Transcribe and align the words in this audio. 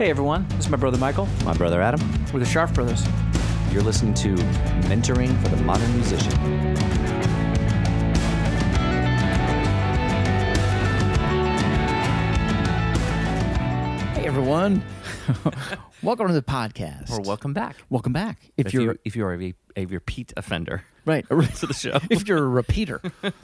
Hey 0.00 0.08
everyone, 0.08 0.46
this 0.56 0.60
is 0.60 0.70
my 0.70 0.78
brother 0.78 0.96
Michael. 0.96 1.28
My 1.44 1.52
brother 1.52 1.82
Adam. 1.82 2.00
We're 2.32 2.40
the 2.40 2.46
Sharp 2.46 2.72
Brothers. 2.72 3.06
You're 3.70 3.82
listening 3.82 4.14
to 4.14 4.34
Mentoring 4.88 5.38
for 5.42 5.50
the 5.50 5.58
Modern 5.58 5.92
Musician. 5.94 6.32
Hey 14.14 14.26
everyone, 14.26 14.82
welcome 16.02 16.28
to 16.28 16.32
the 16.32 16.42
podcast. 16.42 17.10
Or 17.10 17.20
welcome 17.20 17.52
back. 17.52 17.76
welcome 17.90 18.14
back. 18.14 18.38
If, 18.56 18.68
If 18.68 18.72
you're 18.72 18.82
you 18.82 18.98
if 19.04 19.16
you 19.16 19.24
are 19.26 19.34
a, 19.34 19.54
a 19.76 19.84
repeat 19.84 20.32
offender 20.36 20.82
right 21.04 21.28
to 21.28 21.66
the 21.66 21.74
show, 21.74 21.98
if 22.10 22.26
you're 22.26 22.38
a 22.38 22.48
repeater, 22.48 23.02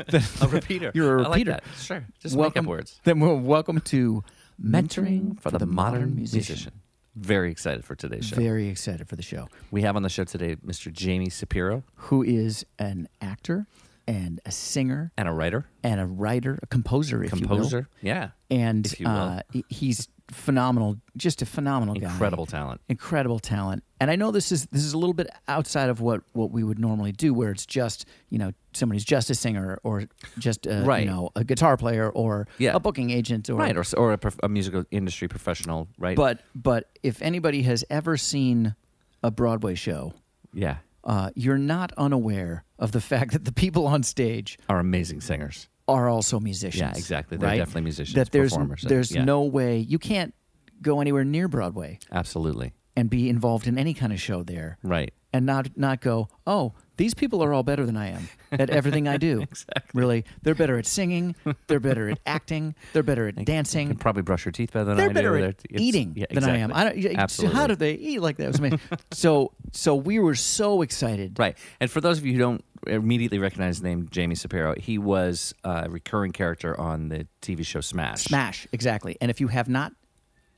then 0.08 0.22
a 0.40 0.48
repeater, 0.48 0.90
You're 0.94 1.18
a 1.18 1.24
I 1.24 1.28
like 1.28 1.32
repeater. 1.40 1.50
that. 1.52 1.64
Sure, 1.78 2.04
just 2.20 2.34
welcome. 2.34 2.64
make 2.64 2.66
up 2.66 2.70
words. 2.70 3.00
Then 3.04 3.20
well, 3.20 3.36
welcome 3.38 3.80
to 3.82 4.24
Mentoring 4.62 5.20
mm-hmm. 5.20 5.32
for 5.34 5.50
the, 5.50 5.66
modern, 5.66 6.16
musician. 6.16 6.72
Very 7.14 7.50
excited 7.50 7.84
for 7.84 7.94
today's 7.94 8.26
show. 8.26 8.36
Very 8.36 8.68
excited 8.68 9.08
for 9.08 9.16
the 9.16 9.22
show. 9.22 9.48
we 9.70 9.82
have 9.82 9.96
on 9.96 10.02
the 10.02 10.10
show 10.10 10.24
today 10.24 10.56
Mr. 10.56 10.92
Jamie 10.92 11.28
Cepero 11.28 11.82
Who 11.94 12.22
is 12.22 12.66
an 12.78 13.08
actor 13.20 13.66
and 14.08 14.40
a 14.46 14.50
singer 14.52 15.12
and 15.16 15.28
a 15.28 15.32
writer, 15.32 15.66
and 15.82 16.00
a 16.00 16.06
writer, 16.06 16.58
a 16.62 16.66
composer, 16.66 17.22
if 17.24 17.32
you 17.40 17.46
will. 17.46 17.56
composer. 17.56 17.88
Yeah, 18.02 18.30
And 18.50 18.86
if 18.86 19.00
you 19.00 19.06
will. 19.06 19.12
uh, 19.14 19.40
he's 19.68 20.08
phenomenal, 20.30 20.96
just 21.16 21.40
a 21.42 21.46
phenomenal 21.46 21.94
guy. 21.94 22.10
incredible 22.10 22.46
talent. 22.46 22.80
incredible 22.88 23.38
talent. 23.38 23.82
And 24.00 24.10
I 24.10 24.16
know 24.16 24.30
this 24.32 24.50
is 24.52 24.66
this 24.72 24.84
is 24.84 24.92
a 24.92 24.98
little 24.98 25.14
bit 25.14 25.28
outside 25.48 25.88
of 25.88 26.00
what 26.00 26.22
what 26.32 26.50
we 26.50 26.62
would 26.64 26.78
normally 26.78 27.12
do, 27.12 27.32
where 27.32 27.50
it's 27.50 27.64
just 27.66 28.06
you 28.28 28.38
know 28.38 28.50
somebody's 28.74 29.04
just 29.04 29.30
a 29.30 29.34
singer 29.34 29.78
or 29.84 30.04
just 30.38 30.66
a, 30.66 30.82
Right. 30.84 31.04
you 31.04 31.10
know 31.10 31.30
a 31.36 31.44
guitar 31.44 31.76
player 31.76 32.10
or 32.10 32.46
Yeah. 32.58 32.74
a 32.74 32.80
booking 32.80 33.10
agent 33.10 33.48
or 33.48 33.54
Right, 33.56 33.76
or, 33.76 33.84
or 33.96 34.12
a, 34.12 34.18
a 34.42 34.48
musical 34.48 34.84
industry 34.90 35.28
professional, 35.28 35.88
right? 35.98 36.16
But 36.16 36.40
but 36.54 36.90
if 37.02 37.22
anybody 37.22 37.62
has 37.62 37.84
ever 37.88 38.16
seen 38.16 38.74
a 39.22 39.30
Broadway 39.30 39.74
show, 39.76 40.12
yeah, 40.52 40.76
uh, 41.06 41.30
you're 41.34 41.56
not 41.58 41.92
unaware 41.96 42.64
of 42.78 42.92
the 42.92 43.00
fact 43.12 43.32
that 43.32 43.44
the 43.46 43.52
people 43.52 43.86
on 43.86 44.02
stage 44.02 44.58
are 44.68 44.78
amazing 44.80 45.20
singers. 45.22 45.68
are 45.88 46.08
also 46.08 46.38
musicians. 46.40 46.80
Yeah, 46.80 46.90
exactly. 46.98 47.38
They're 47.38 47.48
right? 47.48 47.56
definitely 47.58 47.82
musicians, 47.82 48.14
That 48.16 48.32
there's 48.32 48.52
performers. 48.52 48.82
there's 48.82 49.12
Yeah. 49.12 49.24
no 49.24 49.42
way 49.44 49.78
you 49.78 49.98
can't 49.98 50.34
go 50.82 51.00
anywhere 51.00 51.24
near 51.24 51.48
Broadway 51.48 51.98
Absolutely. 52.12 52.74
and 52.96 53.08
be 53.08 53.28
involved 53.30 53.66
in 53.66 53.78
any 53.78 53.94
kind 53.94 54.12
of 54.12 54.20
show 54.20 54.42
there. 54.42 54.78
Right. 54.82 55.12
and 55.32 55.46
not 55.46 55.76
not 55.76 56.00
go, 56.00 56.28
oh, 56.46 56.72
these 56.96 57.14
people 57.14 57.42
are 57.42 57.52
all 57.52 57.62
better 57.62 57.84
than 57.86 57.96
I 57.96 58.08
am 58.10 58.28
at 58.52 58.70
everything 58.70 59.06
I 59.08 59.16
do. 59.16 59.42
Exactly. 59.50 59.82
Really, 60.00 60.24
they're 60.42 60.54
better 60.54 60.78
at 60.78 60.86
singing. 60.86 61.34
They're 61.66 61.80
better 61.80 62.08
at 62.10 62.18
acting. 62.26 62.74
They're 62.92 63.02
better 63.02 63.28
at 63.28 63.38
You 63.38 63.44
dancing. 63.44 63.88
can 63.88 63.96
probably 63.96 64.22
brush 64.22 64.44
your 64.44 64.52
teeth 64.52 64.72
better 64.72 64.84
than 64.86 64.96
They're 64.96 65.10
I 65.10 65.12
better 65.12 65.38
do. 65.38 65.44
at 65.44 65.58
They're- 65.58 65.80
eating 65.80 66.12
yeah, 66.16 66.26
than 66.30 66.44
I 66.44 66.58
am. 66.58 66.72
I 66.72 66.84
don't, 66.92 67.16
Absolutely. 67.16 67.56
How 67.56 67.66
do 67.66 67.74
they 67.76 67.92
eat 67.94 68.20
like 68.20 68.36
that? 68.36 68.44
It 68.44 68.48
was 68.48 68.58
amazing. 68.58 68.80
so 69.12 69.52
so 69.72 69.94
we 69.94 70.18
were 70.18 70.34
so 70.34 70.82
excited. 70.82 71.38
Right. 71.38 71.56
And 71.80 71.90
for 71.90 72.00
those 72.00 72.18
of 72.18 72.26
you 72.26 72.32
who 72.34 72.38
don't 72.38 72.64
immediately 72.86 73.38
recognize 73.38 73.80
the 73.80 73.88
name 73.88 74.08
Jamie 74.10 74.34
Cepero, 74.34 74.78
he 74.78 74.98
was 74.98 75.54
a 75.64 75.88
recurring 75.90 76.32
character 76.32 76.78
on 76.78 77.08
the 77.08 77.26
TV 77.42 77.64
show 77.64 77.80
Smash. 77.80 78.24
Smash 78.24 78.66
exactly. 78.72 79.16
And 79.20 79.30
if 79.30 79.40
you 79.40 79.48
have 79.48 79.68
not 79.68 79.92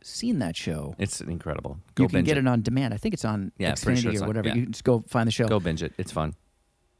seen 0.09 0.39
that 0.41 0.57
show, 0.57 0.95
It's 0.99 1.21
incredible. 1.21 1.79
Go 1.95 2.05
you 2.05 2.09
can 2.09 2.19
binge 2.19 2.27
get 2.27 2.39
it. 2.39 2.47
on 2.47 2.63
demand. 2.63 2.95
I 2.95 2.97
think 2.97 3.15
it's 3.15 3.25
on 3.25 3.53
Yeah, 3.59 3.75
pretty 3.81 4.01
Xfinity 4.01 4.03
sure 4.03 4.13
it's 4.13 4.21
or 4.21 4.25
on- 4.25 4.29
whatever. 4.29 4.49
yeah. 4.49 4.55
You 4.55 4.63
can 4.65 4.73
just 4.73 4.85
go 4.85 5.05
find 5.09 5.27
the 5.27 5.33
show. 5.33 5.47
Go 5.49 5.61
binge 5.61 5.83
it. 5.83 5.93
It's 5.99 6.13
fun. 6.13 6.35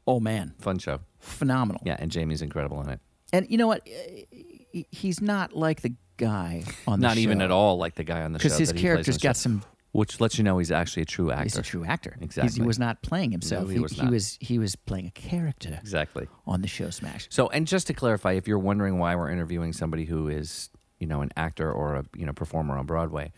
Oh 0.07 0.21
man, 0.21 0.55
Fun 0.59 0.79
show. 0.79 1.01
phenomenal. 1.19 1.83
Yeah, 1.85 1.97
and 1.99 2.11
Jamie's 2.11 2.43
incredible 2.43 2.81
in 2.83 2.89
it. 2.91 3.01
And 3.33 3.47
you 3.51 3.59
know 3.59 3.67
what? 3.67 3.81
Uh, 3.87 3.91
he- 4.31 4.87
He's 4.91 5.21
not 5.23 5.55
like 5.55 5.81
the 5.81 5.95
guy 6.19 6.63
on 6.87 7.01
the 7.01 7.05
show. 7.07 7.09
Not 7.09 7.17
even 7.19 7.41
at 7.41 7.51
all 7.51 7.79
like 7.79 7.95
the 7.95 8.05
guy 8.05 8.23
on 8.23 8.33
the 8.33 8.39
show. 8.39 8.45
because 8.45 8.59
his 8.59 8.69
that 8.69 8.77
he 8.77 8.83
plays 8.83 8.91
on 8.91 8.95
character's 8.97 9.17
the 9.17 9.23
got 9.23 9.37
show. 9.37 9.41
some 9.41 9.63
which 9.93 10.21
lets 10.21 10.37
you 10.37 10.45
know 10.45 10.59
he's 10.59 10.71
actually 10.71 11.03
a 11.03 11.07
true 11.07 11.31
actor. 11.33 11.43
He's 11.45 11.57
a 11.57 11.63
true 11.63 11.85
actor. 11.85 12.15
He's- 12.19 12.25
Exactly. 12.27 12.63
he 12.63 12.67
was 12.67 12.79
not 12.79 13.01
playing 13.03 13.33
himself. 13.33 13.71
He 13.71 13.79
was 13.81 13.93
he, 13.93 14.03
not. 14.03 14.11
was 14.11 14.37
he 14.41 14.59
was 14.59 14.77
playing 14.77 15.07
a 15.07 15.11
character 15.11 15.79
Exactly. 15.81 16.29
on 16.47 16.61
the 16.61 16.69
show 16.69 16.91
Smash. 16.91 17.27
So, 17.31 17.49
and 17.49 17.67
just 17.67 17.87
to 17.89 17.95
clarify, 17.95 18.33
if 18.33 18.47
you're 18.47 18.59
wondering 18.59 18.99
why 18.99 19.17
we're 19.17 19.31
interviewing 19.31 19.73
somebody 19.73 20.05
who 20.05 20.29
is, 20.29 20.69
you 20.99 21.07
know, 21.07 21.21
an 21.23 21.31
actor 21.37 21.71
or 21.71 21.97
a 21.97 22.05
you 22.17 22.27
know 22.27 22.33
performer 22.33 22.77
on 22.77 22.87
Broadway, 22.87 23.33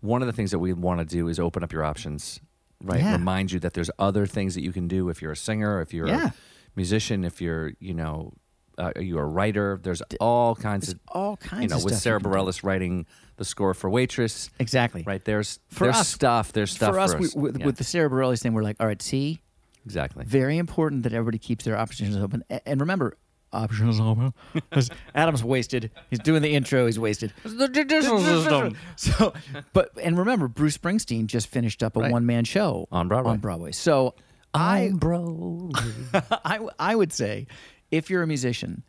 one 0.00 0.20
of 0.22 0.26
the 0.26 0.32
things 0.32 0.50
that 0.50 0.58
we 0.58 0.72
want 0.72 1.00
to 1.00 1.04
do 1.06 1.28
is 1.28 1.38
open 1.38 1.62
up 1.64 1.72
your 1.72 1.84
options, 1.84 2.40
right? 2.82 3.00
Yeah. 3.00 3.12
Remind 3.12 3.52
you 3.52 3.60
that 3.60 3.74
there's 3.74 3.90
other 3.98 4.26
things 4.26 4.54
that 4.54 4.62
you 4.62 4.72
can 4.72 4.88
do 4.88 5.08
if 5.08 5.22
you're 5.22 5.32
a 5.32 5.36
singer, 5.36 5.80
if 5.80 5.94
you're 5.94 6.08
Yeah. 6.08 6.28
a 6.28 6.32
musician, 6.76 7.24
if 7.24 7.40
you're, 7.40 7.72
you 7.80 7.94
know, 7.94 8.32
uh, 8.76 8.90
you're 8.98 9.22
a 9.22 9.26
writer. 9.26 9.78
There's 9.82 10.02
all 10.20 10.56
kinds 10.56 10.86
There's 10.88 10.94
of 10.94 11.00
all 11.08 11.36
kinds 11.36 11.62
you 11.62 11.68
know, 11.78 11.84
with 11.84 11.96
Sara 11.96 12.18
you 12.18 12.24
can 12.24 12.32
do. 12.32 12.36
Bareilles 12.38 12.64
writing 12.64 13.06
the 13.36 13.44
score 13.44 13.72
for 13.72 13.88
Waitress, 13.88 14.50
Exactly. 14.58 15.04
right? 15.06 15.24
There's 15.24 15.60
For 15.68 15.84
there's 15.84 15.96
us- 15.96 16.08
stuff. 16.08 16.52
There's 16.52 16.72
stuff 16.72 16.92
for 16.92 16.98
us, 16.98 17.12
for 17.12 17.18
we, 17.20 17.28
with, 17.36 17.58
Yeah, 17.60 17.66
with 17.66 17.76
the 17.76 17.84
Sara 17.84 18.10
Bareilles 18.10 18.42
thing, 18.42 18.52
we're 18.52 18.62
like, 18.64 18.76
all 18.80 18.86
right, 18.88 19.00
see, 19.00 19.40
exactly. 19.86 20.24
very 20.24 20.58
important 20.58 21.04
that 21.04 21.12
everybody 21.12 21.38
keeps 21.38 21.64
their 21.64 21.76
options 21.78 22.16
open. 22.16 22.42
And 22.66 22.80
remember, 22.80 23.16
options 23.54 24.00
open. 24.00 24.34
'Cause 24.70 24.90
Adam's 25.14 25.42
wasted. 25.44 25.90
He's 26.10 26.18
doing 26.18 26.42
the 26.42 26.54
intro. 26.54 26.86
He's 26.86 26.98
wasted. 26.98 27.32
the 27.44 27.68
judicial 27.68 28.18
system. 28.20 28.76
So, 28.96 29.32
but 29.72 29.90
and 30.02 30.18
remember, 30.18 30.48
Bruce 30.48 30.76
Springsteen 30.78 31.26
just 31.26 31.46
finished 31.48 31.82
up 31.82 31.96
a 31.96 32.00
Right. 32.00 32.12
one 32.12 32.26
man 32.26 32.44
show 32.44 32.86
On 32.92 33.08
Broadway. 33.08 33.32
On 33.32 33.38
Broadway. 33.38 33.72
So 33.72 34.14
I 34.52 34.90
bro. 34.94 35.70
I, 36.44 36.60
I 36.78 36.94
would 36.94 37.12
say 37.12 37.46
if 37.90 38.10
you're 38.10 38.22
a 38.22 38.26
musician, 38.26 38.82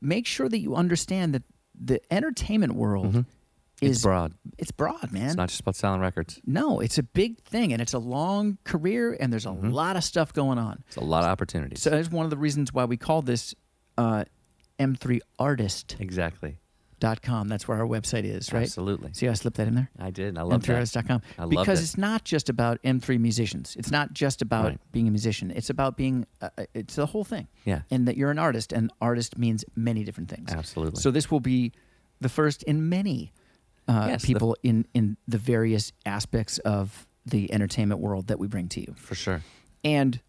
make 0.00 0.26
sure 0.26 0.48
that 0.48 0.58
you 0.58 0.74
understand 0.76 1.34
that 1.34 1.42
the 1.78 2.00
entertainment 2.12 2.74
world 2.74 3.06
is 3.06 3.12
Mm-hmm. 3.14 3.20
It's 3.90 4.02
broad. 4.02 4.32
It's 4.56 4.70
broad, 4.70 5.10
man. 5.12 5.26
It's 5.26 5.34
not 5.36 5.48
just 5.48 5.60
about 5.60 5.74
selling 5.74 6.00
records. 6.00 6.40
no, 6.46 6.78
it's 6.80 6.96
a 6.96 7.02
big 7.02 7.42
thing 7.42 7.72
and 7.72 7.82
it's 7.82 7.92
a 7.92 7.98
long 7.98 8.56
career 8.64 9.16
and 9.18 9.32
there's 9.32 9.46
a 9.46 9.50
Mm-hmm. 9.50 9.70
lot 9.70 9.96
of 9.96 10.04
stuff 10.04 10.32
going 10.32 10.58
on. 10.58 10.84
It's 10.86 10.96
a 10.96 11.00
lot 11.04 11.24
of 11.24 11.28
opportunities. 11.30 11.82
So 11.82 11.90
that's 11.90 12.08
one 12.10 12.24
of 12.24 12.30
the 12.30 12.36
reasons 12.36 12.72
why 12.72 12.84
we 12.84 12.96
call 12.96 13.20
this 13.20 13.52
uh, 13.98 14.24
m3artist. 14.78 16.00
exactly. 16.00 16.58
Dot 17.00 17.20
com. 17.20 17.48
That's 17.48 17.68
where 17.68 17.78
our 17.78 17.86
website 17.86 18.24
is, 18.24 18.50
right? 18.52 18.62
Absolutely. 18.62 19.10
See 19.12 19.26
how 19.26 19.32
I 19.32 19.34
slipped 19.34 19.58
that 19.58 19.68
in 19.68 19.74
there? 19.74 19.90
I 19.98 20.10
did. 20.10 20.38
I 20.38 20.42
love 20.42 20.62
that. 20.62 20.72
M3artist.com. 20.72 21.22
I 21.38 21.42
loved 21.42 21.50
Because 21.50 21.80
it. 21.80 21.82
it's 21.82 21.98
not 21.98 22.24
just 22.24 22.48
about 22.48 22.80
M3 22.82 23.18
musicians. 23.20 23.76
It's 23.78 23.90
not 23.90 24.14
just 24.14 24.40
about 24.40 24.64
Right. 24.66 24.80
being 24.92 25.06
a 25.08 25.10
musician. 25.10 25.50
It's 25.50 25.68
about 25.68 25.96
being, 25.98 26.24
uh, 26.40 26.48
uh, 26.56 26.64
it's 26.72 26.94
the 26.94 27.04
whole 27.06 27.24
thing. 27.24 27.48
Yeah. 27.66 27.82
And 27.90 28.08
that 28.08 28.16
you're 28.16 28.30
an 28.30 28.38
artist, 28.38 28.72
and 28.72 28.90
artist 29.02 29.36
means 29.36 29.64
many 29.76 30.02
different 30.04 30.30
things. 30.30 30.50
Absolutely. 30.52 31.00
So 31.02 31.10
this 31.10 31.30
will 31.30 31.40
be 31.40 31.72
the 32.20 32.28
first 32.30 32.62
in 32.62 32.88
many 32.88 33.32
uh, 33.86 34.06
Yes, 34.08 34.22
the- 34.22 34.28
people 34.28 34.56
in, 34.62 34.86
in 34.94 35.18
the 35.28 35.36
various 35.36 35.92
aspects 36.06 36.56
of 36.60 37.06
the 37.26 37.52
entertainment 37.52 38.00
world 38.00 38.28
that 38.28 38.38
we 38.38 38.46
bring 38.46 38.68
to 38.68 38.80
you. 38.80 38.94
For 38.96 39.14
sure. 39.14 39.42
And 39.82 40.20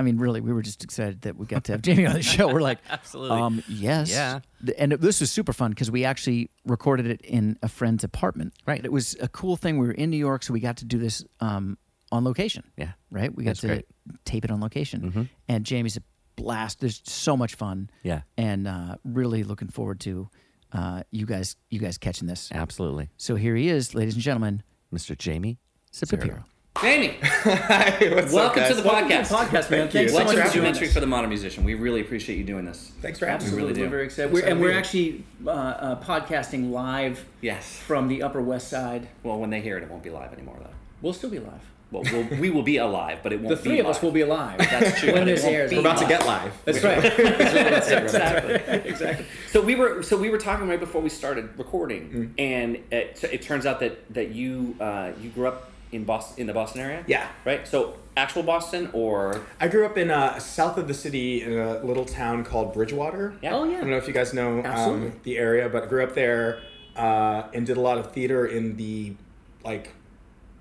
I 0.00 0.02
mean, 0.02 0.16
really, 0.16 0.40
we 0.40 0.52
were 0.52 0.62
just 0.62 0.82
excited 0.82 1.20
that 1.22 1.36
we 1.36 1.44
got 1.44 1.64
to 1.64 1.72
have 1.72 1.82
Jamie 1.82 2.06
on 2.06 2.14
the 2.14 2.22
show. 2.22 2.50
We're 2.52 2.62
like, 2.62 2.78
Absolutely. 2.90 3.38
um, 3.38 3.62
yes, 3.68 4.10
Yeah. 4.10 4.40
And 4.78 4.94
it- 4.94 5.00
this 5.02 5.20
was 5.20 5.30
super 5.30 5.52
fun 5.52 5.70
because 5.72 5.90
we 5.90 6.04
actually 6.06 6.50
recorded 6.64 7.06
it 7.06 7.20
in 7.20 7.58
a 7.62 7.68
friend's 7.68 8.02
apartment. 8.02 8.54
Right. 8.66 8.82
It 8.82 8.90
was 8.90 9.14
a 9.20 9.28
cool 9.28 9.56
thing. 9.56 9.76
We 9.78 9.86
were 9.86 9.92
in 9.92 10.08
New 10.10 10.16
York, 10.16 10.42
so 10.42 10.54
we 10.54 10.60
got 10.60 10.78
to 10.78 10.86
do 10.86 10.98
this 10.98 11.22
um, 11.40 11.76
on 12.10 12.24
location. 12.24 12.64
Yeah. 12.78 12.92
Right. 13.10 13.34
We 13.34 13.44
got 13.44 13.50
That's 13.50 13.60
to 13.60 13.66
great. 13.66 13.86
tape 14.24 14.44
it 14.46 14.50
on 14.50 14.60
location, 14.60 15.12
Mhm. 15.12 15.28
and 15.48 15.66
Jamie's 15.66 15.98
a 15.98 16.02
blast. 16.36 16.80
There's 16.80 17.02
so 17.04 17.36
much 17.36 17.54
fun. 17.54 17.90
Yeah. 18.02 18.22
And 18.38 18.66
uh, 18.66 18.96
really 19.04 19.44
looking 19.44 19.68
forward 19.68 20.00
to 20.00 20.30
uh, 20.72 21.02
you 21.10 21.26
guys, 21.26 21.56
you 21.68 21.78
guys 21.78 21.98
catching 21.98 22.26
this. 22.26 22.48
Absolutely. 22.52 23.10
So 23.18 23.34
here 23.36 23.54
he 23.54 23.68
is, 23.68 23.94
ladies 23.94 24.14
and 24.14 24.22
gentlemen, 24.22 24.62
Mr. 24.94 25.18
Jamie 25.18 25.58
Cepero. 25.92 26.44
Cepero. 26.76 26.82
Jamie, 26.82 27.16
Hi, 27.22 28.14
what's 28.14 28.32
welcome 28.32 28.62
up, 28.62 28.68
to 28.68 28.74
guys? 28.74 28.82
the 28.82 28.88
podcast. 28.88 29.26
podcast, 29.26 29.70
man. 29.70 29.88
Thank 29.88 29.92
Thanks 29.92 29.94
you. 29.94 30.08
so 30.10 30.14
Welcome 30.16 30.36
much 30.38 30.44
to 30.44 30.50
for 30.52 30.54
doing 30.62 30.74
Mentoring 30.74 30.92
for 30.92 31.00
the 31.00 31.06
Modern 31.06 31.28
Musician. 31.30 31.64
We 31.64 31.74
really 31.74 32.00
appreciate 32.00 32.36
you 32.38 32.44
doing 32.44 32.64
this. 32.64 32.92
Thanks 33.00 33.18
for 33.18 33.26
having 33.26 33.50
me. 33.50 33.56
really 33.56 33.72
do. 33.72 33.82
We're 33.82 33.88
very 33.88 34.04
excited. 34.04 34.30
Excited 34.30 34.44
We're, 34.44 34.50
and 34.50 34.58
to 34.58 34.62
we're 34.62 34.68
be 34.68 34.72
here. 34.72 34.80
actually 34.80 35.24
uh, 35.46 35.50
uh, 35.50 36.02
podcasting 36.02 36.70
live 36.70 37.24
Yes. 37.40 37.76
from 37.78 38.08
the 38.08 38.22
Upper 38.22 38.40
West 38.40 38.68
Side. 38.68 39.08
Well, 39.22 39.38
when 39.38 39.50
they 39.50 39.60
hear 39.60 39.76
it, 39.78 39.82
it 39.82 39.90
won't 39.90 40.02
be 40.02 40.10
live 40.10 40.32
anymore, 40.32 40.56
though. 40.60 40.70
We'll 41.02 41.12
still 41.12 41.30
be 41.30 41.38
live. 41.38 41.60
Well, 41.92 42.04
we'll 42.12 42.38
we 42.38 42.50
will 42.50 42.62
be 42.62 42.76
alive, 42.76 43.18
but 43.24 43.32
it 43.32 43.40
won't 43.40 43.48
The 43.48 43.56
be 43.56 43.62
three 43.62 43.80
of 43.80 43.86
us 43.86 43.96
live. 43.96 44.02
will 44.04 44.12
be 44.12 44.20
alive. 44.20 44.58
That's 44.58 45.00
true. 45.00 45.12
when 45.12 45.22
but 45.22 45.28
it 45.28 45.34
this 45.34 45.42
won't 45.42 45.56
airs. 45.56 45.70
be 45.70 45.76
We're 45.76 45.80
about 45.80 45.98
to 45.98 46.00
live. 46.06 46.08
get 46.08 46.24
live. 46.26 46.52
That's 46.64 46.84
right. 46.84 47.04
exactly. 47.18 48.54
exactly. 48.90 49.26
So 49.50 49.60
we 49.60 49.74
were 49.74 50.00
so 50.04 50.16
we 50.16 50.30
were 50.30 50.38
talking 50.38 50.68
right 50.68 50.78
before 50.78 51.00
we 51.00 51.08
started 51.08 51.48
recording, 51.58 52.32
and 52.38 52.76
it, 52.92 53.24
it 53.24 53.42
turns 53.42 53.66
out 53.66 53.80
that 53.80 54.14
that 54.14 54.30
you 54.30 54.76
uh, 54.80 55.10
you 55.20 55.30
grew 55.30 55.48
up 55.48 55.69
in 55.92 56.04
Boston 56.04 56.40
in 56.40 56.46
the 56.46 56.52
Boston 56.52 56.80
area. 56.80 57.04
Yeah. 57.06 57.28
Right. 57.44 57.66
So 57.66 57.94
actual 58.16 58.42
Boston 58.42 58.90
or 58.92 59.40
I 59.60 59.68
grew 59.68 59.86
up 59.86 59.96
in 59.98 60.10
uh, 60.10 60.38
south 60.38 60.76
of 60.78 60.88
the 60.88 60.94
city 60.94 61.42
in 61.42 61.52
a 61.58 61.82
little 61.82 62.04
town 62.04 62.44
called 62.44 62.72
Bridgewater. 62.74 63.34
yeah. 63.42 63.54
Oh 63.54 63.64
yeah. 63.64 63.78
I 63.78 63.80
don't 63.80 63.90
know 63.90 63.96
if 63.96 64.06
you 64.06 64.12
guys 64.14 64.32
know 64.34 64.62
um, 64.64 65.12
the 65.24 65.38
area, 65.38 65.68
but 65.68 65.88
grew 65.88 66.02
up 66.04 66.14
there 66.14 66.60
uh, 66.96 67.44
and 67.54 67.66
did 67.66 67.76
a 67.76 67.80
lot 67.80 67.98
of 67.98 68.12
theater 68.12 68.46
in 68.46 68.76
the 68.76 69.14
like 69.64 69.92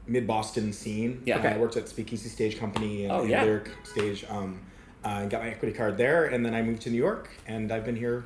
mid 0.07 0.25
Boston 0.27 0.73
scene. 0.73 1.21
Yeah. 1.25 1.37
Okay. 1.39 1.49
I 1.49 1.57
worked 1.57 1.77
at 1.77 1.87
Speakeasy 1.89 2.29
Stage 2.29 2.59
Company 2.59 3.03
and, 3.03 3.11
Oh, 3.11 3.21
and 3.21 3.29
yeah. 3.29 3.43
Lyric 3.43 3.69
Stage. 3.83 4.25
Um, 4.29 4.59
uh, 5.05 5.19
and 5.21 5.29
got 5.29 5.41
my 5.41 5.47
equity 5.49 5.73
card 5.73 5.95
there, 5.97 6.25
and 6.25 6.45
then 6.45 6.53
I 6.53 6.61
moved 6.61 6.81
to 6.81 6.89
New 6.89 6.97
York, 6.97 7.29
and 7.47 7.71
I've 7.71 7.85
been 7.85 7.95
here 7.95 8.25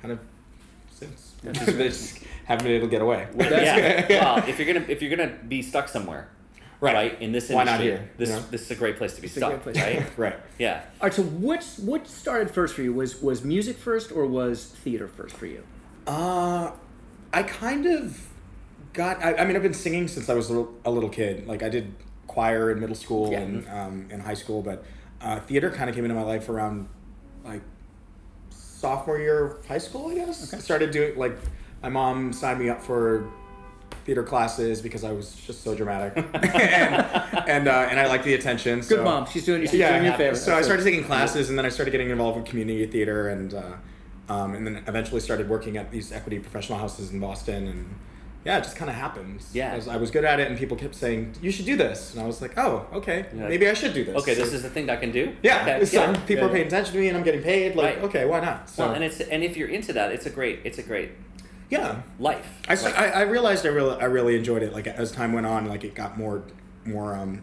kind 0.00 0.12
of 0.12 0.20
since. 0.92 1.32
Just 1.52 2.20
haven't 2.44 2.64
been 2.64 2.74
able 2.76 2.86
to 2.86 2.90
get 2.92 3.02
away. 3.02 3.26
yeah. 3.36 4.06
well, 4.36 4.44
if 4.48 4.56
you're 4.60 4.72
gonna 4.72 4.86
if 4.88 5.02
you're 5.02 5.10
gonna 5.16 5.36
be 5.48 5.62
stuck 5.62 5.88
somewhere, 5.88 6.28
Right. 6.82 6.94
right, 6.94 7.22
in 7.22 7.30
this 7.30 7.48
industry, 7.48 7.54
Why 7.54 7.62
industry, 7.62 7.88
not 7.90 7.98
here, 8.00 8.10
this 8.18 8.28
you 8.30 8.34
know? 8.34 8.42
this 8.50 8.60
is 8.62 8.70
a 8.72 8.74
great 8.74 8.96
place 8.98 9.14
to 9.14 9.20
be 9.20 9.28
a 9.28 9.30
stuck, 9.30 9.62
great 9.62 9.74
place. 9.74 9.76
right? 9.76 10.12
right. 10.18 10.40
yeah. 10.58 10.82
All 11.00 11.06
right. 11.06 11.14
So 11.14 11.22
what 11.22 11.64
what 11.80 12.08
started 12.08 12.50
first 12.50 12.74
for 12.74 12.82
you? 12.82 12.92
Was 12.92 13.22
was 13.22 13.44
music 13.44 13.76
first 13.78 14.10
or 14.10 14.26
was 14.26 14.64
theater 14.66 15.06
first 15.06 15.36
for 15.36 15.46
you? 15.46 15.62
Uh, 16.08 16.72
I 17.32 17.44
kind 17.44 17.86
of 17.86 18.20
got. 18.94 19.22
I, 19.24 19.36
I 19.36 19.44
mean, 19.46 19.54
I've 19.54 19.62
been 19.62 19.72
singing 19.74 20.08
since 20.08 20.28
I 20.28 20.34
was 20.34 20.50
a 20.50 20.52
little, 20.54 20.74
a 20.84 20.90
little 20.90 21.08
kid. 21.08 21.46
Like 21.46 21.62
I 21.62 21.68
did 21.68 21.94
choir 22.26 22.70
in 22.72 22.80
middle 22.80 22.96
school 22.96 23.30
Yeah. 23.30 23.38
and 23.40 23.68
um, 23.68 24.08
in 24.10 24.18
high 24.20 24.34
school, 24.34 24.60
but 24.62 24.84
uh, 25.20 25.38
theater 25.38 25.70
kind 25.70 25.88
of 25.88 25.94
came 25.94 26.04
into 26.04 26.16
my 26.16 26.22
life 26.24 26.48
around 26.48 26.88
like 27.44 27.62
sophomore 28.50 29.18
year 29.18 29.44
of 29.44 29.66
high 29.66 29.78
school. 29.78 30.10
I 30.10 30.14
guess 30.14 30.52
I 30.52 30.58
started 30.58 30.90
doing 30.90 31.16
like 31.16 31.38
my 31.82 31.88
mom 31.90 32.32
signed 32.32 32.58
me 32.58 32.68
up 32.68 32.82
for 32.82 33.30
theater 34.04 34.22
classes 34.22 34.80
because 34.82 35.04
I 35.04 35.12
was 35.12 35.34
just 35.34 35.62
so 35.62 35.74
dramatic 35.74 36.12
and 36.34 36.94
and, 37.48 37.68
uh, 37.68 37.88
and 37.90 37.98
I 38.00 38.06
liked 38.06 38.24
the 38.24 38.34
attention. 38.34 38.80
Good 38.80 38.88
so, 38.88 39.04
mom. 39.04 39.26
She's 39.26 39.44
doing, 39.44 39.62
she's 39.62 39.74
yeah, 39.74 39.92
doing 39.92 40.04
your 40.04 40.14
favor. 40.14 40.36
So 40.36 40.54
I 40.54 40.62
started 40.62 40.84
taking 40.84 41.04
classes, 41.04 41.48
and 41.48 41.58
then 41.58 41.66
I 41.66 41.68
started 41.68 41.90
getting 41.90 42.10
involved 42.10 42.38
with 42.38 42.46
community 42.46 42.86
theater, 42.86 43.28
and 43.28 43.54
uh, 43.54 43.62
um, 44.28 44.54
and 44.54 44.66
then 44.66 44.84
eventually 44.86 45.20
started 45.20 45.48
working 45.48 45.76
at 45.76 45.90
these 45.90 46.12
equity 46.12 46.38
professional 46.38 46.78
houses 46.78 47.10
in 47.10 47.20
Boston, 47.20 47.66
and 47.66 47.94
yeah, 48.44 48.58
it 48.58 48.64
just 48.64 48.76
kind 48.76 48.90
of 48.90 48.96
happened. 48.96 49.40
Yeah. 49.52 49.72
I 49.72 49.76
was, 49.76 49.88
I 49.88 49.96
was 49.96 50.10
good 50.10 50.24
at 50.24 50.40
it, 50.40 50.48
and 50.48 50.58
people 50.58 50.76
kept 50.76 50.94
saying 50.94 51.34
you 51.40 51.50
should 51.52 51.66
do 51.66 51.76
this, 51.76 52.12
and 52.12 52.22
I 52.22 52.26
was 52.26 52.42
like, 52.42 52.58
oh, 52.58 52.86
okay, 52.92 53.26
maybe 53.32 53.68
I 53.68 53.74
should 53.74 53.94
do 53.94 54.04
this. 54.04 54.16
Okay, 54.16 54.34
this 54.34 54.50
So- 54.50 54.56
is 54.56 54.62
the 54.62 54.70
thing 54.70 54.86
that 54.86 54.98
I 54.98 55.00
can 55.00 55.12
do. 55.12 55.36
yeah. 55.42 55.62
Okay, 55.62 55.84
so 55.84 56.00
yeah. 56.00 56.12
people 56.26 56.36
Yeah, 56.36 56.44
are 56.44 56.48
paying 56.52 56.66
attention 56.66 56.94
to 56.94 57.00
me, 57.00 57.08
and 57.08 57.16
I'm 57.16 57.22
getting 57.22 57.42
paid. 57.42 57.76
Like, 57.76 57.96
Right. 57.96 58.04
okay, 58.04 58.24
why 58.24 58.40
not? 58.40 58.68
So 58.68 58.84
Well, 58.86 58.94
and 58.94 59.04
it's 59.04 59.20
and 59.20 59.44
if 59.44 59.56
you're 59.56 59.68
into 59.68 59.92
that, 59.92 60.10
it's 60.12 60.26
a 60.26 60.30
great 60.30 60.60
it's 60.64 60.78
a 60.78 60.82
great 60.82 61.10
yeah, 61.72 62.02
life. 62.18 62.46
I, 62.68 62.74
Like, 62.74 62.98
I, 62.98 63.06
I 63.08 63.20
realized 63.22 63.64
I 63.64 63.70
really 63.70 63.98
I 63.98 64.04
really 64.04 64.36
enjoyed 64.36 64.62
it. 64.62 64.74
Like 64.74 64.86
as 64.86 65.10
time 65.10 65.32
went 65.32 65.46
on, 65.46 65.66
like 65.66 65.84
it 65.84 65.94
got 65.94 66.18
more 66.18 66.44
more 66.84 67.14
um, 67.14 67.42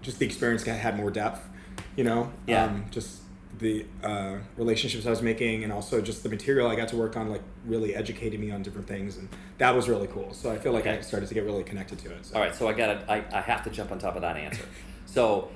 just 0.00 0.18
the 0.18 0.24
experience 0.24 0.64
got, 0.64 0.78
had 0.78 0.96
more 0.96 1.10
depth. 1.10 1.46
You 1.94 2.04
know, 2.04 2.32
Yeah. 2.46 2.64
Um, 2.64 2.86
just 2.90 3.20
the 3.58 3.84
uh, 4.02 4.36
relationships 4.56 5.04
I 5.04 5.10
was 5.10 5.20
making, 5.20 5.64
and 5.64 5.72
also 5.72 6.00
just 6.00 6.22
the 6.22 6.30
material 6.30 6.66
I 6.66 6.76
got 6.76 6.88
to 6.88 6.96
work 6.96 7.14
on, 7.14 7.28
like 7.28 7.42
really 7.66 7.94
educated 7.94 8.40
me 8.40 8.50
on 8.50 8.62
different 8.62 8.88
things, 8.88 9.18
and 9.18 9.28
that 9.58 9.74
was 9.74 9.86
really 9.86 10.08
cool. 10.08 10.32
So 10.32 10.50
I 10.50 10.56
feel 10.56 10.72
like 10.72 10.86
I 10.86 11.02
started 11.02 11.28
to 11.28 11.34
get 11.34 11.44
really 11.44 11.62
connected 11.62 11.98
to 11.98 12.10
it. 12.10 12.24
So. 12.24 12.36
all 12.36 12.40
right, 12.40 12.54
so 12.54 12.68
I 12.68 12.72
got 12.72 13.06
I, 13.06 13.22
I 13.32 13.42
have 13.42 13.62
to 13.64 13.70
jump 13.70 13.92
on 13.92 13.98
top 13.98 14.16
of 14.16 14.22
that 14.22 14.38
answer. 14.38 14.64
So 15.04 15.50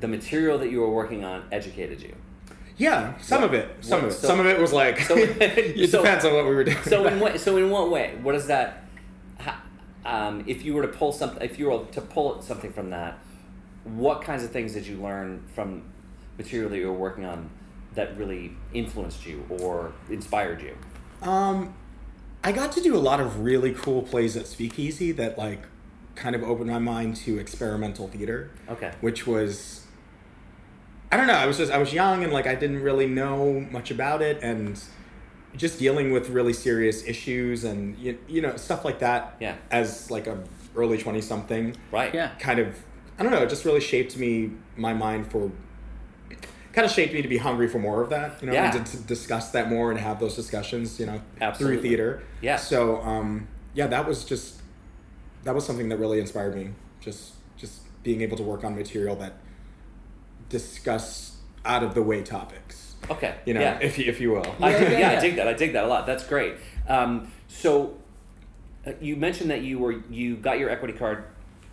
the 0.00 0.08
material 0.08 0.58
that 0.58 0.72
you 0.72 0.80
were 0.80 0.90
working 0.90 1.24
on 1.24 1.44
educated 1.52 2.02
you. 2.02 2.16
Yeah, 2.78 3.18
some 3.18 3.42
of 3.42 3.52
it. 3.54 3.68
Some 3.80 4.02
what- 4.02 4.10
of 4.10 4.16
it. 4.16 4.20
so- 4.20 4.28
some 4.28 4.40
of 4.40 4.46
it 4.46 4.58
was 4.58 4.72
like. 4.72 5.00
so- 5.00 5.16
it 5.18 5.90
so- 5.90 6.02
depends 6.02 6.24
on 6.24 6.32
what 6.34 6.44
we 6.44 6.54
were 6.54 6.64
doing. 6.64 6.76
So 6.84 7.06
in 7.06 7.20
what 7.20 7.38
so 7.40 7.56
in 7.56 7.70
what 7.70 7.90
way? 7.90 8.16
What 8.22 8.34
is 8.34 8.46
that? 8.46 8.84
Um, 10.04 10.44
if 10.46 10.64
you 10.64 10.72
were 10.72 10.82
to 10.82 10.88
pull 10.88 11.12
something, 11.12 11.42
if 11.42 11.58
you 11.58 11.68
were 11.68 11.84
to 11.84 12.00
pull 12.00 12.40
something 12.40 12.72
from 12.72 12.90
that, 12.90 13.18
what 13.84 14.22
kinds 14.22 14.42
of 14.42 14.50
things 14.50 14.72
did 14.72 14.86
you 14.86 14.96
learn 14.96 15.42
from 15.54 15.82
material 16.38 16.70
that 16.70 16.78
you 16.78 16.86
were 16.86 16.96
working 16.98 17.26
on 17.26 17.50
that 17.94 18.16
really 18.16 18.52
influenced 18.72 19.26
you 19.26 19.44
or 19.50 19.92
inspired 20.08 20.62
you? 20.62 20.76
Um, 21.28 21.74
I 22.42 22.52
got 22.52 22.72
to 22.72 22.80
do 22.80 22.96
a 22.96 22.98
lot 22.98 23.20
of 23.20 23.40
really 23.40 23.72
cool 23.74 24.02
plays 24.02 24.34
at 24.36 24.46
Speakeasy 24.46 25.12
that 25.12 25.36
like 25.36 25.62
kind 26.14 26.34
of 26.34 26.42
opened 26.42 26.70
my 26.70 26.78
mind 26.78 27.16
to 27.16 27.38
experimental 27.38 28.08
theater. 28.08 28.50
Okay. 28.68 28.92
Which 29.02 29.26
was 29.26 29.84
I 31.10 31.16
don't 31.16 31.26
know, 31.26 31.34
I 31.34 31.46
was 31.46 31.56
just 31.56 31.72
I 31.72 31.78
was 31.78 31.92
young 31.92 32.22
and 32.24 32.32
like 32.32 32.46
I 32.46 32.54
didn't 32.54 32.82
really 32.82 33.06
know 33.06 33.66
much 33.70 33.90
about 33.90 34.20
it 34.22 34.42
and 34.42 34.80
just 35.56 35.78
dealing 35.78 36.12
with 36.12 36.28
really 36.28 36.52
serious 36.52 37.02
issues 37.06 37.64
and 37.64 37.96
you, 37.98 38.18
you 38.28 38.42
know 38.42 38.56
stuff 38.56 38.84
like 38.84 38.98
that 38.98 39.36
Yeah. 39.40 39.56
as 39.70 40.10
like 40.10 40.26
a 40.26 40.38
early 40.76 40.98
20 40.98 41.20
something 41.22 41.74
Right. 41.90 42.14
Yeah. 42.14 42.30
kind 42.38 42.58
of 42.58 42.76
I 43.18 43.22
don't 43.22 43.32
know, 43.32 43.42
it 43.42 43.48
just 43.48 43.64
really 43.64 43.80
shaped 43.80 44.16
me 44.18 44.52
my 44.76 44.92
mind 44.92 45.30
for 45.32 45.50
kind 46.74 46.84
of 46.84 46.90
shaped 46.92 47.12
me 47.14 47.22
to 47.22 47.28
be 47.28 47.38
hungry 47.38 47.66
for 47.66 47.78
more 47.80 48.02
of 48.02 48.10
that, 48.10 48.40
you 48.40 48.46
know, 48.46 48.52
Yeah. 48.52 48.76
and 48.76 48.86
to, 48.86 48.96
to 48.98 49.02
discuss 49.04 49.50
that 49.52 49.68
more 49.68 49.90
and 49.90 49.98
have 49.98 50.20
those 50.20 50.36
discussions, 50.36 51.00
you 51.00 51.06
know, 51.06 51.20
Absolutely. 51.40 51.76
through 51.78 51.88
theater. 51.88 52.22
Yeah. 52.42 52.56
So, 52.56 53.00
um, 53.00 53.48
yeah, 53.74 53.86
that 53.88 54.06
was 54.06 54.24
just 54.24 54.60
that 55.44 55.54
was 55.54 55.64
something 55.64 55.88
that 55.88 55.96
really 55.98 56.20
inspired 56.20 56.54
me. 56.54 56.70
Just 57.00 57.32
just 57.56 57.80
being 58.02 58.20
able 58.20 58.36
to 58.36 58.42
work 58.42 58.62
on 58.64 58.76
material 58.76 59.16
that 59.16 59.32
discuss 60.48 61.36
out 61.64 61.82
of 61.82 61.94
the 61.94 62.02
way 62.02 62.22
topics, 62.22 62.94
Okay. 63.10 63.34
you 63.44 63.54
know, 63.54 63.60
Yeah. 63.60 63.78
if 63.80 63.98
you, 63.98 64.04
if 64.06 64.20
you 64.20 64.30
will. 64.30 64.54
I, 64.60 64.70
Yeah, 64.70 64.82
yeah, 64.90 64.98
yeah, 64.98 65.18
I 65.18 65.20
dig 65.20 65.36
that. 65.36 65.48
I 65.48 65.52
dig 65.52 65.72
that 65.74 65.84
a 65.84 65.86
lot. 65.86 66.06
That's 66.06 66.24
great. 66.26 66.54
Um, 66.88 67.30
so, 67.48 67.96
uh, 68.86 68.92
you 69.00 69.16
mentioned 69.16 69.50
that 69.50 69.62
you 69.62 69.78
were 69.78 69.96
you 70.10 70.36
got 70.36 70.58
your 70.58 70.70
equity 70.70 70.94
card 70.94 71.24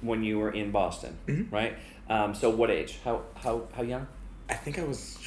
when 0.02 0.24
you 0.24 0.38
were 0.40 0.52
in 0.52 0.72
Boston, 0.72 1.16
Mm-hmm. 1.28 1.54
right? 1.56 1.78
Um, 2.10 2.36
so, 2.36 2.50
what 2.50 2.70
age? 2.70 3.00
How 3.04 3.22
how 3.36 3.68
how 3.74 3.82
young? 3.84 4.08
I 4.50 4.54
think 4.56 4.78
I 4.78 4.84
was 4.84 5.18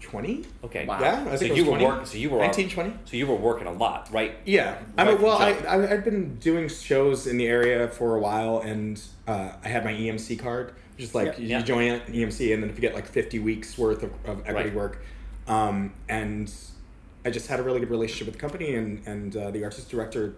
twenty. 0.00 0.44
Okay. 0.64 0.86
Wow. 0.86 0.98
Yeah, 1.00 1.24
I 1.28 1.32
So 1.32 1.38
think 1.38 1.52
I 1.52 1.54
you 1.56 1.62
was 1.64 1.70
were 1.72 1.78
20. 1.78 1.86
working. 1.86 2.06
So 2.06 2.18
you 2.18 2.30
were 2.30 2.38
19, 2.38 2.70
20. 2.70 2.94
So 3.04 3.16
you 3.16 3.26
were 3.26 3.36
working 3.36 3.66
a 3.68 3.72
lot, 3.72 4.08
right? 4.12 4.34
Yeah, 4.44 4.78
I 4.98 5.04
Right 5.04 5.12
mean, 5.14 5.22
well, 5.22 5.38
I, 5.38 5.50
I 5.52 5.92
I'd 5.92 6.04
been 6.04 6.36
doing 6.38 6.68
shows 6.68 7.26
in 7.26 7.36
the 7.36 7.46
area 7.46 7.86
for 7.88 8.16
a 8.16 8.20
while, 8.20 8.58
and 8.58 9.00
uh, 9.28 9.52
I 9.64 9.68
had 9.68 9.84
my 9.84 9.92
EMC 9.92 10.38
card, 10.40 10.74
just 10.98 11.14
like 11.14 11.38
you, 11.38 11.46
Yeah. 11.48 11.62
join 11.62 12.00
EMC, 12.08 12.52
and 12.54 12.62
then 12.62 12.70
if 12.70 12.76
you 12.76 12.80
get 12.80 12.94
like 12.94 13.06
fifty 13.06 13.38
weeks 13.38 13.76
worth 13.78 14.02
of, 14.02 14.12
of 14.24 14.40
equity 14.46 14.70
Right. 14.70 14.74
work, 14.74 15.02
um, 15.48 15.92
and 16.08 16.52
I 17.24 17.30
just 17.30 17.46
had 17.48 17.60
a 17.60 17.62
really 17.62 17.80
good 17.80 17.90
relationship 17.90 18.26
with 18.26 18.34
the 18.34 18.40
company, 18.40 18.74
and 18.74 19.06
and 19.06 19.36
uh, 19.36 19.50
the 19.50 19.64
artist 19.64 19.90
director 19.90 20.34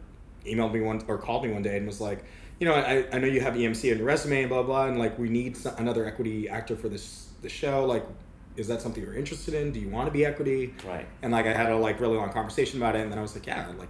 emailed 0.47 0.73
me 0.73 0.81
one 0.81 1.03
or 1.09 1.19
called 1.19 1.45
me 1.45 1.51
one 1.51 1.63
day 1.63 1.77
and 1.79 1.87
was 1.87 2.01
like, 2.01 2.25
you 2.61 2.67
know, 2.69 2.75
I, 2.75 3.07
I 3.13 3.19
know 3.19 3.27
you 3.27 3.41
have 3.41 3.55
EMC 3.55 3.91
on 3.93 3.99
your 3.99 4.07
resume, 4.07 4.43
and 4.43 4.49
blah 4.51 4.63
blah, 4.63 4.87
and 4.87 4.99
like 4.99 5.19
we 5.19 5.29
need 5.29 5.57
some, 5.57 5.75
another 5.77 6.05
equity 6.07 6.49
actor 6.49 6.77
for 6.77 6.89
this 6.89 7.29
the 7.43 7.49
show, 7.49 7.85
like. 7.85 8.05
Is 8.57 8.69
that 8.69 8.81
something 8.81 9.03
you're 9.03 9.17
interested 9.17 9.53
in? 9.53 9.73
Do 9.73 9.81
you 9.81 9.89
want 9.89 10.07
to 10.07 10.13
be 10.13 10.25
equity? 10.25 10.73
Right. 10.87 11.09
And 11.23 11.33
like 11.33 11.45
I 11.45 11.53
had 11.53 11.73
a 11.73 11.77
like 11.77 11.99
really 11.99 12.17
long 12.17 12.33
conversation 12.33 12.79
about 12.81 12.95
it, 12.95 13.01
and 13.01 13.11
then 13.11 13.19
I 13.19 13.23
was 13.23 13.35
like, 13.35 13.49
yeah, 13.49 13.67
like, 13.77 13.89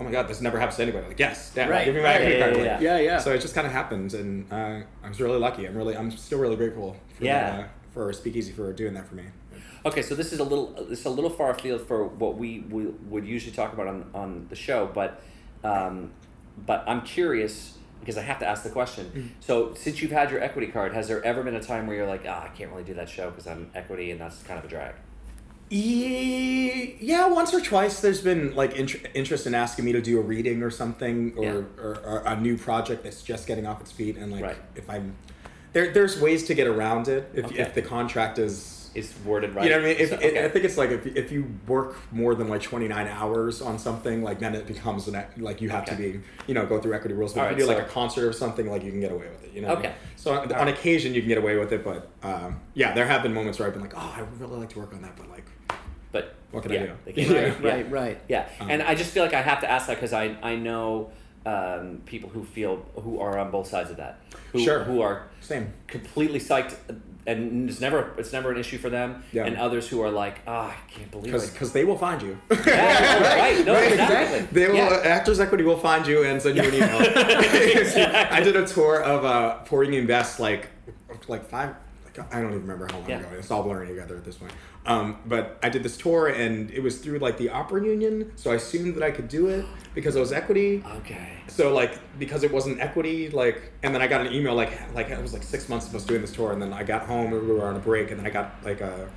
oh 0.00 0.04
my 0.04 0.10
god, 0.10 0.26
this 0.28 0.40
never 0.40 0.58
happens 0.58 0.76
to 0.76 0.82
anybody. 0.82 1.06
Like, 1.08 1.18
yes, 1.18 1.52
dad, 1.54 1.68
Right, 1.68 1.84
give 1.84 1.94
me 1.94 2.00
my 2.00 2.06
right, 2.06 2.20
equity 2.22 2.38
yeah, 2.38 2.44
card. 2.44 2.56
yeah, 2.56 2.72
Like, 2.72 2.82
Yeah, 2.82 2.98
yeah. 2.98 3.18
So 3.18 3.32
it 3.32 3.40
just 3.40 3.54
kind 3.54 3.66
of 3.66 3.72
happened, 3.72 4.14
and 4.14 4.50
uh, 4.50 4.80
I 5.04 5.08
was 5.08 5.20
really 5.20 5.38
lucky. 5.38 5.66
I'm 5.66 5.76
really, 5.76 5.96
I'm 5.96 6.10
still 6.10 6.38
really 6.38 6.56
grateful. 6.56 6.96
For 7.16 7.24
Yeah. 7.24 7.64
uh, 7.64 7.68
for 7.92 8.12
Speakeasy 8.12 8.52
for 8.52 8.72
doing 8.72 8.94
that 8.94 9.06
for 9.06 9.16
me. 9.16 9.24
Okay, 9.84 10.02
so 10.02 10.14
this 10.14 10.32
is 10.32 10.40
a 10.40 10.44
little 10.44 10.68
this 10.88 11.00
is 11.00 11.06
a 11.06 11.10
little 11.10 11.30
far 11.30 11.50
afield 11.50 11.86
for 11.86 12.04
what 12.04 12.36
we, 12.36 12.60
we 12.70 12.86
would 13.08 13.26
usually 13.26 13.54
talk 13.54 13.72
about 13.72 13.86
on, 13.86 14.10
on 14.14 14.46
the 14.48 14.56
show, 14.56 14.90
but 14.92 15.22
um, 15.64 16.10
but 16.66 16.84
I'm 16.86 17.02
curious 17.02 17.76
because 18.00 18.16
I 18.16 18.22
have 18.22 18.38
to 18.38 18.46
ask 18.46 18.62
the 18.62 18.70
question. 18.70 19.06
Mm-hmm. 19.06 19.26
So 19.40 19.74
since 19.74 20.00
you've 20.00 20.12
had 20.12 20.30
your 20.30 20.42
equity 20.42 20.68
card, 20.68 20.94
has 20.94 21.08
there 21.08 21.22
ever 21.24 21.42
been 21.42 21.54
a 21.54 21.62
time 21.62 21.86
where 21.86 21.96
you're 21.96 22.06
like, 22.06 22.24
ah, 22.26 22.44
I 22.44 22.48
can't 22.48 22.70
really 22.70 22.84
do 22.84 22.94
that 22.94 23.08
show 23.10 23.28
because 23.30 23.46
I'm 23.46 23.70
equity 23.74 24.10
and 24.10 24.20
that's 24.20 24.42
kind 24.42 24.58
of 24.58 24.64
a 24.64 24.68
drag? 24.68 24.94
Ye- 25.70 26.96
Yeah, 27.00 27.28
once 27.28 27.54
or 27.54 27.60
twice 27.60 28.00
there's 28.00 28.20
been 28.20 28.54
like 28.54 28.76
int- 28.76 29.06
interest 29.14 29.46
in 29.46 29.54
asking 29.54 29.84
me 29.84 29.92
to 29.92 30.00
do 30.02 30.18
a 30.18 30.22
reading 30.22 30.62
or 30.62 30.70
something, 30.70 31.32
or, 31.36 31.44
Yeah. 31.44 31.50
or, 31.82 31.98
or 32.04 32.22
a 32.26 32.38
new 32.38 32.56
project 32.58 33.04
that's 33.04 33.22
just 33.22 33.46
getting 33.46 33.66
off 33.66 33.80
its 33.80 33.90
feet, 33.92 34.16
and 34.16 34.30
like 34.32 34.42
Right. 34.42 34.56
if 34.76 34.88
I'm 34.90 35.14
there, 35.72 35.92
there's 35.92 36.20
ways 36.20 36.44
to 36.48 36.54
get 36.54 36.66
around 36.66 37.06
it 37.08 37.30
if, 37.34 37.44
Okay. 37.46 37.60
if 37.62 37.74
the 37.74 37.82
contract 37.82 38.38
is 38.38 38.76
It's 38.92 39.14
worded 39.24 39.54
right. 39.54 39.62
You 39.66 39.70
know 39.70 39.76
what 39.76 39.84
I 39.84 39.88
mean? 39.90 39.96
If, 40.00 40.08
So- 40.10 40.18
it- 40.18 40.36
I 40.44 40.48
think 40.48 40.64
it's 40.64 40.76
like 40.76 40.90
if, 40.90 41.06
if 41.06 41.30
you 41.30 41.46
work 41.68 41.94
more 42.10 42.34
than 42.34 42.48
like 42.48 42.60
29 42.60 43.06
hours 43.06 43.62
on 43.62 43.78
something, 43.78 44.24
like 44.24 44.40
then 44.40 44.52
it 44.56 44.66
becomes 44.66 45.06
an 45.06 45.22
like 45.38 45.60
you 45.60 45.68
have 45.70 45.84
to 45.84 45.94
be, 45.94 46.18
you 46.48 46.54
know, 46.54 46.66
go 46.66 46.80
through 46.80 46.94
equity 46.94 47.14
rules. 47.14 47.32
But 47.34 47.42
All 47.42 47.46
if 47.46 47.50
right, 47.52 47.58
you 47.58 47.66
do 47.66 47.70
so- 47.70 47.78
like 47.78 47.86
a 47.86 47.88
concert 47.88 48.26
or 48.28 48.32
something, 48.32 48.68
like 48.68 48.82
you 48.82 48.90
can 48.90 48.98
get 49.00 49.12
away 49.12 49.28
with 49.30 49.44
it. 49.44 49.52
You 49.54 49.62
know? 49.62 49.68
I 49.68 49.72
Okay. 49.74 49.82
mean? 49.82 49.92
So 50.16 50.32
on, 50.32 50.52
on 50.52 50.66
occasion 50.66 51.14
you 51.14 51.20
can 51.20 51.28
get 51.28 51.38
away 51.38 51.56
with 51.56 51.72
it, 51.72 51.84
but 51.84 52.10
um, 52.24 52.58
yeah, 52.74 52.92
there 52.92 53.06
have 53.06 53.22
been 53.22 53.32
moments 53.32 53.60
where 53.60 53.68
I've 53.68 53.74
been 53.74 53.82
like, 53.82 53.94
oh, 53.96 54.12
I 54.16 54.22
would 54.22 54.40
really 54.40 54.58
like 54.58 54.70
to 54.70 54.80
work 54.80 54.92
on 54.92 55.02
that, 55.02 55.14
but 55.16 55.30
like, 55.30 55.44
but 56.12 56.34
What 56.50 56.62
can 56.64 56.72
I 56.72 56.76
do? 56.78 56.92
they 57.04 57.12
can't- 57.12 57.30
Right, 57.30 57.54
yeah. 57.64 57.70
right, 57.72 57.90
right. 57.90 58.20
Yeah, 58.28 58.48
Um, 58.60 58.70
and 58.70 58.82
I 58.82 58.94
just 58.94 59.10
feel 59.12 59.22
like 59.24 59.34
I 59.34 59.42
have 59.42 59.60
to 59.60 59.70
ask 59.70 59.86
that 59.86 59.94
because 59.96 60.12
I 60.12 60.36
I 60.42 60.56
know 60.56 61.10
um, 61.46 62.02
people 62.04 62.28
who 62.28 62.44
feel 62.44 62.84
who 62.96 63.18
are 63.20 63.38
on 63.38 63.50
both 63.50 63.66
sides 63.68 63.90
of 63.90 63.96
that, 63.96 64.18
who 64.52 64.58
Sure. 64.60 64.84
who 64.84 65.00
are 65.00 65.26
same. 65.40 65.72
completely 65.86 66.38
psyched 66.38 66.74
and 67.26 67.68
it's 67.70 67.80
never 67.80 68.12
it's 68.18 68.32
never 68.32 68.50
an 68.50 68.58
issue 68.58 68.78
for 68.78 68.90
them, 68.90 69.22
Yeah. 69.32 69.44
and 69.46 69.56
others 69.56 69.88
who 69.88 70.02
are 70.02 70.10
like, 70.10 70.40
ah, 70.46 70.70
I 70.70 70.90
can't 70.90 71.10
believe 71.10 71.34
it. 71.34 71.50
Because 71.52 71.72
they 71.72 71.84
will 71.84 71.96
find 71.98 72.20
you. 72.22 72.36
Yeah, 72.50 73.22
right, 73.38 73.64
no, 73.66 73.74
Right, 73.74 73.92
exactly. 73.92 74.40
They 74.52 74.68
will. 74.68 74.76
Yeah. 74.76 75.00
Actors 75.04 75.38
Equity 75.40 75.64
will 75.64 75.76
find 75.78 76.06
you 76.06 76.24
and 76.24 76.40
send 76.42 76.56
you 76.56 76.62
an 76.64 76.74
email. 76.74 76.98
I 78.36 78.40
did 78.42 78.56
a 78.56 78.66
tour 78.66 79.02
of 79.02 79.24
uh, 79.24 79.58
Porgy 79.66 79.96
and 79.98 80.08
Bess 80.08 80.40
like 80.40 80.68
like 81.28 81.48
five. 81.48 81.74
Like, 82.04 82.34
I 82.34 82.40
don't 82.40 82.50
even 82.50 82.62
remember 82.62 82.86
how 82.90 82.98
long 82.98 83.08
Yeah. 83.08 83.18
ago. 83.20 83.28
It's 83.38 83.50
all 83.50 83.62
blurring 83.62 83.88
together 83.90 84.16
at 84.16 84.24
this 84.24 84.36
point. 84.36 84.52
Um, 84.86 85.18
but 85.26 85.58
I 85.62 85.68
did 85.68 85.82
this 85.82 85.98
tour 85.98 86.28
and 86.28 86.70
it 86.70 86.82
was 86.82 86.98
through 86.98 87.18
like 87.18 87.36
the 87.36 87.50
opera 87.50 87.84
union, 87.84 88.32
so 88.36 88.50
I 88.50 88.54
assumed 88.54 88.94
that 88.94 89.02
I 89.02 89.10
could 89.10 89.28
do 89.28 89.48
it 89.48 89.66
because 89.94 90.16
I 90.16 90.20
was 90.20 90.32
equity. 90.32 90.82
Okay. 90.96 91.34
So 91.48 91.74
like 91.74 91.98
because 92.18 92.44
it 92.44 92.52
wasn't 92.52 92.80
equity, 92.80 93.28
like, 93.28 93.72
and 93.82 93.94
then 93.94 94.00
I 94.00 94.06
got 94.06 94.26
an 94.26 94.32
email 94.32 94.54
like 94.54 94.72
like 94.94 95.10
it 95.10 95.20
was 95.20 95.34
like 95.34 95.42
six 95.42 95.68
months 95.68 95.86
of 95.86 95.94
us 95.94 96.04
doing 96.04 96.22
this 96.22 96.32
tour, 96.32 96.52
and 96.52 96.62
then 96.62 96.72
I 96.72 96.82
got 96.82 97.02
home 97.02 97.32
and 97.32 97.46
we 97.46 97.54
were 97.54 97.66
on 97.66 97.76
a 97.76 97.80
break, 97.80 98.10
and 98.10 98.18
then 98.18 98.26
I 98.26 98.30
got 98.30 98.54
like 98.64 98.80
a 98.80 99.08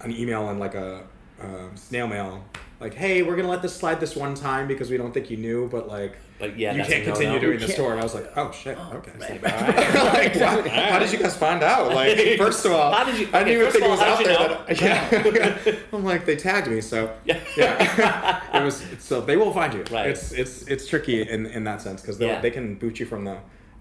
an 0.00 0.12
email 0.12 0.48
and 0.48 0.58
like 0.58 0.74
a 0.74 1.04
um, 1.40 1.76
snail 1.76 2.06
mail. 2.06 2.44
Like, 2.80 2.94
hey, 2.94 3.22
we're 3.22 3.36
gonna 3.36 3.48
let 3.50 3.62
this 3.62 3.76
slide 3.76 4.00
this 4.00 4.16
one 4.16 4.34
time 4.34 4.66
because 4.66 4.90
we 4.90 4.96
don't 4.96 5.12
think 5.12 5.30
you 5.30 5.36
knew, 5.36 5.68
but 5.68 5.88
like, 5.88 6.16
But 6.42 6.58
yeah, 6.58 6.72
you 6.74 6.82
can't 6.82 6.92
a 6.94 6.98
no-no. 6.98 7.12
continue 7.12 7.38
doing 7.38 7.52
You 7.52 7.58
this 7.60 7.66
can't- 7.68 7.76
tour. 7.78 7.92
And 7.92 8.00
I 8.00 8.02
was 8.02 8.14
like, 8.16 8.36
oh 8.36 8.50
shit, 8.50 8.76
okay. 8.76 9.12
All 9.12 9.28
right. 9.28 9.42
like, 9.42 10.34
wow, 10.40 10.62
how 10.90 10.98
did 10.98 11.12
you 11.12 11.18
guys 11.20 11.36
find 11.36 11.62
out? 11.62 11.94
Like, 11.94 12.18
first 12.36 12.64
of 12.66 12.72
all, 12.72 12.90
How 12.92 13.04
did 13.04 13.16
you- 13.20 13.28
I 13.32 13.44
didn't 13.44 13.62
okay, 13.62 13.70
even 13.70 13.72
think 13.72 13.84
of 13.84 13.88
it 13.88 13.90
was 13.92 14.00
out 14.00 14.16
how 14.18 14.24
there. 14.24 14.64
did 14.74 15.36
that- 15.46 15.62
yeah. 15.62 15.78
I'm 15.92 16.04
like, 16.04 16.26
they 16.26 16.34
tagged 16.34 16.66
me, 16.66 16.80
so 16.80 17.14
Yeah. 17.24 17.38
yeah, 17.56 18.58
it 18.60 18.64
was. 18.64 18.84
So 18.98 19.20
they 19.20 19.36
will 19.36 19.52
find 19.52 19.72
you. 19.72 19.84
Right. 19.92 20.08
It's 20.08 20.32
it's 20.32 20.62
it's 20.66 20.88
tricky 20.88 21.22
in 21.22 21.46
in 21.46 21.62
that 21.62 21.80
sense 21.80 22.00
because 22.02 22.18
Yeah. 22.18 22.40
they 22.40 22.50
can 22.50 22.74
boot 22.74 22.98
you 22.98 23.06
from 23.06 23.24
the 23.24 23.36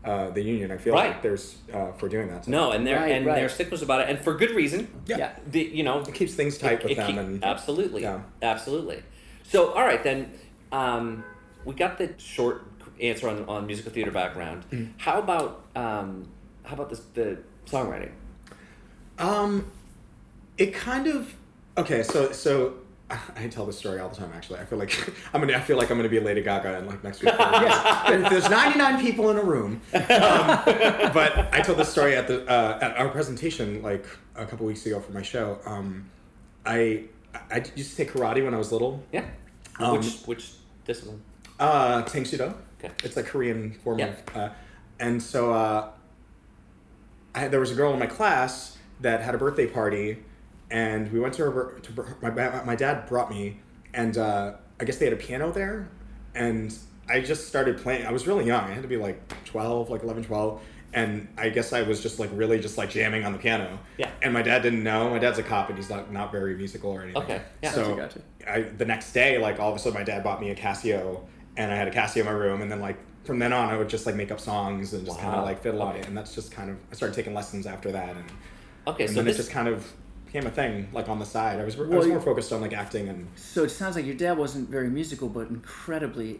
uh, 0.06 0.30
the 0.30 0.44
union. 0.44 0.72
I 0.72 0.78
feel 0.78 0.94
Right. 0.94 1.10
like 1.14 1.22
there's 1.24 1.58
uh, 1.74 1.94
for 1.94 2.08
doing 2.10 2.28
that. 2.30 2.46
So 2.46 2.52
No, 2.52 2.72
and 2.74 2.86
they're 2.86 2.98
Right, 3.00 3.12
and 3.14 3.26
right. 3.26 3.36
they're 3.38 3.50
sticklers 3.50 3.82
about 3.82 4.02
it, 4.02 4.10
and 4.10 4.20
for 4.20 4.36
good 4.36 4.52
reason. 4.52 4.88
Yeah. 5.08 5.18
Yeah. 5.18 5.32
The, 5.50 5.62
you 5.62 5.82
know, 5.84 6.02
It 6.02 6.14
keeps 6.14 6.36
things 6.36 6.60
tight 6.60 6.84
with 6.84 6.92
it 6.92 6.98
them 6.98 7.08
keep- 7.08 7.18
and 7.18 7.44
absolutely, 7.44 8.04
Yeah. 8.04 8.20
absolutely. 8.44 9.02
So, 9.44 9.72
all 9.74 9.84
right, 9.84 10.04
then 10.04 10.32
um, 10.72 11.24
we 11.66 11.74
got 11.76 11.98
the 11.98 12.14
short 12.18 12.66
answer 13.00 13.30
on, 13.30 13.46
on 13.46 13.66
musical 13.66 13.92
theater 13.92 14.12
background. 14.12 14.66
Mm. 14.72 14.92
How 14.98 15.20
about 15.20 15.66
um, 15.76 16.28
how 16.64 16.74
about 16.76 16.90
this, 16.90 17.02
the 17.14 17.40
songwriting? 17.66 18.12
Um, 19.18 19.72
it 20.58 20.74
kind 20.74 21.08
of 21.08 21.34
okay. 21.78 22.04
So 22.04 22.32
so 22.32 22.76
I 23.10 23.48
tell 23.48 23.66
this 23.66 23.78
story 23.78 24.00
all 24.00 24.10
the 24.10 24.16
time. 24.16 24.32
Actually, 24.34 24.60
I 24.60 24.66
feel 24.66 24.80
like 24.80 24.92
I'm 25.34 25.42
gonna. 25.42 25.54
I 25.54 25.60
feel 25.60 25.78
like 25.78 25.92
I'm 25.92 25.98
gonna 25.98 26.10
be 26.10 26.18
a 26.18 26.24
Lady 26.24 26.42
Gaga 26.42 26.80
in 26.80 26.88
like 26.88 27.04
next 27.04 27.22
week. 27.22 27.34
yes. 27.40 28.30
There's 28.30 28.50
99 28.50 29.02
people 29.02 29.30
in 29.32 29.38
a 29.38 29.44
room, 29.44 29.82
um, 29.94 30.02
but 30.06 31.54
I 31.54 31.62
told 31.62 31.78
this 31.78 31.90
story 31.90 32.16
at 32.16 32.28
the 32.28 32.48
uh, 32.50 32.80
at 32.82 32.98
our 32.98 33.10
presentation 33.10 33.82
like 33.82 34.06
a 34.36 34.46
couple 34.46 34.66
weeks 34.66 34.86
ago 34.86 35.00
for 35.00 35.12
my 35.12 35.22
show. 35.22 35.60
Um, 35.66 36.10
I 36.66 37.06
I 37.50 37.64
used 37.76 37.92
to 37.92 37.98
take 37.98 38.14
karate 38.14 38.44
when 38.44 38.54
I 38.54 38.58
was 38.58 38.72
little. 38.72 39.04
Yeah, 39.12 39.26
Um, 39.80 39.98
which 39.98 40.22
which 40.26 40.52
discipline? 40.86 41.22
Uh, 41.62 42.02
Tang 42.04 42.26
Soo 42.26 42.38
Do. 42.38 42.54
Okay. 42.84 42.94
It's 43.04 43.16
a 43.16 43.24
Korean 43.24 43.72
form 43.84 44.00
Yeah. 44.00 44.08
of. 44.08 44.36
Uh, 44.36 44.50
and 45.00 45.22
so 45.22 45.54
uh, 45.54 45.90
I, 47.36 47.48
there 47.48 47.60
was 47.60 47.72
a 47.72 47.76
girl 47.76 47.94
in 47.94 48.00
my 48.00 48.08
class 48.08 48.78
that 49.00 49.22
had 49.22 49.36
a 49.36 49.38
birthday 49.38 49.68
party, 49.68 50.18
and 50.70 51.12
we 51.12 51.20
went 51.20 51.34
to 51.36 51.44
her. 51.50 51.80
To 51.80 52.02
her- 52.02 52.18
my 52.22 52.64
my 52.66 52.76
dad 52.76 53.08
brought 53.08 53.30
me, 53.30 53.60
and 53.94 54.18
uh, 54.18 54.54
I 54.80 54.86
guess 54.86 54.98
they 54.98 55.06
had 55.06 55.14
a 55.14 55.18
piano 55.18 55.52
there, 55.52 55.88
and 56.36 56.76
I 57.08 57.22
just 57.22 57.48
started 57.48 57.78
playing. 57.78 58.06
I 58.06 58.12
was 58.12 58.26
really 58.28 58.46
young. 58.46 58.64
I 58.66 58.72
had 58.74 58.82
to 58.82 58.88
be 58.88 58.98
like 58.98 59.22
twelve, 59.46 59.90
like 59.90 60.04
11, 60.04 60.24
12. 60.24 60.62
And 60.94 61.30
I 61.38 61.48
guess 61.48 61.72
I 61.72 61.84
was 61.84 62.02
just 62.02 62.20
like 62.20 62.30
really 62.34 62.60
just 62.60 62.78
like 62.78 62.90
jamming 62.90 63.24
on 63.24 63.32
the 63.32 63.38
piano. 63.40 63.80
Yeah. 63.98 64.10
And 64.22 64.34
my 64.34 64.42
dad 64.42 64.62
didn't 64.62 64.84
know. 64.84 65.10
My 65.10 65.20
dad's 65.20 65.40
a 65.40 65.44
cop, 65.44 65.70
and 65.70 65.78
he's 65.78 65.90
not 65.90 66.12
not 66.12 66.32
very 66.34 66.56
musical 66.56 66.92
or 66.92 67.04
anything. 67.04 67.22
Okay, 67.24 67.42
yeah. 67.64 67.72
So 67.72 67.96
Gotcha, 67.96 68.20
gotcha. 68.40 68.52
I, 68.52 68.62
the 68.64 68.84
next 68.86 69.14
day, 69.14 69.38
like 69.38 69.58
all 69.60 69.70
of 69.70 69.76
a 69.76 69.80
sudden, 69.80 69.98
my 69.98 70.04
dad 70.04 70.22
bought 70.24 70.42
me 70.42 70.50
a 70.50 70.56
Casio, 70.56 71.22
and 71.62 71.72
I 71.72 71.76
had 71.76 71.88
a 71.88 71.92
Casio 71.92 72.18
in 72.22 72.26
my 72.26 72.32
room, 72.32 72.62
and 72.62 72.72
then 72.72 72.80
like 72.82 72.98
from 73.26 73.40
then 73.40 73.54
on, 73.54 73.70
I 73.70 73.78
would 73.78 73.90
just 73.90 74.06
like 74.06 74.16
make 74.16 74.32
up 74.32 74.40
songs 74.40 74.94
and 74.94 75.06
just 75.06 75.20
kind 75.20 75.36
of 75.36 75.44
like 75.46 75.62
fiddle 75.62 75.82
on 75.82 75.96
it, 75.96 76.08
and 76.08 76.18
that's 76.18 76.34
just 76.36 76.52
kind 76.52 76.70
of 76.70 76.78
I 76.92 76.96
started 76.96 77.16
taking 77.16 77.34
lessons 77.34 77.66
after 77.68 77.92
that, 77.92 78.10
and, 78.16 78.26
Okay, 78.88 79.04
and 79.04 79.10
so 79.12 79.18
then 79.18 79.26
this 79.26 79.36
it 79.36 79.38
just 79.44 79.52
kind 79.52 79.68
of 79.68 79.92
became 80.26 80.48
a 80.48 80.50
thing 80.50 80.88
like 80.94 81.08
on 81.10 81.20
the 81.20 81.26
side. 81.26 81.60
I 81.60 81.66
was 81.66 81.76
I 81.78 81.82
was 81.84 82.08
more 82.08 82.20
focused 82.22 82.52
on 82.54 82.62
like 82.62 82.74
acting 82.74 83.10
and 83.10 83.28
So 83.36 83.64
it 83.66 83.70
sounds 83.70 83.96
like 83.98 84.06
your 84.06 84.16
dad 84.16 84.38
wasn't 84.38 84.70
very 84.70 84.90
musical, 84.90 85.28
but 85.30 85.50
incredibly 85.50 86.40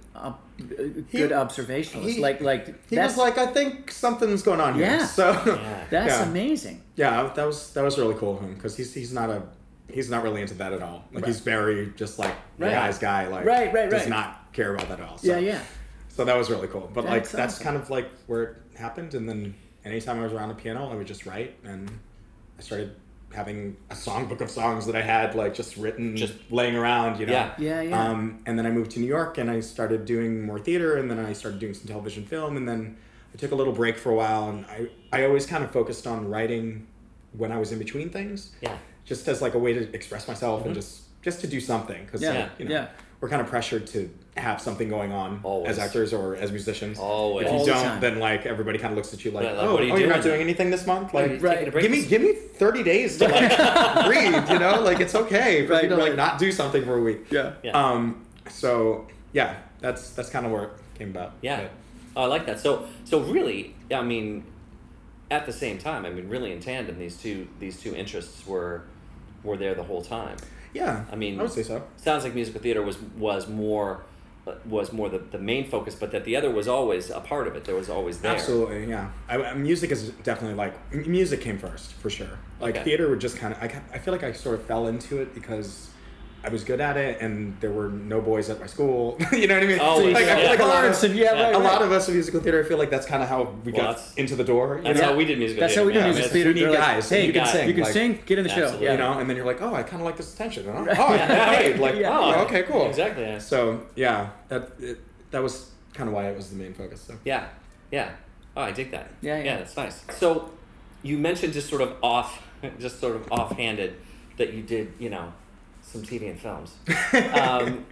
He- 0.58 1.18
good 1.20 1.32
observationalist. 1.32 2.10
he- 2.14 2.20
like, 2.22 2.42
like 2.42 2.68
he 2.90 2.96
that's 2.96 3.18
was 3.18 3.18
like, 3.18 3.38
I 3.38 3.48
think 3.48 3.92
something's 3.92 4.42
going 4.44 4.62
on 4.62 4.76
here. 4.76 4.86
Yeah. 4.86 5.06
So 5.06 5.32
Yeah. 5.46 5.84
that's 5.90 6.08
yeah. 6.20 6.24
amazing. 6.30 6.82
Yeah, 6.96 7.32
that 7.36 7.46
was 7.46 7.74
that 7.74 7.84
was 7.84 7.98
really 7.98 8.16
cool 8.16 8.36
of 8.38 8.42
him 8.42 8.54
because 8.56 8.76
he's 8.78 8.94
he's 8.94 9.14
not 9.14 9.30
a 9.30 9.44
he's 9.90 10.10
not 10.10 10.24
really 10.24 10.42
into 10.42 10.54
that 10.56 10.72
at 10.74 10.82
all. 10.82 11.04
Like 11.14 11.26
he's 11.26 11.42
very 11.42 11.92
just 11.96 12.18
like 12.18 12.34
the 12.58 12.66
Right. 12.66 12.72
guy's 12.74 12.98
guy. 12.98 13.28
Like 13.28 13.46
Right, 13.46 13.74
right, 13.74 13.74
right. 13.74 13.90
does 13.92 14.08
not 14.08 14.41
care 14.54 14.74
about 14.74 14.90
that 14.90 15.00
at 15.00 15.08
all. 15.10 15.18
So. 15.18 15.28
Yeah, 15.28 15.38
yeah. 15.40 15.62
So 16.10 16.26
that 16.26 16.36
was 16.38 16.50
really 16.50 16.68
cool. 16.68 16.90
But 16.94 17.06
like 17.06 17.24
That's 17.24 17.32
that's 17.32 17.54
awesome. 17.56 17.64
kind 17.64 17.78
of 17.78 17.90
like 17.90 18.10
where 18.28 18.44
it 18.44 18.58
happened. 18.78 19.14
And 19.14 19.28
then 19.28 19.56
anytime 19.86 20.20
I 20.20 20.24
was 20.24 20.34
around 20.34 20.52
a 20.52 20.56
piano, 20.56 20.90
I 20.92 20.96
would 20.96 21.08
just 21.08 21.26
write, 21.26 21.56
and 21.64 21.90
I 22.60 22.62
started 22.62 22.96
having 23.34 23.78
a 23.90 23.96
songbook 23.96 24.42
of 24.42 24.50
songs 24.52 24.86
that 24.88 24.96
I 24.96 25.02
had 25.02 25.36
like 25.36 25.54
just 25.54 25.78
written, 25.78 26.18
Just- 26.18 26.34
just 26.38 26.52
laying 26.52 26.76
around. 26.76 27.20
You 27.20 27.28
know. 27.28 27.32
Yeah. 27.34 27.54
Yeah, 27.58 27.82
yeah. 27.82 28.10
Um, 28.10 28.44
and 28.46 28.60
then 28.60 28.66
I 28.66 28.72
moved 28.72 28.92
to 28.92 29.00
New 29.00 29.08
York, 29.08 29.38
and 29.38 29.50
I 29.50 29.62
started 29.62 30.06
doing 30.06 30.46
more 30.46 30.60
theater, 30.60 30.98
and 30.98 31.10
then 31.10 31.18
I 31.20 31.32
started 31.34 31.60
doing 31.60 31.74
some 31.74 31.88
television 31.88 32.26
film, 32.26 32.58
and 32.58 32.68
then 32.68 32.98
I 33.34 33.38
took 33.38 33.52
a 33.52 33.56
little 33.56 33.74
break 33.74 33.98
for 33.98 34.12
a 34.12 34.16
while, 34.16 34.50
and 34.50 34.66
I 34.66 34.90
I 35.14 35.26
always 35.26 35.46
kind 35.46 35.64
of 35.64 35.72
focused 35.72 36.06
on 36.08 36.28
writing 36.30 36.88
when 37.34 37.54
I 37.54 37.58
was 37.58 37.72
in 37.72 37.80
between 37.80 38.10
things 38.10 38.52
yeah, 38.62 38.76
just 39.06 39.26
as 39.30 39.42
like 39.42 39.54
a 39.54 39.58
way 39.60 39.72
to 39.72 39.96
express 39.96 40.28
myself 40.28 40.66
and 40.66 40.76
just 40.76 41.04
just 41.22 41.40
to 41.40 41.48
do 41.48 41.62
something 41.62 42.04
because 42.04 42.22
Yeah, 42.22 42.50
you 42.60 42.66
know 42.66 42.72
yeah. 42.72 42.88
We're 43.22 43.30
kind 43.30 43.42
of 43.42 43.48
pressured 43.48 43.88
to 43.88 44.10
have 44.36 44.60
something 44.60 44.90
going 44.90 45.12
on 45.12 45.40
Always. 45.44 45.70
as 45.72 45.80
actors 45.80 46.12
or 46.14 46.36
as 46.36 46.52
musicians. 46.52 46.98
Always. 46.98 47.46
If 47.46 47.52
you 47.54 47.58
All 47.60 47.66
the 47.66 47.72
don't, 47.72 47.84
time. 47.84 48.02
then 48.02 48.20
like 48.20 48.46
everybody 48.48 48.80
kind 48.80 48.92
of 48.92 48.98
looks 48.98 49.14
at 49.14 49.24
you 49.24 49.32
like, 49.32 49.46
Right, 49.46 49.56
like, 49.56 49.66
oh, 49.68 49.74
what 49.74 49.82
are 49.82 49.86
you 49.86 49.94
oh 49.94 49.98
you're 49.98 50.08
not 50.10 50.16
doing? 50.24 50.36
doing 50.38 50.42
anything 50.42 50.72
this 50.72 50.86
month. 50.88 51.14
Are 51.16 51.28
you 51.28 51.38
Like, 51.38 51.52
taking 51.60 51.68
a 51.68 51.72
break 51.72 51.82
give 51.84 51.92
me 51.92 52.00
this- 52.02 52.10
give 52.10 52.22
me 52.22 52.34
thirty 52.34 52.82
days 52.84 53.18
to 53.20 53.28
like 53.28 54.06
breathe. 54.08 54.50
You 54.50 54.60
know, 54.60 54.82
like 54.82 55.00
it's 55.00 55.14
okay 55.16 55.66
for 55.68 55.74
Right, 55.74 55.84
you 55.84 55.90
to 55.90 55.96
like 55.98 56.10
right. 56.10 56.16
not 56.18 56.40
do 56.40 56.52
something 56.52 56.84
for 56.84 56.98
a 56.98 57.02
week. 57.02 57.32
Yeah. 57.32 57.54
Yeah. 57.64 57.72
Um. 57.72 58.26
So 58.50 59.08
yeah, 59.34 59.58
that's 59.80 60.10
that's 60.12 60.30
kind 60.30 60.46
of 60.46 60.52
where 60.52 60.64
it 60.64 60.70
came 60.98 61.10
about. 61.12 61.34
yeah. 61.42 61.62
But- 61.62 61.72
Oh, 62.14 62.24
I 62.24 62.26
like 62.26 62.46
that. 62.48 62.60
So, 62.60 62.88
so 63.06 63.22
really, 63.22 63.74
I 63.90 64.02
mean, 64.02 64.44
at 65.30 65.46
the 65.46 65.54
same 65.54 65.78
time, 65.78 66.06
I 66.06 66.10
mean, 66.10 66.28
really 66.28 66.52
in 66.52 66.60
tandem, 66.60 67.00
these 67.00 67.16
two 67.16 67.48
these 67.62 67.80
two 67.80 67.96
interests 67.96 68.46
were 68.46 68.82
were 69.44 69.56
there 69.56 69.74
the 69.76 69.84
whole 69.84 70.02
time. 70.02 70.36
Yeah. 70.74 71.06
I 71.12 71.16
mean- 71.16 71.40
I 71.40 71.44
would 71.44 71.52
say 71.52 71.64
so. 71.64 71.84
sounds 71.98 72.24
like 72.24 72.34
musical 72.36 72.62
theater 72.62 72.82
was 72.82 72.98
was 73.18 73.48
more 73.48 74.04
was 74.66 74.92
more 74.92 75.08
the, 75.08 75.20
the 75.20 75.38
main 75.38 75.70
focus, 75.70 75.94
but 75.94 76.12
that 76.12 76.26
the 76.26 76.36
other 76.36 76.50
was 76.50 76.68
always 76.68 77.12
a 77.12 77.20
part 77.20 77.48
of 77.48 77.56
it. 77.56 77.64
There 77.66 77.76
was 77.76 77.90
always 77.90 78.18
there. 78.22 78.34
Absolutely, 78.34 78.90
yeah. 78.90 79.12
I, 79.30 79.38
I- 79.38 79.54
music 79.54 79.92
is 79.92 80.10
definitely 80.24 80.56
like 80.56 80.74
music 81.08 81.42
came 81.42 81.60
first 81.60 81.94
for 81.94 82.10
sure. 82.10 82.40
Like 82.60 82.76
Okay. 82.76 82.84
theater 82.84 83.08
would 83.10 83.22
just 83.22 83.38
kind 83.38 83.54
of 83.54 83.62
I, 83.62 83.82
I 83.94 84.00
feel 84.00 84.14
like 84.14 84.24
I 84.24 84.32
sort 84.32 84.56
of 84.60 84.66
fell 84.66 84.88
into 84.88 85.22
it 85.22 85.34
because 85.36 85.90
I 86.44 86.50
was 86.50 86.64
good 86.64 86.82
at 86.82 86.98
it 86.98 87.22
and 87.22 87.60
there 87.62 87.72
were 87.72 87.90
no 87.90 88.20
boys 88.20 88.50
at 88.50 88.60
my 88.60 88.66
school. 88.66 89.18
you 89.32 89.48
know 89.48 89.54
what 89.54 89.64
I 89.64 89.68
mean? 89.68 89.80
Always, 89.80 90.14
like, 90.14 90.26
I 90.26 90.42
feel 90.42 90.50
like 90.50 90.60
a 90.60 90.66
lot 90.66 90.86
of 90.86 91.16
yeah, 91.16 91.32
right, 91.34 91.54
a 91.54 91.60
lot 91.60 91.82
of 91.84 91.92
us 91.92 92.08
in 92.08 92.16
musical 92.16 92.42
theater. 92.42 92.64
I 92.64 92.68
feel 92.68 92.80
like 92.80 92.90
that's 92.90 93.06
kind 93.06 93.22
of 93.22 93.30
how 93.30 93.44
we 93.64 93.72
Well, 93.72 93.94
got 93.94 94.02
into 94.18 94.36
the 94.36 94.44
door. 94.44 94.78
You 94.78 94.84
That's 94.86 95.00
know? 95.00 95.06
how 95.08 95.16
we 95.16 95.26
did 95.26 95.38
musical 95.38 95.62
That's 95.62 95.76
theater. 95.76 95.84
how 95.84 95.88
we 95.88 95.94
do 95.94 96.00
man. 96.00 96.08
music 96.10 96.20
it's- 96.26 96.34
theater. 96.34 96.50
we 96.50 96.54
need 96.56 96.62
They're 96.62 96.72
like, 96.72 96.80
guys, 96.80 97.10
hey, 97.10 97.26
you 97.28 97.34
can 97.34 97.46
sing. 97.46 97.68
You 97.68 97.74
can 97.76 97.84
like, 97.84 97.94
sing. 97.94 98.20
Get 98.26 98.38
in 98.40 98.44
the 98.44 98.50
show. 98.50 98.80
Yeah. 98.80 98.94
You 98.94 98.98
know, 98.98 99.20
and 99.20 99.30
then 99.30 99.38
you're 99.38 99.46
like, 99.46 99.62
oh, 99.62 99.76
I 99.76 99.84
kind 99.84 100.02
of 100.02 100.06
like 100.06 100.18
this 100.18 100.34
attention. 100.34 100.68
And, 100.68 100.90
oh, 100.90 100.96
oh, 100.98 101.14
yeah, 101.14 101.56
great. 101.56 101.80
Like, 101.80 101.96
Yeah. 101.96 102.18
oh, 102.18 102.44
okay, 102.46 102.64
cool. 102.64 102.88
Exactly. 102.88 103.24
Yeah. 103.24 103.38
So 103.38 103.86
yeah, 103.96 104.30
that 104.50 104.70
it, 104.80 105.00
that 105.30 105.44
was 105.44 105.70
kind 105.94 106.08
of 106.10 106.16
why 106.16 106.28
it 106.30 106.36
was 106.36 106.50
the 106.50 106.56
main 106.56 106.74
focus. 106.74 107.02
So. 107.02 107.16
Yeah, 107.24 107.48
yeah. 107.92 108.12
Oh, 108.58 108.62
I 108.64 108.72
dig 108.72 108.92
that. 108.92 109.12
Yeah, 109.22 109.38
yeah. 109.38 109.44
Yeah, 109.44 109.58
that's 109.58 109.78
nice. 109.78 110.04
So, 110.18 110.50
you 111.04 111.18
mentioned 111.18 111.54
just 111.54 111.70
sort 111.70 111.82
of 111.82 111.96
off, 112.04 112.42
just 112.80 113.00
sort 113.00 113.16
of 113.16 113.32
offhanded 113.32 113.96
that 114.38 114.54
you 114.54 114.62
did, 114.64 114.94
you 115.00 115.10
know, 115.10 115.32
some 115.92 116.02
TV 116.04 116.30
and 116.30 116.40
films. 116.40 116.76
Um, 117.40 117.86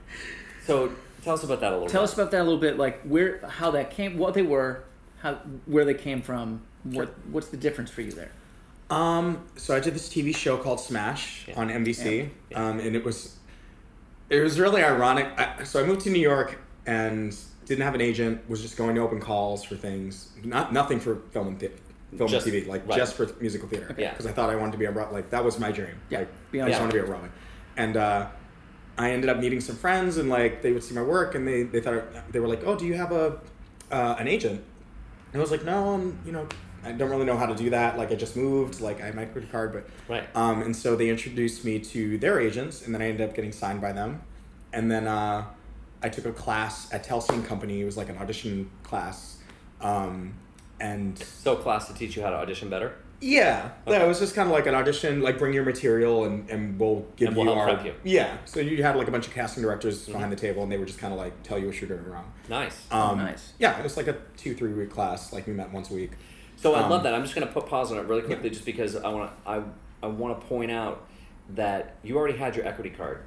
so, 0.66 0.92
tell 1.24 1.34
us 1.34 1.44
about 1.44 1.60
that 1.62 1.70
a 1.72 1.76
little. 1.76 1.86
Bit. 1.88 1.92
Tell 1.92 2.02
bit. 2.02 2.10
us 2.10 2.14
about 2.14 2.32
that 2.32 2.42
a 2.42 2.44
little 2.44 2.60
bit, 2.60 2.78
like 2.78 3.02
where, 3.02 3.40
how 3.48 3.72
that 3.72 3.90
came, 3.92 4.18
what 4.18 4.34
they 4.34 4.44
were, 4.44 4.84
how, 5.22 5.36
where 5.66 5.84
they 5.86 5.94
came 5.96 6.22
from. 6.22 6.62
What, 6.84 7.14
what's 7.32 7.48
the 7.48 7.58
difference 7.58 7.90
for 7.92 8.02
you 8.02 8.12
there? 8.12 8.32
Um, 8.90 9.44
so 9.56 9.76
I 9.76 9.80
did 9.80 9.94
this 9.94 10.10
TV 10.10 10.36
show 10.36 10.58
called 10.58 10.80
Smash 10.80 11.46
Yeah. 11.48 11.60
on 11.60 11.70
NBC, 11.70 12.30
Yeah. 12.52 12.70
um, 12.70 12.80
and 12.80 12.96
it 12.96 13.04
was 13.04 13.36
it 14.30 14.40
was 14.42 14.60
really 14.60 14.84
ironic. 14.84 15.28
I, 15.40 15.64
so 15.64 15.84
I 15.84 15.86
moved 15.86 16.02
to 16.02 16.10
New 16.12 16.20
York 16.22 16.60
and 16.86 17.36
didn't 17.66 17.84
have 17.84 17.96
an 17.96 18.02
agent. 18.02 18.48
Was 18.50 18.62
just 18.62 18.78
going 18.78 18.96
to 18.96 19.02
open 19.02 19.20
calls 19.20 19.64
for 19.64 19.76
things, 19.76 20.30
not 20.44 20.72
nothing 20.74 21.00
for 21.00 21.18
film 21.32 21.48
and 21.50 21.60
th- 21.60 21.72
film 22.18 22.30
Just- 22.30 22.46
and 22.48 22.56
TV, 22.56 22.68
like 22.68 22.88
right. 22.88 22.98
just 22.98 23.16
for 23.16 23.28
musical 23.40 23.68
theater. 23.68 23.94
Yeah. 23.98 24.12
because 24.12 24.26
I 24.26 24.32
thought 24.32 24.50
I 24.50 24.56
wanted 24.56 24.72
to 24.74 24.78
be 24.80 24.86
a 24.86 24.92
Broadway. 24.92 25.18
Like 25.22 25.30
that 25.32 25.44
was 25.44 25.60
my 25.60 25.72
dream. 25.72 25.96
Yeah, 26.10 26.20
like 26.20 26.30
be 26.52 26.60
I 26.62 26.64
on 26.64 26.70
just 26.70 26.80
Broadway. 26.80 26.82
wanted 26.82 26.92
to 26.92 26.98
be 26.98 27.00
a 27.04 27.12
Broadway, 27.12 27.30
and 27.80 27.96
uh, 27.96 28.28
I 28.98 29.12
ended 29.12 29.30
up 29.30 29.38
meeting 29.38 29.62
some 29.62 29.78
friends, 29.78 30.18
and 30.18 30.30
like 30.30 30.62
they 30.62 30.74
would 30.74 30.84
see 30.84 30.94
my 30.94 31.02
work, 31.02 31.34
and 31.34 31.48
they 31.48 31.64
they 31.64 31.80
thought 31.80 32.04
they 32.32 32.40
were 32.40 32.48
like, 32.48 32.64
oh, 32.66 32.76
do 32.76 32.86
you 32.86 32.96
have 32.96 33.12
a 33.12 33.40
uh, 33.90 34.16
an 34.20 34.28
agent? 34.28 34.62
And 35.32 35.40
I 35.40 35.42
was 35.42 35.52
like, 35.52 35.64
no, 35.64 35.94
I'm, 35.94 36.20
you 36.26 36.32
know, 36.32 36.48
I 36.84 36.92
don't 36.92 37.10
really 37.10 37.26
know 37.26 37.38
how 37.38 37.46
to 37.46 37.56
do 37.56 37.70
that. 37.70 37.98
Like, 37.98 38.12
I 38.12 38.16
just 38.16 38.36
moved. 38.36 38.82
Like, 38.82 39.00
I 39.02 39.06
have 39.06 39.16
my 39.16 39.26
credit 39.26 39.52
card, 39.52 39.74
but 39.74 39.88
Right. 40.08 40.28
Um, 40.36 40.62
and 40.64 40.76
so 40.76 40.96
they 40.96 41.10
introduced 41.10 41.64
me 41.64 41.80
to 41.80 42.18
their 42.18 42.40
agents, 42.40 42.86
and 42.86 42.94
then 42.94 43.02
I 43.02 43.10
ended 43.10 43.30
up 43.30 43.36
getting 43.36 43.52
signed 43.52 43.80
by 43.80 43.94
them. 43.94 44.22
And 44.74 44.92
then 44.92 45.08
uh, 45.08 45.46
I 46.04 46.10
took 46.10 46.26
a 46.26 46.34
class 46.34 46.92
at 46.94 47.06
Telsey 47.06 47.46
Company. 47.46 47.82
It 47.82 47.86
was 47.86 47.96
like 47.96 48.10
an 48.10 48.18
audition 48.18 48.70
class, 48.84 49.38
um, 49.82 50.34
and 50.80 51.18
So, 51.18 51.56
class 51.56 51.88
to 51.88 51.94
teach 51.94 52.18
you 52.18 52.24
how 52.24 52.32
to 52.32 52.38
audition 52.38 52.70
better. 52.70 52.96
Yeah, 53.22 53.72
Okay. 53.88 53.98
yeah, 53.98 54.04
it 54.06 54.08
was 54.08 54.20
just 54.20 54.34
kind 54.36 54.48
of 54.48 54.54
like 54.54 54.66
an 54.68 54.76
audition. 54.76 55.22
Like, 55.22 55.38
bring 55.38 55.54
your 55.54 55.66
material, 55.66 56.24
and, 56.26 56.50
and 56.50 56.80
we'll 56.80 57.06
give 57.18 57.28
And 57.30 57.38
we'll 57.38 57.48
you 57.48 57.54
help 57.54 57.70
our 57.70 57.76
prep 57.76 57.86
you. 57.86 57.94
yeah. 58.04 58.38
So 58.46 58.60
you 58.60 58.82
had 58.84 58.96
like 58.96 59.08
a 59.08 59.12
bunch 59.12 59.28
of 59.28 59.34
casting 59.34 59.62
directors 59.64 60.04
Mm-hmm. 60.04 60.12
behind 60.14 60.32
the 60.32 60.36
table, 60.38 60.64
and 60.64 60.72
they 60.72 60.78
were 60.78 60.86
just 60.86 61.00
kind 61.00 61.12
of 61.14 61.20
like 61.20 61.44
tell 61.44 61.58
you 61.60 61.68
what 61.68 61.80
you're 61.82 61.90
doing 61.90 62.06
wrong. 62.10 62.32
Nice. 62.50 62.86
Um, 62.92 63.18
nice. 63.18 63.54
Yeah, 63.60 63.78
it 63.78 63.84
was 63.84 63.98
like 63.98 64.08
a 64.08 64.18
two 64.38 64.56
three 64.56 64.74
week 64.74 64.90
class. 64.90 65.34
Like 65.34 65.48
we 65.48 65.54
met 65.54 65.72
once 65.74 65.92
a 65.92 65.94
week. 65.94 66.12
So 66.56 66.76
I 66.76 66.82
Um, 66.84 66.90
love 66.90 67.04
that. 67.04 67.14
I'm 67.14 67.24
just 67.24 67.36
going 67.36 67.48
to 67.48 67.54
put 67.54 67.68
pause 67.68 67.92
on 67.92 67.98
it 67.98 68.06
really 68.06 68.22
quickly, 68.22 68.50
just 68.50 68.66
because 68.66 68.96
I 68.96 69.10
want 69.10 69.32
to 69.46 69.50
I 69.50 69.62
I 70.04 70.08
want 70.08 70.40
to 70.40 70.48
point 70.48 70.72
out 70.72 71.06
that 71.56 71.96
you 72.04 72.18
already 72.18 72.38
had 72.38 72.56
your 72.56 72.66
equity 72.68 72.90
card. 72.90 73.24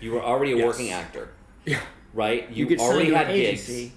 You 0.00 0.12
were 0.12 0.22
already 0.22 0.52
a 0.52 0.56
Yes. 0.56 0.66
working 0.66 0.90
actor, 0.90 1.28
Yeah. 1.64 1.80
right? 2.14 2.48
You 2.50 2.66
get 2.66 2.78
already 2.80 3.06
to 3.10 3.12
an 3.14 3.18
had 3.26 3.34
gigs, 3.34 3.68
agency. 3.68 3.92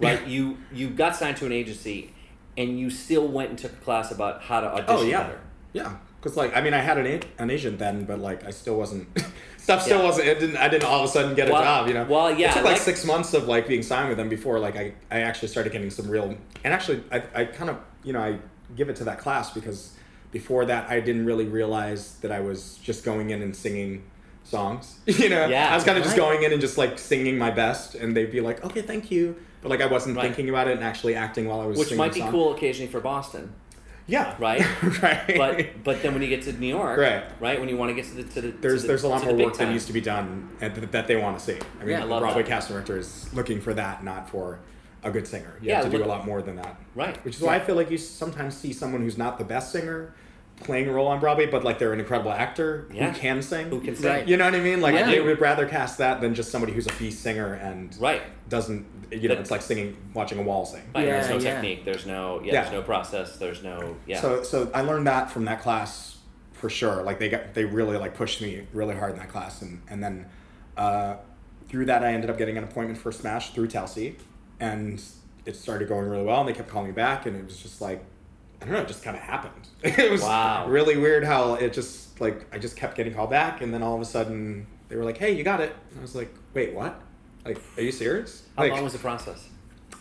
right? 0.00 0.26
You 0.26 0.58
you 0.72 0.90
got 0.90 1.14
signed 1.16 1.36
to 1.38 1.46
an 1.46 1.52
agency, 1.52 2.14
and 2.60 2.78
you 2.78 2.88
still 2.90 3.26
went 3.28 3.50
and 3.50 3.58
took 3.58 3.72
a 3.72 3.82
class 3.86 4.10
about 4.12 4.42
how 4.42 4.60
to 4.60 4.68
audition 4.68 4.96
Oh 4.96 5.02
yeah, 5.02 5.22
better. 5.24 5.40
yeah. 5.72 5.96
Because 6.20 6.36
like 6.36 6.54
I 6.56 6.60
mean, 6.60 6.74
I 6.74 6.78
had 6.88 6.98
an 6.98 7.06
a- 7.06 7.42
an 7.42 7.50
agent 7.50 7.78
then, 7.78 8.04
but 8.04 8.18
like 8.18 8.44
I 8.44 8.50
still 8.50 8.76
wasn't. 8.76 9.08
Stuff 9.56 9.82
still 9.82 9.98
Yeah. 10.00 10.04
wasn't. 10.04 10.28
It 10.28 10.38
didn't. 10.40 10.56
I 10.56 10.68
didn't 10.68 10.84
all 10.84 11.00
of 11.02 11.08
a 11.08 11.12
sudden 11.12 11.34
get 11.34 11.48
a 11.48 11.52
Well- 11.52 11.62
job. 11.62 11.88
You 11.88 11.94
know. 11.94 12.04
well, 12.14 12.28
yeah, 12.30 12.50
It 12.50 12.54
took 12.54 12.64
like, 12.64 12.72
like- 12.74 12.82
six 12.82 13.04
months 13.04 13.32
of 13.34 13.42
like 13.54 13.66
being 13.66 13.82
signed 13.82 14.08
with 14.10 14.18
them 14.18 14.28
before 14.28 14.58
like 14.58 14.76
I 14.76 14.92
I 15.10 15.20
actually 15.28 15.48
started 15.48 15.72
getting 15.72 15.90
some 15.90 16.08
real. 16.08 16.36
And 16.64 16.74
actually, 16.76 17.02
I 17.10 17.22
I 17.34 17.44
kind 17.46 17.70
of 17.70 17.76
you 18.04 18.12
know 18.12 18.20
I 18.20 18.38
give 18.76 18.88
it 18.90 18.96
to 18.96 19.04
that 19.04 19.18
class 19.18 19.50
because 19.58 19.78
before 20.30 20.64
that 20.66 20.82
I 20.90 21.00
didn't 21.00 21.24
really 21.26 21.46
realize 21.46 22.02
that 22.22 22.30
I 22.30 22.40
was 22.40 22.78
just 22.88 23.04
going 23.04 23.30
in 23.30 23.40
and 23.42 23.56
singing 23.56 24.02
songs. 24.44 24.98
You 25.06 25.28
know. 25.30 25.46
Yeah. 25.46 25.72
I 25.72 25.74
was 25.74 25.84
kind 25.84 25.96
of 25.98 26.04
just 26.04 26.16
going 26.16 26.42
in 26.42 26.52
and 26.52 26.60
just 26.60 26.76
like 26.78 26.98
singing 26.98 27.36
my 27.38 27.50
best, 27.50 27.94
and 27.94 28.14
they'd 28.16 28.30
be 28.38 28.40
like, 28.42 28.58
"Okay, 28.64 28.82
thank 28.82 29.10
you," 29.10 29.36
but 29.62 29.68
like 29.70 29.80
I 29.80 29.86
wasn't 29.86 30.16
Right. 30.16 30.24
thinking 30.24 30.48
about 30.48 30.68
it 30.68 30.72
and 30.76 30.84
actually 30.84 31.14
acting 31.14 31.46
while 31.46 31.60
I 31.60 31.66
was 31.66 31.78
Which 31.78 31.94
might 31.94 32.14
be 32.14 32.20
cool 32.22 32.52
occasionally 32.54 32.90
for 32.90 33.00
Boston, 33.00 33.52
Yeah. 34.06 34.34
right? 34.38 34.64
right. 35.02 35.34
but 35.36 35.84
but 35.84 36.02
then 36.02 36.12
when 36.12 36.22
you 36.22 36.28
get 36.28 36.42
to 36.42 36.52
New 36.52 36.66
York, 36.68 36.98
Right. 36.98 37.24
right, 37.40 37.60
when 37.60 37.68
you 37.68 37.76
want 37.76 37.90
to 37.90 37.94
get 37.94 38.04
to 38.06 38.14
the 38.14 38.22
to 38.24 38.40
the 38.40 38.48
there's 38.60 38.80
to 38.82 38.82
the, 38.82 38.88
there's 38.88 39.02
a 39.04 39.08
lot 39.08 39.24
more 39.24 39.34
work 39.34 39.56
that 39.58 39.68
needs 39.70 39.86
to 39.86 39.92
be 39.92 40.00
done 40.00 40.48
and 40.60 40.74
th- 40.74 40.90
that 40.90 41.06
they 41.06 41.16
want 41.16 41.38
to 41.38 41.44
see. 41.44 41.58
I 41.80 41.84
mean, 41.84 41.90
Yeah, 41.90 41.98
I 41.98 42.06
the 42.06 42.18
Broadway 42.18 42.42
that. 42.42 42.48
casting 42.48 42.74
director 42.76 42.96
is 42.96 43.32
looking 43.34 43.60
for 43.60 43.74
that, 43.74 44.02
not 44.04 44.28
for 44.30 44.58
a 45.02 45.10
good 45.10 45.26
singer. 45.26 45.54
You 45.62 45.68
Yeah, 45.68 45.76
have 45.82 45.90
to 45.90 45.96
do 45.96 46.04
a 46.04 46.06
lot 46.06 46.26
more 46.26 46.42
than 46.42 46.56
that. 46.56 46.76
Right. 46.94 47.22
Which 47.24 47.36
is 47.36 47.40
why 47.42 47.56
I 47.56 47.58
feel 47.60 47.74
like 47.74 47.90
you 47.90 47.96
sometimes 47.96 48.54
see 48.56 48.72
someone 48.74 49.00
who's 49.00 49.16
not 49.16 49.38
the 49.38 49.44
best 49.44 49.72
singer 49.72 50.12
playing 50.60 50.88
a 50.88 50.92
role 50.92 51.08
on 51.08 51.18
Broadway, 51.20 51.46
but 51.46 51.64
like 51.64 51.78
they're 51.78 51.92
an 51.92 52.00
incredible 52.00 52.30
actor 52.32 52.86
Yeah. 52.92 53.10
who 53.10 53.18
can 53.18 53.42
sing. 53.42 53.68
Who 53.70 53.80
can 53.80 53.96
sing? 53.96 54.06
Right. 54.06 54.28
You 54.28 54.36
know 54.36 54.44
what 54.44 54.54
I 54.54 54.60
mean? 54.60 54.80
Like 54.80 54.94
Yeah. 54.94 55.06
they 55.06 55.20
would 55.20 55.40
rather 55.40 55.66
cast 55.66 55.98
that 55.98 56.20
than 56.20 56.34
just 56.34 56.50
somebody 56.50 56.72
who's 56.72 56.86
a 56.86 56.90
a 56.90 56.96
B 56.98 57.10
singer 57.10 57.54
and 57.54 57.96
Right. 58.00 58.22
doesn't. 58.48 58.84
You 59.10 59.28
know, 59.28 59.34
That- 59.34 59.40
it's 59.40 59.50
like 59.50 59.62
singing, 59.62 59.96
watching 60.14 60.38
a 60.38 60.42
wall 60.42 60.64
sing. 60.66 60.82
Right. 60.94 61.06
there's 61.06 61.28
no 61.28 61.38
yeah. 61.38 61.54
technique. 61.54 61.84
There's 61.84 62.06
no 62.06 62.40
yeah, 62.44 62.52
Yeah. 62.52 62.60
There's 62.62 62.72
no 62.74 62.82
process. 62.82 63.36
There's 63.38 63.62
no 63.62 63.96
yeah. 64.06 64.20
So 64.20 64.42
so 64.42 64.70
I 64.74 64.82
learned 64.82 65.06
that 65.06 65.30
from 65.30 65.46
that 65.46 65.62
class 65.62 66.18
for 66.52 66.68
sure. 66.68 67.02
Like 67.02 67.18
they 67.18 67.28
got 67.30 67.54
they 67.54 67.64
really 67.64 67.96
like 67.96 68.14
pushed 68.14 68.40
me 68.42 68.66
really 68.72 68.94
hard 68.94 69.12
in 69.12 69.18
that 69.18 69.28
class, 69.30 69.62
and 69.62 69.80
and 69.88 70.02
then 70.04 70.26
uh, 70.76 71.14
through 71.68 71.86
that 71.86 72.04
I 72.04 72.12
ended 72.12 72.28
up 72.30 72.36
getting 72.38 72.58
an 72.58 72.64
appointment 72.64 72.98
for 72.98 73.10
Smash 73.12 73.54
through 73.54 73.68
Telsey, 73.68 74.14
and 74.60 75.02
it 75.46 75.56
started 75.56 75.88
going 75.88 76.06
really 76.08 76.24
well. 76.24 76.40
And 76.40 76.48
they 76.48 76.52
kept 76.52 76.68
calling 76.68 76.88
me 76.88 76.92
back, 76.92 77.24
and 77.26 77.34
it 77.36 77.44
was 77.46 77.56
just 77.56 77.80
like 77.80 78.04
I 78.60 78.64
don't 78.66 78.74
know, 78.74 78.80
it 78.80 78.88
just 78.88 79.02
kind 79.02 79.16
of 79.16 79.22
happened. 79.22 79.68
it 79.82 80.10
was 80.10 80.20
Wow. 80.22 80.66
really 80.68 80.96
weird 80.96 81.24
how 81.24 81.54
it 81.54 81.72
just 81.72 82.20
like 82.20 82.46
I 82.54 82.58
just 82.58 82.76
kept 82.76 82.96
getting 82.96 83.14
called 83.14 83.30
back, 83.30 83.62
and 83.62 83.72
then 83.72 83.82
all 83.82 83.94
of 83.94 84.00
a 84.00 84.04
sudden 84.04 84.66
they 84.88 84.96
were 84.96 85.04
like, 85.04 85.16
"Hey, 85.18 85.32
you 85.32 85.42
got 85.44 85.60
it." 85.60 85.74
And 85.90 85.98
I 85.98 86.02
was 86.02 86.14
like, 86.14 86.34
"Wait, 86.54 86.74
what? 86.74 87.00
Like, 87.44 87.58
are 87.78 87.82
you 87.82 87.92
serious?" 87.92 88.42
How 88.56 88.64
like, 88.64 88.72
long 88.72 88.84
was 88.84 88.92
the 88.92 88.98
process? 88.98 89.46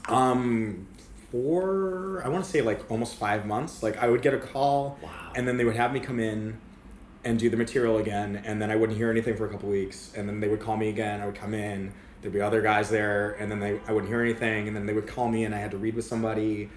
um, 0.10 0.88
four, 1.32 2.22
I 2.26 2.30
want 2.30 2.44
to 2.44 2.50
say 2.50 2.62
like 2.62 2.90
almost 2.92 3.16
five 3.16 3.46
months. 3.46 3.82
Like 3.84 3.98
I 3.98 4.08
would 4.10 4.22
get 4.22 4.34
a 4.34 4.40
call, 4.40 4.98
Wow. 5.02 5.32
and 5.36 5.48
then 5.48 5.58
they 5.58 5.66
would 5.66 5.76
have 5.76 5.94
me 5.94 6.00
come 6.00 6.20
in 6.20 6.58
and 7.24 7.38
do 7.38 7.50
the 7.50 7.58
material 7.58 7.98
again, 7.98 8.42
and 8.46 8.62
then 8.62 8.72
I 8.72 8.76
wouldn't 8.76 8.98
hear 8.98 9.10
anything 9.12 9.36
for 9.38 9.46
a 9.46 9.50
couple 9.50 9.70
weeks, 9.70 10.12
and 10.16 10.28
then 10.28 10.40
they 10.40 10.48
would 10.48 10.60
call 10.62 10.78
me 10.78 10.90
again. 10.90 11.22
I 11.22 11.26
would 11.26 11.36
come 11.36 11.54
in, 11.54 11.92
there'd 12.22 12.34
be 12.34 12.42
other 12.42 12.62
guys 12.62 12.90
there, 12.90 13.32
and 13.40 13.52
then 13.52 13.60
they 13.60 13.80
I 13.88 13.92
wouldn't 13.94 14.08
hear 14.10 14.22
anything, 14.22 14.68
and 14.68 14.76
then 14.76 14.86
they 14.86 14.94
would 14.94 15.08
call 15.08 15.30
me, 15.30 15.44
and 15.46 15.54
I 15.54 15.60
had 15.60 15.72
to 15.72 15.78
read 15.78 15.96
with 15.96 16.06
somebody, 16.06 16.70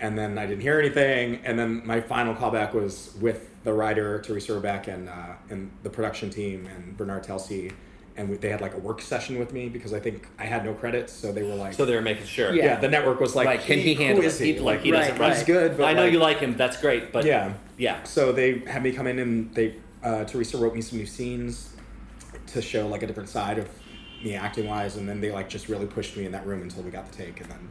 and 0.00 0.16
then 0.16 0.38
I 0.38 0.46
didn't 0.46 0.62
hear 0.62 0.78
anything, 0.78 1.40
and 1.44 1.58
then 1.58 1.86
my 1.86 2.00
final 2.00 2.34
callback 2.34 2.74
was 2.74 3.14
with 3.20 3.48
the 3.64 3.72
writer 3.72 4.20
Theresa 4.20 4.52
Rebeck 4.52 4.88
and 4.88 5.08
uh, 5.08 5.34
and 5.50 5.70
the 5.82 5.90
production 5.90 6.30
team 6.30 6.66
and 6.66 6.96
Bernard 6.96 7.24
Telsey. 7.24 7.72
And 8.18 8.30
we, 8.30 8.38
they 8.38 8.48
had 8.48 8.62
like 8.62 8.72
a 8.72 8.78
work 8.78 9.02
session 9.02 9.38
with 9.38 9.52
me 9.52 9.68
because 9.68 9.92
I 9.92 10.00
think 10.00 10.26
I 10.38 10.46
had 10.46 10.64
no 10.64 10.72
credits, 10.72 11.12
so 11.12 11.32
they 11.32 11.42
were 11.42 11.54
like, 11.54 11.74
So 11.74 11.84
they 11.84 11.94
were 11.94 12.00
making 12.00 12.24
sure. 12.24 12.50
Yeah. 12.54 12.64
yeah, 12.64 12.76
the 12.80 12.88
network 12.88 13.20
was 13.20 13.34
like, 13.34 13.46
Right. 13.46 13.60
Can 13.60 13.78
he 13.78 13.92
who 13.92 14.04
handle 14.04 14.24
is 14.24 14.40
it? 14.40 14.44
he? 14.44 14.52
He, 14.54 14.58
like 14.60 14.80
he 14.80 14.90
doesn't. 14.90 15.12
Right, 15.12 15.20
Right. 15.20 15.34
He's 15.36 15.42
good, 15.44 15.76
but 15.76 15.84
I 15.84 15.92
know 15.92 16.04
like- 16.04 16.12
you 16.12 16.18
like 16.18 16.38
him. 16.38 16.56
That's 16.56 16.80
great. 16.80 17.12
But 17.12 17.26
yeah. 17.26 17.52
yeah. 17.76 18.02
So 18.04 18.32
they 18.32 18.60
had 18.60 18.82
me 18.82 18.92
come 18.92 19.06
in 19.06 19.18
and 19.18 19.54
they 19.54 19.74
uh, 20.02 20.24
Theresa 20.24 20.56
wrote 20.56 20.74
me 20.74 20.80
some 20.80 20.98
new 20.98 21.04
scenes 21.04 21.74
to 22.46 22.62
show 22.62 22.86
like 22.88 23.02
a 23.02 23.06
different 23.06 23.28
side 23.28 23.58
of 23.58 23.68
me 24.24 24.34
acting 24.34 24.66
wise, 24.66 24.96
and 24.96 25.06
then 25.06 25.20
they 25.20 25.30
like 25.30 25.50
just 25.50 25.68
really 25.68 25.86
pushed 25.86 26.16
me 26.16 26.24
in 26.24 26.32
that 26.32 26.46
room 26.46 26.62
until 26.62 26.82
we 26.82 26.90
got 26.90 27.10
the 27.10 27.16
take, 27.16 27.40
and 27.42 27.50
then 27.50 27.68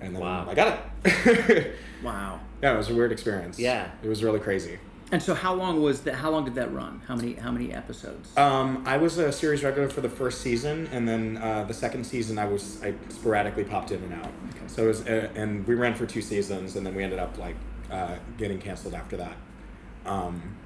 and 0.00 0.14
then 0.14 0.22
Wow. 0.22 0.46
I 0.48 0.54
got 0.54 0.78
it. 1.04 1.74
Wow. 2.02 2.40
yeah, 2.62 2.74
it 2.74 2.76
was 2.76 2.90
a 2.90 2.94
weird 2.94 3.10
experience. 3.12 3.58
Yeah. 3.58 3.90
it 4.02 4.08
was 4.08 4.22
really 4.22 4.38
crazy. 4.40 4.78
And 5.12 5.22
so, 5.22 5.34
how 5.34 5.54
long 5.54 5.80
was 5.82 6.00
that? 6.02 6.16
How 6.16 6.30
long 6.30 6.44
did 6.44 6.56
that 6.56 6.72
run? 6.74 7.00
How 7.06 7.14
many? 7.14 7.34
How 7.34 7.52
many 7.52 7.72
episodes? 7.72 8.36
Um, 8.36 8.82
I 8.84 8.96
was 8.96 9.18
a 9.18 9.30
series 9.30 9.62
regular 9.62 9.88
for 9.88 10.00
the 10.00 10.08
first 10.08 10.40
season, 10.40 10.88
and 10.90 11.06
then 11.08 11.36
uh, 11.36 11.62
the 11.62 11.74
second 11.74 12.04
season 12.04 12.38
I 12.40 12.44
was 12.46 12.82
I 12.82 12.92
sporadically 13.08 13.62
popped 13.62 13.92
in 13.92 14.02
and 14.02 14.12
out. 14.14 14.26
Okay. 14.50 14.66
So 14.66 14.82
it 14.84 14.88
was, 14.88 15.06
uh, 15.06 15.30
and 15.36 15.64
we 15.66 15.76
ran 15.76 15.94
for 15.94 16.06
two 16.06 16.20
seasons, 16.20 16.74
and 16.74 16.84
then 16.84 16.92
we 16.96 17.04
ended 17.04 17.20
up 17.20 17.38
like 17.38 17.54
uh, 17.88 18.16
getting 18.36 18.58
canceled 18.58 18.94
after 18.94 19.16
that. 19.16 19.36
Um, 20.06 20.56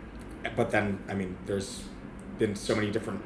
but 0.57 0.71
then 0.71 0.99
I 1.07 1.13
mean, 1.13 1.37
there's 1.45 1.85
been 2.39 2.57
so 2.57 2.75
many 2.75 2.91
different. 2.91 3.21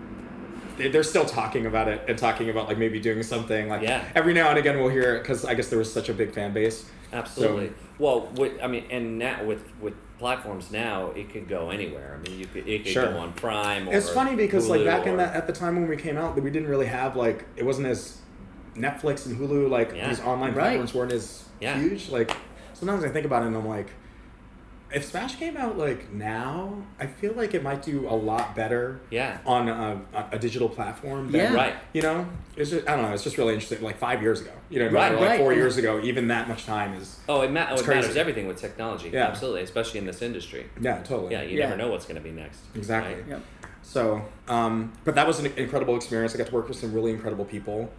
They- 0.76 0.88
They're 0.88 1.02
still 1.02 1.24
talking 1.24 1.66
about 1.66 1.88
it 1.88 2.02
and 2.08 2.18
talking 2.18 2.50
about 2.50 2.68
like 2.68 2.78
maybe 2.78 3.00
doing 3.00 3.22
something 3.22 3.68
like 3.68 3.82
Yeah. 3.82 4.04
every 4.14 4.32
now 4.34 4.48
and 4.50 4.58
again 4.58 4.78
we'll 4.78 4.88
hear 4.90 5.14
it 5.16 5.20
because 5.22 5.44
I 5.44 5.54
guess 5.54 5.68
there 5.68 5.78
was 5.78 5.92
such 5.92 6.08
a 6.08 6.14
big 6.14 6.32
fan 6.32 6.52
base. 6.52 6.84
Absolutely. 7.12 7.68
So- 7.68 7.74
well, 7.98 8.28
with, 8.34 8.52
I 8.62 8.66
mean, 8.66 8.84
and 8.90 9.18
now 9.18 9.44
with 9.44 9.62
with 9.80 9.94
platforms 10.18 10.70
now, 10.72 11.10
it 11.14 11.32
could 11.32 11.48
go 11.48 11.70
anywhere. 11.70 12.18
I 12.18 12.28
mean, 12.28 12.38
you 12.38 12.46
could 12.46 12.66
it 12.68 12.84
could 12.84 12.92
Sure. 12.92 13.06
go 13.12 13.18
on 13.18 13.32
Prime. 13.34 13.88
Or 13.88 13.94
It's 13.94 14.10
funny 14.10 14.34
because 14.37 14.68
like 14.68 14.80
Hulu 14.80 14.84
back 14.87 15.06
in 15.06 15.16
that 15.18 15.34
at 15.34 15.46
the 15.46 15.52
time 15.52 15.76
when 15.76 15.88
we 15.88 15.96
came 15.96 16.16
out, 16.16 16.40
we 16.40 16.50
didn't 16.50 16.68
really 16.68 16.87
have 16.87 17.14
like 17.16 17.44
it 17.56 17.64
wasn't 17.64 17.87
as 17.87 18.18
Netflix 18.76 19.26
and 19.26 19.37
Hulu 19.38 19.70
like 19.70 19.92
Yeah. 19.94 20.08
these 20.08 20.20
online 20.20 20.52
Right. 20.54 20.62
platforms 20.78 20.94
weren't 20.94 21.12
as 21.12 21.44
Yeah. 21.60 21.78
huge. 21.78 22.08
Like 22.10 22.32
sometimes 22.72 23.04
I 23.04 23.08
think 23.08 23.26
about 23.26 23.42
it 23.42 23.46
and 23.46 23.56
I'm 23.56 23.68
like, 23.68 23.88
if 24.94 25.04
Smash 25.04 25.37
came 25.37 25.57
out 25.57 25.76
like 25.76 26.12
now, 26.12 26.83
I 27.00 27.07
feel 27.07 27.33
like 27.35 27.52
it 27.54 27.62
might 27.62 27.83
do 27.83 28.09
a 28.09 28.14
lot 28.14 28.54
better 28.54 29.00
Yeah. 29.11 29.38
on 29.44 29.68
a, 29.68 30.00
a 30.33 30.38
digital 30.38 30.68
platform. 30.68 31.33
Than, 31.33 31.40
Yeah. 31.40 31.54
Right. 31.54 31.74
You 31.92 32.02
know, 32.02 32.26
it's 32.57 32.70
just, 32.70 32.88
I 32.88 32.94
don't 32.94 33.02
know. 33.04 33.12
It's 33.12 33.24
just 33.24 33.37
really 33.37 33.54
interesting. 33.54 33.83
Like 33.83 33.98
five 33.98 34.22
years 34.22 34.40
ago, 34.40 34.52
you 34.70 34.78
know, 34.78 34.88
Right, 34.88 35.12
like 35.12 35.20
right, 35.20 35.38
four 35.40 35.52
years 35.52 35.76
ago, 35.76 36.00
even 36.02 36.28
that 36.28 36.48
much 36.48 36.64
time 36.64 36.94
is 36.94 37.18
Oh, 37.28 37.40
it, 37.42 37.50
ma- 37.50 37.72
It's 37.72 37.83
it 37.83 37.88
matters 37.88 38.16
everything 38.16 38.46
with 38.46 38.59
technology. 38.61 39.11
Yeah. 39.12 39.26
Absolutely, 39.26 39.62
especially 39.62 39.98
in 39.98 40.07
this 40.07 40.22
industry. 40.22 40.66
yeah, 40.80 41.02
totally. 41.02 41.33
Yeah, 41.33 41.42
you 41.42 41.59
Yeah. 41.59 41.64
never 41.66 41.76
know 41.76 41.88
what's 41.88 42.07
going 42.07 42.16
to 42.16 42.22
be 42.22 42.30
next. 42.30 42.61
Exactly. 42.74 43.14
right? 43.14 43.24
Yep. 43.28 43.42
So, 43.83 44.22
um, 44.48 44.92
but 45.04 45.14
that 45.16 45.26
was 45.26 45.40
an 45.40 45.46
incredible 45.57 45.96
experience. 45.96 46.35
I 46.35 46.38
got 46.38 46.46
to 46.46 46.54
work 46.54 46.68
with 46.68 46.78
some 46.78 46.92
really 46.94 47.11
incredible 47.11 47.44
people, 47.44 47.90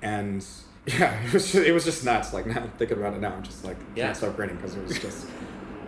and 0.00 0.44
yeah, 0.86 1.20
it 1.24 1.32
was 1.32 1.50
just, 1.52 1.64
it 1.66 1.72
was 1.72 1.84
just 1.84 2.04
nuts. 2.04 2.32
Like 2.32 2.46
now 2.46 2.68
thinking 2.78 2.98
about 2.98 3.14
it 3.14 3.20
now, 3.20 3.32
I'm 3.32 3.42
just 3.42 3.64
like 3.64 3.76
Yeah. 3.96 4.06
can't 4.06 4.16
stop 4.16 4.36
grinning 4.36 4.56
because 4.56 4.76
it 4.76 4.82
was 4.86 4.98
just 4.98 5.26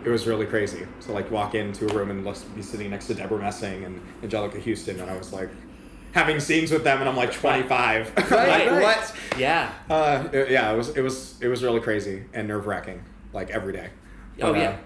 it 0.05 0.09
was 0.09 0.27
really 0.27 0.45
crazy. 0.45 0.85
So 0.99 1.13
like 1.13 1.31
walk 1.31 1.55
into 1.55 1.89
a 1.89 1.93
room 1.93 2.11
and 2.11 2.23
be 2.55 2.61
sitting 2.61 2.89
next 2.91 3.07
to 3.07 3.13
Debra 3.15 3.39
Messing 3.39 3.83
and 3.83 4.01
Anjelica 4.21 4.63
Huston, 4.63 4.99
and 4.99 5.09
I 5.09 5.17
was 5.17 5.33
like 5.33 5.49
having 6.13 6.39
scenes 6.39 6.71
with 6.71 6.83
them, 6.83 6.99
and 6.99 7.09
I'm 7.09 7.15
like 7.15 7.31
25. 7.33 8.13
Right, 8.17 8.29
like 8.29 8.71
right. 8.71 8.81
what? 8.81 9.15
Yeah. 9.37 9.71
Uh, 9.89 10.27
it- 10.31 10.51
yeah, 10.51 10.71
it 10.71 10.77
was 10.77 10.89
it 10.95 11.01
was 11.01 11.35
it 11.41 11.47
was 11.47 11.63
really 11.63 11.79
crazy 11.81 12.23
and 12.33 12.47
nerve 12.47 12.67
wracking, 12.67 13.03
like 13.33 13.49
every 13.49 13.73
day. 13.73 13.89
Oh, 14.41 14.51
But, 14.53 14.55
uh, 14.55 14.61
yeah. 14.61 14.77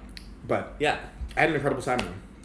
but 0.47 0.75
Yeah. 0.79 0.99
I 1.35 1.41
had 1.41 1.49
an 1.49 1.55
incredible 1.55 1.83
time. 1.83 1.99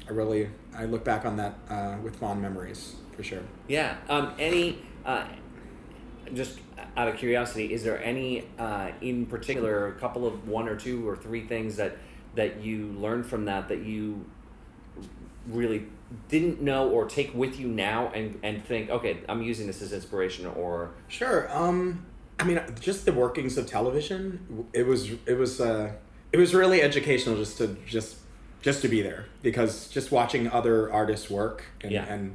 I 0.09 0.13
really 0.13 0.51
I 0.77 0.85
look 0.87 1.05
back 1.05 1.25
on 1.25 1.37
that 1.37 1.55
uh, 1.71 1.97
with 2.03 2.17
fond 2.17 2.43
memories 2.43 2.97
for 3.17 3.23
sure. 3.23 3.41
Yeah. 3.69 3.97
Um, 4.09 4.33
any, 4.39 4.83
uh, 5.07 5.25
just 6.35 6.59
out 6.97 7.07
of 7.09 7.17
curiosity, 7.17 7.73
is 7.73 7.83
there 7.85 8.03
any 8.03 8.47
uh, 8.59 8.91
in 9.01 9.27
particular, 9.27 9.87
a 9.89 9.93
couple 9.93 10.27
of 10.27 10.49
one 10.49 10.69
or 10.69 10.77
two 10.77 11.09
or 11.09 11.17
three 11.17 11.47
things 11.47 11.77
that 11.77 11.97
that 12.35 12.62
you 12.62 12.88
learned 12.99 13.27
from 13.27 13.44
that 13.47 13.68
that 13.68 13.85
you 13.85 14.25
really 15.49 15.87
didn't 16.29 16.61
know 16.61 16.88
or 16.88 17.07
take 17.07 17.35
with 17.35 17.59
you 17.59 17.68
now 17.68 18.09
and 18.14 18.38
and 18.42 18.64
think, 18.64 18.90
okay, 18.90 19.18
I'm 19.29 19.42
using 19.42 19.66
this 19.66 19.83
as 19.83 19.92
inspiration 19.92 20.47
or 20.47 20.90
Sure. 21.09 21.49
Um, 21.57 22.07
I 22.38 22.44
mean, 22.44 22.61
just 22.81 23.05
the 23.05 23.12
workings 23.12 23.57
of 23.59 23.66
television. 23.66 24.66
It 24.73 24.87
was 24.87 25.11
it 25.27 25.38
was 25.38 25.61
uh, 25.61 25.92
it 26.33 26.37
was 26.37 26.55
really 26.55 26.83
educational 26.83 27.37
just 27.37 27.59
to 27.59 27.77
just 27.87 28.16
just 28.62 28.83
to 28.83 28.88
be 28.88 29.03
there 29.03 29.27
because 29.42 29.88
just 29.88 30.11
watching 30.11 30.49
other 30.51 30.90
artists 30.92 31.29
work 31.31 31.64
and, 31.83 31.92
Yeah. 31.92 32.05
and 32.07 32.35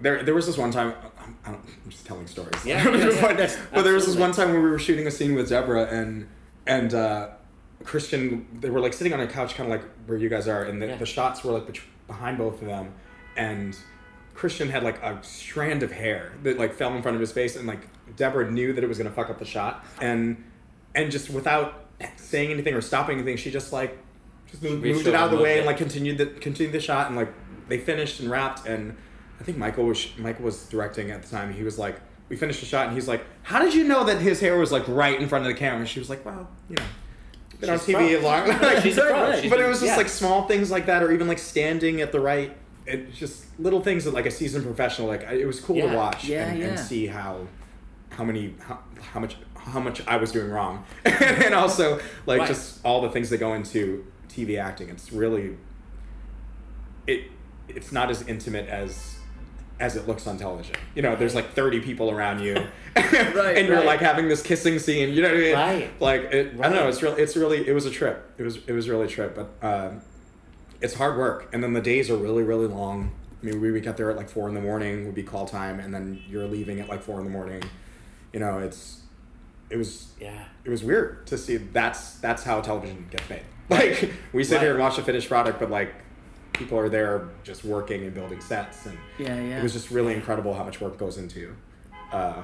there 0.00 0.22
there 0.22 0.34
was 0.34 0.46
this 0.46 0.56
one 0.56 0.70
time 0.70 0.94
I'm, 1.18 1.36
I 1.44 1.50
don't, 1.52 1.64
I'm 1.84 1.90
just 1.90 2.06
telling 2.06 2.26
stories. 2.26 2.64
Yeah, 2.64 2.82
yeah, 2.88 3.08
yeah. 3.38 3.56
but, 3.72 3.82
there 3.84 3.94
was 3.94 4.06
this 4.06 4.16
one 4.16 4.32
time 4.32 4.52
when 4.52 4.62
we 4.62 4.70
were 4.70 4.78
shooting 4.78 5.06
a 5.06 5.10
scene 5.10 5.34
with 5.34 5.48
Debra 5.48 5.86
and 5.86 6.26
and 6.66 6.94
uh, 6.94 7.28
Christian. 7.84 8.46
They 8.60 8.70
were 8.70 8.80
like 8.80 8.92
sitting 8.92 9.12
on 9.12 9.20
a 9.20 9.26
couch, 9.26 9.54
kind 9.54 9.72
of 9.72 9.80
like 9.80 9.88
where 10.06 10.18
you 10.18 10.28
guys 10.28 10.48
are, 10.48 10.64
and 10.64 10.80
the, 10.80 10.86
Yeah. 10.86 10.96
the 10.96 11.06
shots 11.06 11.42
were 11.44 11.52
like 11.52 11.66
bet- 11.66 11.80
behind 12.06 12.38
both 12.38 12.60
of 12.60 12.66
them, 12.68 12.92
and 13.36 13.76
Christian 14.34 14.68
had 14.68 14.82
like 14.82 15.02
a 15.02 15.18
strand 15.22 15.82
of 15.82 15.92
hair 15.92 16.32
that 16.42 16.58
like 16.58 16.74
fell 16.74 16.94
in 16.94 17.02
front 17.02 17.14
of 17.14 17.20
his 17.20 17.32
face, 17.32 17.56
and 17.56 17.66
like 17.66 17.80
Debra 18.16 18.50
knew 18.50 18.72
that 18.72 18.82
it 18.84 18.86
was 18.86 18.98
gonna 18.98 19.10
fuck 19.10 19.30
up 19.30 19.38
the 19.38 19.44
shot, 19.44 19.84
and 20.00 20.42
and 20.94 21.10
just 21.10 21.30
without 21.30 21.84
saying 22.16 22.50
anything 22.50 22.74
or 22.74 22.80
stopping 22.80 23.16
anything, 23.18 23.36
she 23.36 23.50
just 23.50 23.72
like 23.72 23.98
just 24.50 24.62
moved, 24.62 24.82
moved 24.82 25.06
it 25.06 25.14
out 25.14 25.26
of 25.32 25.38
the 25.38 25.42
way 25.42 25.50
moved 25.50 25.58
and 25.58 25.66
like 25.66 25.76
continued 25.76 26.18
the 26.18 26.26
continued 26.26 26.72
the 26.72 26.80
shot 26.80 27.06
and 27.08 27.16
like 27.16 27.32
they 27.68 27.78
finished 27.78 28.20
and 28.20 28.30
wrapped, 28.30 28.66
and 28.66 28.96
I 29.40 29.44
think 29.44 29.56
Michael 29.58 29.84
was 29.86 30.08
Michael 30.18 30.44
was 30.44 30.64
directing 30.68 31.10
at 31.10 31.22
the 31.22 31.28
time. 31.28 31.52
He 31.52 31.62
was 31.62 31.78
like, 31.78 31.96
we 32.28 32.36
finished 32.36 32.60
the 32.60 32.66
shot, 32.66 32.86
and 32.86 32.94
he's 32.94 33.06
like, 33.08 33.24
"How 33.42 33.58
did 33.62 33.74
you 33.74 33.84
know 33.84 34.04
that 34.04 34.18
his 34.20 34.40
hair 34.40 34.58
was 34.58 34.72
like 34.72 34.86
right 34.88 35.20
in 35.20 35.28
front 35.28 35.46
of 35.46 35.52
the 35.52 35.58
camera?" 35.58 35.78
And 35.80 35.88
she 35.88 35.98
was 36.00 36.10
like, 36.10 36.24
"Well, 36.24 36.48
you 36.68 36.76
know." 36.76 36.82
Been 37.60 37.70
on 37.70 37.78
TV 37.78 38.22
long. 38.22 38.80
She's 38.82 38.96
a 38.98 39.02
pro. 39.02 39.40
She's 39.40 39.50
but 39.50 39.60
it 39.60 39.66
was 39.68 39.78
just 39.80 39.90
yeah. 39.92 39.96
like 39.96 40.08
small 40.08 40.46
things 40.48 40.70
like 40.70 40.86
that, 40.86 41.02
or 41.02 41.12
even 41.12 41.28
like 41.28 41.38
standing 41.38 42.00
at 42.00 42.12
the 42.12 42.20
right. 42.20 42.56
It's 42.86 43.16
just 43.18 43.44
little 43.60 43.80
things 43.82 44.04
that 44.04 44.14
like 44.14 44.26
a 44.26 44.30
seasoned 44.30 44.64
professional 44.64 45.06
like. 45.08 45.24
I- 45.28 45.34
It 45.34 45.46
was 45.46 45.60
cool 45.60 45.76
Yeah. 45.76 45.90
to 45.90 45.96
watch 45.96 46.24
Yeah, 46.24 46.46
and, 46.48 46.62
and 46.62 46.78
see 46.78 47.06
how 47.06 47.46
how 48.10 48.24
many 48.24 48.54
how, 48.60 48.80
how 49.12 49.20
much 49.20 49.36
how 49.54 49.78
much 49.80 50.04
I 50.06 50.16
was 50.16 50.32
doing 50.32 50.50
wrong, 50.50 50.84
and 51.04 51.54
also 51.54 52.00
like 52.26 52.40
Right. 52.40 52.48
just 52.48 52.80
all 52.84 53.02
the 53.02 53.10
things 53.10 53.28
that 53.30 53.38
go 53.38 53.52
into 53.54 54.04
TV 54.28 54.58
acting. 54.58 54.88
It's 54.88 55.12
really 55.12 55.56
it 57.06 57.24
it's 57.68 57.92
not 57.92 58.10
as 58.10 58.22
intimate 58.26 58.68
as 58.68 59.16
as 59.80 59.96
it 59.96 60.06
looks 60.06 60.26
on 60.26 60.36
television. 60.38 60.76
You 60.94 61.02
know, 61.02 61.16
there's 61.16 61.34
like 61.34 61.52
30 61.54 61.80
people 61.80 62.10
around 62.10 62.40
you, 62.40 62.54
and 62.94 63.66
you're 63.66 63.76
right. 63.78 63.86
like 63.86 64.00
having 64.00 64.28
this 64.28 64.42
kissing 64.42 64.78
scene. 64.78 65.08
You 65.12 65.22
know 65.22 65.28
what 65.28 65.36
I 65.36 65.40
mean? 65.40 65.54
Right. 65.54 66.00
Like 66.00 66.20
it, 66.32 66.54
I 66.60 66.62
don't 66.64 66.74
know. 66.74 66.88
It's 66.88 67.02
really 67.02 67.22
it's 67.22 67.36
really 67.36 67.66
it 67.66 67.72
was 67.72 67.86
a 67.86 67.90
trip. 67.90 68.30
It 68.38 68.42
was 68.44 68.58
it 68.66 68.72
was 68.72 68.88
really 68.88 69.06
a 69.06 69.08
trip, 69.08 69.34
but 69.34 69.66
um, 69.66 70.02
it's 70.80 70.94
hard 70.94 71.16
work, 71.18 71.48
and 71.52 71.62
then 71.64 71.72
the 71.72 71.80
days 71.80 72.10
are 72.10 72.16
really 72.16 72.42
really 72.42 72.66
long. 72.66 73.10
I 73.42 73.46
mean, 73.46 73.60
we 73.60 73.72
would 73.72 73.82
get 73.82 73.96
there 73.96 74.10
at 74.10 74.16
like 74.18 74.28
four 74.28 74.48
in 74.48 74.54
the 74.54 74.60
morning 74.60 75.06
would 75.06 75.14
be 75.14 75.22
call 75.22 75.46
time, 75.46 75.80
and 75.80 75.94
then 75.94 76.22
you're 76.28 76.46
leaving 76.46 76.78
at 76.78 76.88
like 76.90 77.02
four 77.02 77.18
in 77.18 77.24
the 77.24 77.30
morning. 77.30 77.62
You 78.34 78.40
know, 78.40 78.58
it's 78.58 79.00
it 79.70 79.76
was 79.78 80.08
Yeah. 80.20 80.44
it 80.64 80.68
was 80.70 80.84
weird 80.84 81.26
to 81.28 81.38
see 81.38 81.56
that's 81.56 82.14
that's 82.16 82.42
how 82.42 82.60
television 82.60 83.06
gets 83.10 83.28
made. 83.30 83.42
Like 83.70 84.12
we 84.32 84.42
sit 84.42 84.56
Right. 84.56 84.62
here 84.62 84.70
and 84.72 84.80
watch 84.80 84.96
the 84.96 85.02
finished 85.02 85.28
product, 85.28 85.60
but 85.60 85.70
like 85.70 85.94
people 86.60 86.78
are 86.78 86.88
there 86.90 87.28
just 87.42 87.64
working 87.64 88.04
and 88.04 88.14
building 88.14 88.40
sets, 88.40 88.86
and 88.86 88.96
Yeah, 89.18 89.34
yeah. 89.34 89.58
it 89.58 89.62
was 89.62 89.72
just 89.72 89.90
really 89.90 90.14
incredible 90.14 90.54
how 90.54 90.62
much 90.62 90.80
work 90.80 90.96
goes 90.98 91.16
into 91.18 91.56
uh, 92.12 92.42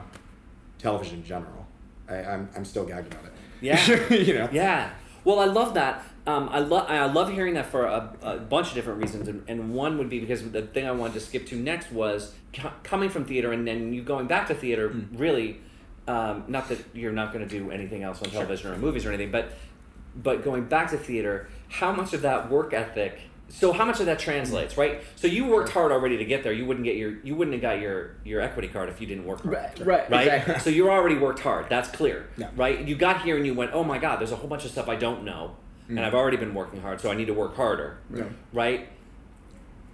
television 0.78 1.18
in 1.18 1.24
general. 1.24 1.66
I, 2.08 2.16
I'm 2.24 2.48
I'm 2.56 2.64
still 2.64 2.84
gagged 2.84 3.12
about 3.12 3.26
it. 3.26 3.32
Yeah. 3.60 4.10
you 4.14 4.34
know. 4.34 4.48
Yeah. 4.50 4.90
Well, 5.24 5.38
I 5.40 5.44
love 5.44 5.74
that. 5.74 6.02
Um, 6.26 6.48
I 6.50 6.58
love 6.60 6.90
I 6.90 7.04
love 7.06 7.30
hearing 7.32 7.54
that 7.54 7.66
for 7.66 7.84
a, 7.84 8.12
a 8.22 8.36
bunch 8.38 8.68
of 8.68 8.74
different 8.74 9.00
reasons, 9.00 9.28
and, 9.28 9.44
and 9.48 9.74
one 9.74 9.98
would 9.98 10.08
be 10.08 10.18
because 10.18 10.50
the 10.50 10.62
thing 10.62 10.86
I 10.86 10.92
wanted 10.92 11.14
to 11.14 11.20
skip 11.20 11.46
to 11.48 11.56
next 11.56 11.92
was 11.92 12.32
co- 12.54 12.72
coming 12.82 13.10
from 13.10 13.24
theater 13.26 13.52
and 13.52 13.66
then 13.68 13.92
you 13.92 14.02
going 14.02 14.26
back 14.26 14.48
to 14.48 14.54
theater. 14.54 14.88
Really, 15.12 15.60
um, 16.08 16.44
not 16.48 16.68
that 16.70 16.78
you're 16.94 17.12
not 17.12 17.32
going 17.32 17.46
to 17.46 17.58
do 17.58 17.70
anything 17.70 18.02
else 18.02 18.22
on 18.22 18.30
television 18.30 18.72
or 18.72 18.78
movies 18.78 19.04
or 19.04 19.10
anything, 19.10 19.30
but 19.30 19.52
but 20.16 20.42
going 20.42 20.64
back 20.64 20.90
to 20.90 20.96
theater, 20.96 21.48
how 21.68 21.92
much 21.92 22.14
of 22.14 22.22
that 22.22 22.50
work 22.50 22.72
ethic? 22.72 23.20
So 23.48 23.72
how 23.72 23.84
much 23.84 24.00
of 24.00 24.06
that 24.06 24.18
translates, 24.18 24.76
right? 24.76 25.02
So 25.14 25.26
you 25.28 25.46
worked 25.46 25.70
hard 25.70 25.92
already 25.92 26.16
to 26.18 26.24
get 26.24 26.42
there. 26.42 26.52
You 26.52 26.66
wouldn't 26.66 26.84
get 26.84 26.96
your 26.96 27.14
you 27.22 27.34
wouldn't 27.34 27.54
have 27.54 27.62
got 27.62 27.80
your 27.80 28.16
your 28.24 28.40
equity 28.40 28.68
card 28.68 28.88
if 28.88 29.00
you 29.00 29.06
didn't 29.06 29.24
work 29.24 29.42
hard 29.42 29.54
Right, 29.54 29.78
right, 29.86 30.10
right? 30.10 30.26
exactly. 30.26 30.58
So 30.60 30.70
you 30.70 30.90
already 30.90 31.16
worked 31.16 31.40
hard. 31.40 31.66
That's 31.68 31.88
clear, 31.88 32.26
Yeah. 32.36 32.50
right? 32.56 32.80
You 32.86 32.96
got 32.96 33.22
here 33.22 33.36
and 33.36 33.46
you 33.46 33.54
went, 33.54 33.70
oh 33.72 33.84
my 33.84 33.98
god, 33.98 34.18
there's 34.20 34.32
a 34.32 34.36
whole 34.36 34.48
bunch 34.48 34.64
of 34.64 34.70
stuff 34.72 34.88
I 34.88 34.96
don't 34.96 35.22
know, 35.24 35.56
and 35.88 35.98
mm. 35.98 36.04
I've 36.04 36.14
already 36.14 36.36
been 36.36 36.54
working 36.54 36.80
hard, 36.82 37.00
so 37.00 37.10
I 37.10 37.14
need 37.14 37.26
to 37.26 37.34
work 37.34 37.54
harder, 37.56 37.98
Yeah. 38.14 38.24
right? 38.52 38.88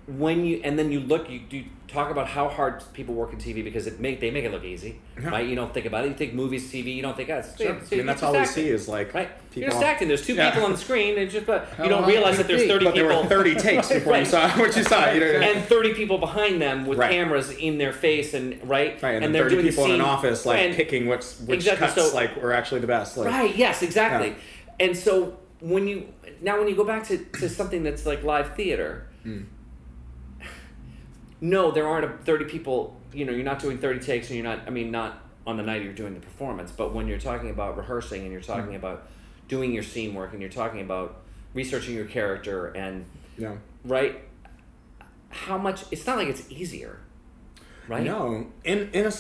When 0.07 0.45
you 0.45 0.61
and 0.65 0.77
then 0.77 0.91
you 0.91 0.99
look, 0.99 1.31
you, 1.31 1.41
you 1.51 1.65
talk 1.87 2.11
about 2.11 2.27
how 2.27 2.49
hard 2.49 2.83
people 2.93 3.15
work 3.15 3.33
in 3.33 3.39
TV 3.39 3.63
because 3.63 3.87
it 3.87 4.01
make 4.01 4.19
they 4.19 4.33
make 4.33 4.43
it 4.45 4.51
look 4.51 4.65
easy, 4.65 5.01
Yeah. 5.21 5.29
right? 5.29 5.47
You 5.47 5.55
don't 5.55 5.73
think 5.73 5.87
about 5.87 6.05
it. 6.05 6.09
You 6.09 6.15
think 6.15 6.35
movies, 6.35 6.73
TV. 6.73 6.93
You 6.97 7.03
don't 7.03 7.17
think, 7.17 7.31
oh, 7.31 7.37
it's, 7.39 7.57
Sure. 7.57 7.69
it's- 7.71 7.93
I 7.93 7.97
mean, 7.97 8.01
it's 8.01 8.07
that's 8.07 8.21
just 8.23 8.25
all 8.35 8.41
we 8.41 8.45
see 8.47 8.69
is 8.69 8.89
like 8.89 9.15
Right, 9.15 9.29
people. 9.51 9.61
you're 9.63 9.71
just 9.71 9.83
acting. 9.85 10.09
There's 10.09 10.27
two 10.27 10.35
Yeah. 10.35 10.51
people 10.51 10.65
on 10.65 10.73
the 10.73 10.79
screen, 10.79 11.19
and 11.19 11.31
just 11.31 11.47
but 11.47 11.69
you 11.81 11.89
don't 11.89 12.05
realize 12.07 12.37
that 12.39 12.49
there's 12.49 12.67
thirty 12.67 12.85
But 12.85 12.95
there 12.97 13.05
were 13.07 13.25
30 13.27 13.55
takes 13.55 13.89
before 13.93 14.17
you 14.19 14.25
saw 14.25 14.49
what 14.59 14.77
you 14.77 14.83
saw. 14.83 15.09
You 15.13 15.21
know, 15.21 15.27
and 15.27 15.65
30 15.67 15.95
people 15.95 16.19
behind 16.19 16.61
them 16.61 16.85
with 16.85 16.99
Right. 16.99 17.13
cameras 17.13 17.51
in 17.53 17.79
their 17.79 17.93
face 17.93 18.35
and 18.35 18.59
right, 18.69 19.01
right, 19.03 19.15
and, 19.15 19.23
then 19.23 19.31
they're 19.33 19.45
30 19.45 19.55
doing 19.57 19.69
people 19.69 19.85
the 19.85 19.91
in 19.95 20.01
an 20.01 20.05
scene, 20.07 20.09
office 20.15 20.45
like 20.47 20.59
and- 20.59 20.75
picking 20.75 21.07
what's 21.07 21.39
which 21.43 21.59
Exactly, 21.59 21.87
cuts 21.87 22.11
so- 22.11 22.15
like 22.17 22.35
were 22.43 22.53
actually 22.53 22.81
the 22.81 22.89
best. 22.89 23.17
Like, 23.17 23.29
right 23.29 23.57
yes 23.57 23.83
exactly 23.85 24.29
Yeah. 24.31 24.87
and 24.87 24.97
so 24.97 25.39
when 25.61 25.87
you 25.87 26.07
now 26.41 26.59
when 26.59 26.67
you 26.67 26.75
go 26.75 26.83
back 26.85 27.07
to, 27.07 27.19
to 27.19 27.49
something 27.49 27.85
that's 27.85 28.05
like 28.05 28.25
live 28.25 28.57
theater 28.57 29.07
Hmm. 29.23 29.43
No 31.43 31.71
there 31.71 31.87
aren't 31.87 32.05
a 32.07 32.17
30 32.25 32.47
people 32.47 32.99
you 33.13 33.25
know 33.27 33.33
you're 33.33 33.45
not 33.45 33.59
doing 33.59 33.77
30 33.77 34.01
takes 34.01 34.29
and 34.29 34.37
you're 34.39 34.45
not 34.47 34.61
i 34.67 34.71
mean 34.71 34.91
not 34.91 35.19
on 35.47 35.57
the 35.59 35.63
night 35.63 35.83
you're 35.83 35.93
doing 35.93 36.15
the 36.15 36.21
performance 36.21 36.73
but 36.73 36.95
when 36.95 37.07
you're 37.09 37.19
talking 37.19 37.51
about 37.51 37.77
rehearsing 37.77 38.23
and 38.23 38.33
you're 38.33 38.41
talking 38.41 38.71
Hmm. 38.71 38.77
about 38.77 39.09
doing 39.49 39.73
your 39.75 39.83
scene 39.83 40.15
work 40.15 40.33
and 40.33 40.41
you're 40.41 40.51
talking 40.51 40.81
about 40.81 41.17
researching 41.53 41.95
your 41.95 42.07
character 42.07 42.69
and 42.69 43.05
yeah. 43.37 43.57
right 43.85 44.21
how 45.31 45.59
much 45.59 45.85
it's 45.91 46.07
not 46.07 46.17
like 46.17 46.29
it's 46.29 46.51
easier 46.51 46.99
right 47.89 48.05
No, 48.05 48.47
in 48.65 48.89
in 48.93 49.07
a 49.07 49.13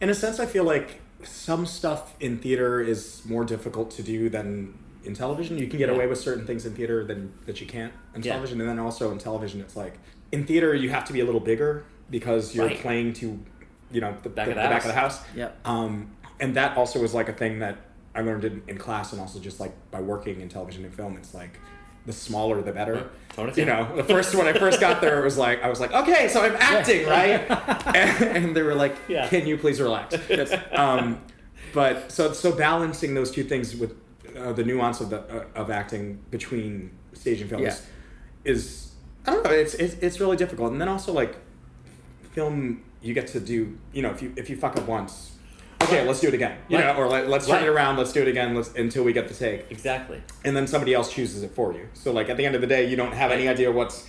in 0.00 0.08
a 0.08 0.14
sense, 0.14 0.40
I 0.40 0.46
feel 0.46 0.64
like 0.64 1.00
some 1.22 1.66
stuff 1.66 2.16
in 2.20 2.38
theater 2.38 2.80
is 2.80 3.20
more 3.26 3.44
difficult 3.44 3.90
to 3.92 4.02
do 4.02 4.30
than 4.30 4.72
in 5.04 5.12
television. 5.12 5.58
You 5.58 5.66
can 5.66 5.78
get 5.78 5.90
Yeah. 5.90 5.94
away 5.94 6.06
with 6.06 6.18
certain 6.18 6.46
things 6.46 6.64
in 6.64 6.72
theater 6.74 7.04
than 7.04 7.34
that 7.44 7.60
you 7.60 7.66
can't 7.66 7.92
in 8.14 8.22
Yeah. 8.22 8.32
television, 8.32 8.60
and 8.62 8.68
then 8.70 8.78
also 8.78 9.10
in 9.12 9.18
television, 9.18 9.60
it's 9.60 9.76
like 9.76 9.98
in 10.32 10.44
theater 10.46 10.74
you 10.74 10.90
have 10.90 11.04
to 11.06 11.12
be 11.12 11.20
a 11.20 11.24
little 11.24 11.40
bigger 11.40 11.84
because 12.10 12.54
you're 12.54 12.66
Right. 12.66 12.78
playing 12.80 13.12
to, 13.14 13.38
you 13.90 14.00
know, 14.00 14.16
the 14.22 14.28
Back 14.28 14.46
the, 14.46 14.52
of 14.52 14.56
the 14.56 14.62
the 14.62 14.68
back 14.68 14.72
house. 14.72 14.84
of 14.84 14.88
the 14.94 15.00
house. 15.00 15.20
Yep. 15.36 15.58
Um, 15.64 16.10
and 16.40 16.54
that 16.56 16.76
also 16.76 17.00
was 17.00 17.14
like 17.14 17.28
a 17.28 17.32
thing 17.32 17.58
that 17.60 17.76
I 18.14 18.22
learned 18.22 18.44
in, 18.44 18.62
in 18.66 18.78
class, 18.78 19.12
and 19.12 19.20
also 19.20 19.38
just 19.38 19.60
like 19.60 19.72
by 19.90 20.00
working 20.00 20.40
in 20.40 20.48
television 20.48 20.84
and 20.84 20.92
film, 20.94 21.16
it's 21.16 21.32
like 21.34 21.58
the 22.06 22.12
smaller 22.12 22.60
the 22.62 22.72
better. 22.72 23.10
Tone 23.36 23.52
You 23.54 23.66
know, 23.66 23.94
the 23.94 24.02
first 24.04 24.34
when 24.34 24.48
I 24.48 24.52
first 24.52 24.80
got 24.80 25.00
there, 25.00 25.20
it 25.20 25.24
was 25.24 25.38
like 25.38 25.62
I 25.62 25.68
was 25.68 25.78
like, 25.80 25.92
okay, 25.92 26.26
so 26.28 26.42
I'm 26.42 26.56
acting, 26.56 27.06
right? 27.06 27.42
and, 27.94 28.24
and 28.36 28.56
they 28.56 28.62
were 28.62 28.74
like, 28.74 28.96
Yeah. 29.08 29.28
can 29.28 29.46
you 29.46 29.56
please 29.58 29.80
relax? 29.80 30.16
um, 30.72 31.20
but 31.72 32.10
so 32.10 32.32
so 32.32 32.50
balancing 32.52 33.14
those 33.14 33.30
two 33.30 33.44
things 33.44 33.76
with 33.76 33.94
uh, 34.36 34.52
the 34.54 34.64
nuance 34.64 35.00
of 35.00 35.10
the 35.10 35.20
uh, 35.20 35.44
of 35.54 35.70
acting 35.70 36.18
between 36.30 36.90
stage 37.12 37.40
and 37.42 37.50
film 37.50 37.62
Yeah. 37.62 37.68
is, 37.68 37.86
is 38.44 38.89
I 39.26 39.30
don't 39.32 39.44
know. 39.44 39.50
It's, 39.50 39.74
it's 39.74 39.94
it's 39.94 40.20
really 40.20 40.36
difficult, 40.36 40.72
and 40.72 40.80
then 40.80 40.88
also 40.88 41.12
like 41.12 41.36
film, 42.32 42.82
you 43.02 43.14
get 43.14 43.26
to 43.28 43.40
do. 43.40 43.78
You 43.92 44.02
know, 44.02 44.10
if 44.10 44.22
you 44.22 44.32
if 44.36 44.48
you 44.50 44.56
fuck 44.56 44.76
up 44.76 44.86
once, 44.86 45.32
okay, 45.82 46.06
let's 46.06 46.20
do 46.20 46.28
it 46.28 46.34
again. 46.34 46.58
You 46.68 46.78
Right. 46.78 46.86
know, 46.86 46.94
or 47.02 47.08
let, 47.08 47.28
let's 47.28 47.46
turn 47.46 47.56
Right. 47.56 47.64
it 47.64 47.68
around. 47.68 47.96
Let's 47.96 48.12
do 48.12 48.22
it 48.22 48.28
again. 48.28 48.54
Let's 48.54 48.72
until 48.74 49.04
we 49.04 49.12
get 49.12 49.28
the 49.28 49.34
take 49.34 49.66
exactly 49.70 50.22
and 50.44 50.56
then 50.56 50.66
somebody 50.66 50.94
else 50.94 51.12
chooses 51.12 51.42
it 51.42 51.52
for 51.54 51.72
you. 51.72 51.88
So 51.94 52.12
like 52.12 52.28
at 52.30 52.36
the 52.36 52.46
end 52.46 52.54
of 52.54 52.60
the 52.60 52.66
day, 52.66 52.88
you 52.88 52.96
don't 52.96 53.12
have 53.12 53.30
any 53.30 53.48
idea 53.48 53.70
what's 53.70 54.06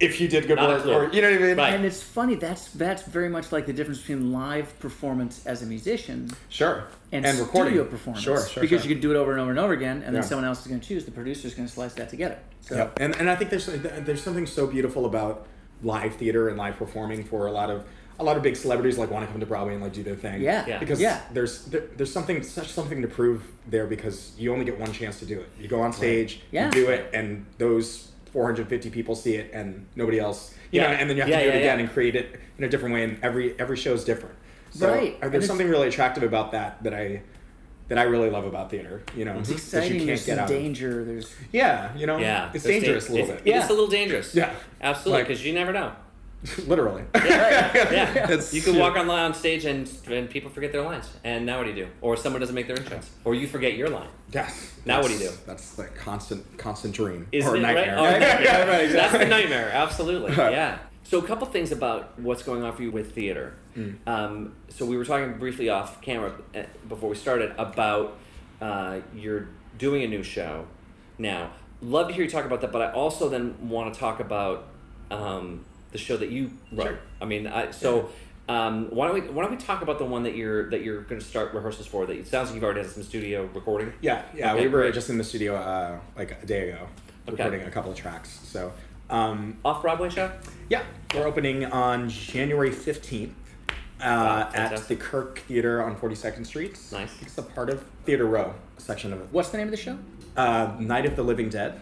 if 0.00 0.20
you 0.20 0.28
did 0.28 0.46
good 0.46 0.56
Not 0.56 0.84
work 0.84 0.86
or 0.86 1.14
you 1.14 1.22
know 1.22 1.30
what 1.30 1.40
I 1.40 1.46
mean. 1.46 1.56
Right. 1.56 1.74
And 1.74 1.84
it's 1.84 2.02
funny. 2.02 2.34
That's 2.34 2.68
that's 2.72 3.02
very 3.02 3.28
much 3.28 3.52
like 3.52 3.66
the 3.66 3.72
difference 3.72 4.00
between 4.00 4.32
live 4.32 4.76
performance 4.80 5.46
as 5.46 5.62
a 5.62 5.66
musician 5.66 6.30
Sure. 6.48 6.84
and, 7.12 7.24
recording 7.24 7.74
studio 7.74 7.84
performance. 7.84 8.24
Sure, 8.24 8.44
sure. 8.46 8.60
Because 8.60 8.82
sure. 8.82 8.88
you 8.90 8.96
can 8.96 9.02
do 9.02 9.12
it 9.12 9.16
over 9.16 9.30
and 9.32 9.40
over 9.40 9.50
and 9.50 9.58
over 9.58 9.72
again, 9.72 9.98
and 10.04 10.14
then 10.14 10.22
Yeah. 10.22 10.28
someone 10.28 10.44
else 10.44 10.60
is 10.62 10.66
going 10.66 10.80
to 10.80 10.86
choose. 10.86 11.04
The 11.04 11.12
producer's 11.12 11.54
going 11.54 11.68
to 11.68 11.72
slice 11.72 11.94
that 11.94 12.08
together. 12.08 12.38
So 12.60 12.76
Yep. 12.76 12.98
And 13.00 13.16
and 13.16 13.30
I 13.30 13.36
think 13.36 13.50
there's 13.50 13.66
there's 13.66 14.22
something 14.22 14.46
so 14.46 14.66
beautiful 14.66 15.06
about 15.06 15.46
live 15.82 16.16
theater 16.16 16.48
and 16.48 16.58
live 16.58 16.76
performing 16.76 17.24
for 17.24 17.46
a 17.46 17.52
lot 17.52 17.70
of 17.70 17.84
a 18.18 18.24
lot 18.24 18.36
of 18.36 18.42
big 18.44 18.54
celebrities 18.56 18.96
like 18.96 19.10
want 19.10 19.24
to 19.26 19.30
come 19.30 19.40
to 19.40 19.46
Broadway 19.46 19.74
and 19.74 19.82
like 19.82 19.92
do 19.92 20.02
their 20.02 20.14
thing. 20.16 20.40
Yeah. 20.40 20.64
Yeah. 20.66 20.78
Because 20.78 21.00
Yeah. 21.00 21.20
there's 21.32 21.64
there, 21.66 21.82
there's 21.96 22.12
something 22.12 22.42
such 22.42 22.70
something 22.72 23.02
to 23.02 23.08
prove 23.08 23.42
there 23.68 23.86
because 23.86 24.32
you 24.38 24.52
only 24.52 24.64
get 24.64 24.78
one 24.78 24.92
chance 24.92 25.18
to 25.20 25.26
do 25.26 25.40
it. 25.40 25.48
You 25.60 25.68
go 25.68 25.80
on 25.80 25.92
stage, 25.92 26.40
Yeah. 26.52 26.66
you 26.66 26.70
do 26.72 26.88
it, 26.90 27.10
and 27.12 27.46
those 27.58 28.10
450 28.34 28.90
people 28.90 29.14
see 29.14 29.36
it, 29.36 29.50
and 29.54 29.86
nobody 29.96 30.18
else. 30.20 30.54
You 30.70 30.80
Yeah. 30.82 30.88
know, 30.88 30.94
and 30.98 31.08
then 31.08 31.16
you 31.16 31.22
have 31.22 31.30
Yeah, 31.30 31.38
to 31.38 31.42
do 31.44 31.48
yeah, 31.48 31.54
it 31.54 31.58
again 31.60 31.78
yeah. 31.78 31.84
and 31.84 31.92
create 31.92 32.16
it 32.16 32.34
in 32.58 32.64
a 32.64 32.68
different 32.68 32.92
way. 32.94 33.04
And 33.04 33.18
every 33.22 33.54
every 33.58 33.76
show 33.78 33.94
is 33.94 34.04
different. 34.04 34.34
So 34.72 34.92
Right. 34.92 35.16
And 35.22 35.32
there's 35.32 35.46
something 35.46 35.68
really 35.68 35.86
attractive 35.88 36.24
about 36.24 36.50
that 36.52 36.82
that 36.82 36.92
I 36.92 37.22
that 37.88 37.96
I 37.98 38.02
really 38.02 38.28
love 38.30 38.44
about 38.44 38.70
theater. 38.70 39.02
You 39.16 39.24
know, 39.24 39.38
it's 39.38 39.50
exciting. 39.50 40.00
you 40.00 40.06
There's 40.06 40.26
can't 40.26 40.26
get 40.26 40.34
some 40.36 40.44
out. 40.44 40.50
of. 40.50 40.56
danger. 40.56 41.04
There's 41.04 41.32
Yeah, 41.52 41.90
you 41.96 42.06
know, 42.06 42.18
yeah 42.18 42.50
it's 42.52 42.64
There's 42.64 42.80
dangerous 42.82 43.06
da- 43.06 43.12
a 43.12 43.14
little 43.14 43.30
it's, 43.36 43.42
bit. 43.44 43.54
it's 43.56 43.66
a 43.66 43.72
little 43.72 43.86
dangerous 43.86 44.34
Yeah. 44.34 44.50
absolutely 44.82 45.20
Like- 45.20 45.28
because 45.28 45.46
you 45.46 45.52
never 45.52 45.72
know 45.72 45.92
Literally. 46.66 47.04
yeah 47.14 48.24
It's- 48.30 48.52
you 48.56 48.60
can 48.62 48.78
walk 48.78 48.96
on 48.96 49.08
on 49.08 49.34
stage 49.34 49.64
and 49.64 49.90
and 50.06 50.28
people 50.28 50.50
forget 50.50 50.72
their 50.72 50.82
lines 50.82 51.08
and 51.24 51.46
now 51.46 51.58
what 51.58 51.64
do 51.64 51.70
you 51.70 51.76
do 51.86 51.88
or 52.00 52.16
someone 52.16 52.40
doesn't 52.40 52.54
make 52.54 52.66
their 52.66 52.78
entrance 52.78 53.10
or 53.24 53.34
you 53.34 53.46
forget 53.46 53.74
your 53.76 53.88
line 53.88 54.08
Yes. 54.32 54.72
Now 54.84 55.00
what 55.00 55.08
do 55.08 55.14
you 55.14 55.20
do? 55.20 55.30
That's 55.46 55.70
the 55.76 55.84
constant, 55.84 56.58
constant 56.58 56.92
dream 56.94 57.28
Is 57.32 57.46
or 57.46 57.56
it 57.56 57.60
nightmare. 57.60 57.94
right? 57.94 57.98
Oh, 57.98 58.10
nightmare. 58.10 58.42
Yeah, 58.42 58.64
right, 58.66 58.90
That's 58.92 59.12
the 59.12 59.24
nightmare. 59.26 59.70
Absolutely. 59.72 60.32
Yeah. 60.36 60.78
So 61.04 61.18
a 61.18 61.22
couple 61.22 61.46
things 61.46 61.70
about 61.70 62.18
what's 62.18 62.42
going 62.42 62.62
on 62.64 62.74
for 62.74 62.82
you 62.82 62.90
with 62.90 63.14
theater. 63.14 63.54
Mm. 63.76 63.96
Um, 64.06 64.54
so 64.70 64.84
we 64.86 64.96
were 64.96 65.04
talking 65.04 65.38
briefly 65.38 65.68
off 65.68 66.00
camera 66.00 66.32
uh, 66.54 66.62
before 66.88 67.10
we 67.10 67.14
started 67.16 67.52
about 67.58 68.16
uh, 68.60 69.00
you're 69.14 69.48
doing 69.78 70.02
a 70.02 70.08
new 70.08 70.22
show 70.22 70.66
now. 71.18 71.50
Love 71.80 72.08
to 72.08 72.14
hear 72.14 72.24
you 72.24 72.30
talk 72.30 72.44
about 72.46 72.60
that, 72.62 72.72
but 72.72 72.82
I 72.82 72.90
also 72.92 73.28
then 73.28 73.68
want 73.68 73.92
to 73.94 74.00
talk 74.00 74.18
about 74.18 74.66
um, 75.10 75.64
the 75.94 75.98
show 75.98 76.16
that 76.18 76.30
you 76.30 76.50
wrote. 76.72 76.86
Sure. 76.88 76.98
I 77.22 77.24
mean, 77.24 77.46
I, 77.46 77.70
so. 77.70 78.10
Um, 78.46 78.88
why 78.90 79.06
don't 79.06 79.14
we 79.14 79.20
why 79.32 79.42
don't 79.42 79.52
we 79.52 79.56
talk 79.56 79.80
about 79.80 79.98
the 79.98 80.04
one 80.04 80.24
that 80.24 80.36
you're 80.36 80.68
that 80.68 80.82
you're 80.82 81.00
going 81.00 81.18
to 81.18 81.26
start 81.26 81.54
rehearsals 81.54 81.86
for? 81.86 82.04
That 82.04 82.14
it 82.18 82.26
sounds 82.26 82.48
like 82.50 82.56
you've 82.56 82.64
already 82.64 82.82
had 82.82 82.90
some 82.90 83.02
studio 83.02 83.48
recording. 83.54 83.94
Yeah, 84.02 84.20
yeah. 84.34 84.52
Okay, 84.52 84.64
we 84.64 84.68
were 84.68 84.80
great. 84.82 84.92
just 84.92 85.08
in 85.08 85.16
the 85.16 85.24
studio 85.24 85.54
uh, 85.56 85.98
like 86.14 86.36
a 86.42 86.44
day 86.44 86.68
ago, 86.68 86.86
Okay. 87.26 87.42
recording 87.42 87.66
a 87.66 87.70
couple 87.70 87.90
of 87.90 87.96
tracks. 87.96 88.38
So 88.44 88.70
Um, 89.08 89.56
Off 89.64 89.80
Broadway 89.80 90.10
show. 90.10 90.30
yeah, 90.68 90.82
we're 91.14 91.26
opening 91.26 91.64
on 91.64 92.10
January 92.10 92.68
15th 92.70 93.28
uh, 93.28 93.32
Wow, 94.02 94.50
at 94.52 94.88
the 94.88 94.96
Kirk 94.96 95.38
Theater 95.48 95.82
on 95.82 95.96
42nd 95.96 96.44
Street. 96.44 96.78
Nice. 96.92 97.12
It's 97.22 97.38
a 97.38 97.42
part 97.42 97.70
of 97.70 97.82
Theater 98.04 98.26
Row 98.26 98.52
section 98.76 99.14
of 99.14 99.22
it. 99.22 99.28
What's 99.32 99.48
the 99.48 99.56
name 99.56 99.68
of 99.68 99.70
the 99.70 99.78
show? 99.78 99.96
Uh, 100.36 100.74
Night 100.80 101.06
of 101.06 101.16
the 101.16 101.22
Living 101.22 101.48
Dead. 101.48 101.80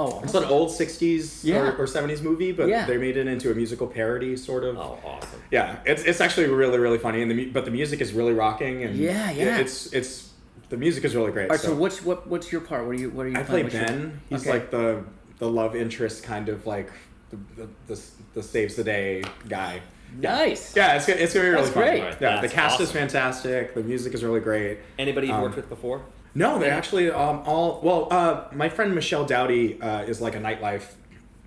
Oh, 0.00 0.20
It's 0.24 0.34
an 0.34 0.44
old 0.44 0.70
60s 0.70 1.44
Yeah. 1.44 1.58
or, 1.58 1.72
or 1.82 1.86
70s 1.86 2.22
movie, 2.22 2.52
but 2.52 2.68
Yeah. 2.68 2.86
they 2.86 2.96
made 2.96 3.16
it 3.16 3.26
into 3.26 3.50
a 3.50 3.54
musical 3.54 3.86
parody, 3.86 4.36
sort 4.36 4.64
of. 4.64 4.76
Oh, 4.78 4.98
awesome. 5.04 5.40
Yeah, 5.50 5.76
it's, 5.84 6.02
it's 6.04 6.20
actually 6.20 6.46
really 6.48 6.78
really 6.78 6.98
funny, 6.98 7.20
and 7.22 7.30
the 7.30 7.46
but 7.46 7.64
the 7.64 7.70
music 7.70 8.00
is 8.00 8.12
really 8.12 8.32
rocking, 8.32 8.82
and 8.84 8.96
Yeah, 8.96 9.30
it- 9.30 9.36
yeah. 9.36 9.58
it's 9.58 9.92
it's 9.92 10.30
the 10.70 10.76
music 10.76 11.04
is 11.04 11.14
really 11.16 11.32
great. 11.32 11.44
All 11.50 11.56
right, 11.56 11.60
so, 11.60 11.74
what's 11.74 12.04
what 12.04 12.26
what's 12.28 12.50
your 12.52 12.60
part? 12.60 12.86
What 12.86 12.92
are 12.96 13.00
you 13.00 13.10
what 13.10 13.26
are 13.26 13.30
you? 13.30 13.36
I 13.36 13.42
play 13.42 13.62
playing? 13.62 13.64
What's 13.64 13.74
your- 13.74 13.84
Ben. 13.86 14.20
He's 14.30 14.40
Okay. 14.42 14.50
like 14.52 14.70
the 14.70 15.04
the 15.38 15.48
love 15.50 15.74
interest 15.76 16.22
kind 16.22 16.48
of 16.48 16.66
like 16.66 16.90
the 17.30 17.38
the, 17.56 17.68
the, 17.94 18.00
the 18.34 18.42
saves 18.42 18.74
the 18.76 18.84
day 18.84 19.22
guy. 19.48 19.80
nice. 20.18 20.74
Yeah, 20.76 20.94
it's 20.96 21.06
gonna, 21.06 21.20
it's 21.20 21.32
gonna 21.34 21.44
be 21.46 21.50
really 21.50 21.62
That's 21.62 21.74
fun. 21.74 21.82
great. 21.84 22.02
Right, 22.02 22.16
Yeah, 22.20 22.36
the 22.36 22.40
that's 22.42 22.52
cast 22.54 22.80
is 22.80 22.90
fantastic. 22.90 23.74
The 23.74 23.82
music 23.82 24.14
is 24.14 24.24
really 24.24 24.40
great. 24.40 24.78
Anybody 24.98 25.26
you've 25.28 25.36
Um, 25.36 25.42
worked 25.42 25.56
with 25.56 25.68
before? 25.68 26.02
No, 26.34 26.58
they 26.58 26.70
actually 26.70 27.10
um, 27.10 27.42
all 27.44 27.80
well. 27.82 28.08
Uh, 28.10 28.44
my 28.52 28.68
friend 28.68 28.94
Michelle 28.94 29.24
Dowdy 29.24 29.80
uh, 29.80 30.02
is 30.02 30.20
like 30.20 30.34
a 30.36 30.38
nightlife 30.40 30.92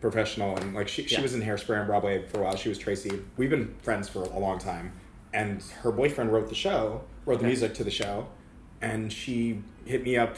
professional, 0.02 0.58
and 0.58 0.74
like 0.74 0.88
she, 0.88 1.04
she 1.08 1.16
Yeah. 1.16 1.22
was 1.22 1.34
in 1.34 1.42
Hairspray 1.42 1.80
on 1.80 1.88
Broadway 1.88 2.28
for 2.28 2.42
a 2.42 2.44
while. 2.44 2.56
She 2.58 2.70
was 2.70 2.78
Tracy. 2.78 3.22
We've 3.38 3.50
been 3.50 3.74
friends 3.82 4.10
for 4.10 4.24
a 4.24 4.40
long 4.40 4.60
time, 4.60 4.92
and 5.34 5.62
her 5.82 5.92
boyfriend 5.92 6.34
wrote 6.34 6.50
the 6.50 6.56
show, 6.56 7.02
wrote 7.26 7.36
the 7.36 7.46
Okay. 7.46 7.48
music 7.48 7.74
to 7.76 7.84
the 7.86 7.92
show, 7.92 8.28
and 8.82 9.12
she 9.12 9.62
hit 9.86 10.04
me 10.04 10.18
up 10.18 10.36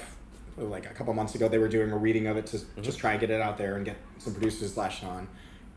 like 0.58 0.86
a 0.86 0.94
couple 0.94 1.14
months 1.16 1.34
ago. 1.36 1.50
They 1.50 1.58
were 1.58 1.68
doing 1.68 1.92
a 1.92 1.98
reading 1.98 2.28
of 2.28 2.38
it 2.38 2.46
to 2.48 2.58
Mm-hmm. 2.58 2.82
just 2.84 3.00
try 3.00 3.12
and 3.12 3.20
get 3.20 3.32
it 3.32 3.42
out 3.42 3.58
there 3.58 3.76
and 3.76 3.84
get 3.86 3.98
some 4.20 4.34
producers 4.34 4.78
lashed 4.78 5.04
on. 5.04 5.28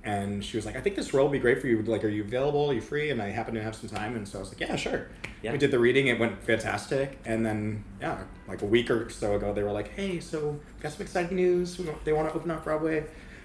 And 0.05 0.45
she 0.45 0.57
was 0.57 0.65
like, 0.65 0.77
"I 0.77 0.81
think 0.81 0.97
this 0.97 1.13
role 1.13 1.27
would 1.27 1.33
be 1.33 1.39
great 1.39 1.61
for 1.61 1.67
you. 1.67 1.83
Like, 1.83 2.05
are 2.05 2.09
you 2.09 2.23
available? 2.23 2.71
Are 2.71 2.73
you 2.73 2.81
free?" 2.81 3.11
And 3.11 3.21
I 3.21 3.31
happened 3.31 3.57
to 3.57 3.63
have 3.63 3.75
some 3.75 3.89
time, 3.89 4.17
and 4.17 4.27
so 4.27 4.39
I 4.39 4.41
was 4.41 4.51
like, 4.51 4.61
"Yeah, 4.61 4.77
sure." 4.77 5.09
Yeah. 5.43 5.53
We 5.53 5.59
did 5.59 5.71
the 5.71 5.79
reading; 5.79 6.07
it 6.07 6.19
went 6.19 6.43
fantastic. 6.43 7.19
And 7.25 7.45
then, 7.45 7.85
yeah, 8.01 8.23
like 8.47 8.63
a 8.63 8.67
week 8.67 8.91
or 8.91 9.11
so 9.11 9.35
ago, 9.37 9.53
they 9.53 9.63
were 9.63 9.73
like, 9.73 9.89
"Hey, 9.95 10.21
so 10.21 10.59
got 10.81 10.93
some 10.93 11.03
exciting 11.03 11.37
news. 11.37 11.79
Want, 11.79 12.05
they 12.05 12.13
want 12.13 12.29
to 12.29 12.35
open 12.35 12.51
up 12.51 12.65
Broadway. 12.65 13.05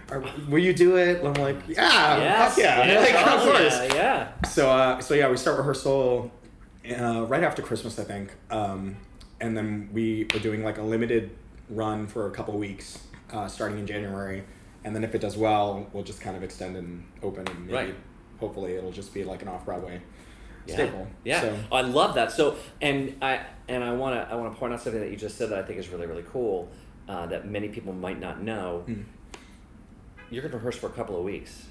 Are, 0.09 0.23
will 0.47 0.59
you 0.59 0.73
do 0.73 0.95
it?" 0.97 1.19
And 1.23 1.27
I'm 1.29 1.43
like, 1.43 1.57
"Yeah, 1.67 2.47
fuck 2.47 2.57
yeah, 2.57 2.99
like, 2.99 3.15
of 3.15 3.41
oh, 3.41 3.51
course." 3.51 3.73
Yeah, 3.73 3.93
yeah. 3.95 4.47
So, 4.47 4.69
uh, 4.69 5.01
so 5.01 5.15
yeah, 5.15 5.29
we 5.29 5.37
start 5.37 5.57
rehearsal 5.57 6.31
uh, 6.89 7.25
right 7.27 7.43
after 7.43 7.61
Christmas, 7.61 7.97
I 7.99 8.03
think, 8.03 8.31
um, 8.49 8.97
and 9.39 9.55
then 9.55 9.89
we 9.93 10.25
are 10.33 10.39
doing 10.39 10.63
like 10.63 10.77
a 10.77 10.83
limited 10.83 11.31
run 11.69 12.07
for 12.07 12.27
a 12.27 12.31
couple 12.31 12.57
weeks, 12.57 12.99
uh, 13.31 13.47
starting 13.47 13.79
in 13.79 13.87
January, 13.87 14.43
and 14.83 14.95
then 14.95 15.03
if 15.03 15.15
it 15.15 15.21
does 15.21 15.37
well, 15.37 15.87
we'll 15.93 16.03
just 16.03 16.21
kind 16.21 16.35
of 16.37 16.43
extend 16.43 16.75
and 16.77 17.03
open, 17.21 17.47
and 17.47 17.59
maybe 17.67 17.73
Right. 17.73 17.95
hopefully 18.39 18.73
it'll 18.73 18.91
just 18.91 19.13
be 19.13 19.23
like 19.23 19.41
an 19.41 19.47
off 19.47 19.65
Broadway 19.65 20.01
Yeah. 20.65 20.75
staple. 20.75 21.07
Yeah, 21.23 21.41
So, 21.41 21.59
I 21.71 21.81
love 21.81 22.15
that. 22.15 22.31
So, 22.31 22.55
and 22.81 23.15
I 23.21 23.41
and 23.67 23.83
I 23.83 23.91
want 23.93 24.15
to 24.15 24.33
I 24.33 24.35
want 24.37 24.53
to 24.53 24.59
point 24.59 24.73
out 24.73 24.81
something 24.81 25.01
that 25.01 25.09
you 25.09 25.17
just 25.17 25.37
said 25.37 25.49
that 25.49 25.59
I 25.59 25.63
think 25.63 25.79
is 25.79 25.89
really 25.89 26.07
really 26.07 26.23
cool 26.31 26.69
uh, 27.07 27.25
that 27.27 27.47
many 27.47 27.69
people 27.69 27.93
might 27.93 28.19
not 28.19 28.41
know. 28.41 28.83
Hmm. 28.85 29.01
You're 30.29 30.41
going 30.41 30.51
to 30.51 30.57
rehearse 30.57 30.77
for 30.77 30.87
a 30.87 30.91
couple 30.91 31.17
of 31.17 31.23
weeks, 31.23 31.65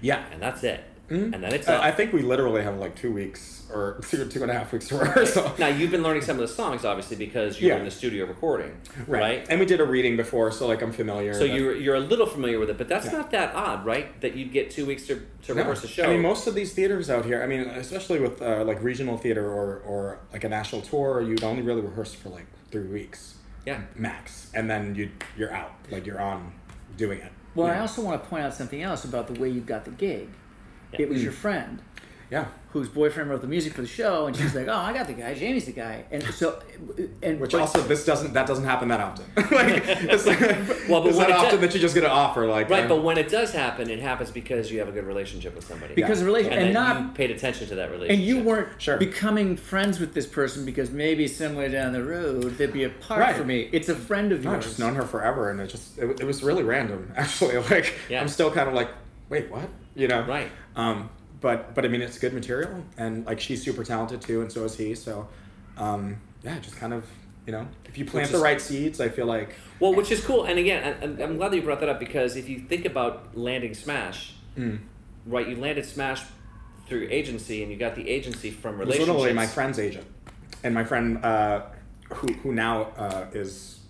yeah. 0.00 0.24
and 0.32 0.40
that's 0.40 0.62
it. 0.62 0.84
Mhm. 1.10 1.34
And 1.34 1.42
then 1.44 1.52
it's 1.52 1.68
Uh, 1.68 1.72
up. 1.74 1.82
I 1.84 1.90
think 1.90 2.12
we 2.12 2.22
literally 2.22 2.62
have 2.62 2.78
like 2.78 2.94
two 2.94 3.12
weeks 3.12 3.62
or 3.72 4.00
two 4.10 4.24
two 4.28 4.42
and 4.42 4.50
a 4.50 4.54
half 4.54 4.72
weeks 4.72 4.88
to 4.88 4.96
rehearsal. 4.96 5.52
now 5.58 5.66
you've 5.68 5.90
been 5.90 6.02
learning 6.02 6.22
some 6.22 6.36
of 6.36 6.40
the 6.40 6.48
songs 6.48 6.84
obviously 6.84 7.16
because 7.16 7.60
you 7.60 7.68
were 7.68 7.74
Yeah. 7.74 7.78
in 7.80 7.84
the 7.84 7.90
studio 7.90 8.24
recording, 8.26 8.72
right? 9.06 9.44
And 9.50 9.60
we 9.60 9.66
did 9.66 9.80
a 9.80 9.84
reading 9.84 10.16
before, 10.16 10.50
so 10.50 10.66
like 10.66 10.80
I'm 10.82 10.92
familiar. 10.92 11.34
So 11.34 11.40
but- 11.40 11.50
you're 11.50 11.74
you're 11.76 11.94
a 11.96 12.00
little 12.00 12.26
familiar 12.26 12.58
with 12.58 12.70
it, 12.70 12.78
but 12.78 12.88
that's 12.88 13.06
Yeah. 13.06 13.12
not 13.18 13.30
that 13.32 13.54
odd, 13.54 13.84
right? 13.84 14.18
That 14.22 14.34
you'd 14.36 14.52
get 14.52 14.70
two 14.70 14.86
weeks 14.86 15.06
to, 15.08 15.20
to 15.42 15.54
No. 15.54 15.62
rehearse 15.62 15.84
a 15.84 15.88
show. 15.88 16.04
I 16.04 16.08
mean, 16.08 16.22
most 16.22 16.46
of 16.46 16.54
these 16.54 16.72
theaters 16.72 17.10
out 17.10 17.24
here, 17.24 17.42
I 17.42 17.46
mean, 17.46 17.60
especially 17.60 18.20
with 18.20 18.40
uh, 18.40 18.64
like 18.64 18.82
regional 18.82 19.18
theater 19.18 19.46
or, 19.46 19.82
or 19.84 20.18
like 20.32 20.44
a 20.44 20.48
national 20.48 20.82
tour, 20.82 21.20
you'd 21.20 21.44
only 21.44 21.62
really 21.62 21.82
rehearse 21.82 22.14
for 22.14 22.28
like 22.30 22.46
three 22.70 22.86
weeks 22.86 23.34
yeah, 23.66 23.80
max, 23.96 24.50
and 24.54 24.68
then 24.70 24.94
you 24.94 25.08
you're 25.38 25.52
out, 25.52 25.72
like 25.90 26.06
you're 26.06 26.20
on 26.20 26.52
doing 26.96 27.18
it. 27.18 27.32
Well, 27.54 27.68
you 27.68 27.72
I 27.74 27.78
also 27.80 28.02
want 28.02 28.22
to 28.22 28.28
point 28.28 28.44
out 28.44 28.52
something 28.54 28.82
else 28.82 29.04
about 29.04 29.26
the 29.32 29.40
way 29.40 29.48
you 29.48 29.60
got 29.60 29.84
the 29.84 29.90
gig. 29.92 30.28
Yeah. 30.98 31.06
It 31.06 31.08
was 31.08 31.22
your 31.22 31.32
friend 31.32 31.80
yeah, 32.30 32.46
whose 32.70 32.88
boyfriend 32.88 33.28
wrote 33.30 33.42
the 33.42 33.46
music 33.46 33.74
for 33.74 33.82
the 33.82 33.86
show, 33.86 34.26
and 34.26 34.34
she's 34.34 34.54
like, 34.54 34.66
"Oh, 34.66 34.72
I 34.74 34.94
got 34.94 35.06
the 35.06 35.12
guy. 35.12 35.34
Jamie's 35.34 35.66
the 35.66 35.72
guy." 35.72 36.04
And 36.10 36.22
so, 36.34 36.60
and 37.22 37.38
which 37.38 37.52
but- 37.52 37.60
also 37.60 37.82
this 37.82 38.04
doesn't 38.06 38.32
that 38.32 38.46
doesn't 38.46 38.64
happen 38.64 38.88
that 38.88 38.98
often. 38.98 39.26
like, 39.36 39.82
it's 39.86 40.26
like, 40.26 40.40
Well, 40.88 41.02
but 41.02 41.08
it's 41.10 41.18
when 41.18 41.28
not 41.28 41.30
it 41.30 41.32
often 41.36 41.50
does- 41.50 41.60
that 41.60 41.74
you 41.74 41.80
just 41.80 41.94
get 41.94 42.02
an 42.02 42.10
offer. 42.10 42.46
Like 42.46 42.70
right. 42.70 42.86
uh, 42.86 42.88
But 42.88 43.02
when 43.04 43.18
it 43.18 43.28
does 43.28 43.52
happen, 43.52 43.90
it 43.90 44.00
happens 44.00 44.30
because 44.30 44.72
you 44.72 44.78
have 44.78 44.88
a 44.88 44.92
good 44.92 45.04
relationship 45.04 45.54
with 45.54 45.64
somebody. 45.66 45.94
because 45.94 46.20
of 46.22 46.26
relation, 46.26 46.52
and, 46.54 46.62
and, 46.68 46.74
that 46.76 46.94
not 46.94 47.02
you 47.02 47.08
paid 47.10 47.30
attention 47.30 47.68
to 47.68 47.74
that 47.76 47.90
relationship. 47.90 48.16
and 48.18 48.26
you 48.26 48.42
weren't 48.42 48.68
Sure. 48.80 48.96
becoming 48.96 49.56
friends 49.56 50.00
with 50.00 50.14
this 50.14 50.26
person 50.26 50.64
because 50.64 50.90
maybe 50.90 51.28
somewhere 51.28 51.68
down 51.68 51.92
the 51.92 52.02
road 52.02 52.56
they'd 52.56 52.72
be 52.72 52.84
a 52.84 52.88
part 52.90 53.20
Right. 53.20 53.36
for 53.36 53.44
me. 53.44 53.68
It's 53.70 53.90
a 53.90 53.94
friend 53.94 54.32
of 54.32 54.42
no, 54.42 54.50
I've 54.50 54.54
yours. 54.56 54.64
just 54.64 54.78
known 54.78 54.94
her 54.96 55.04
forever, 55.04 55.50
and 55.50 55.60
it 55.60 55.66
just 55.68 55.98
it, 55.98 56.18
it 56.20 56.24
was 56.26 56.42
really 56.42 56.62
random 56.64 57.12
actually. 57.16 57.58
Like 57.58 57.94
Yeah. 58.08 58.22
I'm 58.22 58.28
still 58.28 58.50
kind 58.50 58.66
of 58.66 58.74
like, 58.74 58.88
wait, 59.28 59.50
what? 59.50 59.68
You 59.94 60.08
know? 60.08 60.22
Right. 60.22 60.50
Um, 60.76 61.10
but 61.40 61.74
but 61.74 61.84
I 61.84 61.88
mean, 61.88 62.00
it's 62.00 62.18
good 62.18 62.32
material, 62.32 62.82
and 62.96 63.26
like 63.26 63.38
she's 63.38 63.62
super 63.62 63.84
talented 63.84 64.22
too, 64.22 64.40
and 64.40 64.50
so 64.50 64.64
is 64.64 64.76
he. 64.76 64.94
So, 64.94 65.28
um, 65.76 66.16
yeah, 66.42 66.58
just 66.58 66.76
kind 66.76 66.94
of 66.94 67.04
you 67.46 67.52
know, 67.52 67.68
if 67.84 67.98
you 67.98 68.04
plant 68.04 68.28
Which 68.28 68.38
the 68.38 68.42
right 68.42 68.60
seeds, 68.60 69.00
I 69.00 69.10
feel 69.10 69.26
like 69.26 69.54
Well, 69.78 69.94
which 69.94 70.10
is 70.10 70.24
cool, 70.24 70.44
and 70.44 70.58
again, 70.58 70.96
and 71.02 71.20
I'm 71.20 71.36
glad 71.36 71.52
that 71.52 71.56
you 71.56 71.62
brought 71.62 71.80
that 71.80 71.88
up 71.90 72.00
because 72.00 72.36
if 72.36 72.48
you 72.48 72.60
think 72.60 72.86
about 72.86 73.36
landing 73.36 73.74
Smash, 73.74 74.34
mm, 74.56 74.78
right? 75.26 75.46
You 75.46 75.56
landed 75.56 75.84
Smash 75.84 76.22
through 76.86 77.08
agency, 77.10 77.62
and 77.62 77.70
you 77.70 77.76
got 77.76 77.94
the 77.94 78.08
agency 78.08 78.50
from 78.50 78.78
relationships. 78.78 79.08
literally 79.08 79.34
my 79.34 79.46
friend's 79.46 79.78
agent, 79.78 80.06
and 80.62 80.74
my 80.74 80.84
friend 80.84 81.22
uh, 81.22 81.66
who 82.14 82.32
who 82.34 82.52
now 82.52 82.84
uh, 82.96 83.26
is 83.34 83.80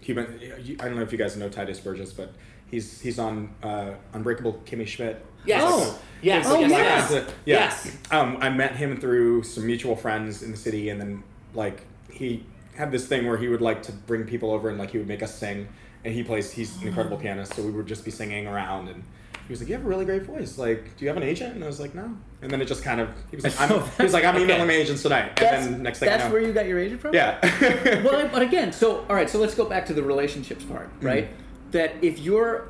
he 0.00 0.12
went. 0.12 0.30
I 0.40 0.84
don't 0.84 0.94
know 0.94 1.02
if 1.02 1.10
you 1.10 1.18
guys 1.18 1.36
know 1.36 1.48
Tituss 1.48 1.82
Burgess, 1.82 2.12
but 2.12 2.32
he's 2.70 3.00
he's 3.00 3.18
on 3.18 3.52
uh, 3.64 3.94
Unbreakable 4.12 4.62
Kimmy 4.64 4.86
Schmidt. 4.86 5.26
Yes. 5.44 5.62
Oh. 5.64 5.98
Yes. 6.22 6.46
Oh, 6.48 6.60
yes, 6.60 7.32
yes. 7.46 7.96
Um, 8.10 8.36
I 8.40 8.50
met 8.50 8.76
him 8.76 9.00
through 9.00 9.42
some 9.42 9.66
mutual 9.66 9.96
friends 9.96 10.42
in 10.42 10.50
the 10.50 10.56
city, 10.56 10.90
and 10.90 11.00
then 11.00 11.22
like 11.54 11.86
he 12.12 12.44
had 12.76 12.92
this 12.92 13.06
thing 13.06 13.26
where 13.26 13.38
he 13.38 13.48
would 13.48 13.62
like 13.62 13.82
to 13.84 13.92
bring 13.92 14.24
people 14.24 14.50
over 14.52 14.68
and 14.68 14.78
like 14.78 14.90
he 14.90 14.98
would 14.98 15.08
make 15.08 15.22
us 15.22 15.34
sing, 15.34 15.68
and 16.04 16.12
he 16.12 16.22
plays. 16.22 16.52
He's 16.52 16.80
an 16.82 16.88
incredible 16.88 17.16
pianist, 17.16 17.54
so 17.54 17.62
we 17.62 17.70
would 17.70 17.86
just 17.86 18.04
be 18.04 18.10
singing 18.10 18.46
around, 18.46 18.88
and 18.88 19.02
he 19.46 19.52
was 19.52 19.60
like, 19.60 19.68
"You 19.68 19.76
have 19.76 19.84
a 19.84 19.88
really 19.88 20.04
great 20.04 20.24
voice. 20.24 20.58
Like, 20.58 20.96
do 20.96 21.04
you 21.04 21.08
have 21.08 21.16
an 21.16 21.22
agent?" 21.22 21.54
And 21.54 21.64
I 21.64 21.66
was 21.66 21.80
like, 21.80 21.94
"No." 21.94 22.14
And 22.42 22.50
then 22.50 22.60
it 22.60 22.66
just 22.66 22.84
kind 22.84 23.00
of 23.00 23.08
he 23.30 23.36
was 23.36 23.44
like, 23.44 23.60
I'm, 23.60 23.80
he 23.96 24.02
was 24.02 24.12
like, 24.12 24.24
"I'm 24.24 24.36
emailing 24.36 24.66
my 24.66 24.74
agents 24.74 25.02
tonight," 25.02 25.32
and 25.36 25.38
That's, 25.38 25.66
then 25.66 25.82
next 25.82 25.98
thing 26.00 26.08
that's 26.10 26.24
I 26.24 26.26
know, 26.26 26.32
where 26.34 26.42
you 26.42 26.52
got 26.52 26.66
your 26.66 26.78
agent 26.78 27.00
from. 27.00 27.14
yeah, 27.14 27.38
well, 28.04 28.28
but 28.30 28.42
again, 28.42 28.72
so 28.72 29.06
all 29.08 29.16
right, 29.16 29.28
so 29.30 29.38
let's 29.38 29.54
go 29.54 29.64
back 29.64 29.86
to 29.86 29.94
the 29.94 30.02
relationships 30.02 30.64
part, 30.64 30.90
right? 31.00 31.28
That 31.70 31.94
if 32.02 32.18
you're 32.18 32.68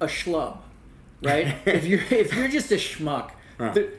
a 0.00 0.06
schlub, 0.06 0.58
right? 1.22 1.54
if 1.66 1.84
you're 1.84 2.00
if 2.10 2.34
you're 2.34 2.48
just 2.48 2.70
a 2.72 2.76
schmuck, 2.76 3.30
Right. 3.58 3.74
the, 3.74 3.90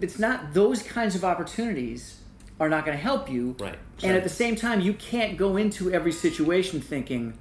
it's 0.00 0.18
not 0.18 0.52
those 0.54 0.82
kinds 0.82 1.14
of 1.14 1.24
opportunities 1.24 2.20
are 2.60 2.68
not 2.68 2.84
going 2.84 2.96
to 2.96 3.02
help 3.02 3.30
you. 3.30 3.56
Right. 3.58 3.78
And 4.02 4.16
at 4.16 4.22
the 4.22 4.28
same 4.28 4.54
time, 4.56 4.80
you 4.80 4.92
can't 4.94 5.36
go 5.36 5.56
into 5.56 5.92
every 5.92 6.12
situation 6.12 6.80
thinking, 6.80 7.36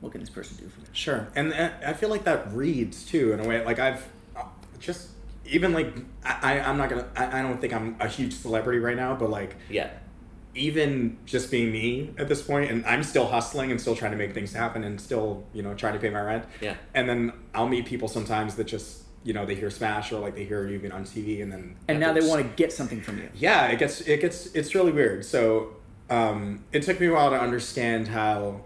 "What 0.00 0.12
can 0.12 0.20
this 0.20 0.30
person 0.30 0.56
do 0.56 0.68
for 0.68 0.80
me?" 0.80 0.86
Sure, 0.92 1.26
and 1.34 1.52
uh, 1.52 1.70
I 1.84 1.92
feel 1.94 2.08
like 2.10 2.24
that 2.24 2.52
reads 2.52 3.04
too 3.06 3.32
in 3.32 3.40
a 3.40 3.48
way. 3.48 3.64
Like 3.64 3.78
I've 3.78 4.06
uh, 4.36 4.44
just 4.78 5.08
even 5.46 5.72
like 5.72 5.92
I, 6.24 6.58
I 6.58 6.68
I'm 6.68 6.76
not 6.78 6.90
gonna 6.90 7.08
I, 7.16 7.40
I 7.40 7.42
don't 7.42 7.60
think 7.60 7.72
I'm 7.72 7.96
a 8.00 8.08
huge 8.08 8.34
celebrity 8.34 8.78
right 8.78 8.96
now, 8.96 9.14
but 9.16 9.30
like 9.30 9.56
Yeah. 9.68 9.90
Even 10.56 11.18
just 11.26 11.50
being 11.50 11.70
me 11.70 12.10
at 12.18 12.28
this 12.28 12.42
point, 12.42 12.70
and 12.70 12.84
I'm 12.86 13.02
still 13.02 13.26
hustling 13.26 13.70
and 13.70 13.80
still 13.80 13.94
trying 13.96 14.12
to 14.12 14.16
make 14.16 14.34
things 14.34 14.52
happen 14.52 14.84
and 14.84 15.00
still 15.00 15.44
you 15.52 15.62
know 15.62 15.74
trying 15.74 15.92
to 15.94 15.98
pay 16.00 16.10
my 16.10 16.20
rent. 16.20 16.44
Yeah. 16.60 16.76
And 16.94 17.08
then 17.08 17.32
I'll 17.54 17.68
meet 17.68 17.86
people 17.86 18.08
sometimes 18.08 18.54
that 18.56 18.66
just 18.66 19.02
you 19.24 19.32
know 19.32 19.44
they 19.44 19.54
hear 19.54 19.70
Smash 19.70 20.12
or 20.12 20.20
like 20.20 20.34
they 20.34 20.44
hear 20.44 20.66
you 20.66 20.74
even 20.74 20.92
on 20.92 21.04
TV, 21.04 21.42
and 21.42 21.50
then 21.52 21.76
And 21.88 22.00
now 22.00 22.12
they 22.12 22.26
want 22.26 22.42
to 22.42 22.48
get 22.56 22.72
something 22.72 23.00
from 23.00 23.18
you. 23.18 23.28
yeah, 23.34 23.66
it 23.66 23.78
gets 23.78 24.00
it 24.02 24.20
gets 24.20 24.46
it's 24.54 24.74
really 24.74 24.92
weird. 24.92 25.24
So 25.24 25.74
um, 26.10 26.64
it 26.72 26.82
took 26.82 27.00
me 27.00 27.06
a 27.08 27.12
while 27.12 27.30
to 27.30 27.40
understand 27.40 28.08
how 28.08 28.60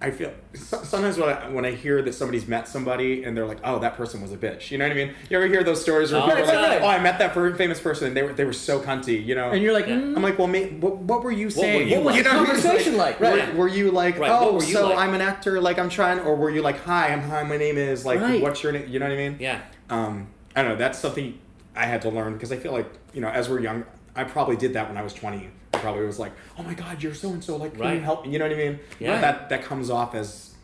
I 0.00 0.12
feel 0.12 0.32
sometimes 0.54 1.18
when 1.18 1.28
I, 1.28 1.48
when 1.48 1.64
I 1.64 1.72
hear 1.72 2.02
that 2.02 2.12
somebody's 2.12 2.46
met 2.46 2.68
somebody 2.68 3.24
and 3.24 3.36
they're 3.36 3.46
like, 3.46 3.58
oh, 3.64 3.80
that 3.80 3.96
person 3.96 4.22
was 4.22 4.30
a 4.30 4.36
bitch. 4.36 4.70
You 4.70 4.78
know 4.78 4.84
what 4.84 4.92
I 4.92 4.94
mean? 4.94 5.12
You 5.28 5.36
ever 5.36 5.48
hear 5.48 5.64
those 5.64 5.82
stories? 5.82 6.12
Where 6.12 6.22
oh, 6.22 6.26
like, 6.26 6.82
oh 6.82 6.86
I 6.86 7.00
met 7.00 7.18
that 7.18 7.34
famous 7.34 7.80
person. 7.80 8.06
And 8.06 8.16
they 8.16 8.22
were 8.22 8.32
they 8.32 8.44
were 8.44 8.52
so 8.52 8.80
cunty, 8.80 9.24
you 9.24 9.34
know. 9.34 9.50
And 9.50 9.60
you're 9.60 9.72
like, 9.72 9.86
mm. 9.86 10.14
I'm 10.14 10.22
like, 10.22 10.38
well, 10.38 10.46
what, 10.46 10.98
what, 10.98 11.24
were 11.24 11.32
you 11.32 11.50
saying? 11.50 11.90
What, 11.90 11.90
were 11.90 11.90
you 11.90 12.04
what 12.04 12.14
was 12.14 12.22
the 12.22 12.30
conversation 12.30 12.96
like? 12.96 13.18
like? 13.18 13.32
Right? 13.32 13.54
Were, 13.54 13.62
were, 13.62 13.68
you 13.68 13.90
like, 13.90 14.20
right. 14.20 14.30
oh, 14.30 14.54
you 14.54 14.72
so 14.72 14.90
like? 14.90 14.98
I'm 14.98 15.14
an 15.14 15.20
actor, 15.20 15.60
like 15.60 15.80
I'm 15.80 15.88
trying, 15.88 16.20
or 16.20 16.36
were 16.36 16.50
you 16.50 16.62
like, 16.62 16.78
hi, 16.84 17.08
I'm 17.08 17.22
hi, 17.22 17.42
my 17.42 17.56
name 17.56 17.76
is 17.76 18.04
like, 18.04 18.20
what's 18.40 18.62
your 18.62 18.70
name? 18.70 18.88
You 18.88 19.00
know 19.00 19.06
what 19.06 19.14
I 19.14 19.16
mean? 19.16 19.36
Yeah. 19.40 19.62
Um, 19.90 20.28
I 20.54 20.62
don't 20.62 20.72
know. 20.72 20.76
That's 20.76 20.98
something 20.98 21.40
I 21.74 21.86
had 21.86 22.02
to 22.02 22.08
learn 22.08 22.34
because 22.34 22.52
I 22.52 22.56
feel 22.56 22.72
like 22.72 22.86
you 23.12 23.20
know, 23.20 23.28
as 23.28 23.48
we're 23.48 23.60
young, 23.60 23.84
I 24.14 24.22
probably 24.22 24.56
did 24.56 24.74
that 24.74 24.86
when 24.86 24.96
I 24.96 25.02
was 25.02 25.12
20 25.12 25.50
probably 25.80 26.04
was 26.04 26.18
like, 26.18 26.32
"Oh 26.58 26.62
my 26.62 26.74
God, 26.74 27.02
you're 27.02 27.14
so 27.14 27.30
and 27.30 27.42
so. 27.42 27.56
Like, 27.56 27.76
can 27.78 27.94
you 27.94 28.00
help 28.00 28.24
me?" 28.26 28.32
You 28.32 28.38
know 28.38 28.46
what 28.48 28.54
I 28.54 28.58
mean? 28.58 28.78
Yeah. 29.00 29.20
That 29.20 29.48
that 29.50 29.62
comes 29.64 29.90
off 29.90 30.14
as 30.14 30.54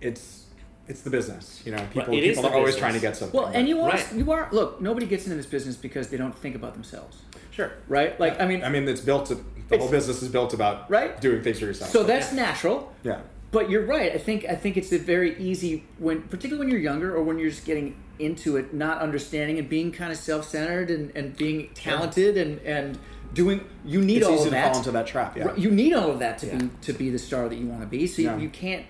it's 0.00 0.46
it's 0.88 1.02
the 1.02 1.10
business. 1.10 1.62
You 1.64 1.72
know, 1.72 1.86
people 1.92 2.14
people 2.14 2.42
the 2.42 2.48
are 2.50 2.54
always 2.54 2.76
trying 2.76 2.94
to 2.94 3.00
get 3.00 3.16
something. 3.16 3.38
Well, 3.40 3.50
and 3.52 3.68
you 3.68 3.80
are 3.82 3.90
Right. 3.90 4.12
you 4.14 4.30
are 4.32 4.48
look. 4.52 4.80
Nobody 4.80 5.06
gets 5.06 5.24
into 5.24 5.36
this 5.36 5.46
business 5.46 5.76
because 5.76 6.08
they 6.08 6.16
don't 6.16 6.36
think 6.36 6.54
about 6.56 6.74
themselves, 6.74 7.18
sure. 7.50 7.72
right? 7.88 8.18
Like 8.18 8.40
I 8.40 8.46
mean, 8.46 8.64
I 8.64 8.68
mean, 8.68 8.88
it's 8.88 9.00
built. 9.00 9.26
To, 9.26 9.34
the 9.36 9.40
It's- 9.76 9.80
whole 9.80 9.90
business 9.90 10.20
is 10.22 10.28
built 10.28 10.52
about 10.52 10.90
Right. 10.90 11.20
doing 11.20 11.42
things 11.42 11.60
for 11.60 11.66
yourself. 11.66 11.90
so 11.90 12.02
that's 12.02 12.32
natural. 12.32 12.92
yeah, 13.04 13.20
But 13.52 13.70
you're 13.70 13.86
right. 13.86 14.12
I 14.12 14.18
think 14.18 14.44
I 14.46 14.54
think 14.56 14.76
it's 14.76 14.90
a 14.92 14.98
very 14.98 15.38
easy 15.40 15.84
when, 15.98 16.22
particularly 16.22 16.58
when 16.58 16.70
you're 16.70 16.80
younger 16.80 17.14
or 17.14 17.22
when 17.22 17.38
you're 17.38 17.50
just 17.50 17.64
getting 17.64 17.94
into 18.18 18.56
it, 18.56 18.74
not 18.74 19.00
understanding 19.00 19.58
and 19.58 19.68
being 19.68 19.92
kind 19.92 20.10
of 20.12 20.18
self-centered 20.18 20.90
and, 20.90 21.10
and 21.14 21.36
being 21.36 21.70
talented 21.74 22.36
and 22.36 22.58
and 22.62 22.98
doing. 23.34 23.64
You 23.84 24.00
need 24.00 24.18
it's 24.18 24.26
all 24.26 24.34
easy 24.34 24.42
of 24.44 24.48
to 24.48 24.50
that. 24.52 24.68
fall 24.72 24.78
into 24.78 24.90
that 24.92 25.06
trap. 25.06 25.36
Yeah, 25.36 25.54
You 25.56 25.70
need 25.70 25.92
all 25.92 26.10
of 26.10 26.18
that 26.20 26.38
to 26.38 26.46
Yeah. 26.46 26.58
be 26.58 26.70
to 26.82 26.92
be 26.92 27.10
the 27.10 27.18
star 27.18 27.48
that 27.48 27.56
you 27.56 27.66
want 27.66 27.80
to 27.82 27.86
be. 27.86 28.06
So 28.06 28.22
Yeah. 28.22 28.36
you, 28.36 28.42
you 28.44 28.48
can't 28.48 28.86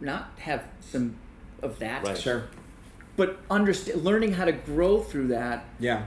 not 0.00 0.30
have 0.38 0.64
some 0.80 1.16
of 1.62 1.78
that. 1.78 2.04
Right. 2.04 2.18
sure. 2.18 2.44
But 3.16 3.38
understand, 3.50 4.04
learning 4.04 4.34
how 4.34 4.44
to 4.44 4.52
grow 4.52 5.00
through 5.00 5.28
that 5.28 5.64
Yeah, 5.80 6.04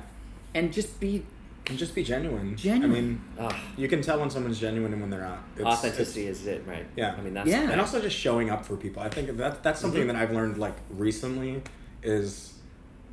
and 0.53 0.71
just 0.71 0.99
be 0.99 1.25
and 1.67 1.77
just 1.77 1.93
be 1.93 2.03
genuine. 2.03 2.55
Genuine. 2.55 2.91
I 2.91 2.93
mean, 3.01 3.21
Ugh. 3.37 3.55
you 3.77 3.87
can 3.87 4.01
tell 4.01 4.19
when 4.19 4.29
someone's 4.31 4.59
genuine 4.59 4.91
and 4.91 5.01
when 5.01 5.11
they're 5.11 5.21
not. 5.21 5.43
It's, 5.55 5.63
authenticity 5.65 6.25
is 6.25 6.47
it, 6.47 6.63
right? 6.67 6.85
Yeah. 6.95 7.13
I 7.15 7.21
mean, 7.21 7.35
that's 7.35 7.47
Yeah. 7.47 7.69
and 7.69 7.79
also 7.79 8.01
just 8.01 8.15
showing 8.17 8.49
up 8.49 8.65
for 8.65 8.75
people. 8.75 9.03
I 9.03 9.09
think 9.09 9.37
that 9.37 9.61
that's 9.63 9.79
something 9.79 10.01
Mm-hmm. 10.01 10.07
that 10.07 10.15
I've 10.15 10.31
learned 10.31 10.57
like 10.57 10.73
recently 10.89 11.61
is 12.01 12.53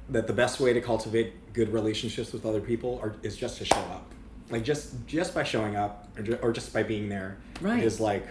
that 0.08 0.26
the 0.26 0.32
best 0.32 0.58
way 0.60 0.72
to 0.72 0.80
cultivate 0.80 1.52
good 1.52 1.70
relationships 1.72 2.32
with 2.32 2.46
other 2.46 2.60
people 2.60 2.98
are, 3.02 3.16
is 3.22 3.36
just 3.36 3.58
to 3.58 3.64
show 3.66 3.76
up. 3.76 4.10
Like 4.50 4.64
just 4.64 5.06
just 5.06 5.34
by 5.34 5.42
showing 5.44 5.74
up 5.76 6.08
or, 6.16 6.22
ju- 6.22 6.38
or 6.42 6.52
just 6.52 6.72
by 6.72 6.82
being 6.82 7.08
there 7.08 7.36
Right. 7.60 7.82
is 7.82 7.98
like 8.00 8.26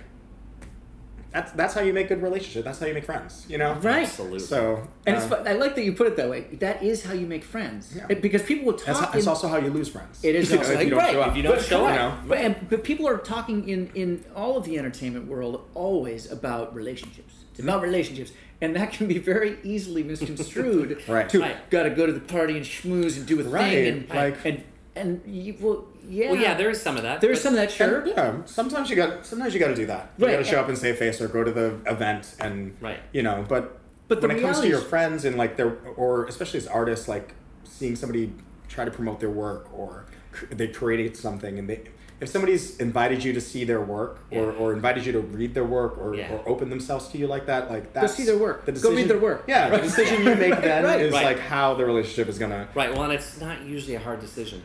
that's 1.31 1.51
that's 1.51 1.73
how 1.73 1.81
you 1.81 1.91
make 1.91 2.07
good 2.07 2.21
relationships. 2.21 2.63
That's 2.63 2.79
how 2.79 2.85
you 2.85 2.93
make 2.93 3.03
friends. 3.03 3.45
You 3.49 3.57
know. 3.57 3.73
Right. 3.73 4.03
Absolutely. 4.03 4.39
So 4.39 4.87
And 5.05 5.17
it's 5.17 5.25
uh, 5.25 5.29
fun. 5.29 5.47
I 5.47 5.51
like 5.53 5.75
that 5.75 5.83
you 5.83 5.91
put 5.91 6.07
it 6.07 6.15
that 6.15 6.29
way. 6.29 6.41
That 6.61 6.81
is 6.81 7.03
how 7.03 7.11
you 7.11 7.27
make 7.27 7.43
friends. 7.43 7.93
Yeah. 7.93 8.05
It- 8.09 8.21
because 8.21 8.41
people 8.43 8.65
will 8.67 8.77
that's, 8.77 8.97
talk. 8.99 9.11
that's 9.11 9.27
also 9.27 9.49
how 9.49 9.57
you 9.57 9.69
lose 9.69 9.89
friends. 9.89 10.23
It 10.23 10.35
is 10.35 10.49
You 10.49 10.55
know, 10.55 10.61
also 10.61 10.73
if 10.75 10.83
you 10.85 10.89
don't 10.91 10.99
right. 10.99 11.11
show 11.11 11.21
up. 11.21 11.31
If 11.31 11.35
you 11.37 11.43
don't 11.43 11.55
but, 11.55 11.65
show 11.65 11.85
correct. 11.85 12.01
up. 12.01 12.27
But, 12.29 12.37
and, 12.37 12.69
but 12.69 12.83
people 12.85 13.05
are 13.09 13.17
talking 13.17 13.67
in 13.67 13.91
in 13.95 14.23
all 14.33 14.55
of 14.55 14.63
the 14.63 14.77
entertainment 14.77 15.27
world 15.27 15.67
always 15.73 16.31
about 16.31 16.73
relationships. 16.73 17.33
It's 17.51 17.59
about 17.59 17.81
relationships, 17.81 18.31
and 18.61 18.73
that 18.77 18.91
can 18.93 19.07
be 19.07 19.17
very 19.17 19.57
easily 19.63 20.03
misconstrued. 20.03 21.01
Right. 21.09 21.27
To 21.29 21.39
Right. 21.41 21.69
got 21.69 21.83
to 21.83 21.89
go 21.89 22.05
to 22.05 22.13
the 22.13 22.19
party 22.21 22.55
and 22.55 22.65
schmooze 22.65 23.17
and 23.17 23.25
do 23.25 23.39
a 23.41 23.43
Right. 23.43 23.69
thing 23.71 23.87
and 23.87 24.09
Like- 24.09 24.45
and 24.45 24.63
and 24.95 25.21
you 25.25 25.55
well 25.59 25.85
yeah 26.09 26.31
Well, 26.31 26.39
yeah, 26.41 26.53
there 26.53 26.69
is 26.69 26.81
some 26.81 26.97
of 26.97 27.03
that. 27.03 27.21
there's 27.21 27.41
some 27.41 27.53
of 27.53 27.59
that 27.59 27.71
sure. 27.71 27.99
And, 28.01 28.07
yeah, 28.09 28.33
sometimes 28.45 28.89
you 28.89 28.95
got 28.95 29.25
sometimes 29.25 29.53
you 29.53 29.59
got 29.59 29.67
to 29.69 29.75
do 29.75 29.85
that. 29.87 30.11
You 30.17 30.25
Right. 30.25 30.33
got 30.33 30.37
to 30.39 30.43
show 30.43 30.59
up 30.59 30.67
and 30.69 30.77
save 30.77 30.97
face 30.97 31.21
or 31.21 31.27
go 31.27 31.43
to 31.43 31.51
the 31.51 31.77
event 31.85 32.35
and 32.39 32.75
Right. 32.81 32.99
You 33.11 33.23
know, 33.23 33.45
but 33.47 33.79
But 34.07 34.21
the 34.21 34.27
when 34.27 34.37
it 34.37 34.41
comes 34.41 34.61
to 34.61 34.67
your 34.67 34.81
friends 34.81 35.25
and 35.25 35.35
like 35.37 35.57
their 35.57 35.77
or 35.95 36.25
especially 36.25 36.59
as 36.59 36.67
artists, 36.67 37.07
like 37.07 37.33
seeing 37.63 37.95
somebody 37.95 38.31
try 38.69 38.85
to 38.85 38.91
promote 38.91 39.19
their 39.19 39.29
work 39.29 39.67
or 39.73 40.05
they 40.51 40.67
created 40.67 41.15
something 41.15 41.57
and 41.59 41.69
they 41.69 41.81
if 42.21 42.29
somebody's 42.29 42.77
invited 42.79 43.21
you 43.25 43.33
to 43.33 43.41
see 43.41 43.65
their 43.65 43.81
work 43.81 44.19
or, 44.31 44.43
Yeah. 44.53 44.57
or 44.59 44.71
invited 44.71 45.05
you 45.05 45.11
to 45.11 45.19
read 45.19 45.53
their 45.53 45.65
work 45.65 45.97
or, 45.97 46.15
Yeah. 46.15 46.31
or 46.31 46.47
open 46.47 46.69
themselves 46.69 47.09
to 47.09 47.17
you 47.17 47.27
like 47.27 47.45
that, 47.47 47.69
like 47.69 47.91
that's 47.91 48.13
see 48.15 48.23
their 48.23 48.37
work. 48.37 48.63
The 48.65 48.71
Go 48.71 48.91
read 48.95 49.09
their 49.09 49.17
work. 49.19 49.43
Yeah, 49.47 49.67
the 49.69 49.79
decision 49.79 50.19
you 50.25 50.33
make 50.35 50.61
then 50.61 50.85
Right. 50.85 51.01
is 51.01 51.11
Right. 51.11 51.25
like 51.25 51.39
how 51.39 51.73
the 51.73 51.83
relationship 51.83 52.29
is 52.29 52.39
gonna 52.39 52.69
Right. 52.73 52.93
Well, 52.93 53.03
and 53.03 53.11
it's 53.11 53.41
not 53.41 53.63
usually 53.65 53.95
a 53.95 53.99
hard 53.99 54.21
decision. 54.21 54.61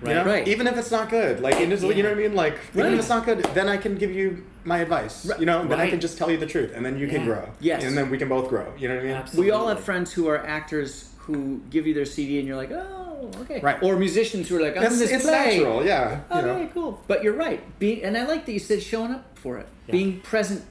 You 0.00 0.06
Right. 0.08 0.14
know? 0.16 0.24
Right. 0.24 0.46
Even 0.48 0.66
if 0.66 0.76
it's 0.76 0.90
not 0.92 1.08
good, 1.10 1.40
like 1.40 1.56
it 1.56 1.72
is, 1.72 1.82
you 1.82 2.02
know 2.02 2.10
what 2.10 2.18
I 2.18 2.20
mean. 2.22 2.34
Like 2.34 2.56
even 2.74 2.92
if 2.94 3.00
it's 3.00 3.08
not 3.08 3.24
good, 3.26 3.42
then 3.54 3.68
I 3.68 3.76
can 3.76 3.96
give 3.96 4.12
you 4.12 4.44
my 4.64 4.78
advice. 4.78 5.26
Right. 5.26 5.40
You 5.40 5.46
know, 5.46 5.66
then 5.66 5.80
I 5.80 5.90
can 5.90 5.98
just 6.00 6.16
tell 6.18 6.30
you 6.30 6.36
the 6.36 6.46
truth, 6.46 6.72
and 6.74 6.84
then 6.86 6.98
you 6.98 7.08
can 7.08 7.24
grow. 7.24 7.48
Yes. 7.60 7.82
and 7.84 7.96
then 7.98 8.08
we 8.10 8.16
can 8.18 8.28
both 8.28 8.48
grow. 8.48 8.72
You 8.78 8.88
know 8.88 8.94
what 8.94 9.02
I 9.04 9.06
mean? 9.06 9.16
Absolutely. 9.16 9.46
We 9.46 9.50
all 9.56 9.66
have 9.68 9.80
friends 9.80 10.12
who 10.12 10.28
are 10.28 10.38
actors 10.46 11.10
who 11.18 11.60
give 11.70 11.86
you 11.86 11.92
their 11.94 12.04
CD 12.06 12.38
and 12.38 12.46
you're 12.48 12.56
like, 12.56 12.70
oh, 12.70 13.30
okay. 13.40 13.60
Right. 13.60 13.82
Or 13.82 13.96
musicians 13.96 14.48
who 14.48 14.56
are 14.56 14.62
like, 14.62 14.76
I'm 14.78 14.84
It's, 14.84 14.94
in 14.94 14.98
this 15.00 15.10
it's 15.12 15.24
play. 15.26 15.56
natural, 15.58 15.84
yeah. 15.84 16.20
Oh, 16.30 16.40
you 16.40 16.46
know, 16.46 16.52
okay, 16.54 16.70
cool. 16.72 17.04
But 17.06 17.22
you're 17.22 17.34
right. 17.34 17.60
Being 17.78 18.02
and 18.02 18.16
I 18.16 18.24
like 18.24 18.46
that 18.46 18.52
you 18.52 18.58
said 18.58 18.82
showing 18.82 19.10
up 19.12 19.36
for 19.36 19.58
it, 19.58 19.66
Yeah. 19.88 19.92
being 19.92 20.20
present 20.20 20.64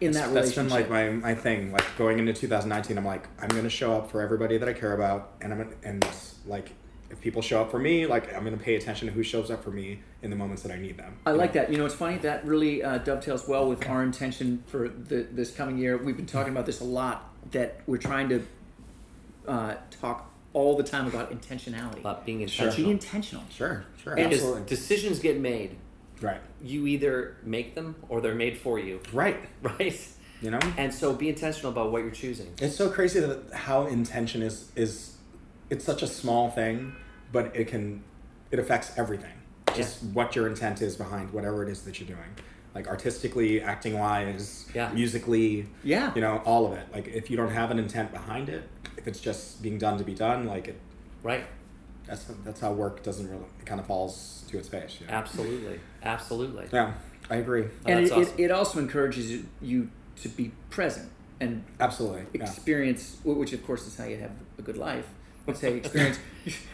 in 0.00 0.10
that 0.12 0.34
that's 0.34 0.52
been 0.54 0.68
like 0.68 0.90
my, 0.90 1.10
my 1.10 1.34
thing. 1.36 1.70
Like 1.72 1.84
going 1.96 2.18
into 2.18 2.32
2019, 2.32 2.98
I'm 2.98 3.04
like, 3.04 3.28
I'm 3.40 3.48
gonna 3.48 3.68
show 3.70 3.92
up 3.96 4.10
for 4.10 4.20
everybody 4.22 4.58
that 4.58 4.68
I 4.68 4.72
care 4.72 4.92
about, 4.92 5.32
and 5.40 5.52
I'm 5.52 5.58
gonna, 5.58 5.70
and 5.84 6.04
like 6.46 6.70
if 7.10 7.20
people 7.20 7.42
show 7.42 7.60
up 7.62 7.70
for 7.70 7.78
me, 7.78 8.06
like 8.06 8.34
I'm 8.34 8.44
gonna 8.44 8.56
pay 8.56 8.74
attention 8.76 9.08
to 9.08 9.14
who 9.14 9.22
shows 9.22 9.50
up 9.50 9.62
for 9.62 9.70
me 9.70 10.00
in 10.22 10.30
the 10.30 10.36
moments 10.36 10.62
that 10.62 10.72
I 10.72 10.76
need 10.78 10.96
them. 10.96 11.16
I 11.24 11.30
like 11.32 11.54
know? 11.54 11.62
that. 11.62 11.72
You 11.72 11.78
know, 11.78 11.86
it's 11.86 11.94
funny 11.94 12.18
that 12.18 12.44
really 12.44 12.82
uh, 12.82 12.98
dovetails 12.98 13.46
well 13.48 13.68
with 13.68 13.86
our 13.88 14.02
intention 14.02 14.64
for 14.66 14.88
the, 14.88 15.26
this 15.30 15.50
coming 15.54 15.78
year. 15.78 15.96
We've 15.96 16.16
been 16.16 16.26
talking 16.26 16.52
about 16.52 16.66
this 16.66 16.80
a 16.80 16.84
lot. 16.84 17.30
That 17.52 17.80
we're 17.86 17.98
trying 17.98 18.28
to 18.30 18.42
uh, 19.46 19.74
talk 19.90 20.30
all 20.52 20.76
the 20.76 20.82
time 20.82 21.06
about 21.06 21.30
intentionality. 21.30 21.98
About 22.00 22.24
being 22.26 22.40
intentional. 22.40 22.86
Be 22.86 22.90
intentional. 22.90 23.42
intentional. 23.42 23.44
Sure, 23.50 23.84
sure, 24.02 24.14
And 24.14 24.32
absolutely. 24.32 24.64
Decisions 24.66 25.18
get 25.20 25.38
made. 25.38 25.76
right, 26.20 26.40
You 26.62 26.86
either 26.86 27.36
make 27.42 27.74
them 27.74 27.94
or 28.08 28.20
they're 28.20 28.34
made 28.34 28.58
for 28.58 28.78
you. 28.78 29.00
right. 29.12 29.38
Right. 29.62 30.08
You 30.42 30.50
know, 30.50 30.58
And 30.76 30.92
so 30.92 31.14
be 31.14 31.28
intentional 31.30 31.70
about 31.72 31.92
what 31.92 32.02
you're 32.02 32.10
choosing. 32.10 32.52
It's 32.60 32.76
so 32.76 32.90
crazy 32.90 33.20
that 33.20 33.52
how 33.54 33.86
intention 33.86 34.42
is 34.42 34.70
is 34.76 35.15
it's 35.70 35.84
such 35.84 36.02
a 36.02 36.06
small 36.06 36.50
thing, 36.50 36.92
but 37.32 37.54
it 37.54 37.68
can 37.68 38.02
it 38.50 38.58
affects 38.58 38.92
everything. 38.96 39.32
Just 39.74 40.02
what 40.04 40.36
your 40.36 40.46
intent 40.46 40.80
is 40.80 40.96
behind 40.96 41.32
whatever 41.32 41.62
it 41.62 41.68
is 41.68 41.82
that 41.82 41.98
you're 42.00 42.06
doing. 42.08 42.28
Like 42.74 42.86
artistically, 42.88 43.60
acting 43.60 43.98
wise, 43.98 44.66
Yeah. 44.74 44.92
musically, 44.92 45.66
Yeah. 45.82 46.12
you 46.14 46.20
know, 46.20 46.38
all 46.44 46.66
of 46.70 46.72
it. 46.78 46.86
Like 46.92 47.08
if 47.08 47.30
you 47.30 47.36
don't 47.36 47.50
have 47.50 47.70
an 47.70 47.78
intent 47.78 48.12
behind 48.12 48.48
it, 48.48 48.68
if 48.96 49.08
it's 49.08 49.18
just 49.20 49.62
being 49.62 49.78
done 49.78 49.98
to 49.98 50.04
be 50.04 50.14
done, 50.14 50.46
like 50.46 50.68
it 50.68 50.78
Right. 51.22 51.44
that's 52.06 52.24
that's 52.44 52.60
how 52.60 52.72
work 52.72 53.02
doesn't 53.02 53.28
really 53.28 53.44
it 53.58 53.66
kind 53.66 53.80
of 53.80 53.86
falls 53.86 54.44
to 54.48 54.58
its 54.58 54.68
face. 54.68 54.98
You 55.00 55.06
know? 55.08 55.12
Absolutely. 55.14 55.80
Absolutely. 56.02 56.66
Yeah, 56.72 56.94
I 57.28 57.36
agree. 57.36 57.64
Oh, 57.64 57.68
and 57.90 58.06
it, 58.06 58.12
awesome. 58.12 58.34
it, 58.38 58.44
it 58.44 58.50
also 58.52 58.78
encourages 58.78 59.30
you- 59.30 59.46
you 59.60 59.90
to 60.22 60.28
be 60.28 60.52
present 60.70 61.10
and 61.40 61.64
Absolutely. 61.80 62.26
Yeah. 62.32 62.44
experience, 62.44 63.16
which 63.24 63.52
of 63.52 63.66
course 63.66 63.86
is 63.86 63.96
how 63.98 64.04
you 64.04 64.16
have 64.18 64.30
a 64.58 64.62
good 64.62 64.76
life. 64.78 65.06
Say 65.54 65.76
experience 65.78 66.18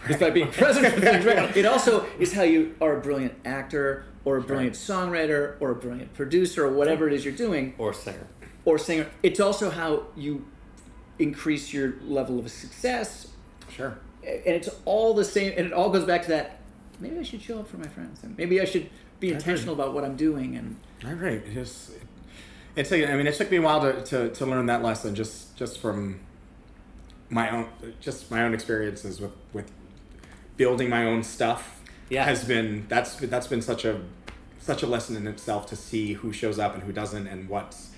is 0.08 0.16
by 0.16 0.30
being 0.30 0.48
present. 0.50 0.84
Right? 1.26 1.56
It 1.56 1.66
also 1.66 2.06
is 2.18 2.32
how 2.32 2.42
you 2.42 2.74
are 2.80 2.96
a 2.96 3.00
brilliant 3.00 3.34
actor 3.44 4.04
or 4.24 4.38
a 4.38 4.40
brilliant 4.42 4.74
songwriter 4.74 5.56
or 5.60 5.70
a 5.72 5.74
brilliant 5.74 6.14
producer 6.14 6.64
or 6.66 6.72
whatever 6.72 7.06
it 7.06 7.12
is 7.12 7.24
you're 7.24 7.34
doing 7.34 7.74
Or 7.78 7.92
singer. 7.92 8.26
or 8.64 8.78
singer. 8.78 9.08
It's 9.22 9.40
also 9.40 9.68
how 9.70 10.04
you 10.16 10.46
increase 11.18 11.72
your 11.72 11.94
level 12.02 12.38
of 12.38 12.50
success, 12.50 13.28
Sure. 13.68 13.98
and 14.24 14.42
it's 14.46 14.68
all 14.84 15.12
the 15.14 15.24
same. 15.24 15.52
And 15.56 15.66
it 15.66 15.72
all 15.72 15.90
goes 15.90 16.04
back 16.04 16.22
to 16.22 16.28
that. 16.28 16.60
Maybe 16.98 17.18
I 17.18 17.22
should 17.22 17.42
show 17.42 17.60
up 17.60 17.68
for 17.68 17.76
my 17.78 17.88
friends, 17.88 18.22
and 18.22 18.36
maybe 18.38 18.60
I 18.60 18.64
should 18.64 18.88
be 19.20 19.32
intentional 19.32 19.74
about 19.74 19.92
what 19.92 20.04
I'm 20.04 20.16
doing. 20.16 20.56
And 20.56 20.76
All 21.04 21.12
right. 21.14 21.42
Just 21.52 21.90
it 22.74 22.86
took 22.86 23.06
I 23.08 23.16
mean 23.16 23.26
it 23.26 23.34
took 23.34 23.50
me 23.50 23.58
a 23.58 23.62
while 23.62 23.80
to, 23.82 24.02
to, 24.04 24.30
to 24.30 24.46
learn 24.46 24.66
that 24.66 24.82
lesson 24.82 25.14
just 25.14 25.56
just 25.56 25.78
from 25.78 26.20
my 27.32 27.48
own 27.50 27.66
just 28.00 28.30
my 28.30 28.42
own 28.44 28.52
experiences 28.54 29.20
with, 29.20 29.32
with 29.52 29.70
building 30.56 30.88
my 30.90 31.04
own 31.06 31.22
stuff 31.24 31.80
Yeah. 32.10 32.24
has 32.24 32.44
been 32.44 32.84
that's 32.88 33.16
that's 33.16 33.46
been 33.48 33.62
such 33.62 33.84
a 33.84 34.00
such 34.60 34.82
a 34.82 34.86
lesson 34.86 35.16
in 35.16 35.26
itself 35.26 35.66
to 35.70 35.76
see 35.76 36.12
who 36.12 36.32
shows 36.32 36.58
up 36.58 36.74
and 36.74 36.82
who 36.84 36.92
doesn't 36.92 37.26
and 37.26 37.48
what's 37.48 37.90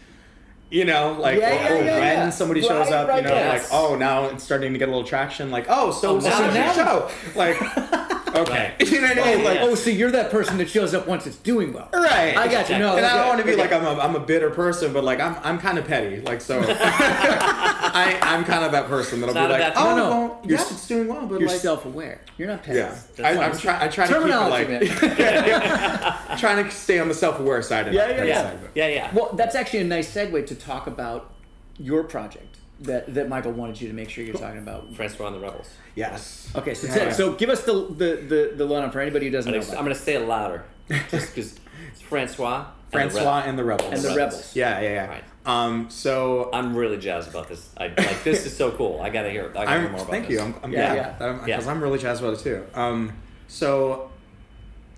you 0.71 0.85
know 0.85 1.17
like 1.21 1.39
Yeah, 1.41 1.51
or, 1.73 1.75
yeah, 1.75 1.81
or 1.81 1.85
yeah, 1.85 2.23
when 2.23 2.33
somebody 2.33 2.63
shows 2.63 2.91
up 2.91 3.09
right, 3.09 3.23
you 3.23 3.29
know 3.29 3.35
yes. 3.35 3.71
like 3.71 3.81
oh 3.83 3.97
now 3.97 4.27
it's 4.27 4.45
starting 4.45 4.73
to 4.73 4.79
get 4.79 4.89
a 4.89 4.93
little 4.93 5.07
traction 5.07 5.51
like 5.51 5.67
oh 5.69 5.91
so 5.91 6.17
Oh, 6.17 6.21
so 6.21 6.29
now 6.31 6.55
now- 6.55 6.73
show 6.73 7.11
like 7.35 7.57
okay 8.35 8.75
you 8.81 9.01
know 9.01 9.09
what 9.09 9.19
I 9.19 9.35
mean 9.37 9.45
like 9.45 9.61
oh, 9.61 9.75
so 9.75 9.91
you're 9.91 10.11
that 10.11 10.31
person 10.31 10.59
that 10.59 10.69
shows 10.69 10.95
up 10.95 11.07
once 11.07 11.27
it's 11.27 11.37
doing 11.37 11.73
well. 11.73 11.89
Right. 11.93 12.37
I 12.37 12.49
got 12.49 12.69
you. 12.69 12.79
No, 12.79 12.97
and 12.97 13.07
I 13.07 13.17
don't 13.17 13.29
want 13.29 13.39
to 13.41 13.45
be 13.45 13.53
okay. 13.53 13.61
like 13.63 13.73
I'm 13.73 13.85
a, 13.85 14.01
I'm 14.01 14.17
a 14.17 14.21
bitter 14.21 14.51
person, 14.51 14.93
but 14.93 15.05
like 15.05 15.21
I'm 15.21 15.37
I'm 15.43 15.59
kind 15.59 15.79
of 15.79 15.87
petty. 15.87 16.21
Like 16.21 16.41
so, 16.41 16.61
I 16.69 18.19
I'm 18.23 18.45
kind 18.45 18.65
of 18.65 18.73
that 18.73 18.87
person 18.89 19.21
that'll 19.21 19.37
It's 19.37 19.47
be 19.47 19.53
like, 19.53 19.73
oh 19.77 19.97
No, 19.97 19.97
no. 19.97 20.11
no, 20.11 20.41
You're 20.45 20.59
yes, 20.59 20.71
it's 20.73 20.89
doing 20.89 21.09
well, 21.09 21.27
but 21.27 21.41
You're 21.41 21.49
like 21.49 21.61
self-aware. 21.61 22.21
You're 22.39 22.49
not 22.49 22.63
petty. 22.63 22.79
yeah, 22.79 22.99
I, 23.23 23.39
I'm 23.39 23.57
trying 23.57 23.83
I 23.83 23.89
try 23.89 24.07
to 24.07 24.13
keep 24.13 24.23
it 24.23 24.29
Terminology, 24.31 24.89
like 24.89 26.39
trying 26.39 26.65
to 26.65 26.71
stay 26.71 26.99
on 26.99 27.09
the 27.09 27.15
self-aware 27.15 27.63
side. 27.63 27.87
And 27.87 27.95
Yeah, 27.95 28.09
yeah, 28.09 28.25
yeah. 28.25 28.57
Yeah, 28.75 28.89
yeah. 28.89 29.15
Well, 29.15 29.31
that's 29.35 29.55
actually 29.55 29.81
a 29.81 29.85
nice 29.85 30.13
segue 30.13 30.47
to 30.47 30.55
talk 30.55 30.87
about 30.87 31.33
your 31.79 32.05
project 32.05 32.54
that, 32.81 33.15
that 33.15 33.29
Michael 33.29 33.53
wanted 33.53 33.81
you 33.81 33.89
to 33.89 33.95
make 33.95 34.11
sure 34.11 34.25
you're 34.25 34.35
talking 34.35 34.59
about. 34.59 34.95
Francois 34.95 35.29
and 35.29 35.37
the 35.37 35.41
Rebels. 35.41 35.71
Yes. 35.95 36.51
Okay, 36.57 36.75
so 36.75 36.87
Yeah, 36.89 37.13
so 37.13 37.33
give 37.35 37.49
us 37.51 37.65
the 37.65 37.73
the 37.73 38.17
the, 38.29 38.53
the 38.57 38.65
lowdown 38.65 38.91
for 38.91 39.01
anybody 39.01 39.27
who 39.27 39.33
doesn't 39.33 39.53
I'm 39.53 39.61
know. 39.61 39.65
gonna, 39.65 39.73
About 39.73 39.79
I'm 39.79 39.85
gonna 39.87 39.95
say 39.95 40.15
it 40.15 40.27
louder, 40.27 40.65
just 40.89 41.35
because 41.35 41.59
it's 41.93 42.01
Francois. 42.03 42.67
and 42.67 42.67
the 42.67 42.91
Francois 43.11 43.19
Rebels. 43.21 43.49
and 43.49 43.59
the 43.59 43.65
Rebels. 43.65 43.93
And 43.93 44.03
the 44.03 44.17
Rebels. 44.17 44.57
Yeah, 44.57 44.81
yeah, 44.81 44.93
yeah. 44.93 45.07
Right. 45.07 45.25
Um. 45.47 45.91
So 45.91 46.51
I'm 46.53 46.75
really 46.75 46.97
jazzed 46.99 47.29
about 47.31 47.49
this. 47.49 47.71
I 47.77 47.89
like 47.89 48.25
this 48.25 48.45
is 48.47 48.57
so 48.57 48.71
cool. 48.73 49.01
I 49.01 49.11
gotta 49.11 49.31
hear. 49.31 49.51
I 49.51 49.53
gotta 49.53 49.71
hear 49.71 49.79
I'm, 49.81 49.93
more 49.93 50.01
about 50.01 50.11
thank 50.11 50.27
this. 50.29 50.39
you. 50.39 50.45
I'm, 50.45 50.55
I'm 50.63 50.73
Yeah, 50.73 50.95
glad 50.95 50.97
yeah. 50.97 51.11
because 51.13 51.49
Yeah. 51.49 51.55
I'm, 51.55 51.61
'cause 51.61 51.69
I'm 51.69 51.83
really 51.83 51.99
jazzed 51.99 52.23
about 52.23 52.35
it 52.35 52.41
too. 52.41 52.65
Um, 52.75 53.13
so 53.47 54.11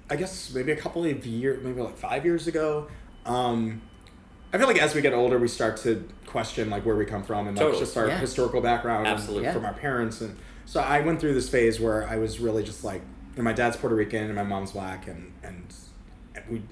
I 0.08 0.16
guess 0.16 0.52
maybe 0.54 0.72
a 0.72 0.76
couple 0.76 1.04
of 1.04 1.26
years, 1.26 1.62
maybe 1.64 1.80
like 1.80 1.96
five 1.96 2.24
years 2.24 2.46
ago, 2.46 2.86
um, 3.26 3.82
I 4.56 4.58
feel 4.58 4.68
like 4.68 4.80
as 4.80 4.94
we 4.94 5.02
get 5.02 5.12
older, 5.12 5.36
we 5.36 5.48
start 5.48 5.76
to 5.82 6.08
question 6.26 6.70
like 6.70 6.86
where 6.86 6.96
we 6.96 7.04
come 7.04 7.22
from 7.22 7.46
and 7.46 7.54
like 7.54 7.62
Totally. 7.66 7.78
just 7.84 7.94
our 7.94 8.08
Yeah. 8.08 8.16
historical 8.18 8.62
background 8.62 9.06
and 9.06 9.14
Absolutely. 9.18 9.52
from 9.52 9.66
our 9.66 9.74
parents. 9.74 10.22
And 10.22 10.34
so 10.64 10.80
I 10.80 11.00
went 11.00 11.20
through 11.20 11.34
this 11.34 11.50
phase 11.50 11.78
where 11.78 12.08
I 12.08 12.16
was 12.16 12.40
really 12.40 12.62
just 12.62 12.82
like, 12.82 13.02
and 13.34 13.44
my 13.44 13.52
dad's 13.52 13.76
Puerto 13.76 13.94
Rican 13.94 14.24
and 14.24 14.34
my 14.34 14.44
mom's 14.44 14.72
black, 14.72 15.08
and 15.08 15.30
and 15.42 15.66
we, 16.48 16.62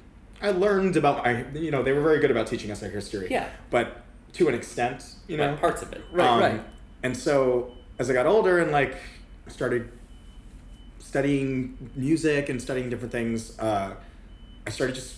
I 0.40 0.52
learned 0.52 0.96
about 0.96 1.26
my, 1.26 1.44
you 1.52 1.70
know, 1.70 1.82
they 1.82 1.92
were 1.92 2.00
very 2.00 2.20
good 2.20 2.30
about 2.30 2.46
teaching 2.46 2.70
us 2.70 2.82
our 2.82 2.88
history. 2.88 3.28
Yeah. 3.30 3.50
But 3.68 3.98
to 4.32 4.48
an 4.48 4.54
extent, 4.54 5.04
you 5.28 5.36
know, 5.36 5.50
Right, 5.50 5.60
parts 5.60 5.82
of 5.82 5.92
it. 5.92 6.00
Right, 6.10 6.26
um, 6.26 6.40
right. 6.40 6.60
And 7.02 7.14
so 7.14 7.72
as 7.98 8.08
I 8.08 8.14
got 8.14 8.24
older 8.24 8.60
and 8.60 8.72
like 8.72 8.96
started 9.46 9.90
studying 10.98 11.90
music 11.94 12.48
and 12.48 12.62
studying 12.62 12.88
different 12.88 13.12
things, 13.12 13.58
uh, 13.58 13.94
I 14.66 14.70
started 14.70 14.94
just 14.94 15.16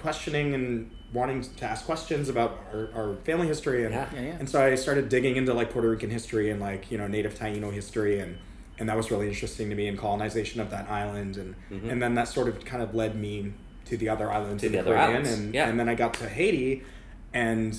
questioning 0.00 0.54
and 0.54 0.90
wanting 1.12 1.42
to 1.42 1.64
ask 1.64 1.84
questions 1.86 2.28
about 2.28 2.58
our, 2.72 2.90
our 2.94 3.14
family 3.24 3.46
history 3.46 3.84
and 3.84 3.94
Yeah. 3.94 4.08
Yeah, 4.14 4.20
yeah. 4.20 4.36
and 4.38 4.48
so 4.50 4.62
I 4.62 4.74
started 4.74 5.08
digging 5.08 5.36
into 5.36 5.54
like 5.54 5.70
Puerto 5.70 5.88
Rican 5.88 6.10
history 6.10 6.50
and 6.50 6.60
like 6.60 6.90
you 6.90 6.98
know 6.98 7.06
native 7.06 7.34
Taino 7.38 7.72
history 7.72 8.18
and 8.20 8.38
and 8.78 8.88
that 8.88 8.96
was 8.96 9.10
really 9.10 9.28
interesting 9.28 9.70
to 9.70 9.74
me 9.74 9.86
and 9.88 9.96
colonization 9.96 10.60
of 10.60 10.70
that 10.70 10.90
island 10.90 11.36
and 11.36 11.54
Mhm. 11.70 11.90
and 11.92 12.02
then 12.02 12.14
that 12.14 12.28
sort 12.28 12.48
of 12.48 12.64
kind 12.64 12.82
of 12.82 12.94
led 12.94 13.14
me 13.16 13.52
to 13.86 13.96
the 13.96 14.08
other 14.08 14.30
islands 14.30 14.62
To 14.62 14.66
in 14.66 14.72
the 14.72 14.78
the, 14.78 14.82
other 14.82 14.94
Caribbean 14.96 15.10
islands, 15.22 15.32
and 15.38 15.54
yeah. 15.54 15.68
and 15.68 15.78
then 15.80 15.88
I 15.88 15.94
got 15.94 16.14
to 16.14 16.28
Haiti 16.28 16.82
and 17.32 17.78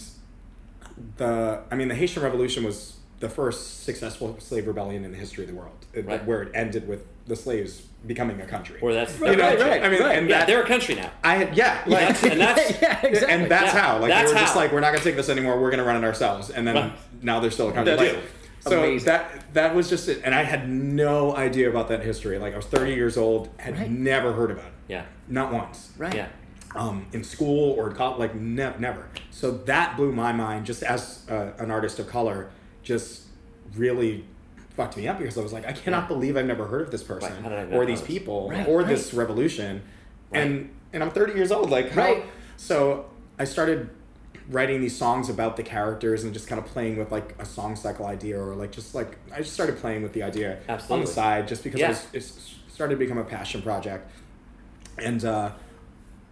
the 1.18 1.62
I 1.72 1.76
mean 1.76 1.88
the 1.90 1.96
Haitian 1.96 2.24
Revolution 2.24 2.64
was 2.64 2.96
the 3.20 3.30
first 3.30 3.84
successful 3.84 4.36
slave 4.40 4.68
rebellion 4.68 5.04
in 5.04 5.12
the 5.12 5.18
history 5.18 5.44
of 5.44 5.50
the 5.50 5.56
world 5.56 5.86
Right. 5.96 6.24
where 6.26 6.44
it 6.44 6.52
ended 6.54 6.88
with 6.88 7.06
the 7.26 7.36
slaves 7.36 7.82
becoming 8.06 8.40
a 8.42 8.46
country. 8.46 8.80
Or 8.82 8.94
that's 8.94 9.18
Right, 9.20 9.32
You 9.32 9.38
know, 9.38 9.44
right, 9.44 9.60
right, 9.60 9.84
I 9.84 9.90
mean, 9.90 10.00
right. 10.02 10.18
and 10.18 10.30
yeah, 10.30 10.40
that, 10.40 10.48
they're 10.48 10.64
a 10.64 10.68
country 10.68 10.96
now. 10.96 11.10
I 11.24 11.36
had 11.36 11.58
yeah, 11.58 11.82
like, 11.88 12.08
That's, 12.08 12.24
and 12.24 12.40
that's 12.40 12.70
yeah, 12.82 13.02
exactly. 13.06 13.34
and 13.34 13.52
that's 13.52 13.74
Yeah, 13.74 13.82
how 13.82 14.00
like 14.00 14.10
that's 14.10 14.30
they 14.30 14.36
were 14.36 14.40
just 14.42 14.56
like 14.56 14.72
we're 14.72 14.80
not 14.80 14.92
gonna 14.92 15.04
take 15.04 15.16
this 15.16 15.30
anymore 15.30 15.60
we're 15.60 15.72
gonna 15.72 15.84
run 15.84 16.02
it 16.02 16.06
ourselves 16.06 16.50
and 16.50 16.66
then 16.68 16.76
Right. 16.76 16.94
now 17.22 17.40
they're 17.40 17.52
still 17.52 17.70
a 17.70 17.74
country 17.74 17.96
That's 17.96 18.14
like, 18.16 18.24
so 18.60 18.84
amazing. 18.84 19.06
that 19.08 19.54
that 19.54 19.76
was 19.76 19.90
just 19.90 20.08
it 20.10 20.22
and 20.26 20.34
i 20.36 20.44
had 20.44 20.68
no 20.70 21.36
idea 21.36 21.70
about 21.70 21.88
that 21.90 22.04
history 22.04 22.38
like 22.38 22.54
i 22.54 22.58
was 22.58 22.66
30 22.66 22.94
years 22.94 23.16
old 23.18 23.50
had 23.58 23.78
Right. 23.78 23.90
never 23.90 24.34
heard 24.34 24.52
about 24.52 24.66
it 24.66 24.74
yeah, 24.88 25.06
not 25.28 25.52
once 25.54 25.92
right. 25.98 26.14
yeah. 26.14 26.28
um, 26.76 27.08
in 27.14 27.24
school 27.24 27.74
or 27.78 27.92
college 27.92 28.20
like 28.20 28.36
ne- 28.36 28.74
never 28.80 29.08
so 29.32 29.52
that 29.52 29.96
blew 29.98 30.12
my 30.12 30.32
mind 30.32 30.66
just 30.66 30.84
as 30.84 31.26
uh, 31.30 31.52
an 31.60 31.72
artist 31.72 32.00
of 32.00 32.08
color 32.08 32.50
just 32.84 33.24
really 33.76 34.26
fucked 34.78 34.96
me 34.96 35.08
up 35.08 35.18
because 35.20 35.38
i 35.38 35.42
was 35.42 35.52
like 35.52 35.66
i 35.68 35.74
cannot 35.74 36.04
Yeah. 36.04 36.08
believe 36.08 36.38
i've 36.38 36.46
never 36.46 36.66
heard 36.68 36.84
of 36.84 36.92
this 36.92 37.04
person 37.04 37.34
How 37.44 37.50
did 37.50 37.58
I 37.60 37.64
not 37.66 37.74
or 37.74 37.86
these 37.86 38.02
people 38.02 38.50
Right, 38.50 38.66
or 38.68 38.80
right. 38.80 38.88
this 38.88 39.14
revolution 39.14 39.82
Right. 40.32 40.42
and 40.48 40.70
and 40.94 41.04
i'm 41.04 41.10
30 41.12 41.34
years 41.34 41.52
old 41.52 41.70
like 41.70 41.90
how, 41.92 42.02
Right. 42.04 42.26
so 42.56 43.08
i 43.40 43.44
started 43.44 43.90
writing 44.50 44.80
these 44.80 44.96
songs 44.96 45.30
about 45.30 45.58
the 45.58 45.64
characters 45.64 46.24
and 46.24 46.34
just 46.34 46.48
kind 46.48 46.60
of 46.60 46.66
playing 46.68 46.96
with 46.98 47.12
like 47.12 47.36
a 47.40 47.46
song 47.46 47.76
cycle 47.76 48.06
idea 48.06 48.40
or 48.42 48.56
like 48.56 48.72
just 48.72 48.96
like 48.96 49.18
i 49.34 49.40
just 49.40 49.54
started 49.54 49.78
playing 49.78 50.04
with 50.04 50.14
the 50.14 50.24
idea 50.24 50.60
on 50.90 51.02
the 51.02 51.08
side 51.08 51.48
just 51.48 51.64
because 51.64 51.80
Yeah. 51.82 51.90
Was, 51.90 52.08
it 52.14 52.24
started 52.72 52.94
to 52.96 53.00
become 53.00 53.18
a 53.18 53.24
passion 53.26 53.62
project 53.62 54.10
and 55.00 55.26
uh, 55.26 55.52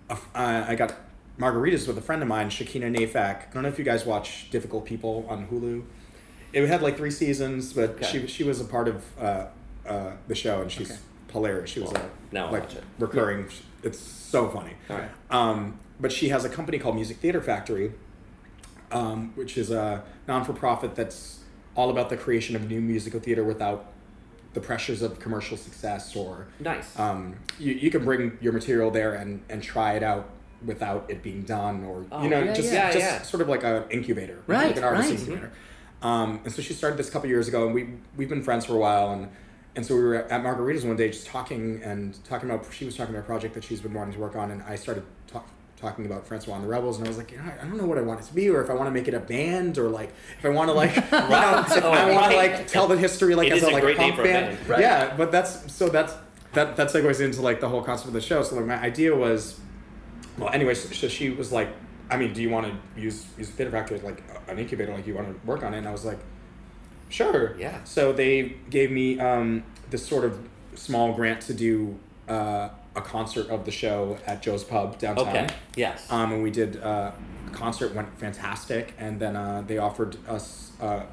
a 0.10 0.14
f- 0.14 0.30
I 0.36 0.72
I 0.72 0.76
got 0.76 0.96
margaritas 1.40 1.88
with 1.88 1.98
a 1.98 2.02
friend 2.02 2.22
of 2.22 2.28
mine, 2.28 2.50
Shakina 2.50 2.90
Nayfack. 2.96 3.38
I 3.50 3.54
don't 3.54 3.64
know 3.64 3.70
if 3.70 3.78
you 3.78 3.84
guys 3.86 4.06
watch 4.06 4.50
Difficult 4.52 4.86
People 4.86 5.26
on 5.28 5.48
Hulu. 5.48 5.84
It 6.56 6.68
had 6.70 6.82
like 6.82 6.96
three 6.96 7.12
seasons, 7.12 7.74
but 7.74 7.92
Okay. 7.92 8.06
she 8.06 8.28
she 8.28 8.44
was 8.46 8.62
a 8.62 8.64
part 8.66 8.88
of 8.88 9.04
uh, 9.20 9.46
uh, 9.86 10.12
the 10.28 10.36
show, 10.36 10.62
and 10.62 10.72
she's 10.72 10.90
Okay. 10.90 11.00
hilarious. 11.34 11.70
She 11.70 11.82
was 11.82 11.92
Well, 11.92 12.04
a 12.04 12.34
now 12.34 12.46
I'll 12.48 12.54
like 12.54 12.74
it. 12.74 12.84
recurring. 12.98 13.48
It's 13.84 14.00
so 14.00 14.48
funny. 14.50 14.72
All 14.90 14.98
right. 14.98 15.10
Um, 15.30 15.80
but 16.00 16.12
she 16.14 16.30
has 16.30 16.46
a 16.46 16.50
company 16.50 16.80
called 16.80 16.96
Music 16.96 17.18
Theater 17.18 17.42
Factory, 17.42 17.92
um, 18.92 19.34
which 19.36 19.58
is 19.58 19.70
a 19.70 20.04
non 20.28 20.46
for 20.46 20.54
profit 20.54 20.96
that's 20.96 21.40
all 21.76 21.90
about 21.90 22.10
the 22.10 22.16
creation 22.18 22.56
of 22.56 22.70
new 22.70 22.80
musical 22.80 23.20
theater 23.20 23.44
without 23.44 23.92
the 24.54 24.62
pressures 24.62 25.02
of 25.02 25.20
commercial 25.20 25.58
success 25.58 26.16
or 26.16 26.48
Nice. 26.62 26.98
um, 26.98 27.36
you, 27.60 27.74
you 27.74 27.92
can 27.92 28.06
bring 28.06 28.38
your 28.40 28.54
material 28.54 28.90
there 28.90 29.14
and, 29.14 29.42
and 29.50 29.62
try 29.62 29.92
it 29.96 30.04
out 30.04 30.30
without 30.66 31.06
it 31.10 31.22
being 31.22 31.42
done 31.44 31.84
or 31.84 32.06
Oh, 32.10 32.24
you 32.24 32.30
know 32.30 32.42
yeah, 32.42 32.54
just 32.54 32.72
yeah. 32.72 32.88
just 32.94 33.00
Yeah, 33.06 33.16
yeah. 33.18 33.22
sort 33.24 33.42
of 33.42 33.50
like 33.50 33.66
an 33.66 33.84
incubator 33.92 34.40
Right, 34.48 34.68
like 34.68 34.78
an 34.78 34.86
artist 34.86 35.10
right. 35.10 35.20
incubator 35.20 35.52
um, 36.06 36.40
and 36.44 36.54
so 36.54 36.62
she 36.62 36.74
started 36.74 36.98
this 36.98 37.10
a 37.10 37.12
couple 37.12 37.28
years 37.28 37.48
ago 37.48 37.66
and 37.66 37.74
we 37.74 37.90
we've 38.16 38.30
been 38.30 38.44
friends 38.44 38.66
for 38.66 38.74
a 38.74 38.78
while 38.78 39.12
and 39.12 39.28
and 39.76 39.86
so 39.86 39.96
we 39.96 40.02
were 40.04 40.16
at 40.16 40.44
Margarita's 40.44 40.86
one 40.86 40.96
day 40.96 41.10
just 41.10 41.26
talking 41.28 41.82
and 41.84 42.24
talking 42.24 42.50
about 42.50 42.72
she 42.72 42.86
was 42.86 42.96
talking 42.96 43.14
about 43.16 43.24
a 43.26 43.28
project 43.28 43.56
that 43.56 43.64
she's 43.64 43.82
been 43.82 43.94
wanting 43.94 44.14
to 44.14 44.20
work 44.20 44.36
on 44.36 44.52
and 44.52 44.62
I 44.64 44.76
started 44.76 45.04
talk, 45.28 45.48
talking 45.78 46.06
about 46.06 46.28
Francois 46.28 46.56
and 46.56 46.64
the 46.64 46.68
Rebels 46.68 46.98
and 46.98 47.06
I 47.08 47.10
was 47.10 47.18
like 47.18 47.32
you 47.32 47.38
know, 47.40 47.44
I 47.62 47.66
don't 47.66 47.78
know 47.78 47.86
what 47.88 47.98
I 47.98 48.02
want 48.02 48.20
it 48.22 48.26
to 48.28 48.34
be 48.34 48.50
or 48.50 48.64
if 48.64 48.70
I 48.70 48.74
want 48.74 48.88
to 48.88 48.92
make 48.92 49.08
it 49.08 49.14
a 49.16 49.20
band 49.20 49.78
or 49.80 49.90
like 49.90 50.14
if 50.38 50.46
I 50.46 50.50
want 50.50 50.70
to 50.70 50.74
like 50.74 50.96
you 50.96 51.02
know, 51.02 51.64
if 51.68 51.84
Oh, 51.84 51.92
I 51.92 52.12
want 52.14 52.32
to 52.32 52.38
like 52.38 52.68
tell 52.68 52.88
the 52.88 52.98
history 52.98 53.34
like 53.36 53.48
It 53.48 53.54
as 53.54 53.64
a 53.64 53.70
a 53.70 53.72
like 53.72 53.84
name 53.84 53.98
punk 53.98 54.20
a 54.20 54.24
band, 54.24 54.58
band. 54.58 54.70
Right. 54.70 54.80
yeah 54.82 55.14
but 55.18 55.32
that's 55.32 55.74
so 55.74 55.90
that's 55.90 56.14
that 56.54 56.78
that 56.78 56.90
segues 56.90 57.20
into 57.20 57.42
like 57.42 57.60
the 57.60 57.68
whole 57.68 57.82
concept 57.82 58.08
of 58.10 58.14
the 58.14 58.22
show 58.22 58.44
so 58.44 58.56
like 58.56 58.66
my 58.66 58.80
idea 58.80 59.14
was 59.16 59.60
well 60.38 60.50
anyway 60.54 60.76
so 60.76 61.08
she 61.08 61.32
was 61.32 61.52
like 61.52 61.70
I 62.10 62.18
mean 62.18 62.34
do 62.34 62.42
you 62.42 62.50
want 62.50 62.68
to 62.68 63.02
use 63.02 63.26
use 63.38 63.50
Theater 63.50 63.72
Factory 63.72 63.98
as 63.98 64.04
like 64.04 64.24
an 64.48 64.60
incubator 64.60 64.94
like 64.94 65.08
you 65.08 65.16
want 65.16 65.28
to 65.42 65.48
work 65.48 65.64
on 65.64 65.74
it 65.74 65.80
and 65.80 65.88
I 65.88 65.92
was 65.92 66.06
like 66.06 66.20
sure 67.10 67.56
Yeah. 67.58 67.84
so 67.84 68.12
they 68.14 68.56
gave 68.70 68.92
me 68.92 69.20
um, 69.20 69.64
this 69.90 70.06
sort 70.06 70.26
of 70.26 70.40
small 70.76 71.14
grant 71.14 71.42
to 71.42 71.54
do 71.54 71.98
uh, 72.28 72.70
a 72.96 73.02
concert 73.02 73.50
of 73.50 73.66
the 73.66 73.72
show 73.72 74.18
at 74.26 74.42
Joe's 74.42 74.64
Pub 74.64 74.98
downtown 74.98 75.28
okay. 75.28 75.48
Yes. 75.76 76.06
um, 76.12 76.32
and 76.32 76.44
we 76.44 76.52
did 76.52 76.82
uh, 76.82 77.12
a 77.48 77.50
concert 77.52 77.94
went 77.94 78.18
fantastic 78.20 78.94
and 78.98 79.20
then 79.20 79.36
uh, 79.36 79.64
they 79.66 79.78
offered 79.78 80.18
us 80.28 80.72
uh, 80.82 81.04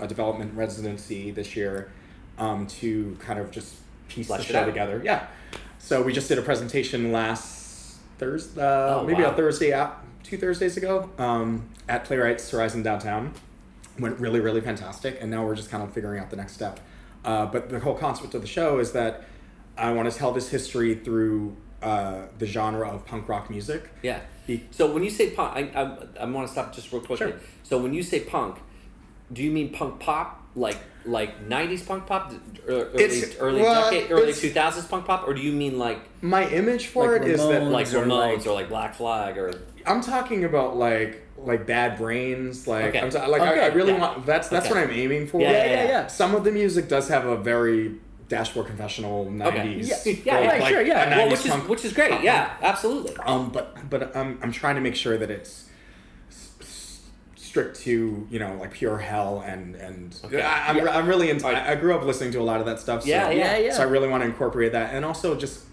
a 0.00 0.06
development 0.08 0.54
residency 0.56 1.30
this 1.30 1.54
year 1.54 1.92
um, 2.38 2.66
to 2.66 3.16
kind 3.20 3.38
of 3.38 3.50
just 3.50 3.74
piece 4.08 4.26
Flesh 4.26 4.46
the 4.46 4.52
show 4.52 4.64
together 4.64 5.00
yeah 5.04 5.26
so 5.78 6.02
we 6.02 6.12
just 6.12 6.28
did 6.28 6.38
a 6.38 6.42
presentation 6.42 7.12
last 7.12 7.96
thursday 8.18 8.60
uh, 8.62 9.00
Oh, 9.00 9.04
maybe 9.06 9.22
wow. 9.22 9.30
a 9.32 9.36
thursday 9.36 9.72
out 9.72 10.02
two 10.32 10.38
thursdays 10.38 10.78
ago 10.78 11.10
um, 11.18 11.68
at 11.90 12.06
Playwrights 12.06 12.50
Horizon 12.50 12.82
downtown 12.82 13.34
went 13.98 14.18
really 14.18 14.40
really 14.40 14.62
fantastic 14.62 15.18
and 15.20 15.30
now 15.30 15.44
we're 15.44 15.54
just 15.54 15.68
kind 15.70 15.82
of 15.82 15.92
figuring 15.92 16.18
out 16.18 16.30
the 16.30 16.36
next 16.36 16.54
step 16.54 16.80
uh, 17.26 17.44
but 17.44 17.68
the 17.68 17.78
whole 17.78 17.94
concept 17.94 18.32
of 18.32 18.40
the 18.40 18.46
show 18.48 18.78
is 18.78 18.92
that 18.92 19.24
i 19.76 19.92
want 19.92 20.10
to 20.10 20.18
tell 20.18 20.32
this 20.32 20.48
history 20.48 20.94
through 20.94 21.54
uh, 21.82 22.22
the 22.38 22.46
genre 22.46 22.88
of 22.88 23.04
punk 23.04 23.28
rock 23.28 23.50
music 23.50 23.90
yeah. 24.02 24.20
Be- 24.46 24.64
So 24.70 24.90
when 24.90 25.02
you 25.04 25.10
say 25.10 25.32
punk, 25.32 25.54
I 25.54 25.82
I, 25.82 26.22
I 26.22 26.24
want 26.24 26.46
to 26.46 26.52
stop 26.52 26.74
just 26.74 26.90
real 26.92 27.02
quickly. 27.02 27.32
Sure. 27.32 27.40
So 27.62 27.76
when 27.78 27.92
you 27.92 28.02
say 28.02 28.20
punk, 28.20 28.56
do 29.32 29.42
you 29.42 29.50
mean 29.50 29.70
punk 29.72 30.00
pop, 30.00 30.41
like 30.54 30.76
like 31.04 31.48
'90s 31.48 31.84
punk 31.86 32.06
pop, 32.06 32.32
early 32.68 33.02
It's- 33.04 33.36
early 33.40 33.62
well, 33.62 33.90
decade, 33.90 34.10
early 34.12 34.32
2000s 34.32 34.88
punk 34.88 35.06
pop, 35.06 35.26
or 35.26 35.34
do 35.34 35.40
you 35.40 35.52
mean 35.52 35.78
like 35.78 35.98
my 36.22 36.46
image 36.48 36.86
for 36.88 37.12
Like 37.12 37.22
it 37.22 37.28
is 37.28 37.40
that 37.40 37.62
Ramones. 37.62 37.70
like 37.72 37.86
or 37.94 38.04
Ramones 38.06 38.36
like- 38.38 38.46
or 38.46 38.52
like 38.52 38.68
Black 38.68 38.94
Flag 38.94 39.38
or 39.38 39.52
I'm 39.86 40.00
talking 40.00 40.44
about 40.44 40.76
like 40.76 41.22
like 41.38 41.66
Bad 41.66 41.98
Brains 41.98 42.68
like 42.68 42.84
Okay. 42.86 43.00
I'm 43.00 43.10
ta- 43.10 43.26
like 43.26 43.42
I, 43.42 43.60
I 43.62 43.66
really 43.68 43.92
yeah. 43.94 43.98
want 44.00 44.26
that's 44.26 44.48
that's 44.48 44.66
Okay. 44.66 44.74
what 44.74 44.84
I'm 44.88 44.94
aiming 44.94 45.26
for 45.26 45.40
Yeah, 45.40 45.50
Yeah, 45.50 45.64
yeah, 45.64 45.84
yeah. 45.88 46.06
some 46.06 46.34
of 46.36 46.44
the 46.44 46.52
music 46.52 46.88
does 46.88 47.08
have 47.08 47.24
a 47.26 47.36
very 47.36 47.96
Dashboard 48.28 48.66
Confessional 48.66 49.26
90s 49.26 49.88
Yeah, 50.06 50.12
yeah, 50.24 50.38
like- 50.38 50.48
right, 50.48 50.60
like 50.60 50.72
sure, 50.72 50.82
yeah. 50.82 51.16
well, 51.16 51.26
90s 51.28 51.30
which 51.32 51.46
is 51.46 51.68
which 51.68 51.84
is 51.84 51.92
great. 51.94 52.20
Yeah, 52.22 52.50
absolutely. 52.62 53.16
um 53.26 53.50
but 53.50 53.76
but 53.90 54.14
um 54.14 54.38
I'm 54.42 54.52
trying 54.52 54.76
to 54.76 54.80
make 54.80 54.94
sure 54.94 55.18
that 55.18 55.30
it's 55.32 55.50
s- 55.50 55.64
s- 55.64 55.71
strict 57.52 57.76
to 57.80 58.26
you 58.30 58.38
know 58.38 58.56
like 58.58 58.72
Pure 58.72 58.96
Hell 58.96 59.42
and 59.46 59.74
and 59.76 60.18
Okay. 60.24 60.40
I, 60.40 60.68
I'm, 60.70 60.88
I'm 60.88 61.06
really 61.06 61.28
into 61.28 61.46
I, 61.46 61.72
I 61.72 61.74
grew 61.74 61.94
up 61.94 62.02
listening 62.02 62.32
to 62.32 62.40
a 62.40 62.42
lot 62.42 62.60
of 62.60 62.66
that 62.66 62.80
stuff 62.80 63.02
so, 63.02 63.08
Yeah, 63.10 63.28
Yeah, 63.28 63.58
yeah. 63.58 63.72
so 63.74 63.82
I 63.82 63.84
really 63.84 64.08
want 64.08 64.22
to 64.22 64.26
incorporate 64.26 64.72
that 64.72 64.94
and 64.94 65.04
also 65.04 65.34
just 65.36 65.64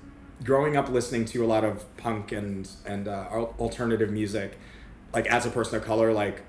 growing 0.43 0.75
up 0.75 0.89
listening 0.89 1.23
to 1.23 1.45
a 1.45 1.47
lot 1.47 1.63
of 1.63 1.85
punk 1.95 2.33
and 2.33 2.69
and 2.85 3.07
uh, 3.07 3.27
alternative 3.59 4.11
music 4.11 4.57
like 5.13 5.25
as 5.27 5.45
a 5.45 5.49
person 5.49 5.75
of 5.77 5.85
color 5.85 6.11
like 6.11 6.41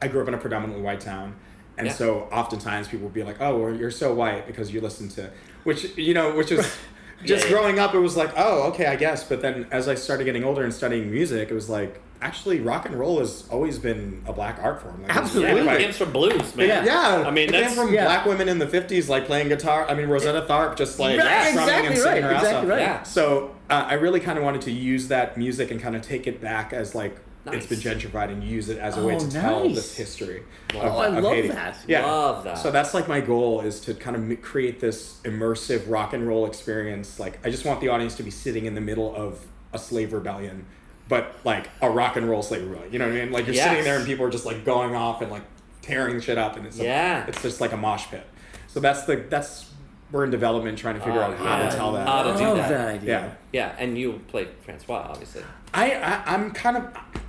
I 0.00 0.08
grew 0.08 0.22
up 0.22 0.28
in 0.28 0.34
a 0.34 0.38
predominantly 0.38 0.82
white 0.82 1.00
town 1.00 1.36
and 1.76 1.86
Yeah. 1.88 1.92
so 1.92 2.20
oftentimes 2.32 2.88
people 2.88 3.04
would 3.04 3.12
be 3.14 3.22
like 3.22 3.42
oh 3.42 3.58
well, 3.58 3.74
you're 3.76 3.90
so 3.90 4.14
white 4.14 4.46
because 4.46 4.72
you 4.72 4.80
listen 4.80 5.10
to 5.10 5.30
which 5.64 5.94
you 5.98 6.14
know 6.14 6.34
which 6.34 6.50
is 6.50 6.74
just 7.26 7.44
yeah. 7.44 7.50
growing 7.52 7.78
up 7.78 7.94
it 7.94 7.98
was 7.98 8.16
like 8.16 8.32
oh 8.38 8.62
okay 8.70 8.86
I 8.86 8.96
guess 8.96 9.24
but 9.24 9.42
then 9.42 9.66
as 9.70 9.88
I 9.88 9.94
started 9.94 10.24
getting 10.24 10.42
older 10.42 10.64
and 10.64 10.72
studying 10.72 11.10
music 11.10 11.50
it 11.50 11.54
was 11.54 11.68
like 11.68 12.00
actually 12.24 12.60
rock 12.60 12.86
and 12.86 12.98
roll 12.98 13.18
has 13.18 13.46
always 13.50 13.78
been 13.78 14.22
a 14.26 14.32
black 14.32 14.58
art 14.62 14.80
form 14.82 15.02
like, 15.02 15.14
Absolutely. 15.14 15.62
Yeah, 15.64 15.72
it 15.74 15.82
comes 15.84 15.98
from 15.98 16.12
blues, 16.12 16.56
man. 16.56 16.68
Yeah. 16.68 16.84
yeah, 16.84 17.28
I 17.28 17.30
mean, 17.30 17.48
it 17.50 17.52
came 17.52 17.60
that's 17.62 17.74
from 17.74 17.92
Yeah. 17.92 18.04
black 18.06 18.24
women 18.26 18.48
in 18.48 18.58
the 18.58 18.66
'50s, 18.66 19.08
like 19.08 19.26
playing 19.26 19.48
guitar. 19.48 19.86
I 19.88 19.94
mean, 19.94 20.08
Rosetta 20.08 20.46
Tharpe 20.48 20.76
just 20.76 20.98
like 20.98 21.18
Right, 21.20 21.50
strumming 21.50 21.86
and 21.86 21.98
singing 21.98 22.04
right, 22.06 22.22
her 22.24 22.32
ass 22.32 22.42
exactly 22.42 22.70
off. 22.70 22.76
right. 22.78 22.80
Yeah. 22.82 23.02
So 23.02 23.54
uh, 23.70 23.84
I 23.88 23.94
really 23.94 24.20
kind 24.20 24.38
of 24.38 24.44
wanted 24.44 24.62
to 24.62 24.70
use 24.72 25.08
that 25.08 25.36
music 25.36 25.70
and 25.70 25.80
kind 25.80 25.94
of 25.94 26.02
take 26.02 26.26
it 26.26 26.40
back 26.40 26.72
as 26.72 26.94
like 26.94 27.16
Nice. 27.46 27.56
it's 27.56 27.66
been 27.66 27.98
gentrified 27.98 28.30
and 28.30 28.42
use 28.42 28.70
it 28.70 28.78
as 28.78 28.96
a 28.96 29.04
way 29.04 29.16
Oh, 29.16 29.18
to 29.20 29.30
tell 29.30 29.64
nice. 29.66 29.74
this 29.76 29.94
history. 29.96 30.44
Wow. 30.74 30.80
Of, 30.80 30.92
Oh, 30.94 30.98
I 30.98 31.06
of 31.18 31.24
love 31.24 31.34
Haiti. 31.34 31.48
that. 31.48 31.76
Yeah, 31.86 32.06
Love 32.06 32.44
that. 32.44 32.56
So 32.56 32.70
that's 32.70 32.94
like 32.94 33.06
my 33.06 33.20
goal 33.20 33.60
is 33.60 33.80
to 33.80 33.92
kind 33.92 34.16
of 34.32 34.40
create 34.40 34.80
this 34.80 35.20
immersive 35.24 35.82
rock 35.86 36.14
and 36.14 36.26
roll 36.26 36.46
experience. 36.46 37.20
Like 37.20 37.38
I 37.46 37.50
just 37.50 37.66
want 37.66 37.82
the 37.82 37.88
audience 37.88 38.14
to 38.16 38.22
be 38.22 38.30
sitting 38.30 38.64
in 38.64 38.74
the 38.74 38.80
middle 38.80 39.14
of 39.14 39.44
a 39.74 39.78
slave 39.78 40.14
rebellion 40.14 40.64
but 41.08 41.34
like 41.44 41.68
a 41.82 41.90
rock 41.90 42.16
and 42.16 42.28
roll 42.28 42.42
Slavery 42.42 42.68
Rebellion. 42.68 42.92
You 42.92 42.98
know 42.98 43.06
what 43.08 43.14
I 43.16 43.20
mean? 43.24 43.32
Like 43.32 43.46
you're 43.46 43.54
Yes. 43.54 43.68
sitting 43.68 43.84
there 43.84 43.96
and 43.98 44.06
people 44.06 44.24
are 44.26 44.30
just 44.30 44.46
like 44.46 44.64
going 44.64 44.94
off 44.94 45.20
and 45.22 45.30
like 45.30 45.42
tearing 45.82 46.20
shit 46.20 46.38
up, 46.38 46.56
and 46.56 46.66
it's 46.66 46.78
a- 46.78 46.84
Yeah. 46.84 47.26
it's 47.26 47.42
just 47.42 47.60
like 47.60 47.72
a 47.72 47.76
mosh 47.76 48.06
pit. 48.10 48.26
So 48.68 48.80
that's 48.80 49.02
the 49.02 49.16
that's 49.28 49.70
we're 50.12 50.24
in 50.24 50.30
development 50.30 50.78
trying 50.78 50.94
to 50.94 51.00
figure 51.00 51.20
Oh, 51.20 51.24
out 51.24 51.36
how 51.38 51.58
yeah. 51.58 51.70
to 51.70 51.76
tell 51.76 51.92
that. 51.92 52.06
How 52.06 52.22
to 52.22 52.32
do 52.38 52.44
that. 52.56 52.68
that 52.68 52.88
idea. 52.94 53.10
yeah. 53.10 53.30
Yeah, 53.52 53.72
and 53.78 53.98
you 53.98 54.20
played 54.28 54.48
Francois, 54.64 55.06
obviously. 55.10 55.42
I, 55.72 55.92
I 55.94 56.22
I'm 56.34 56.52
kind 56.52 56.76
of 56.76 56.84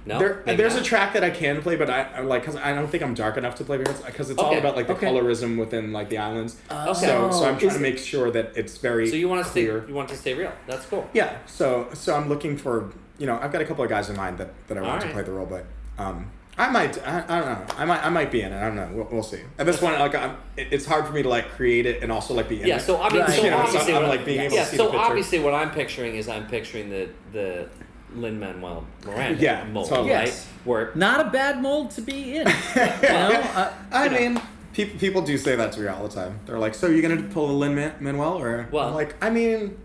No? 0.05 0.19
there. 0.19 0.43
There's 0.45 0.73
not. 0.75 0.83
a 0.83 0.85
track 0.85 1.13
that 1.13 1.23
I 1.23 1.31
can 1.31 1.63
play, 1.63 1.77
but 1.77 1.89
I, 1.89 2.03
I 2.17 2.19
like 2.21 2.43
because 2.43 2.57
I 2.57 2.75
don't 2.75 2.87
think 2.87 3.01
I'm 3.01 3.15
dark 3.15 3.37
enough 3.37 3.55
to 3.55 3.63
play 3.63 3.77
because 3.79 4.01
because 4.01 4.29
it's 4.29 4.39
all 4.39 4.55
about 4.57 4.75
like 4.75 4.85
the 4.87 4.93
okay. 4.93 5.07
colorism 5.07 5.57
within 5.57 5.93
like 5.93 6.09
the 6.09 6.19
islands. 6.19 6.57
Oh. 6.69 6.93
So 6.93 7.31
so 7.31 7.45
I'm 7.45 7.55
oh, 7.55 7.57
trying 7.57 7.67
Is- 7.69 7.73
to 7.73 7.79
make 7.79 7.97
sure 7.97 8.29
that 8.31 8.51
it's 8.55 8.77
very 8.77 9.09
So 9.09 9.15
you 9.15 9.29
want 9.29 9.43
to 9.43 9.49
stay? 9.49 9.63
You 9.63 9.85
want 9.93 10.09
to 10.09 10.15
stay 10.15 10.33
real? 10.35 10.51
That's 10.67 10.85
cool. 10.85 11.09
Yeah. 11.13 11.37
So 11.47 11.87
so 11.93 12.15
I'm 12.15 12.29
looking 12.29 12.55
for 12.55 12.91
you 13.17 13.25
know 13.27 13.39
I've 13.41 13.51
got 13.51 13.61
a 13.61 13.65
couple 13.65 13.83
of 13.83 13.89
guys 13.89 14.09
in 14.09 14.15
mind 14.15 14.37
that, 14.39 14.49
that 14.67 14.77
I 14.77 14.81
want 14.81 15.01
to 15.01 15.09
play 15.09 15.23
the 15.23 15.31
role, 15.31 15.45
but 15.45 15.65
um 15.97 16.29
I 16.57 16.69
might 16.69 16.97
I, 17.05 17.23
I 17.27 17.39
don't 17.41 17.49
know 17.69 17.75
I 17.77 17.85
might 17.85 18.05
I 18.05 18.09
might 18.09 18.31
be 18.31 18.41
in 18.41 18.51
it 18.53 18.57
I 18.57 18.61
don't 18.67 18.75
know 18.75 18.89
we'll, 18.93 19.07
we'll 19.11 19.23
see 19.23 19.41
at 19.59 19.65
this 19.65 19.77
point 19.79 19.99
like 19.99 20.15
I'm, 20.15 20.37
it, 20.55 20.67
it's 20.71 20.85
hard 20.85 21.05
for 21.05 21.11
me 21.13 21.21
to 21.23 21.29
like 21.29 21.49
create 21.51 21.85
it 21.85 22.01
and 22.03 22.11
also 22.11 22.33
like 22.33 22.47
be 22.47 22.61
in 22.61 22.67
Yeah. 22.67 22.77
it. 22.77 22.81
So 22.81 23.01
I 23.01 23.09
mean, 23.09 23.19
Right. 23.23 23.29
so 23.31 23.43
You 23.43 23.51
know, 23.51 23.57
so 23.57 23.63
obviously, 23.65 23.93
I'm, 23.95 24.07
like, 24.07 24.25
being 24.25 24.39
able 24.39 24.51
to 24.51 24.55
yeah. 24.55 24.63
see 24.65 24.77
so 24.77 24.89
the 24.91 24.97
obviously, 24.97 25.39
what 25.39 25.53
I'm 25.53 25.71
picturing 25.71 26.15
is 26.15 26.27
I'm 26.29 26.47
picturing 26.47 26.89
the 26.89 27.09
the 27.33 27.67
Lin-Manuel 28.15 28.85
Miranda 29.05 29.41
Yeah, 29.41 29.65
mold, 29.65 29.89
totally. 29.89 30.11
right? 30.11 30.27
Yes. 30.27 30.47
Where 30.63 30.91
Not 30.95 31.25
a 31.25 31.29
bad 31.29 31.61
mold 31.61 31.91
to 31.91 32.01
be 32.01 32.37
in. 32.37 32.47
you 32.75 32.81
know, 32.83 33.41
uh, 33.55 33.73
I 33.91 34.05
you 34.05 34.11
know. 34.11 34.19
mean, 34.19 34.41
people 34.73 34.97
people 34.99 35.21
do 35.21 35.37
say 35.37 35.55
that 35.57 35.73
to 35.73 35.79
me 35.81 35.87
all 35.87 36.07
the 36.07 36.13
time. 36.15 36.39
They're 36.45 36.57
like, 36.59 36.73
"So 36.75 36.87
you're 36.87 37.01
gonna 37.01 37.23
pull 37.33 37.51
a 37.51 37.57
Lin 37.57 37.75
Manuel?" 37.99 38.37
Or 38.41 38.69
Well- 38.71 38.87
I'm 38.87 38.93
like, 38.93 39.15
I 39.21 39.29
mean, 39.29 39.77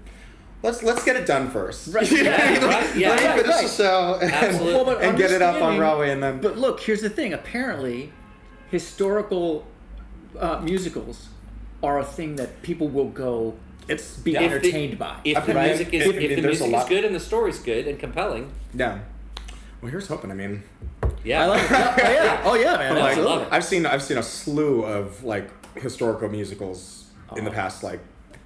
let's 0.63 0.83
let's 0.83 1.05
get 1.05 1.17
it 1.17 1.27
done 1.27 1.51
first. 1.51 1.93
Right. 1.95 2.11
You 2.11 2.25
know 2.25 2.31
what 2.33 2.41
I 2.41 2.45
Yeah, 2.45 2.61
mean? 2.61 2.69
right, 2.69 2.97
yeah. 2.97 3.09
Let 3.11 3.21
me 3.21 3.27
Right, 3.27 3.37
finish 3.41 3.55
right. 3.57 3.63
the 3.63 3.69
show 3.69 4.19
and, 4.23 4.61
Well, 4.65 4.99
and 4.99 5.19
get 5.19 5.31
it 5.31 5.43
up 5.43 5.49
on 5.57 5.63
understanding- 5.63 5.79
Broadway, 5.79 6.11
and 6.11 6.23
then 6.23 6.41
But 6.41 6.59
look, 6.59 6.81
here's 6.81 7.01
the 7.03 7.11
thing. 7.11 7.33
Apparently, 7.33 8.13
historical 8.71 9.67
uh, 10.39 10.61
musicals 10.61 11.29
are 11.83 11.99
a 11.99 12.05
thing 12.05 12.37
that 12.37 12.63
people 12.63 12.89
will 12.89 13.09
go 13.11 13.55
it's 13.89 14.17
be 14.19 14.33
yeah, 14.33 14.43
If 14.43 14.51
the- 14.51 14.57
entertained 14.69 14.99
by. 14.99 15.17
if 15.25 15.45
the 15.47 15.55
Right? 15.55 15.69
music 15.69 15.93
is 15.95 16.07
If- 16.07 16.15
if, 16.17 16.23
if 16.23 16.37
the 16.37 16.43
there's 16.43 16.61
music 16.61 16.79
is 16.83 16.89
good 16.89 17.05
and 17.05 17.15
the 17.15 17.21
story's 17.21 17.59
good 17.59 17.89
and 17.89 17.99
compelling, 17.99 18.53
yeah. 18.75 18.99
Well, 19.81 19.91
here's 19.91 20.07
hoping. 20.07 20.31
I 20.31 20.35
mean, 20.35 20.63
yeah. 21.25 21.43
I 21.43 21.47
like 21.47 21.63
it. 21.63 21.71
Oh 21.71 21.75
yeah, 22.13 22.43
oh 22.45 22.55
yeah, 22.55 22.77
man. 22.77 22.95
No, 22.95 23.01
I 23.07 23.09
absolutely. 23.09 23.35
love 23.35 23.43
it. 23.43 23.49
I've 23.51 23.65
seen 23.65 23.87
I've 23.87 24.03
seen 24.03 24.19
a 24.19 24.23
slew 24.23 24.85
of 24.85 25.25
like 25.25 25.49
historical 25.77 26.29
musicals 26.29 27.07
in 27.37 27.45
the 27.45 27.51
past 27.51 27.83
like 27.83 28.01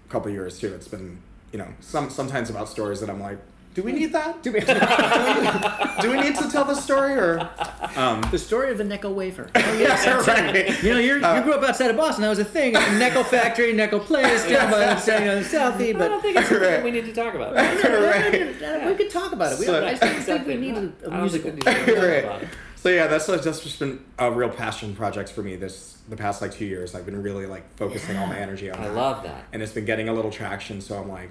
couple 0.09 0.31
years 0.31 0.59
too. 0.61 0.73
It's 0.73 0.87
been 0.89 1.19
you 1.55 1.59
know 1.59 1.69
some 1.79 2.11
sometimes 2.11 2.51
about 2.51 2.69
stories 2.69 2.99
that 2.99 3.09
I'm 3.09 3.21
like, 3.21 3.39
do 3.75 3.83
we 3.85 3.93
need 3.93 4.13
that? 4.13 4.43
Do 4.43 4.51
we- 4.53 4.59
Do 6.03 6.11
we 6.11 6.21
need 6.21 6.35
to 6.37 6.51
tell 6.51 6.65
the 6.65 6.75
story 6.75 7.13
or? 7.15 7.49
Um, 7.97 8.21
the 8.33 8.39
story 8.39 8.73
of 8.73 8.79
the 8.79 8.85
Necco 8.85 9.15
wafer. 9.15 9.49
Oh 9.55 9.61
yes, 9.79 10.05
yeah, 10.05 10.17
that's 10.21 10.29
right. 10.29 10.83
You 10.83 10.95
know, 10.95 10.99
you're, 10.99 11.25
Uh, 11.25 11.37
you 11.37 11.43
grew 11.45 11.55
up 11.55 11.63
outside 11.63 11.91
of 11.93 11.97
Boston. 11.97 12.23
That 12.23 12.31
was 12.31 12.41
a 12.41 12.45
thing. 12.45 12.75
Necco 12.75 13.25
factory, 13.25 13.73
Necco 13.73 14.01
place, 14.01 14.43
down 14.49 14.71
by 14.73 14.81
you 14.81 14.87
know, 15.27 15.41
Southie. 15.43 15.93
But 15.93 16.03
I 16.03 16.09
don't 16.09 16.21
think 16.23 16.37
it's 16.37 16.49
something 16.49 16.69
Right. 16.69 16.83
we 16.85 16.91
need 16.91 17.05
to 17.05 17.13
talk 17.15 17.35
about. 17.35 17.55
Right. 17.55 18.87
we 18.87 18.95
could 18.97 19.11
talk 19.11 19.33
about 19.33 19.53
it. 19.53 19.59
We, 19.61 19.67
So- 19.67 19.85
I 19.87 19.91
just 19.95 20.03
don't 20.03 20.45
think 20.45 20.47
we 20.49 20.55
Exactly. 20.55 20.57
need 20.57 20.75
a, 20.75 20.79
I 20.81 20.83
a 20.83 21.21
don't 21.21 21.31
think 21.31 21.45
musical. 21.45 21.51
we 21.51 21.57
need 21.57 21.87
to 21.87 21.95
talk 21.95 22.41
Right. 22.41 22.49
About 22.85 23.13
it. 23.13 23.21
So 23.21 23.29
yeah, 23.35 23.35
that's 23.35 23.45
that's 23.45 23.61
just 23.63 23.79
been 23.79 24.05
a 24.19 24.31
real 24.31 24.51
passion 24.51 24.95
project 24.95 25.31
for 25.31 25.43
me 25.43 25.57
this 25.57 25.99
the 26.09 26.17
past 26.17 26.43
like 26.43 26.53
two 26.53 26.65
years. 26.65 26.95
I've 26.95 27.07
been 27.07 27.23
really 27.23 27.47
like 27.47 27.77
focusing 27.77 28.17
all 28.17 28.27
my 28.27 28.39
energy 28.39 28.71
on 28.71 28.79
I 28.81 28.89
that. 28.89 28.95
love 28.95 29.23
that. 29.25 29.45
and 29.53 29.63
it's 29.63 29.73
been 29.73 29.85
getting 29.85 30.09
a 30.09 30.13
little 30.13 30.31
traction. 30.31 30.81
So 30.81 30.99
I'm 30.99 31.09
like, 31.09 31.31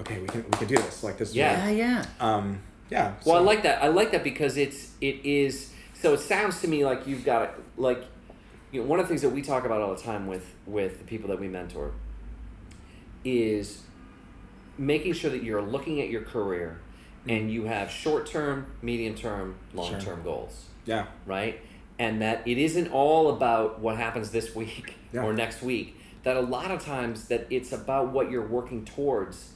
okay, 0.00 0.20
we 0.20 0.26
can 0.28 0.44
we 0.44 0.58
can 0.58 0.68
do 0.68 0.76
this. 0.76 1.02
Like 1.02 1.18
this. 1.18 1.30
is 1.30 1.36
Yeah. 1.36 1.68
Yeah, 1.68 1.70
yeah. 1.70 2.06
um. 2.20 2.60
Yeah. 2.90 3.14
Well, 3.24 3.36
I 3.36 3.40
like 3.40 3.64
that. 3.64 3.82
I 3.82 3.88
like 3.88 4.12
that 4.12 4.22
because 4.22 4.56
it's 4.56 4.92
it 5.00 5.24
is. 5.24 5.72
So 5.94 6.14
it 6.14 6.20
sounds 6.20 6.60
to 6.60 6.68
me 6.68 6.84
like 6.84 7.06
you've 7.06 7.24
got 7.24 7.54
like, 7.76 8.04
you 8.70 8.80
know, 8.80 8.86
one 8.86 9.00
of 9.00 9.06
the 9.06 9.08
things 9.08 9.22
that 9.22 9.30
we 9.30 9.42
talk 9.42 9.64
about 9.64 9.80
all 9.80 9.94
the 9.94 10.02
time 10.02 10.26
with 10.26 10.54
with 10.66 10.98
the 10.98 11.04
people 11.04 11.28
that 11.30 11.40
we 11.40 11.48
mentor 11.48 11.92
is 13.24 13.82
making 14.78 15.14
sure 15.14 15.30
that 15.30 15.42
you're 15.42 15.62
looking 15.62 16.00
at 16.00 16.10
your 16.10 16.22
career 16.22 16.78
and 17.28 17.50
you 17.50 17.64
have 17.64 17.90
short 17.90 18.26
term, 18.26 18.66
medium 18.82 19.14
term, 19.14 19.56
long 19.74 19.98
term 19.98 20.22
goals, 20.22 20.64
Yeah. 20.84 21.06
right? 21.26 21.60
And 21.98 22.20
that 22.22 22.46
it 22.46 22.58
isn't 22.58 22.88
all 22.92 23.30
about 23.30 23.80
what 23.80 23.96
happens 23.96 24.30
this 24.30 24.54
week 24.54 24.94
Yeah. 25.12 25.22
or 25.24 25.32
next 25.32 25.62
week. 25.62 25.98
That 26.24 26.36
a 26.36 26.40
lot 26.40 26.70
of 26.70 26.84
times 26.84 27.28
that 27.28 27.46
it's 27.50 27.72
about 27.72 28.12
what 28.12 28.30
you're 28.30 28.46
working 28.46 28.84
towards 28.84 29.50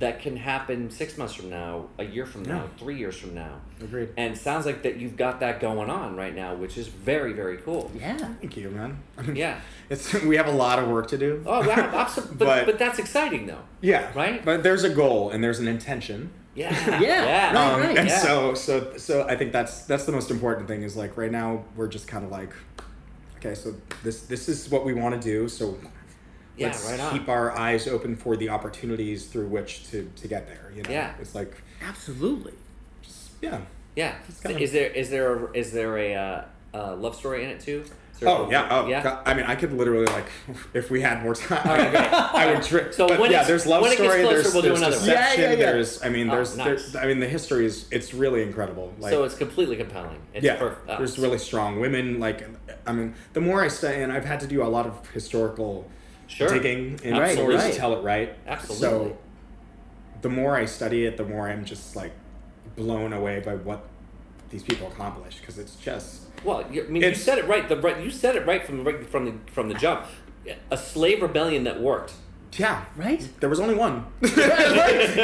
that 0.00 0.20
can 0.20 0.36
happen 0.36 0.90
six 0.90 1.16
months 1.16 1.34
from 1.34 1.48
now, 1.50 1.84
a 1.98 2.04
year 2.04 2.26
from 2.26 2.42
now, 2.42 2.64
three 2.78 2.96
years 2.98 3.16
from 3.16 3.32
now. 3.32 3.60
Agreed. 3.80 4.08
And 4.16 4.34
it 4.34 4.38
sounds 4.38 4.66
like 4.66 4.82
that 4.82 4.96
you've 4.96 5.16
got 5.16 5.38
that 5.38 5.60
going 5.60 5.88
on 5.88 6.16
right 6.16 6.34
now, 6.34 6.54
which 6.54 6.76
is 6.76 6.88
very, 6.88 7.32
very 7.32 7.58
cool. 7.58 7.92
Yeah. 7.96 8.16
Thank 8.40 8.56
you, 8.56 8.70
man. 8.70 8.98
Yeah. 9.36 9.60
It's 9.88 10.12
we 10.24 10.36
have 10.36 10.48
a 10.48 10.52
lot 10.52 10.80
of 10.80 10.88
work 10.88 11.06
to 11.08 11.18
do. 11.18 11.44
Oh, 11.46 11.60
wow. 11.60 11.74
Absolutely. 11.76 12.36
But, 12.38 12.44
But- 12.46 12.66
but 12.66 12.78
that's 12.80 12.98
exciting, 12.98 13.46
though. 13.46 13.62
Yeah. 13.82 14.10
Right? 14.16 14.44
But 14.44 14.64
there's 14.64 14.82
a 14.82 14.90
goal 14.90 15.30
and 15.30 15.44
there's 15.44 15.60
an 15.60 15.68
intention. 15.68 16.30
Yeah. 16.54 17.00
Yeah. 17.00 17.00
Yeah. 17.00 17.52
Right, 17.52 17.72
um, 17.74 17.80
right. 17.80 17.98
and 17.98 18.08
yeah. 18.08 18.18
so 18.18 18.54
so 18.54 18.96
so 18.96 19.26
I 19.28 19.36
think 19.36 19.52
that's 19.52 19.82
that's 19.86 20.04
the 20.04 20.12
most 20.12 20.30
important 20.30 20.68
thing 20.68 20.82
is 20.82 20.96
like 20.96 21.16
right 21.16 21.30
now 21.32 21.64
we're 21.76 21.88
just 21.88 22.06
kind 22.06 22.24
of 22.24 22.30
like 22.30 22.52
okay 23.38 23.54
so 23.54 23.74
this 24.02 24.22
this 24.22 24.48
is 24.48 24.68
what 24.70 24.84
we 24.84 24.94
want 24.94 25.14
to 25.14 25.20
do 25.20 25.48
so 25.48 25.76
Yeah, 26.56 26.68
let's 26.68 26.88
right 26.88 27.00
on. 27.00 27.12
keep 27.18 27.28
our 27.28 27.56
eyes 27.58 27.88
open 27.88 28.14
for 28.16 28.36
the 28.36 28.48
opportunities 28.50 29.26
through 29.26 29.48
which 29.48 29.90
to 29.90 30.10
to 30.16 30.28
get 30.28 30.46
there 30.46 30.70
you 30.74 30.82
know 30.82 30.90
Yeah. 30.90 31.14
it's 31.20 31.34
like 31.34 31.60
Absolutely. 31.82 32.54
yeah 33.42 33.60
Yeah. 33.96 34.14
kind 34.42 34.54
of- 34.56 34.62
Is 34.62 34.72
there 34.72 34.90
is 34.90 35.10
there 35.10 35.34
a, 35.46 35.52
is 35.52 35.72
there 35.72 35.98
a 35.98 36.14
uh, 36.14 36.44
uh, 36.72 36.96
love 36.96 37.14
story 37.16 37.44
in 37.44 37.50
it 37.50 37.60
too? 37.60 37.84
Is 38.14 38.20
there 38.20 38.28
oh 38.28 38.48
yeah 38.50 38.68
oh 38.70 38.86
yeah. 38.86 39.02
God, 39.02 39.22
I 39.26 39.34
mean 39.34 39.44
I 39.44 39.56
could 39.56 39.72
literally 39.72 40.06
like 40.06 40.26
if 40.72 40.90
we 40.90 41.00
had 41.00 41.22
more 41.22 41.34
time 41.34 41.58
Okay, 41.68 41.90
great. 41.90 42.12
I 42.12 42.54
would 42.54 42.62
trip 42.62 42.94
So 42.94 43.08
but 43.08 43.18
when 43.18 43.30
yeah 43.32 43.42
there's 43.44 43.66
love 43.66 43.82
when 43.82 43.90
it 43.92 43.98
gets 43.98 44.08
story 44.08 44.22
closer, 44.22 44.42
there's, 44.42 44.52
we'll 44.54 44.62
do 44.62 44.68
there's 44.68 44.78
another 44.78 44.96
one. 44.96 45.04
deception 45.06 45.42
Yeah, 45.42 45.50
yeah, 45.50 45.56
yeah. 45.56 45.72
there's 45.72 46.02
I 46.04 46.08
mean 46.10 46.30
Oh, 46.30 46.34
there's 46.36 46.56
nice. 46.56 46.64
there's 46.66 46.96
I 46.96 47.06
mean 47.06 47.18
the 47.20 47.26
history 47.28 47.66
is 47.66 47.86
it's 47.90 48.14
really 48.14 48.42
incredible 48.42 48.92
like 49.00 49.12
so 49.12 49.24
it's 49.24 49.34
completely 49.34 49.76
compelling. 49.76 50.20
It's 50.32 50.44
yeah, 50.44 50.56
perfect. 50.56 50.88
Oh, 50.88 50.96
there's 50.98 51.18
really 51.18 51.38
strong 51.38 51.80
women. 51.80 52.20
Like, 52.20 52.44
I 52.86 52.92
mean, 52.92 53.14
the 53.34 53.40
more 53.40 53.62
I 53.62 53.68
study, 53.68 54.02
and 54.02 54.12
I've 54.12 54.24
had 54.24 54.40
to 54.40 54.46
do 54.46 54.62
a 54.62 54.66
lot 54.68 54.86
of 54.86 55.08
historical 55.10 55.88
Sure. 56.26 56.48
digging 56.48 56.98
in 57.02 57.16
Right, 57.16 57.34
stories 57.34 57.58
right. 57.62 57.72
to 57.72 57.78
tell 57.78 57.96
it 57.98 58.02
right. 58.02 58.34
Absolutely. 58.46 59.10
So, 59.10 59.18
the 60.22 60.28
more 60.30 60.56
I 60.56 60.64
study 60.64 61.04
it, 61.04 61.16
the 61.16 61.24
more 61.24 61.48
I'm 61.48 61.64
just 61.64 61.94
like 61.96 62.12
blown 62.76 63.12
away 63.12 63.40
by 63.40 63.54
what 63.56 63.84
these 64.50 64.62
people 64.62 64.88
accomplish 64.88 65.38
because 65.38 65.58
it's 65.58 65.76
just 65.76 66.23
Well, 66.44 66.64
you, 66.70 66.84
I 66.84 66.86
mean, 66.88 67.02
you 67.02 67.08
It's- 67.08 67.22
said 67.22 67.38
it 67.38 67.46
right. 67.46 67.68
The 67.68 67.76
right 67.76 68.02
you 68.02 68.10
said 68.10 68.36
it 68.36 68.46
right 68.46 68.64
from 68.64 68.78
the 68.78 68.84
right 68.84 69.08
from 69.08 69.24
the 69.26 69.34
from 69.52 69.68
the 69.68 69.74
jump. 69.74 70.06
A 70.70 70.76
slave 70.76 71.22
rebellion 71.22 71.64
that 71.64 71.80
worked. 71.80 72.12
yeah. 72.52 72.84
Right? 72.96 73.26
There 73.40 73.48
was 73.48 73.58
only 73.60 73.74
one, 73.74 74.04
and 74.22 74.30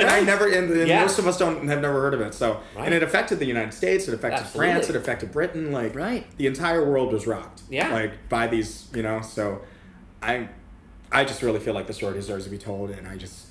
I 0.08 0.20
never, 0.24 0.46
and, 0.48 0.70
and 0.70 0.88
Yeah. 0.88 1.02
most 1.02 1.18
of 1.18 1.26
us 1.26 1.36
don't 1.38 1.68
have 1.68 1.80
never 1.82 2.00
heard 2.00 2.14
of 2.14 2.20
it. 2.22 2.32
So, 2.34 2.60
Right. 2.74 2.86
and 2.86 2.94
it 2.94 3.02
affected 3.02 3.38
the 3.38 3.44
United 3.46 3.72
States, 3.74 4.08
it 4.08 4.14
affected 4.14 4.46
France, 4.46 4.88
it 4.88 4.96
affected 4.96 5.30
Britain. 5.30 5.70
Like, 5.72 5.94
Right. 5.94 6.24
the 6.38 6.46
entire 6.46 6.84
world 6.90 7.12
was 7.12 7.26
rocked. 7.26 7.62
Yeah. 7.68 7.92
like 7.92 8.28
by 8.30 8.46
these, 8.46 8.88
you 8.94 9.02
know. 9.02 9.20
So, 9.20 9.60
I, 10.22 10.48
I 11.12 11.24
just 11.24 11.42
really 11.42 11.60
feel 11.60 11.74
like 11.74 11.86
the 11.86 11.92
story 11.92 12.14
deserves 12.14 12.44
to 12.44 12.50
be 12.50 12.58
told, 12.58 12.90
and 12.90 13.06
I 13.06 13.16
just 13.16 13.48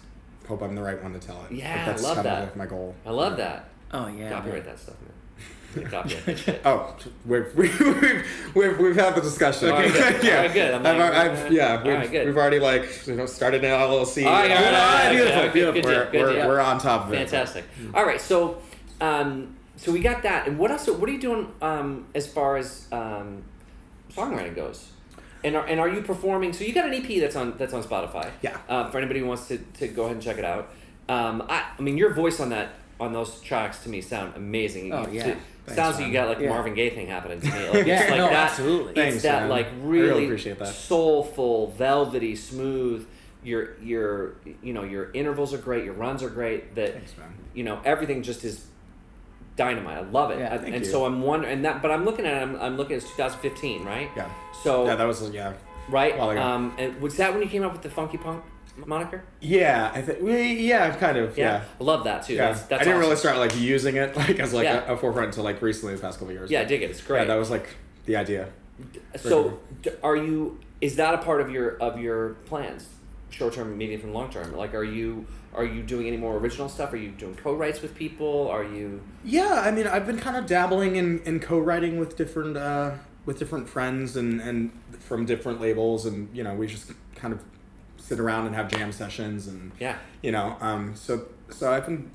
hope 0.48 0.62
I'm 0.64 0.74
the 0.76 0.82
right 0.84 1.02
one 1.04 1.14
to 1.14 1.20
tell 1.20 1.46
it. 1.50 1.56
Yeah, 1.56 1.76
Like, 1.76 1.86
that's 1.86 2.04
I 2.04 2.08
love 2.08 2.16
kind 2.16 2.26
that. 2.26 2.38
of 2.40 2.44
like 2.50 2.56
my 2.58 2.66
goal. 2.66 2.96
I 3.06 3.12
love 3.12 3.38
that. 3.38 3.70
Oh 3.92 4.08
yeah. 4.08 4.30
Copyright 4.30 4.66
that 4.66 4.80
stuff, 4.80 4.96
man. 5.02 5.86
Copyright 5.90 6.26
that 6.26 6.40
shit. 6.40 6.62
Oh, 6.66 6.96
we've 7.26 7.56
we've, 7.56 7.80
we've, 7.80 8.26
we've, 8.56 8.80
we've 8.80 8.96
had 8.96 9.16
the 9.16 9.22
discussion. 9.22 9.70
All 9.70 9.76
right, 9.78 9.92
good. 9.92 10.24
yeah, 10.24 10.38
All 10.38 10.44
right, 10.44 10.54
good. 10.54 10.74
I'm 10.74 10.86
I've, 10.86 10.98
like, 10.98 11.14
I've, 11.14 11.46
uh, 11.46 11.50
yeah, 11.50 11.84
we've, 11.84 11.94
right, 11.94 12.12
good. 12.12 12.26
we've 12.28 12.38
already 12.38 12.60
like 12.60 13.08
you 13.08 13.16
know 13.16 13.26
started 13.26 13.64
an 13.64 13.72
LLC. 13.72 14.26
All 14.26 14.32
right, 14.32 14.52
all 14.52 14.58
right, 14.58 14.74
all 14.74 14.82
right, 14.82 15.14
beautiful, 15.14 15.42
good, 15.42 15.54
beautiful. 15.54 15.82
good 15.82 15.84
Good 15.84 15.96
we're, 15.96 16.12
good 16.12 16.22
we're, 16.22 16.34
deal. 16.34 16.48
we're 16.48 16.60
on 16.60 16.80
top 16.80 17.08
of 17.08 17.14
it. 17.14 17.18
Fantastic. 17.18 17.66
All 17.94 18.06
right, 18.06 18.22
so 18.22 18.62
um, 19.02 19.56
so 19.76 19.92
we 19.92 20.00
got 20.00 20.24
that, 20.24 20.48
and 20.48 20.58
what 20.60 20.72
else? 20.72 20.88
What 20.88 21.08
are 21.08 21.14
you 21.14 21.22
doing 21.22 21.52
um, 21.62 22.08
as 22.14 22.28
far 22.28 22.58
as 22.58 22.88
um, 22.92 23.44
songwriting 24.14 24.56
goes? 24.56 24.92
And 25.42 25.56
are, 25.56 25.66
and 25.66 25.80
are 25.80 25.88
you 25.88 26.02
performing? 26.02 26.52
So 26.52 26.66
you 26.66 26.74
got 26.74 26.86
an 26.86 26.94
EP 26.94 27.20
that's 27.22 27.36
on 27.38 27.58
that's 27.58 27.74
on 27.74 27.82
Spotify. 27.84 28.30
Yeah. 28.42 28.58
Uh, 28.68 28.90
for 28.90 28.98
anybody 28.98 29.22
who 29.22 29.26
wants 29.28 29.48
to, 29.48 29.58
to 29.58 29.88
go 29.88 30.04
ahead 30.04 30.16
and 30.16 30.22
check 30.22 30.38
it 30.38 30.44
out. 30.44 30.70
Um, 31.08 31.44
I, 31.48 31.72
I 31.78 31.82
mean, 31.82 31.98
your 31.98 32.14
voice 32.14 32.42
on 32.42 32.50
that 32.50 32.74
on 33.00 33.14
those 33.14 33.40
tracks 33.42 33.80
to 33.84 33.90
me 33.90 34.02
sound 34.02 34.34
amazing. 34.36 34.92
Oh, 34.94 35.08
yeah. 35.12 35.28
it 35.28 35.38
Thanks, 35.66 35.76
sounds 35.76 35.98
like 35.98 36.08
you 36.08 36.14
got 36.14 36.28
like 36.28 36.40
Yeah. 36.40 36.50
Marvin 36.50 36.74
Gaye 36.74 36.90
thing 36.90 37.08
happening 37.08 37.40
to 37.42 37.48
me. 37.48 37.70
Like, 37.74 37.86
Yeah, 37.88 38.00
like 38.02 38.10
no, 38.18 38.28
that, 38.30 38.50
absolutely. 38.52 38.92
It's 38.94 39.00
Thanks, 39.00 39.24
that 39.24 39.42
man. 39.44 39.50
like 39.50 39.68
really 39.82 40.08
really 40.10 40.26
appreciate 40.26 40.60
that. 40.60 40.68
soulful, 40.68 41.72
velvety, 41.72 42.36
smooth. 42.36 43.08
Your 43.44 43.80
your 43.82 44.34
you 44.62 44.74
know 44.74 44.84
your 44.84 45.12
intervals 45.14 45.54
are 45.54 45.58
great. 45.60 45.86
Your 45.86 45.94
runs 45.94 46.22
are 46.24 46.30
great. 46.30 46.76
That 46.76 46.94
Thanks, 46.94 47.18
man. 47.18 47.34
you 47.54 47.64
know 47.64 47.80
everything 47.86 48.22
just 48.22 48.44
is 48.44 48.66
dynamite. 49.56 49.98
I 49.98 50.02
love 50.02 50.32
it. 50.32 50.40
Yeah, 50.40 50.54
I- 50.54 50.56
and 50.58 50.86
you. 50.86 50.92
so 50.92 51.06
I'm 51.06 51.22
wondering, 51.22 51.54
and 51.54 51.66
that, 51.66 51.82
but 51.82 51.92
I'm 51.92 52.04
looking 52.04 52.26
at 52.26 52.34
it. 52.34 52.42
I'm, 52.42 52.56
I'm 52.60 52.76
looking 52.78 52.98
at 52.98 53.04
it's 53.04 53.12
2015, 53.12 53.86
right? 53.86 54.10
Yeah. 54.16 54.30
So 54.64 54.86
Yeah, 54.86 54.96
that 54.96 55.06
was 55.06 55.30
yeah. 55.32 55.54
right. 55.90 56.18
Um, 56.20 56.74
and 56.78 57.00
was 57.02 57.16
that 57.18 57.32
when 57.34 57.42
you 57.42 57.48
came 57.50 57.64
up 57.64 57.72
with 57.72 57.82
the 57.82 57.90
funky 57.90 58.18
punk? 58.18 58.44
Moniker? 58.88 59.24
Yeah, 59.40 59.92
I 59.94 60.02
think. 60.02 60.20
Yeah, 60.62 60.86
I've 60.86 61.00
kind 61.00 61.18
of. 61.18 61.38
Yeah. 61.38 61.64
I 61.80 61.84
love 61.84 62.04
that 62.06 62.26
too. 62.26 62.34
Yeah, 62.34 62.48
That's, 62.50 62.62
that's 62.64 62.82
I 62.82 62.86
didn't 62.86 63.00
really 63.00 63.16
start 63.16 63.38
like 63.38 63.56
using 63.60 63.96
it 63.98 64.16
like 64.24 64.40
as 64.40 64.54
like 64.54 64.64
Yeah. 64.66 64.90
a, 64.90 64.94
a 64.94 64.98
forefront 64.98 65.28
until 65.28 65.44
like 65.44 65.62
recently 65.62 65.96
the 65.96 66.02
past 66.02 66.20
couple 66.20 66.34
years. 66.34 66.50
Yeah, 66.52 66.62
I 66.62 66.66
dig 66.66 66.82
it. 66.82 66.90
It's 66.92 67.02
great. 67.02 67.20
Yeah, 67.22 67.26
that 67.26 67.36
was 67.36 67.50
like 67.50 67.70
the 68.06 68.16
idea. 68.16 68.50
So, 69.18 69.60
d- 69.82 69.92
are 70.04 70.16
you? 70.16 70.60
Is 70.82 70.96
that 70.96 71.14
a 71.14 71.18
part 71.18 71.42
of 71.42 71.50
your 71.52 71.78
of 71.78 72.00
your 72.00 72.30
plans, 72.46 72.88
short 73.30 73.54
term, 73.54 73.78
medium, 73.78 74.02
and 74.02 74.14
long 74.14 74.30
term? 74.30 74.56
Like, 74.56 74.74
are 74.74 74.84
you 74.84 75.26
are 75.54 75.66
you 75.66 75.82
doing 75.84 76.08
any 76.08 76.18
more 76.18 76.38
original 76.38 76.70
stuff? 76.70 76.94
Are 76.94 76.98
you 76.98 77.10
doing 77.10 77.36
co-writes 77.36 77.82
with 77.82 77.96
people? 77.96 78.48
Are 78.50 78.64
you? 78.64 79.02
Yeah, 79.26 79.62
I 79.66 79.72
mean, 79.72 79.88
I've 79.88 80.06
been 80.06 80.20
kind 80.20 80.38
of 80.38 80.46
dabbling 80.46 80.96
in, 80.96 81.20
in 81.24 81.40
co-writing 81.40 82.00
with 82.00 82.16
different 82.16 82.56
uh, 82.56 82.92
with 83.26 83.38
different 83.40 83.68
friends 83.68 84.16
and, 84.16 84.40
and 84.40 84.72
from 85.00 85.26
different 85.26 85.60
labels, 85.60 86.06
and 86.06 86.30
you 86.36 86.44
know, 86.44 86.54
we 86.54 86.68
just 86.68 86.92
kind 87.16 87.34
of 87.34 87.42
sit 88.10 88.20
around 88.20 88.48
and 88.48 88.56
have 88.56 88.68
jam 88.68 88.92
sessions, 88.92 89.48
and 89.48 89.72
Yeah. 89.80 89.96
you 90.24 90.32
know, 90.32 90.58
um, 90.62 90.96
so 90.96 91.28
so 91.52 91.72
I've 91.72 91.86
been 91.86 92.10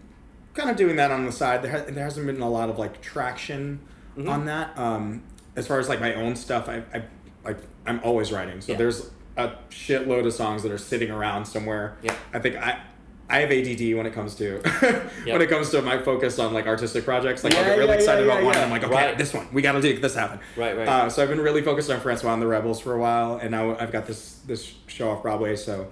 kind 0.53 0.69
of 0.69 0.77
doing 0.77 0.97
that 0.97 1.11
on 1.13 1.25
the 1.25 1.31
side. 1.33 1.63
There, 1.63 1.71
ha- 1.71 1.85
there 1.89 2.03
hasn't 2.03 2.27
been 2.27 2.41
a 2.41 2.51
lot 2.51 2.69
of 2.69 2.79
like 2.79 3.01
traction 3.01 3.79
Mhm. 4.19 4.29
on 4.29 4.45
that. 4.47 4.77
Um, 4.77 5.23
as 5.55 5.69
far 5.69 5.79
as 5.79 5.89
like 5.89 6.01
my 6.01 6.15
own 6.15 6.35
stuff, 6.35 6.69
I, 6.69 6.83
I 6.93 7.05
like 7.45 7.59
I'm 7.87 8.01
always 8.03 8.33
writing. 8.33 8.61
So 8.61 8.73
Yeah. 8.73 8.79
there's 8.79 9.11
a 9.37 9.53
shitload 9.71 10.27
of 10.27 10.33
songs 10.33 10.63
that 10.65 10.73
are 10.73 10.79
sitting 10.79 11.11
around 11.13 11.45
somewhere. 11.45 11.97
Yeah. 12.03 12.15
I 12.33 12.41
think 12.41 12.57
I. 12.57 12.81
I 13.29 13.39
have 13.41 13.51
ADD 13.51 13.97
when 13.97 14.05
it 14.07 14.13
comes 14.13 14.35
to 14.37 14.61
Yeah. 14.65 15.09
when 15.33 15.41
it 15.43 15.49
comes 15.49 15.71
to 15.71 15.81
my 15.83 15.99
focus 15.99 16.39
on 16.39 16.53
like 16.53 16.67
artistic 16.67 17.05
projects. 17.05 17.43
Like 17.43 17.55
I 17.55 17.61
Yeah, 17.61 17.65
get 17.65 17.79
really 17.79 17.89
yeah, 17.91 17.95
excited 17.95 18.27
yeah, 18.27 18.33
about 18.33 18.45
one, 18.45 18.55
and 18.55 18.65
I'm 18.65 18.71
like, 18.71 18.85
okay, 18.85 18.93
Right. 18.93 19.19
this 19.19 19.33
one, 19.33 19.49
we 19.53 19.63
got 19.63 19.73
to 19.73 19.81
make 19.81 20.03
this 20.03 20.15
happen. 20.15 20.41
Right, 20.57 20.77
right. 20.77 20.87
Uh, 20.87 21.09
so 21.09 21.23
I've 21.23 21.31
been 21.31 21.41
really 21.41 21.63
focused 21.63 21.91
on 21.91 22.01
Francois 22.01 22.33
and 22.35 22.43
the 22.43 22.47
Rebels 22.47 22.81
for 22.81 22.93
a 22.95 22.99
while, 22.99 23.37
and 23.37 23.51
now 23.51 23.77
I've 23.79 23.93
got 23.93 24.07
this 24.07 24.41
this 24.47 24.75
show 24.89 25.11
off 25.11 25.23
Broadway. 25.23 25.57
So 25.57 25.87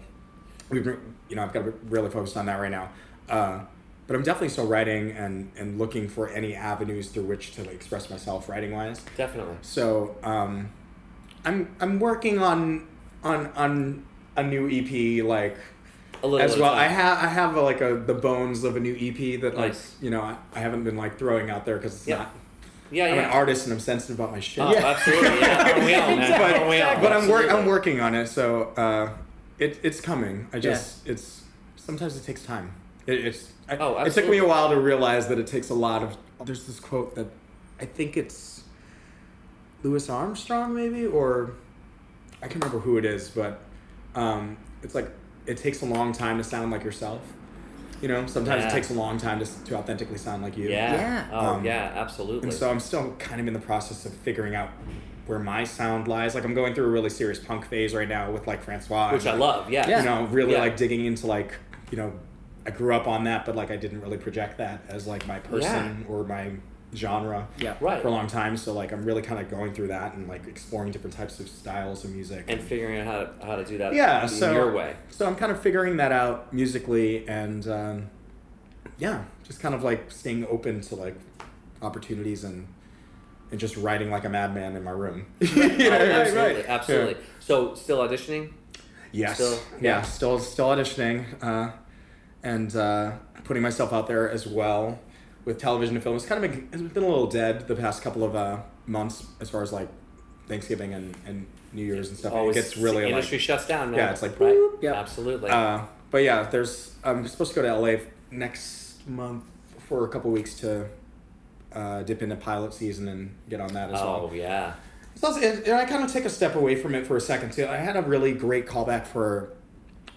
we've 0.68 0.84
been, 0.84 0.98
you 1.30 1.36
know 1.36 1.42
I've 1.42 1.52
got 1.54 1.64
to 1.64 1.70
be 1.72 1.78
really 1.88 2.10
focused 2.10 2.36
on 2.36 2.46
that 2.46 2.60
right 2.60 2.70
now. 2.70 2.90
Uh, 3.30 3.60
but 4.06 4.16
I'm 4.16 4.22
definitely 4.24 4.50
still 4.50 4.66
writing 4.66 5.12
and 5.12 5.50
and 5.56 5.78
looking 5.78 6.08
for 6.08 6.28
any 6.28 6.54
avenues 6.54 7.08
through 7.08 7.22
which 7.24 7.54
to 7.54 7.62
like, 7.62 7.72
express 7.72 8.10
myself 8.10 8.48
writing 8.48 8.72
wise. 8.72 9.00
Definitely. 9.16 9.56
So 9.62 10.16
um, 10.22 10.70
I'm 11.46 11.74
I'm 11.80 11.98
working 11.98 12.40
on 12.40 12.86
on 13.24 13.46
on 13.56 14.04
a 14.36 14.42
new 14.42 14.68
EP 14.68 15.24
like 15.24 15.56
A 16.22 16.26
little 16.26 16.44
as 16.44 16.56
well. 16.58 16.72
I 16.72 16.86
have 16.86 17.18
I 17.18 17.26
have 17.28 17.56
like 17.56 17.80
a 17.80 17.96
the 17.96 18.14
bones 18.14 18.64
of 18.64 18.76
a 18.76 18.80
new 18.80 18.94
EP 18.94 19.40
that 19.40 19.56
like 19.56 19.72
Nice. 19.72 19.96
you 20.00 20.10
know 20.10 20.20
I, 20.22 20.36
I 20.54 20.60
haven't 20.60 20.84
been 20.84 20.96
like 20.96 21.18
throwing 21.18 21.50
out 21.50 21.64
there 21.64 21.76
because 21.76 21.94
it's 21.96 22.06
Yeah. 22.06 22.18
not. 22.18 22.30
Yeah, 22.90 23.06
I'm 23.06 23.14
yeah. 23.14 23.22
an 23.24 23.30
artist 23.30 23.64
and 23.64 23.72
I'm 23.72 23.80
sensitive 23.80 24.20
about 24.20 24.32
my 24.32 24.40
shit. 24.40 24.62
Oh, 24.62 24.76
absolutely. 24.76 25.40
Yeah. 25.40 25.84
We 25.86 25.94
all, 25.94 26.14
man? 26.16 26.30
but 26.38 26.82
all? 26.82 27.02
but 27.02 27.12
I'm 27.12 27.28
work 27.28 27.50
I'm 27.52 27.66
working 27.66 28.00
on 28.00 28.14
it. 28.14 28.26
So 28.28 28.64
uh, 28.76 29.10
it 29.58 29.80
it's 29.82 30.00
coming. 30.00 30.46
I 30.52 30.58
just 30.58 31.06
it's 31.08 31.42
sometimes 31.76 32.16
it 32.16 32.24
takes 32.24 32.44
time. 32.44 32.72
It, 33.06 33.24
it's 33.26 33.50
I, 33.68 33.76
Oh, 33.78 33.98
it 34.04 34.12
took 34.12 34.28
me 34.28 34.38
a 34.38 34.46
while 34.46 34.68
to 34.68 34.78
realize 34.78 35.26
that 35.28 35.38
it 35.38 35.46
takes 35.46 35.70
a 35.70 35.74
lot 35.74 36.02
of. 36.02 36.16
There's 36.44 36.66
this 36.66 36.78
quote 36.78 37.14
that 37.14 37.26
I 37.80 37.84
think 37.86 38.16
it's 38.16 38.62
Louis 39.82 40.08
Armstrong 40.08 40.74
maybe 40.74 41.06
or 41.06 41.52
I 42.42 42.48
can't 42.48 42.62
remember 42.62 42.78
who 42.80 42.98
it 42.98 43.04
is, 43.04 43.28
but 43.30 43.60
um, 44.14 44.56
it's 44.82 44.94
like 44.94 45.08
it 45.46 45.56
takes 45.56 45.82
a 45.82 45.86
long 45.86 46.12
time 46.12 46.38
to 46.38 46.44
sound 46.44 46.70
like 46.70 46.84
yourself. 46.84 47.20
You 48.00 48.08
know, 48.08 48.26
sometimes 48.26 48.62
Yeah. 48.64 48.68
it 48.68 48.72
takes 48.72 48.90
a 48.90 48.94
long 48.94 49.16
time 49.18 49.38
to, 49.38 49.64
to 49.64 49.76
authentically 49.76 50.18
sound 50.18 50.42
like 50.42 50.56
you. 50.56 50.68
Yeah. 50.68 50.94
Yeah. 50.94 51.28
Oh, 51.32 51.46
Um, 51.54 51.64
yeah. 51.64 51.92
Absolutely. 51.94 52.48
And 52.48 52.52
so 52.52 52.70
I'm 52.70 52.80
still 52.80 53.12
kind 53.18 53.40
of 53.40 53.46
in 53.46 53.52
the 53.52 53.60
process 53.60 54.04
of 54.04 54.12
figuring 54.12 54.54
out 54.56 54.70
where 55.26 55.38
my 55.38 55.62
sound 55.62 56.08
lies. 56.08 56.34
Like 56.34 56.44
I'm 56.44 56.54
going 56.54 56.74
through 56.74 56.86
a 56.86 56.90
really 56.90 57.10
serious 57.10 57.38
punk 57.38 57.64
phase 57.66 57.94
right 57.94 58.08
now 58.08 58.30
with 58.32 58.46
like 58.48 58.60
Francois. 58.62 59.12
Which 59.12 59.26
I 59.26 59.30
and, 59.32 59.40
love. 59.40 59.70
Yeah. 59.70 59.88
Yeah. 59.88 59.98
You 60.00 60.04
know, 60.04 60.24
really 60.26 60.52
Yeah. 60.54 60.60
like 60.60 60.76
digging 60.76 61.04
into 61.04 61.26
like, 61.28 61.54
you 61.92 61.96
know, 61.96 62.12
I 62.66 62.70
grew 62.70 62.94
up 62.94 63.06
on 63.06 63.24
that, 63.24 63.44
but 63.44 63.54
like 63.54 63.70
I 63.70 63.76
didn't 63.76 64.00
really 64.00 64.18
project 64.18 64.58
that 64.58 64.82
as 64.88 65.06
like 65.06 65.26
my 65.28 65.38
person 65.38 66.04
or 66.08 66.24
my 66.24 66.50
genre 66.94 67.48
Yeah. 67.58 67.74
Right. 67.80 68.02
for 68.02 68.08
a 68.08 68.10
long 68.10 68.26
time. 68.26 68.56
So 68.56 68.72
like 68.72 68.92
I'm 68.92 69.04
really 69.04 69.22
kind 69.22 69.40
of 69.40 69.50
going 69.50 69.72
through 69.72 69.88
that 69.88 70.14
and 70.14 70.28
like 70.28 70.46
exploring 70.46 70.92
different 70.92 71.16
types 71.16 71.40
of 71.40 71.48
styles 71.48 72.04
of 72.04 72.10
music. 72.10 72.44
And 72.48 72.60
figuring 72.60 73.00
out 73.00 73.06
how 73.06 73.18
to 73.24 73.46
how 73.46 73.56
to 73.56 73.64
do 73.64 73.78
that. 73.78 73.94
yeah, 73.94 74.22
in 74.22 74.28
so 74.28 74.52
your 74.52 74.72
way. 74.72 74.96
So 75.10 75.26
I'm 75.26 75.36
kind 75.36 75.50
of 75.52 75.60
figuring 75.60 75.96
that 75.96 76.12
out 76.12 76.52
musically 76.52 77.26
and 77.28 77.66
um, 77.68 78.10
yeah, 78.98 79.24
just 79.44 79.60
kind 79.60 79.74
of 79.74 79.82
like 79.82 80.10
staying 80.10 80.46
open 80.48 80.80
to 80.82 80.94
like 80.96 81.16
opportunities 81.80 82.44
and 82.44 82.68
and 83.50 83.60
just 83.60 83.76
writing 83.76 84.10
like 84.10 84.24
a 84.24 84.28
madman 84.28 84.76
in 84.76 84.84
my 84.84 84.90
room. 84.90 85.26
You 85.40 85.56
know, 85.58 85.64
Oh, 85.64 85.90
right, 85.90 86.10
absolutely. 86.10 86.54
right. 86.54 86.66
Absolutely. 86.68 87.16
So 87.40 87.74
still 87.74 87.98
auditioning. 87.98 88.52
Yes. 89.12 89.34
Still- 89.34 89.58
yeah. 89.80 89.98
yeah. 89.98 90.02
Still 90.02 90.38
still 90.38 90.68
auditioning 90.68 91.24
uh, 91.42 91.72
and 92.42 92.74
uh, 92.74 93.12
putting 93.44 93.62
myself 93.62 93.92
out 93.92 94.06
there 94.08 94.30
as 94.30 94.46
well 94.46 94.98
with 95.44 95.58
television 95.58 95.96
and 95.96 96.02
film. 96.02 96.16
It's 96.16 96.26
kind 96.26 96.44
of 96.44 96.50
been, 96.50 96.68
it's 96.72 96.92
been 96.94 97.02
a 97.02 97.08
little 97.08 97.26
dead 97.26 97.66
the 97.68 97.74
past 97.74 98.02
couple 98.02 98.24
of 98.24 98.34
uh, 98.36 98.58
months 98.86 99.26
as 99.40 99.50
far 99.50 99.62
as 99.62 99.72
like 99.72 99.88
Thanksgiving 100.48 100.94
and, 100.94 101.16
and 101.26 101.46
New 101.72 101.84
Year's 101.84 102.08
and 102.08 102.18
stuff. 102.18 102.32
Always 102.32 102.56
it 102.56 102.60
gets 102.60 102.76
really 102.76 102.98
the 102.98 103.02
like 103.02 103.10
industry 103.10 103.38
shuts 103.38 103.66
down. 103.66 103.92
Now, 103.92 103.98
Yeah, 103.98 104.10
it's 104.10 104.22
like, 104.22 104.38
right. 104.38 104.54
boop. 104.54 104.82
Yep. 104.82 104.94
Absolutely. 104.94 105.50
Uh, 105.50 105.82
but 106.10 106.18
yeah, 106.18 106.44
there's. 106.44 106.94
I'm 107.02 107.26
supposed 107.26 107.54
to 107.54 107.62
go 107.62 107.66
to 107.66 107.74
LA 107.74 108.02
next 108.30 109.06
month 109.08 109.44
for 109.88 110.04
a 110.04 110.08
couple 110.08 110.30
weeks 110.30 110.54
to 110.56 110.86
uh, 111.72 112.02
dip 112.02 112.22
into 112.22 112.36
pilot 112.36 112.74
season 112.74 113.08
and 113.08 113.34
get 113.48 113.60
on 113.60 113.72
that 113.72 113.90
as 113.90 114.00
oh 114.00 114.04
well. 114.04 114.28
Oh 114.30 114.34
yeah. 114.34 114.74
So 115.14 115.34
and 115.36 115.68
I 115.74 115.84
kind 115.84 116.04
of 116.04 116.12
take 116.12 116.24
a 116.24 116.30
step 116.30 116.54
away 116.54 116.76
from 116.76 116.94
it 116.94 117.06
for 117.06 117.16
a 117.16 117.20
second 117.20 117.52
too. 117.52 117.66
I 117.66 117.76
had 117.76 117.96
a 117.96 118.02
really 118.02 118.32
great 118.32 118.66
callback 118.66 119.06
for 119.06 119.52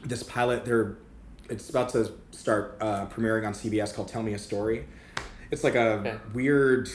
this 0.03 0.23
pilot. 0.23 0.65
They're 0.65 0.97
it's 1.49 1.69
about 1.69 1.89
to 1.89 2.11
start 2.31 2.77
uh, 2.81 3.05
premiering 3.07 3.45
on 3.45 3.53
CBS 3.53 3.93
called 3.93 4.07
Tell 4.07 4.23
Me 4.23 4.33
a 4.33 4.39
Story. 4.39 4.85
It's 5.51 5.63
like 5.63 5.75
a 5.75 5.79
Okay. 5.99 6.15
weird 6.33 6.89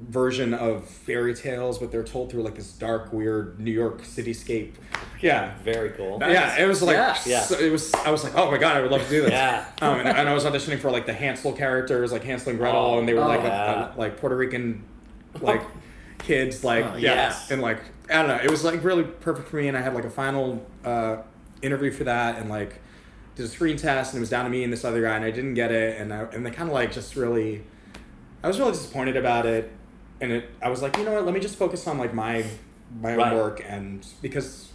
version 0.00 0.54
of 0.54 0.88
fairy 0.88 1.34
tales, 1.34 1.78
but 1.78 1.92
they're 1.92 2.02
told 2.02 2.30
through 2.30 2.42
like 2.42 2.54
this 2.54 2.72
dark, 2.72 3.12
weird 3.12 3.60
New 3.60 3.70
York 3.70 4.00
cityscape. 4.02 4.72
Yeah, 5.20 5.52
Very 5.62 5.90
cool. 5.90 6.18
yeah, 6.22 6.58
it 6.58 6.66
was 6.66 6.80
like 6.82 6.96
Yeah. 6.96 7.16
Yeah. 7.26 7.40
so- 7.40 7.58
it 7.58 7.70
was. 7.70 7.92
I 7.94 8.10
was 8.10 8.24
like, 8.24 8.34
oh 8.34 8.50
my 8.50 8.56
god, 8.56 8.78
I 8.78 8.80
would 8.80 8.90
love 8.90 9.02
to 9.04 9.10
do 9.10 9.22
this. 9.22 9.32
Yeah. 9.32 9.64
Um, 9.82 9.98
and, 10.00 10.08
and 10.08 10.28
I 10.28 10.32
was 10.34 10.44
auditioning 10.44 10.78
for 10.78 10.90
like 10.90 11.04
the 11.06 11.12
Hansel 11.12 11.52
characters, 11.52 12.12
like 12.12 12.24
Hansel 12.24 12.50
and 12.50 12.58
Gretel, 12.58 12.80
Oh, 12.80 12.98
and 12.98 13.06
they 13.08 13.12
were 13.14 13.20
like 13.20 13.42
yeah. 13.42 13.90
a, 13.90 13.94
a- 13.94 13.98
like 13.98 14.18
Puerto 14.18 14.36
Rican, 14.36 14.84
like 15.42 15.62
kids, 16.18 16.64
like 16.64 16.84
Oh, 16.86 16.96
yeah, 16.96 17.14
yes. 17.14 17.50
and 17.50 17.60
like 17.60 17.80
I 18.08 18.14
don't 18.22 18.28
know, 18.28 18.40
it 18.42 18.50
was 18.50 18.64
like 18.64 18.82
really 18.82 19.04
perfect 19.04 19.48
for 19.48 19.56
me. 19.56 19.68
And 19.68 19.76
I 19.76 19.82
had 19.82 19.94
like 19.94 20.04
a 20.04 20.10
final 20.10 20.66
uh, 20.84 21.18
interview 21.60 21.90
for 21.90 22.04
that, 22.04 22.38
and 22.38 22.48
like 22.48 22.80
did 23.40 23.48
a 23.48 23.52
screen 23.52 23.76
test, 23.76 24.12
and 24.12 24.18
it 24.18 24.20
was 24.20 24.30
down 24.30 24.44
to 24.44 24.50
me 24.50 24.62
and 24.64 24.72
this 24.72 24.84
other 24.84 25.02
guy, 25.02 25.16
and 25.16 25.24
I 25.24 25.30
didn't 25.30 25.54
get 25.54 25.72
it, 25.72 26.00
and 26.00 26.12
I, 26.12 26.22
and 26.32 26.44
they 26.44 26.50
kind 26.50 26.68
of 26.68 26.74
like 26.74 26.92
just 26.92 27.16
really, 27.16 27.64
I 28.42 28.48
was 28.48 28.58
really 28.58 28.72
disappointed 28.72 29.16
about 29.16 29.46
it, 29.46 29.70
and 30.20 30.30
it 30.32 30.50
I 30.62 30.68
was 30.68 30.82
like, 30.82 30.96
you 30.96 31.04
know 31.04 31.12
what, 31.14 31.24
let 31.24 31.34
me 31.34 31.40
just 31.40 31.56
focus 31.56 31.86
on 31.86 31.98
like 31.98 32.12
my 32.14 32.44
my 33.00 33.12
own 33.12 33.18
Right. 33.18 33.34
work, 33.34 33.62
and 33.66 34.06
because 34.20 34.72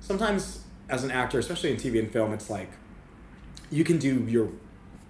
sometimes 0.00 0.64
as 0.88 1.04
an 1.04 1.10
actor, 1.10 1.38
especially 1.38 1.70
in 1.70 1.76
TV 1.76 1.98
and 1.98 2.10
film, 2.10 2.32
it's 2.32 2.48
like 2.48 2.70
you 3.70 3.84
can 3.84 3.98
do 3.98 4.24
your 4.28 4.50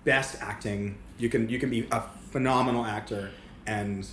best 0.05 0.41
acting. 0.41 0.99
You 1.19 1.29
can 1.29 1.49
you 1.49 1.59
can 1.59 1.71
be 1.71 1.87
a 1.93 2.03
phenomenal 2.31 2.85
actor, 2.85 3.31
and 3.67 4.07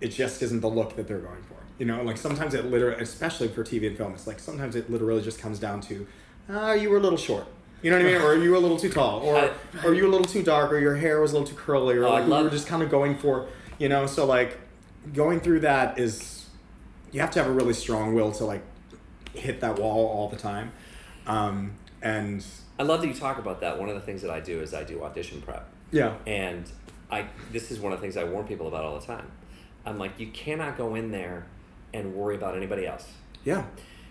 it 0.00 0.08
just 0.08 0.42
isn't 0.42 0.60
the 0.60 0.68
look 0.68 0.96
that 0.96 1.08
they're 1.08 1.18
going 1.18 1.42
for. 1.42 1.54
You 1.78 1.86
know, 1.86 2.02
like 2.02 2.18
sometimes 2.18 2.52
it 2.52 2.66
literally, 2.66 3.00
especially 3.02 3.48
for 3.48 3.64
TV 3.64 3.86
and 3.86 3.96
film, 3.96 4.12
it's 4.12 4.26
like 4.26 4.38
sometimes 4.38 4.76
it 4.76 4.90
literally 4.90 5.22
just 5.22 5.38
comes 5.40 5.58
down 5.58 5.80
to, 5.82 6.06
ah, 6.50 6.72
you 6.72 6.90
were 6.90 6.98
a 6.98 7.00
little 7.00 7.16
short. 7.18 7.46
You 7.82 7.90
know 7.90 7.96
what 7.98 8.06
I 8.06 8.12
mean? 8.12 8.20
Or 8.20 8.26
are 8.32 8.36
you 8.42 8.56
a 8.56 8.58
little 8.58 8.76
too 8.78 8.90
tall, 8.90 9.20
or 9.20 9.36
I- 9.36 9.50
or 9.86 9.94
you 9.94 10.06
a 10.06 10.10
little 10.10 10.26
too 10.26 10.42
dark, 10.42 10.70
or 10.72 10.78
your 10.78 10.96
hair 10.96 11.20
was 11.20 11.32
a 11.32 11.38
little 11.38 11.48
too 11.48 11.56
curly, 11.56 11.96
or 11.96 12.04
Oh, 12.04 12.10
like 12.10 12.26
we 12.26 12.30
were 12.30 12.50
just 12.50 12.66
kind 12.66 12.82
of 12.82 12.90
going 12.90 13.16
for, 13.16 13.46
you 13.78 13.88
know. 13.88 14.06
So 14.06 14.26
like, 14.26 14.58
going 15.14 15.40
through 15.40 15.60
that 15.60 15.98
is, 15.98 16.46
you 17.12 17.20
have 17.20 17.30
to 17.32 17.38
have 17.42 17.48
a 17.48 17.52
really 17.54 17.72
strong 17.72 18.14
will 18.14 18.32
to 18.32 18.44
like 18.44 18.62
hit 19.34 19.60
that 19.60 19.78
wall 19.78 20.06
all 20.08 20.28
the 20.28 20.36
time, 20.36 20.72
um, 21.26 21.72
and 22.02 22.44
I 22.78 22.82
love 22.82 23.00
that 23.00 23.06
you 23.08 23.14
talk 23.14 23.38
about 23.38 23.60
that. 23.60 23.78
One 23.78 23.88
of 23.88 23.94
the 23.94 24.00
things 24.02 24.20
that 24.22 24.30
I 24.30 24.40
do 24.40 24.60
is 24.60 24.74
I 24.74 24.84
do 24.84 25.02
audition 25.02 25.40
prep. 25.42 25.66
yeah, 25.90 26.14
And 26.26 26.64
I 27.10 27.26
this 27.52 27.70
is 27.70 27.78
one 27.80 27.92
of 27.92 27.98
the 27.98 28.02
things 28.02 28.16
I 28.16 28.24
warn 28.24 28.46
people 28.46 28.68
about 28.68 28.84
all 28.84 28.98
the 28.98 29.06
time. 29.06 29.26
I'm 29.86 29.98
like, 29.98 30.18
you 30.20 30.26
cannot 30.28 30.76
go 30.76 30.94
in 30.94 31.10
there 31.10 31.46
and 31.94 32.14
worry 32.14 32.34
about 32.36 32.56
anybody 32.56 32.86
else. 32.86 33.06
Yeah. 33.44 33.64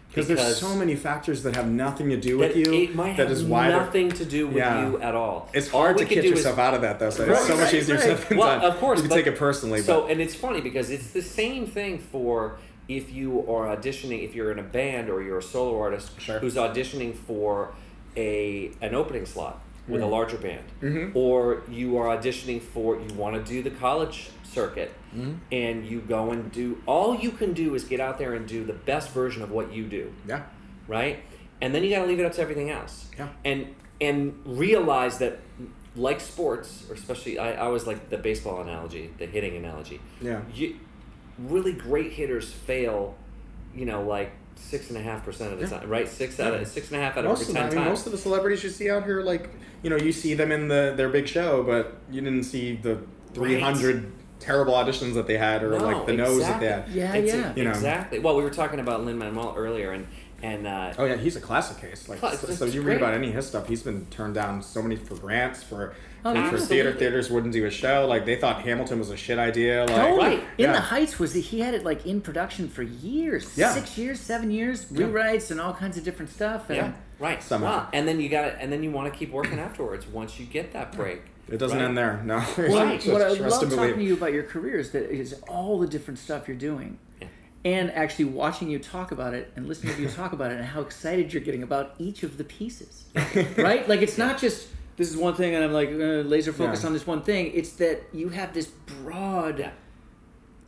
Because 0.10 0.28
there's 0.28 0.58
so 0.58 0.76
many 0.76 0.96
factors 0.96 1.44
that 1.44 1.56
have 1.56 1.68
nothing 1.70 2.10
to 2.10 2.18
do 2.18 2.38
with 2.40 2.56
you. 2.56 2.74
it 2.74 2.96
might 2.96 3.16
that 3.18 3.28
have 3.28 3.32
is 3.32 3.44
why 3.44 3.70
nothing 3.70 4.10
to 4.12 4.26
do 4.26 4.48
with 4.48 4.58
Yeah. 4.58 4.88
you 4.90 5.00
at 5.02 5.14
all. 5.14 5.50
It's 5.54 5.70
hard 5.70 5.98
we 5.98 6.04
to 6.06 6.10
get 6.16 6.22
do 6.24 6.30
is- 6.30 6.38
yourself 6.38 6.58
out 6.58 6.74
of 6.74 6.82
that 6.82 6.98
though. 7.00 7.12
So 7.12 7.26
Right, 7.26 7.38
it's 7.38 7.46
so 7.48 7.56
much 7.56 7.66
right, 7.66 7.74
easier 7.76 7.96
right. 7.96 8.04
said 8.04 8.18
than 8.18 8.38
Well, 8.40 8.60
done. 8.60 8.72
of 8.72 8.78
course, 8.80 8.98
you 8.98 9.04
can 9.04 9.10
but- 9.10 9.16
take 9.16 9.28
it 9.28 9.38
personally. 9.38 9.82
So, 9.82 10.02
but 10.02 10.12
and 10.12 10.20
it's 10.22 10.34
funny 10.34 10.62
because 10.62 10.90
it's 10.90 11.08
the 11.12 11.22
same 11.22 11.68
thing 11.68 12.00
for 12.00 12.58
if 12.88 13.14
you 13.14 13.42
are 13.48 13.76
auditioning, 13.76 14.24
if 14.24 14.34
you're 14.34 14.52
in 14.52 14.58
a 14.58 14.64
band 14.64 15.12
or 15.12 15.22
you're 15.22 15.38
a 15.38 15.44
solo 15.44 15.80
artist 15.80 16.20
Sure. 16.20 16.40
who's 16.40 16.56
auditioning 16.56 17.14
for 17.16 17.70
a 18.18 18.72
an 18.82 18.96
opening 18.96 19.28
slot 19.28 19.62
with 19.88 20.02
a 20.02 20.06
Mm. 20.06 20.12
larger 20.12 20.38
band, 20.38 20.64
Mhm. 20.82 21.12
or 21.16 21.62
you 21.70 21.98
are 21.98 22.16
auditioning 22.18 22.60
for 22.62 22.96
you 22.96 23.14
want 23.16 23.36
to 23.36 23.52
do 23.52 23.62
the 23.62 23.70
college 23.72 24.30
circuit, 24.54 24.92
Mm-hmm. 25.16 25.34
and 25.52 25.86
you 25.88 26.02
go 26.02 26.30
and 26.32 26.52
do 26.52 26.82
all 26.86 27.16
you 27.16 27.32
can 27.32 27.54
do 27.54 27.74
is 27.74 27.84
get 27.84 28.00
out 28.00 28.20
there 28.20 28.36
and 28.36 28.48
do 28.48 28.64
the 28.64 28.74
best 28.74 29.10
version 29.10 29.42
of 29.42 29.50
what 29.50 29.74
you 29.74 29.86
do 29.88 30.14
yeah, 30.28 30.44
right? 30.88 31.24
and 31.62 31.74
then 31.74 31.84
you 31.84 31.90
got 31.90 32.02
to 32.04 32.08
leave 32.08 32.20
it 32.20 32.26
up 32.26 32.34
to 32.34 32.42
everything 32.42 32.70
else. 32.70 33.08
Yeah. 33.18 33.30
And 33.44 33.74
and 34.00 34.40
realize 34.46 35.18
that, 35.18 35.40
like 35.96 36.22
sports, 36.22 36.86
or 36.90 36.94
especially 36.94 37.40
I, 37.40 37.54
I 37.54 37.58
always 37.66 37.86
like 37.88 38.10
the 38.10 38.18
baseball 38.20 38.62
analogy, 38.62 39.10
the 39.18 39.26
hitting 39.26 39.58
analogy. 39.58 40.00
Yeah. 40.22 40.42
You, 40.54 40.76
really 41.40 41.74
great 41.74 42.12
hitters 42.14 42.52
fail, 42.54 43.16
you 43.76 43.86
know, 43.86 44.04
like 44.04 44.32
six 44.56 44.90
and 44.90 44.98
a 44.98 45.02
half 45.02 45.26
percent 45.26 45.52
of 45.54 45.60
the 45.60 45.66
Yeah. 45.66 45.80
time, 45.80 45.90
right? 45.90 46.08
Six 46.08 46.40
out 46.40 46.54
of 46.54 46.68
six 46.68 46.92
and 46.92 47.02
a 47.02 47.04
half 47.04 47.14
out 47.18 47.26
of 47.26 47.32
most 47.32 47.42
every 47.42 47.50
of 47.50 47.54
the, 47.56 47.60
ten 47.60 47.64
I 47.64 47.70
mean, 47.70 47.78
times. 47.80 47.90
most 47.98 48.06
of 48.06 48.12
the 48.12 48.18
celebrities 48.20 48.64
you 48.64 48.70
see 48.70 48.90
out 48.92 49.04
here, 49.06 49.22
like 49.22 49.50
you 49.84 49.90
know, 49.90 49.98
you 49.98 50.12
see 50.12 50.34
them 50.36 50.52
in 50.52 50.68
the 50.68 50.94
their 50.96 51.10
big 51.10 51.28
show, 51.28 51.64
but 51.64 51.98
you 52.12 52.22
didn't 52.22 52.44
see 52.44 52.76
the 52.76 53.00
three 53.34 53.60
hundred 53.60 54.12
terrible 54.40 54.74
auditions 54.74 55.14
that 55.16 55.28
they 55.28 55.38
had, 55.38 55.64
or 55.64 55.72
No, 55.72 55.86
like 55.86 56.06
the 56.06 56.14
nose 56.14 56.42
that 56.42 56.60
they 56.60 56.68
had. 56.68 56.88
Yeah, 56.90 57.14
It's- 57.16 57.34
yeah. 57.36 57.54
You 57.56 57.64
know. 57.66 57.72
exactly. 57.72 58.20
Well, 58.20 58.36
we 58.36 58.44
were 58.44 58.50
talking 58.50 58.80
about 58.80 59.06
Lin-Manuel 59.06 59.54
earlier, 59.58 59.92
and 59.92 60.08
and 60.42 60.66
uh, 60.66 60.94
Oh 60.98 61.04
yeah, 61.04 61.18
he's 61.18 61.36
a 61.36 61.42
classic 61.42 61.82
case. 61.82 62.08
Like, 62.08 62.20
so, 62.20 62.64
you 62.64 62.82
great. 62.82 62.94
read 62.94 62.98
about 63.02 63.14
any 63.14 63.28
of 63.28 63.36
his 63.36 63.46
stuff, 63.48 63.68
he's 63.68 63.84
been 63.84 64.06
turned 64.06 64.36
down 64.36 64.62
so 64.64 64.82
many 64.82 64.96
for 64.96 65.16
grants 65.16 65.62
for 65.64 65.94
Oh, 66.24 66.50
for 66.50 66.58
theater. 66.58 66.94
Theaters 66.94 67.30
wouldn't 67.30 67.52
do 67.54 67.66
a 67.66 67.70
show. 67.72 68.06
Like 68.08 68.26
they 68.26 68.36
thought 68.38 68.62
Hamilton 68.62 69.00
was 69.00 69.10
a 69.10 69.18
shit 69.18 69.38
idea. 69.38 69.86
Like, 69.86 69.96
Totally. 69.96 70.18
Right. 70.38 70.44
In 70.58 70.72
the 70.72 70.80
Heights 70.80 71.18
was 71.20 71.34
he 71.34 71.60
had 71.62 71.74
it 71.74 71.84
like 71.84 72.06
in 72.06 72.20
production 72.22 72.68
for 72.70 72.84
years, 72.84 73.52
Yeah. 73.58 73.74
six 73.74 73.98
years, 73.98 74.20
seven 74.22 74.50
years, 74.52 74.86
rewrites 74.86 75.52
and 75.52 75.60
all 75.62 75.74
kinds 75.74 75.98
of 75.98 76.04
different 76.06 76.32
stuff. 76.32 76.70
And 76.70 76.78
yeah, 76.78 76.92
right. 77.20 77.42
Somehow. 77.44 77.68
Wow. 77.78 77.88
And 77.94 78.06
then 78.08 78.20
you 78.22 78.28
got 78.30 78.46
it, 78.46 78.58
and 78.62 78.72
then 78.72 78.82
you 78.84 78.92
want 78.92 79.12
to 79.12 79.18
keep 79.18 79.32
working 79.32 79.60
afterwards 79.68 80.08
once 80.08 80.40
you 80.40 80.46
get 80.46 80.72
that 80.74 80.94
break. 80.94 81.22
It 81.52 81.58
doesn't 81.58 81.78
right? 81.78 81.86
end 81.86 81.98
there. 81.98 82.22
No. 82.24 82.38
Well, 82.58 82.86
Right. 82.86 83.06
what 83.08 83.22
I 83.22 83.30
love 83.30 83.64
and 83.64 83.72
talking 83.72 83.96
to 83.96 84.04
you 84.04 84.14
about 84.14 84.34
your 84.34 84.44
career 84.44 84.78
is 84.78 84.92
that 84.92 85.10
is 85.12 85.34
all 85.48 85.80
the 85.80 85.88
different 85.88 86.20
stuff 86.20 86.48
you're 86.48 86.58
doing, 86.58 87.00
Yeah. 87.22 87.28
and 87.66 87.92
actually 87.92 88.26
watching 88.26 88.70
you 88.70 88.80
talk 88.80 89.12
about 89.12 89.34
it 89.34 89.52
and 89.56 89.68
listening 89.68 89.96
to 89.96 90.02
you 90.02 90.08
talk 90.10 90.34
about 90.34 90.52
it 90.52 90.58
and 90.58 90.66
how 90.66 90.82
excited 90.82 91.34
you're 91.34 91.44
getting 91.44 91.64
about 91.64 91.96
each 91.98 92.24
of 92.24 92.38
the 92.38 92.44
pieces. 92.44 93.06
right? 93.58 93.88
Like 93.88 94.02
it's 94.02 94.18
not 94.18 94.38
just 94.40 94.68
this 94.98 95.10
is 95.10 95.16
one 95.18 95.34
thing 95.36 95.56
and 95.56 95.64
I'm 95.64 95.74
like 95.74 95.90
uh, 95.90 96.28
laser 96.28 96.52
focused 96.54 96.84
Yeah. 96.84 96.88
on 96.88 96.94
this 96.94 97.08
one 97.08 97.22
thing. 97.22 97.52
It's 97.54 97.72
that 97.74 98.02
you 98.14 98.30
have 98.30 98.54
this 98.54 98.68
broad 98.68 99.72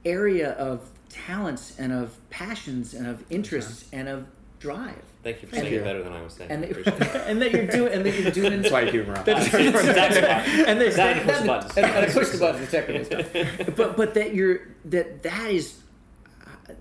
area 0.06 0.52
of 0.54 0.90
talents 1.10 1.78
and 1.78 1.92
of 1.92 2.18
passions 2.30 2.94
and 2.94 3.06
of 3.08 3.24
interests 3.30 3.86
and 3.92 4.08
of 4.08 4.28
drive. 4.60 5.04
Thank 5.24 5.42
you 5.44 5.48
for 5.48 5.56
Thank 5.56 5.66
saying 5.66 5.74
you. 5.76 5.82
it 5.82 5.84
better 5.84 6.02
than 6.04 6.14
I 6.14 6.22
was 6.24 6.34
saying. 6.34 6.50
And, 6.50 6.66
I 6.66 6.68
it. 6.70 6.88
and 7.28 7.42
that 7.42 7.52
you're 7.52 7.68
doing 7.68 7.94
and 7.94 8.04
that 8.06 8.20
you're 8.20 8.32
doing 8.32 8.62
That's 8.62 8.72
why 8.74 8.82
you 8.82 8.92
keep 8.92 9.02
him 9.04 9.12
around. 9.12 9.26
That's 9.26 9.54
why. 9.54 9.60
and 9.60 10.82
there's 10.82 10.96
That 10.96 10.96
that, 10.96 11.18
and 11.18 11.26
push 11.30 11.38
that- 11.38 11.46
buttons. 11.48 11.78
and, 11.78 11.86
and 11.86 12.06
I 12.06 12.10
push 12.12 12.30
the 12.30 12.38
buttons, 12.40 12.70
the 12.70 12.78
technical 12.78 13.06
stuff. 13.06 13.76
But 13.76 13.98
but 13.98 14.14
that 14.16 14.34
you're 14.34 14.62
that 14.86 15.22
that 15.24 15.52
is 15.52 15.78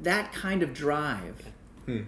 that 0.03 0.33
kind 0.33 0.63
of 0.63 0.73
drive 0.73 1.43
Hmm. 1.87 2.01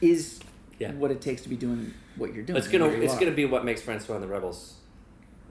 is 0.00 0.40
Yeah. 0.78 0.92
what 0.92 1.10
it 1.10 1.20
takes 1.22 1.42
to 1.42 1.48
be 1.48 1.56
doing 1.56 1.94
what 2.16 2.34
you're 2.34 2.42
doing. 2.44 2.58
It's 2.58 2.68
gonna 2.68 2.88
it's 2.88 3.14
are. 3.14 3.18
gonna 3.20 3.30
be 3.32 3.44
what 3.46 3.64
makes 3.64 3.80
Francois 3.80 4.14
and 4.16 4.22
the 4.22 4.28
Rebels. 4.28 4.74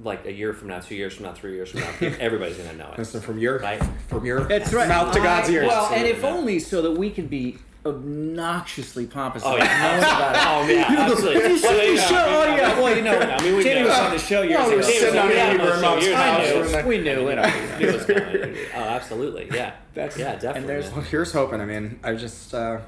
Like 0.04 0.26
a 0.26 0.32
year 0.34 0.54
from 0.54 0.70
now, 0.70 0.80
two 0.80 0.96
years 0.96 1.14
from 1.16 1.26
now, 1.26 1.34
three 1.34 1.54
years 1.54 1.70
from 1.72 1.82
now, 1.82 1.92
everybody's 2.20 2.58
gonna 2.58 2.74
know 2.74 2.92
it. 2.92 2.98
Listen, 3.00 3.22
from 3.22 3.38
your 3.38 3.60
Right. 3.60 3.82
from 4.08 4.26
your 4.26 4.42
That's 4.46 4.74
right. 4.74 4.88
mouth 4.88 5.14
to 5.14 5.20
God's 5.20 5.50
I- 5.50 5.54
ears. 5.54 5.68
Well, 5.68 5.92
and 5.94 6.08
if 6.08 6.24
only 6.24 6.60
so 6.60 6.82
that 6.84 6.92
we 6.94 7.10
can 7.12 7.28
be 7.28 7.58
obnoxiously 7.86 9.06
pompous 9.08 9.44
Oh 9.46 9.56
yeah, 9.58 9.98
about 9.98 10.36
it. 10.36 10.42
oh 10.46 10.74
yeah, 10.74 11.02
absolutely. 11.02 11.42
Have 11.42 11.52
you 11.52 11.58
seen 11.58 11.96
the 11.96 12.02
show? 12.02 12.16
Oh 12.28 12.56
yeah. 12.56 12.80
Well, 12.80 12.96
you 12.96 13.02
know, 13.04 13.18
I 13.20 13.42
mean, 13.44 13.56
we 13.56 13.64
Jamie 13.64 13.88
was 13.88 13.98
on 13.98 14.12
the 14.12 14.20
show 14.20 14.42
years 14.44 14.58
Well, 14.60 14.68
we 14.68 14.74
ago. 14.74 14.78
were 14.78 14.84
sitting 14.84 15.20
on 15.20 15.30
Yeah, 15.30 15.36
Andy 15.36 15.58
no, 15.58 15.66
so 15.70 15.76
Burnham's 15.82 16.04
years 16.06 16.16
house. 16.16 16.48
ago. 16.50 16.62
and, 16.62 16.72
like, 16.72 16.86
we 16.86 16.98
knew 17.00 17.28
it. 17.30 17.36
Knew 17.80 17.88
it 17.88 17.94
was 17.94 18.06
coming. 18.06 18.58
Oh, 18.76 18.80
absolutely. 18.80 19.50
Yeah. 19.54 19.74
That's- 19.94 20.18
yeah, 20.18 20.34
definitely. 20.34 20.60
and 20.60 20.70
there's- 20.70 20.92
Well, 20.92 21.02
here's 21.02 21.34
hoping. 21.34 21.60
I 21.62 21.66
mean, 21.66 22.00
I 22.04 22.14
just, 22.16 22.54
uh, 22.54 22.80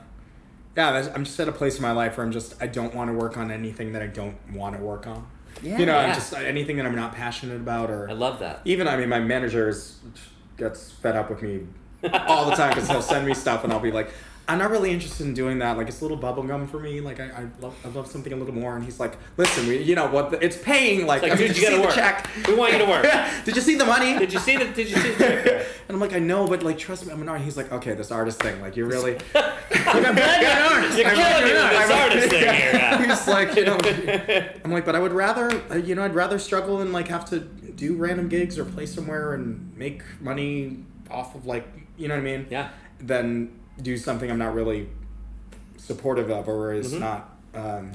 yeah, 0.78 1.10
I'm 1.14 1.26
just 1.26 1.40
at 1.40 1.48
a 1.48 1.52
place 1.52 1.76
in 1.76 1.82
my 1.82 1.92
life 1.92 2.18
where 2.18 2.26
I'm 2.26 2.32
just, 2.32 2.56
I 2.62 2.68
don't 2.68 2.94
want 2.96 3.10
to 3.10 3.14
work 3.14 3.36
on 3.38 3.52
anything 3.52 3.94
that 3.94 4.02
I 4.02 4.08
don't 4.08 4.38
want 4.54 4.76
to 4.78 4.82
work 4.82 5.08
on. 5.08 5.28
Yeah. 5.62 5.78
You 5.78 5.86
know, 5.86 5.98
I'm 5.98 6.10
Yeah. 6.10 6.16
just 6.16 6.34
anything 6.34 6.78
that 6.78 6.86
I'm 6.86 6.96
not 6.96 7.14
passionate 7.14 7.58
about, 7.58 7.90
or 7.92 8.10
I 8.10 8.14
love 8.14 8.40
that. 8.40 8.62
even, 8.66 8.88
I 8.88 8.98
mean, 8.98 9.10
my 9.10 9.20
manager 9.20 9.70
is, 9.70 9.98
gets 10.58 10.92
fed 10.92 11.16
up 11.16 11.30
with 11.30 11.42
me 11.42 11.68
all 12.28 12.50
the 12.50 12.56
time 12.56 12.70
because 12.70 12.90
he'll 12.90 13.02
send 13.02 13.26
me 13.26 13.34
stuff 13.34 13.64
and 13.64 13.72
I'll 13.74 13.80
be 13.80 13.92
like, 13.92 14.10
I'm 14.46 14.60
not 14.60 14.72
really 14.72 14.92
interested 14.92 15.26
in 15.26 15.34
doing 15.34 15.60
that. 15.60 15.78
Like 15.78 15.88
it's 15.88 16.02
a 16.02 16.04
little 16.04 16.18
bubblegum 16.18 16.70
for 16.70 16.78
me. 16.80 17.00
Like 17.00 17.20
I, 17.22 17.26
I 17.30 17.48
love 17.62 17.74
I 17.86 17.88
love 17.88 18.08
something 18.08 18.34
a 18.34 18.36
little 18.36 18.54
more. 18.54 18.76
And 18.76 18.84
he's 18.84 19.00
like, 19.00 19.14
listen, 19.38 19.68
we, 19.68 19.78
you 19.78 19.96
know 19.96 20.08
what? 20.08 20.32
The, 20.32 20.44
it's 20.44 20.58
paying. 20.58 21.06
Like, 21.08 21.24
It's 21.24 21.30
like, 21.30 21.40
I 21.40 21.42
mean, 21.42 21.48
did 21.54 21.58
you 21.58 21.68
see 21.68 21.80
work. 21.80 21.90
the 21.90 21.96
check? 21.96 22.30
We 22.48 22.56
want 22.56 22.74
you 22.74 22.80
to 22.80 22.86
work. 22.86 23.06
did 23.46 23.56
you 23.56 23.62
see 23.62 23.76
the 23.76 23.86
money? 23.86 24.18
Did 24.20 24.34
you 24.34 24.40
see 24.40 24.58
the? 24.58 24.66
Did 24.66 24.90
you 24.90 24.98
see 24.98 25.12
the? 25.14 25.66
And 25.90 25.96
I'm 25.96 26.00
like, 26.00 26.14
I 26.14 26.20
know, 26.20 26.48
but 26.48 26.64
like, 26.64 26.78
trust 26.78 27.06
me, 27.06 27.12
I'm 27.12 27.22
an 27.22 27.28
artist. 27.28 27.44
He's 27.44 27.58
like, 27.58 27.70
okay, 27.74 27.94
this 27.94 28.10
artist 28.10 28.42
thing, 28.42 28.62
like, 28.62 28.78
you're 28.78 28.88
really. 28.88 29.16
like, 29.34 29.54
I'm 29.86 30.16
glad 30.16 30.42
you're 30.42 30.50
an 30.50 30.74
artist. 30.74 30.98
You're 30.98 31.08
I'm 31.08 31.16
killing 31.16 31.44
me 31.44 31.54
with 31.54 31.72
this 31.72 31.92
artist 31.92 32.30
thing 32.30 32.40
here. 32.40 32.72
yeah. 32.74 33.06
He's 33.06 33.28
like, 33.28 33.56
you 33.58 33.66
know, 33.66 33.78
I'm 34.64 34.72
like, 34.72 34.86
but 34.86 34.96
I 34.96 35.00
would 35.00 35.12
rather, 35.12 35.52
uh, 35.70 35.76
you 35.76 35.94
know, 35.96 36.04
I'd 36.04 36.16
rather 36.16 36.40
struggle 36.40 36.80
and 36.80 36.94
like 36.94 37.10
have 37.10 37.26
to 37.32 37.40
do 37.42 37.96
random 37.96 38.30
gigs 38.30 38.58
or 38.58 38.64
play 38.64 38.86
somewhere 38.86 39.34
and 39.34 39.76
make 39.78 40.04
money 40.22 40.78
off 41.12 41.36
of 41.36 41.46
like, 41.46 41.68
you 41.98 42.08
know 42.08 42.16
what 42.16 42.22
I 42.22 42.24
mean? 42.24 42.48
Yeah. 42.50 42.70
Than 43.02 43.52
do 43.84 43.98
something 43.98 44.32
I'm 44.32 44.38
not 44.40 44.54
really 44.56 44.88
supportive 45.78 46.30
of 46.32 46.48
or 46.48 46.74
is 46.74 46.94
Mhm. 46.94 47.00
not, 47.00 47.38
um, 47.54 47.92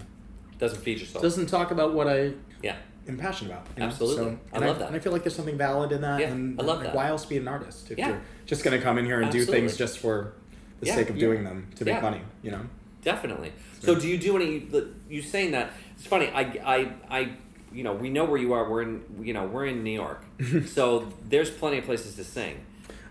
Doesn't 0.59 0.81
feed 0.83 1.01
yourself. 1.01 1.23
doesn't 1.23 1.47
talk 1.47 1.71
about 1.71 1.95
what 1.95 2.07
I 2.07 2.33
yeah. 2.63 2.77
am 3.09 3.17
passionate 3.17 3.53
about. 3.53 3.67
you 3.77 3.81
know? 3.81 3.87
Absolutely. 3.89 4.25
So, 4.25 4.39
I 4.53 4.57
and 4.57 4.67
love 4.67 4.79
that. 4.81 4.89
And 4.89 4.97
I 4.97 4.99
feel 4.99 5.13
like 5.13 5.23
there's 5.25 5.35
something 5.35 5.57
valid 5.57 5.93
in 5.93 6.03
that. 6.03 6.21
Yeah, 6.21 6.29
and 6.29 6.61
I 6.61 6.65
love 6.65 6.79
like, 6.79 6.87
that. 6.89 6.95
Why 6.95 7.09
else 7.09 7.25
be 7.25 7.39
an 7.39 7.49
artist 7.49 7.91
if 7.91 7.99
Yeah. 7.99 8.09
you're 8.09 8.21
just 8.47 8.63
going 8.63 8.77
to 8.77 8.83
come 8.83 8.99
in 8.99 9.07
here 9.07 9.21
and 9.21 9.33
do 9.33 9.45
things 9.45 9.77
just 9.77 9.99
for 9.99 10.33
the 10.81 10.87
Yeah. 10.87 10.95
sake 10.97 11.11
of 11.11 11.19
doing 11.19 11.45
them 11.45 11.69
to 11.77 11.85
make 11.85 11.95
Yeah. 11.95 12.01
money, 12.03 12.21
you 12.43 12.51
know? 12.51 12.61
Definitely. 13.03 13.53
So, 13.81 13.95
do 13.99 14.07
you 14.09 14.19
do 14.19 14.37
any? 14.37 14.67
You 15.09 15.23
saying 15.23 15.53
that? 15.53 15.71
It's 15.97 16.07
funny. 16.07 16.29
I, 16.35 16.41
I, 16.65 16.93
I, 17.09 17.29
you 17.73 17.85
know, 17.85 17.95
we 17.95 18.11
know 18.11 18.25
where 18.25 18.39
you 18.39 18.53
are. 18.53 18.69
We're 18.69 18.83
in, 18.83 19.03
you 19.23 19.33
know, 19.33 19.47
we're 19.47 19.67
in 19.67 19.83
New 19.85 19.93
York. 19.93 20.23
so 20.67 21.07
there's 21.29 21.49
plenty 21.51 21.79
of 21.79 21.85
places 21.85 22.17
to 22.17 22.25
sing. 22.25 22.57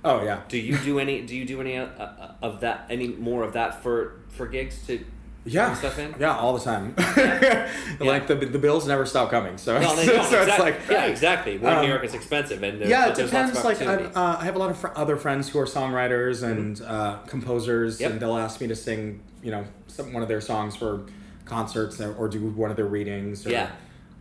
Oh, 0.04 0.24
yeah. 0.24 0.42
Do 0.48 0.58
you 0.58 0.78
do 0.78 1.00
any? 1.00 1.22
Do 1.22 1.36
you 1.36 1.46
do 1.46 1.60
any 1.62 1.78
uh, 1.78 1.86
uh, 1.86 2.32
of 2.42 2.62
that? 2.62 2.86
Any 2.90 3.08
more 3.10 3.44
of 3.44 3.54
that 3.54 3.82
for 3.84 4.20
for 4.30 4.48
gigs 4.48 4.86
to 4.88 5.04
Yeah, 5.46 5.68
bring 5.68 5.78
stuff 5.78 6.00
in? 6.00 6.16
yeah, 6.20 6.36
all 6.38 6.58
the 6.58 6.64
time. 6.64 6.94
Like 8.00 8.28
the 8.28 8.36
the 8.36 8.60
bills 8.60 8.88
never 8.88 9.06
stop 9.06 9.30
coming. 9.32 9.58
So, 9.58 9.80
No, 9.80 9.88
so, 9.96 10.24
so 10.24 10.42
it's 10.44 10.60
like 10.60 10.80
yeah, 10.90 11.06
exactly. 11.06 11.58
We're 11.58 11.70
in 11.72 11.76
Um, 11.78 11.82
New 11.84 11.90
York. 11.90 12.04
It's 12.04 12.14
expensive, 12.14 12.62
and 12.64 12.80
yeah, 12.82 13.10
it 13.10 13.16
depends. 13.16 13.64
Like 13.64 13.82
I, 13.82 13.96
uh, 13.96 14.38
I 14.40 14.46
have 14.46 14.56
a 14.56 14.60
lot 14.60 14.70
of 14.70 14.78
fr- 14.78 14.88
other 14.96 15.18
friends 15.18 15.50
who 15.50 15.60
are 15.60 15.66
songwriters 15.66 16.44
and 16.44 16.80
uh, 16.82 17.18
composers, 17.28 17.96
Mm-hmm. 17.96 18.04
Yep. 18.04 18.12
and 18.12 18.20
they'll 18.20 18.38
ask 18.38 18.62
me 18.62 18.68
to 18.68 18.76
sing, 18.76 19.22
you 19.44 19.52
know, 19.52 19.66
some 19.88 20.14
one 20.14 20.22
of 20.22 20.30
their 20.30 20.42
songs 20.42 20.76
for 20.76 21.06
concerts 21.46 22.00
or, 22.02 22.14
or 22.16 22.28
do 22.28 22.40
one 22.50 22.70
of 22.70 22.76
their 22.78 22.86
readings. 22.86 23.46
Or, 23.46 23.50
Yeah. 23.52 23.72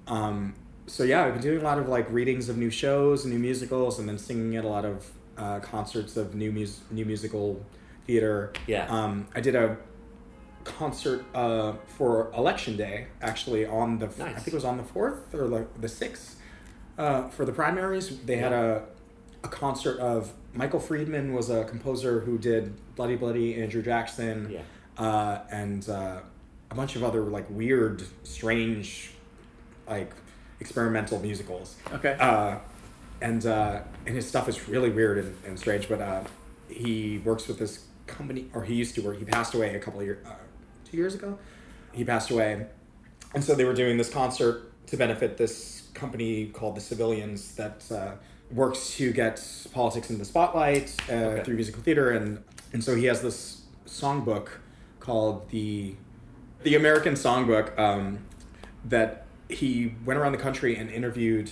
Um, 0.07 0.55
so 0.87 1.03
yeah, 1.03 1.25
I've 1.25 1.35
been 1.35 1.43
doing 1.43 1.61
a 1.61 1.65
lot 1.65 1.79
of 1.79 1.89
like 1.89 2.07
readings 2.11 2.49
of 2.49 2.57
new 2.57 2.71
shows 2.71 3.25
and 3.25 3.33
new 3.35 3.41
musicals, 3.41 3.99
and 3.99 4.09
then 4.09 4.19
singing 4.19 4.57
at 4.57 4.65
a 4.65 4.69
lot 4.69 4.85
of 4.85 5.11
uh, 5.39 5.61
concerts 5.61 6.17
of 6.17 6.35
new 6.35 6.53
mus- 6.53 6.81
new 6.91 7.05
musical 7.05 7.65
theater. 8.07 8.53
Yeah. 8.67 8.87
Um, 8.89 9.27
I 9.35 9.41
did 9.41 9.55
a 9.55 9.77
concert 10.65 11.25
uh, 11.35 11.75
for 11.87 12.31
election 12.37 12.77
day 12.77 13.07
actually 13.23 13.67
on 13.67 13.99
the 13.99 14.07
I 14.07 14.33
Nice. 14.33 14.35
think 14.37 14.49
it 14.49 14.55
was 14.55 14.65
on 14.65 14.77
the 14.77 14.83
fourth 14.83 15.33
or 15.35 15.47
like 15.47 15.81
the 15.81 15.89
sixth 15.89 16.41
uh, 16.99 17.29
for 17.29 17.45
the 17.45 17.53
primaries. 17.53 18.19
They 18.25 18.37
had 18.37 18.53
a 18.53 18.85
a 19.45 19.49
concert 19.49 19.99
of 20.01 20.33
Michael 20.55 20.81
Friedman 20.81 21.33
was 21.33 21.51
a 21.51 21.65
composer 21.65 22.21
who 22.21 22.37
did 22.39 22.75
Bloody 22.97 23.15
Bloody, 23.17 23.61
Andrew 23.63 23.83
Jackson, 23.83 24.49
Yeah. 24.51 24.63
uh, 24.99 25.43
and 25.51 25.89
uh, 25.89 26.21
a 26.71 26.75
bunch 26.75 26.97
of 26.97 27.05
other 27.05 27.21
like 27.21 27.49
weird, 27.51 28.03
strange, 28.25 29.13
like 29.87 30.11
experimental 30.59 31.21
musicals. 31.21 31.77
Okay. 31.93 32.17
Uh, 32.19 32.59
and 33.21 33.45
uh, 33.47 33.81
and 34.07 34.15
his 34.15 34.29
stuff 34.29 34.49
is 34.49 34.69
really 34.69 34.91
weird 34.91 35.19
and, 35.19 35.37
and 35.47 35.59
strange. 35.59 35.89
But 35.89 36.01
uh, 36.01 36.25
he 36.69 37.19
works 37.25 37.49
with 37.49 37.59
this 37.59 37.85
company, 38.07 38.49
or 38.55 38.65
he 38.65 38.75
used 38.75 38.95
to 38.97 39.03
work. 39.03 39.19
He 39.19 39.25
passed 39.25 39.55
away 39.55 39.75
a 39.75 39.79
couple 39.79 40.01
of 40.01 40.07
years, 40.07 40.27
uh, 40.27 40.35
two 40.85 40.97
years 40.97 41.15
ago. 41.15 41.39
He 41.93 42.05
passed 42.05 42.31
away, 42.31 42.67
and 43.35 43.43
so 43.43 43.55
they 43.55 43.65
were 43.65 43.75
doing 43.75 43.97
this 43.97 44.11
concert 44.11 44.73
to 44.89 44.97
benefit 44.97 45.37
this 45.37 45.89
company 45.95 46.47
called 46.47 46.77
the 46.77 46.81
Civilians 46.81 47.55
that 47.55 47.83
uh, 47.91 48.13
works 48.51 48.95
to 48.97 49.13
get 49.13 49.43
politics 49.73 50.11
in 50.11 50.19
the 50.19 50.25
spotlight 50.25 50.95
uh, 51.09 51.13
Okay. 51.13 51.45
through 51.45 51.55
musical 51.57 51.83
theater, 51.83 52.11
and 52.11 52.43
and 52.73 52.85
so 52.85 52.95
he 52.95 53.07
has 53.07 53.23
this 53.23 53.63
songbook 53.87 54.49
called 55.01 55.49
the 55.51 55.95
the 56.63 56.75
American 56.75 57.15
Songbook 57.15 57.79
um, 57.79 58.19
that 58.85 59.25
he 59.49 59.95
went 60.05 60.19
around 60.19 60.33
the 60.33 60.39
country 60.39 60.77
and 60.77 60.91
interviewed 60.91 61.51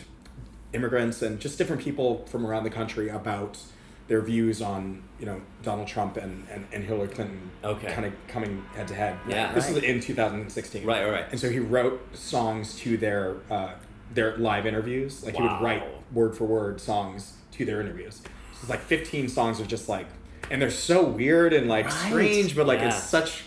immigrants 0.74 1.22
and 1.22 1.40
just 1.40 1.56
different 1.58 1.80
people 1.82 2.24
from 2.26 2.44
around 2.46 2.64
the 2.64 2.70
country 2.70 3.08
about 3.08 3.58
their 4.06 4.20
views 4.20 4.60
on 4.60 5.02
you 5.18 5.24
know 5.24 5.40
Donald 5.62 5.88
Trump 5.88 6.18
and, 6.18 6.46
and, 6.50 6.66
and 6.72 6.84
Hillary 6.84 7.08
Clinton 7.08 7.50
Okay. 7.62 7.90
kind 7.92 8.06
of 8.06 8.12
coming 8.28 8.62
head 8.74 8.86
to 8.88 8.94
head. 8.94 9.16
Yeah. 9.26 9.52
this 9.54 9.70
is 9.70 9.78
in 9.78 10.00
2016. 10.00 10.84
Right, 10.84 11.04
right, 11.04 11.10
right. 11.10 11.24
And 11.30 11.40
so 11.40 11.48
he 11.48 11.58
wrote 11.58 12.14
songs 12.14 12.76
to 12.80 12.96
their 12.98 13.36
uh, 13.50 13.72
their 14.12 14.36
live 14.36 14.66
interviews. 14.66 15.24
Like 15.24 15.36
he 15.36 15.42
would 15.42 15.62
write 15.62 15.82
word 16.12 16.36
for 16.36 16.44
word 16.44 16.80
songs 16.80 17.34
to 17.52 17.64
their 17.64 17.80
interviews. 17.80 18.16
So 18.24 18.58
it's 18.60 18.68
like 18.70 18.80
15 18.80 19.28
songs 19.28 19.60
are 19.60 19.64
just 19.66 19.88
like, 19.88 20.06
and 20.50 20.60
they're 20.60 20.70
so 20.70 21.02
weird 21.04 21.52
and 21.54 21.68
like 21.68 21.86
Right. 21.86 22.08
strange, 22.10 22.54
but 22.54 22.66
like 22.66 22.80
Yeah. 22.80 22.88
it's 22.88 23.02
such 23.02 23.44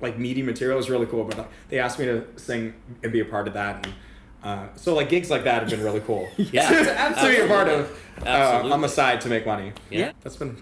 like 0.00 0.16
meaty 0.18 0.42
material 0.42 0.78
It's 0.78 0.88
really 0.88 1.06
cool. 1.06 1.24
But 1.24 1.38
uh, 1.40 1.44
they 1.68 1.78
asked 1.80 1.98
me 1.98 2.06
to 2.06 2.24
sing 2.36 2.72
and 3.02 3.12
be 3.12 3.20
a 3.20 3.24
part 3.26 3.46
of 3.46 3.52
that, 3.54 3.84
and 3.84 3.94
uh, 4.42 4.68
so 4.76 4.94
like 4.94 5.08
gigs 5.08 5.30
like 5.30 5.44
that 5.44 5.62
have 5.62 5.70
been 5.70 5.82
really 5.82 6.00
cool. 6.00 6.28
Yeah, 6.36 6.68
to 7.20 7.28
be 7.28 7.36
a 7.40 7.46
part 7.48 7.68
of 7.68 8.00
uh, 8.26 8.68
on 8.72 8.80
the 8.80 8.88
side 8.88 9.20
to 9.22 9.28
make 9.28 9.46
money. 9.46 9.72
Yeah. 9.90 10.12
that's 10.22 10.36
been 10.36 10.56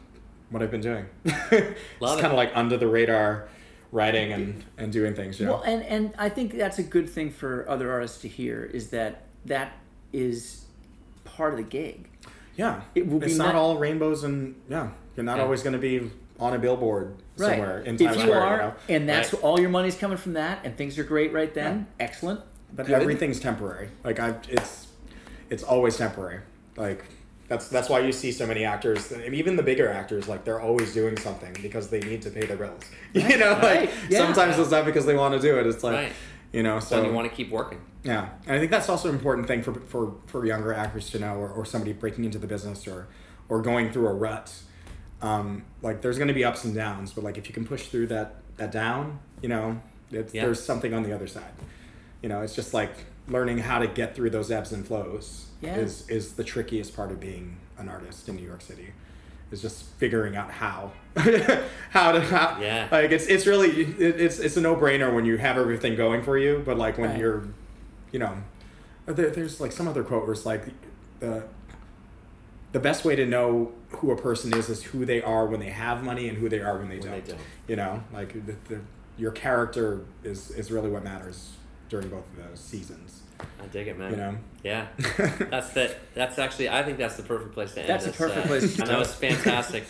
what 0.51 0.63
I've 0.63 0.71
been 0.71 0.81
doing. 0.81 1.07
Love 1.25 1.35
it's 1.53 2.21
kind 2.21 2.27
of 2.27 2.35
like 2.35 2.53
under 2.55 2.77
the 2.77 2.87
radar, 2.87 3.49
writing 3.93 4.33
and 4.33 4.65
and 4.79 4.93
doing 4.93 5.15
things. 5.15 5.39
You 5.41 5.47
know? 5.47 5.53
Well, 5.55 5.63
and 5.63 5.83
and 5.85 6.15
I 6.19 6.29
think 6.29 6.57
that's 6.57 6.79
a 6.79 6.83
good 6.83 7.09
thing 7.09 7.31
for 7.31 7.69
other 7.69 7.91
artists 7.93 8.21
to 8.23 8.29
hear 8.29 8.65
is 8.65 8.91
that 8.91 9.27
that 9.47 9.73
is 10.13 10.65
part 11.25 11.53
of 11.53 11.59
the 11.59 11.65
gig. 11.65 12.09
yeah, 12.57 12.81
it 12.95 13.07
will 13.07 13.23
it's 13.23 13.33
be 13.35 13.39
not 13.39 13.49
not- 13.49 13.55
all 13.57 13.77
rainbows 13.79 14.25
and 14.25 14.55
yeah. 14.69 14.91
You're 15.17 15.25
not 15.25 15.39
Yeah. 15.39 15.45
always 15.45 15.63
going 15.63 15.73
to 15.73 15.79
be 15.79 16.11
on 16.39 16.53
a 16.53 16.59
billboard 16.59 17.17
somewhere 17.37 17.81
in 17.81 17.97
Times 17.97 18.01
if 18.17 18.17
you 18.19 18.23
Square. 18.29 18.41
are, 18.43 18.53
you 18.57 18.63
know? 18.63 18.75
and 18.91 19.09
that's 19.09 19.33
Right. 19.33 19.43
all 19.43 19.59
your 19.59 19.71
money's 19.71 19.97
coming 19.97 20.19
from 20.19 20.35
that, 20.35 20.59
and 20.63 20.77
things 20.77 20.99
are 20.99 21.05
great 21.05 21.33
right 21.33 21.53
then, 21.55 21.87
excellent. 21.99 22.41
But 22.77 22.87
Good. 22.87 23.01
everything's 23.01 23.41
temporary. 23.41 23.89
Like 24.05 24.21
I, 24.21 24.35
it's 24.49 24.87
it's 25.51 25.63
always 25.63 25.97
temporary. 25.97 26.41
Like 26.77 27.05
that's 27.49 27.69
that's 27.69 27.89
why 27.89 28.01
you 28.01 28.13
see 28.13 28.33
so 28.33 28.47
many 28.47 28.65
actors, 28.65 29.11
and 29.13 29.35
even 29.35 29.57
the 29.57 29.63
bigger 29.63 29.89
actors, 29.89 30.29
like 30.29 30.45
they're 30.45 30.61
always 30.61 30.93
doing 30.93 31.17
something 31.17 31.57
because 31.63 31.89
they 31.89 32.01
need 32.01 32.23
to 32.23 32.31
pay 32.31 32.45
their 32.47 32.57
bills. 32.57 32.83
You 33.15 33.39
know, 33.39 33.53
Right. 33.53 33.81
like 33.87 33.91
Yeah. 34.11 34.19
sometimes 34.19 34.59
it's 34.59 34.71
not 34.71 34.85
because 34.85 35.07
they 35.07 35.15
want 35.17 35.35
to 35.35 35.41
do 35.41 35.59
it. 35.59 35.67
It's 35.67 35.83
like 35.83 35.95
Right. 35.95 36.13
you 36.53 36.63
know, 36.63 36.79
So 36.81 37.03
you 37.05 37.13
want 37.13 37.29
to 37.31 37.35
keep 37.35 37.51
working. 37.51 37.81
yeah, 38.05 38.29
and 38.47 38.57
I 38.57 38.59
think 38.59 38.71
that's 38.71 38.89
also 38.89 39.09
an 39.09 39.15
important 39.15 39.47
thing 39.49 39.63
for 39.63 39.73
for 39.87 40.15
for 40.27 40.45
younger 40.45 40.75
actors 40.75 41.09
to 41.11 41.19
know, 41.19 41.37
or, 41.37 41.49
or 41.49 41.65
somebody 41.65 41.93
breaking 41.95 42.25
into 42.25 42.39
the 42.39 42.47
business, 42.47 42.87
or 42.87 43.07
or 43.49 43.63
going 43.63 43.91
through 43.93 44.09
a 44.09 44.15
rut. 44.15 44.53
Um, 45.23 45.65
like 45.81 46.03
there's 46.03 46.19
going 46.19 46.29
to 46.29 46.35
be 46.35 46.45
ups 46.45 46.65
and 46.65 46.75
downs, 46.75 47.13
but 47.13 47.25
like 47.25 47.39
if 47.39 47.49
you 47.49 47.55
can 47.55 47.65
push 47.65 47.87
through 47.87 48.09
that 48.09 48.35
that 48.59 48.71
down, 48.73 49.19
you 49.41 49.49
know, 49.49 49.81
it's, 50.11 50.35
Yeah. 50.35 50.45
there's 50.45 50.63
something 50.63 50.93
on 50.93 51.03
the 51.05 51.13
other 51.15 51.27
side. 51.27 51.53
You 52.27 52.31
know, 52.31 52.41
it's 52.41 52.57
just 52.57 52.75
like 52.75 52.91
learning 53.29 53.59
how 53.59 53.79
to 53.79 53.87
get 53.87 54.17
through 54.17 54.31
those 54.31 54.51
ebbs 54.51 54.73
and 54.73 54.85
flows 54.85 55.47
Yeah. 55.61 55.77
is 55.77 56.11
is 56.11 56.33
the 56.33 56.43
trickiest 56.43 56.97
part 56.97 57.13
of 57.13 57.21
being 57.21 57.57
an 57.79 57.89
artist 57.89 58.29
in 58.29 58.35
New 58.35 58.43
York 58.43 58.63
City. 58.63 58.89
Is 59.53 59.63
just 59.63 59.85
figuring 60.01 60.35
out 60.35 60.51
how, 60.51 60.91
how 61.91 62.11
to 62.11 62.21
how, 62.21 62.59
Yeah. 62.61 62.89
Like 62.91 63.13
it's 63.13 63.27
it's 63.27 63.47
really 63.47 63.69
it, 63.71 64.21
it's 64.21 64.41
it's 64.41 64.57
a 64.57 64.61
no 64.61 64.75
brainer 64.75 65.15
when 65.15 65.25
you 65.25 65.37
have 65.37 65.57
everything 65.57 65.95
going 65.95 66.25
for 66.25 66.37
you, 66.37 66.65
but 66.67 66.77
like 66.77 66.99
when 66.99 67.11
Right. 67.11 67.21
you're, 67.21 67.45
you 68.11 68.19
know, 68.19 68.35
uh, 69.07 69.13
there, 69.13 69.31
there's 69.31 69.61
like 69.61 69.71
some 69.71 69.87
other 69.87 70.03
quote 70.03 70.25
where 70.25 70.33
it's 70.33 70.45
like 70.45 70.65
the 71.21 71.45
the 72.73 72.81
best 72.81 73.05
way 73.05 73.15
to 73.15 73.25
know 73.25 73.71
who 73.99 74.11
a 74.11 74.17
person 74.21 74.53
is 74.53 74.69
is 74.69 74.83
who 74.83 75.05
they 75.07 75.23
are 75.23 75.47
when 75.47 75.61
they 75.61 75.71
have 75.71 76.03
money 76.03 76.29
and 76.29 76.39
who 76.39 76.49
they 76.49 76.59
are 76.59 76.77
when 76.79 76.89
they, 76.89 76.99
When 76.99 77.07
don't. 77.13 77.25
they 77.25 77.31
don't. 77.35 77.41
You 77.69 77.77
know, 77.77 78.03
like 78.13 78.33
the, 78.47 78.57
the, 78.69 78.81
your 79.17 79.31
character 79.31 80.01
is 80.25 80.51
is 80.51 80.73
really 80.73 80.91
what 80.91 81.05
matters 81.05 81.53
during 81.89 82.09
both 82.09 82.25
of 82.39 82.49
those 82.49 82.61
seasons. 82.61 83.23
I 83.63 83.67
dig 83.67 83.89
it, 83.89 83.99
man. 83.99 84.11
You 84.13 84.17
know. 84.17 84.37
Yeah, 84.65 84.87
that's 85.51 85.71
the 85.71 85.95
that's 86.15 86.39
actually 86.39 86.69
I 86.71 86.83
think 86.83 86.99
that's 86.99 87.17
the 87.17 87.23
perfect 87.23 87.53
place 87.53 87.75
to 87.75 87.81
end. 87.81 87.89
That's 87.89 88.05
a 88.05 88.09
this, 88.09 88.17
perfect 88.17 88.47
uh, 88.47 88.49
place 88.49 88.77
to 88.77 88.83
And 88.83 88.91
that 88.91 88.99
was 88.99 89.15
fantastic. 89.15 89.85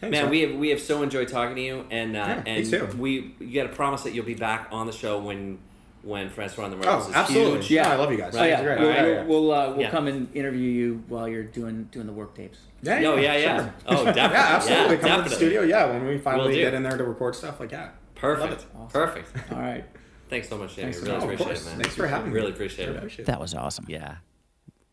Thanks, 0.00 0.12
man, 0.12 0.22
man. 0.24 0.30
we 0.30 0.40
have 0.42 0.54
we 0.56 0.68
have 0.70 0.80
so 0.80 1.02
enjoyed 1.02 1.28
talking 1.28 1.56
to 1.56 1.62
you, 1.62 1.84
and 1.90 2.16
uh, 2.16 2.20
Yeah, 2.20 2.42
and 2.46 2.70
too. 2.70 2.86
we 2.98 3.34
you 3.40 3.54
got 3.62 3.68
to 3.70 3.74
promise 3.74 4.02
that 4.02 4.14
you'll 4.14 4.24
be 4.26 4.34
back 4.34 4.68
on 4.72 4.86
the 4.86 4.92
show 4.92 5.20
when 5.20 5.58
when 6.02 6.30
Francois 6.30 6.64
on 6.64 6.70
the 6.70 6.76
Rose 6.76 6.86
Oh, 7.06 7.08
is 7.10 7.14
absolutely. 7.14 7.52
huge. 7.60 7.70
Yeah, 7.72 7.92
I 7.92 7.96
love 7.96 8.10
you 8.12 8.18
guys. 8.18 8.34
Oh 8.36 8.44
yeah, 8.44 8.54
It's 8.54 8.62
great. 8.62 8.78
we'll, 8.78 8.90
Yeah, 8.90 9.02
we'll, 9.24 9.26
we'll, 9.42 9.52
uh, 9.52 9.68
we'll 9.70 9.80
Yeah. 9.80 9.90
come 9.90 10.06
and 10.06 10.34
interview 10.34 10.70
you 10.70 11.04
while 11.08 11.28
you're 11.28 11.42
doing 11.42 11.84
doing 11.90 12.06
the 12.06 12.12
work 12.12 12.34
tapes. 12.36 12.58
Yeah, 12.82 13.00
No, 13.00 13.16
yeah, 13.16 13.36
yeah. 13.36 13.56
sure. 13.58 13.74
Oh, 13.86 14.04
definitely. 14.04 14.20
yeah, 14.22 14.46
absolutely. 14.56 14.96
Yeah, 14.96 15.00
Come 15.02 15.24
to 15.24 15.28
the 15.30 15.34
studio. 15.36 15.62
Yeah, 15.62 15.86
when 15.90 16.06
we 16.06 16.18
finally 16.18 16.54
do. 16.54 16.60
get 16.60 16.74
in 16.74 16.82
there 16.84 16.96
to 16.96 17.04
record 17.04 17.34
stuff, 17.34 17.58
like 17.60 17.72
yeah. 17.72 17.90
Perfect. 18.14 18.66
Awesome. 18.76 18.88
Perfect. 18.90 19.52
All 19.52 19.58
right, 19.58 19.84
Thanks 20.28 20.48
so 20.48 20.58
much, 20.58 20.76
Jamie. 20.76 20.92
Thanks 20.92 20.98
really 21.06 21.20
so 21.20 21.26
much. 21.26 21.34
Of 21.34 21.40
appreciate 21.40 21.46
course. 21.46 21.66
it, 21.66 21.70
man. 21.70 21.80
Thanks 21.80 21.94
for 21.96 22.06
having 22.06 22.28
me. 22.30 22.34
Really 22.34 22.50
appreciate 22.52 22.88
I 22.88 22.92
it. 22.92 22.96
appreciate. 22.96 23.26
That 23.26 23.40
was 23.40 23.54
awesome. 23.54 23.86
Yeah. 23.88 24.16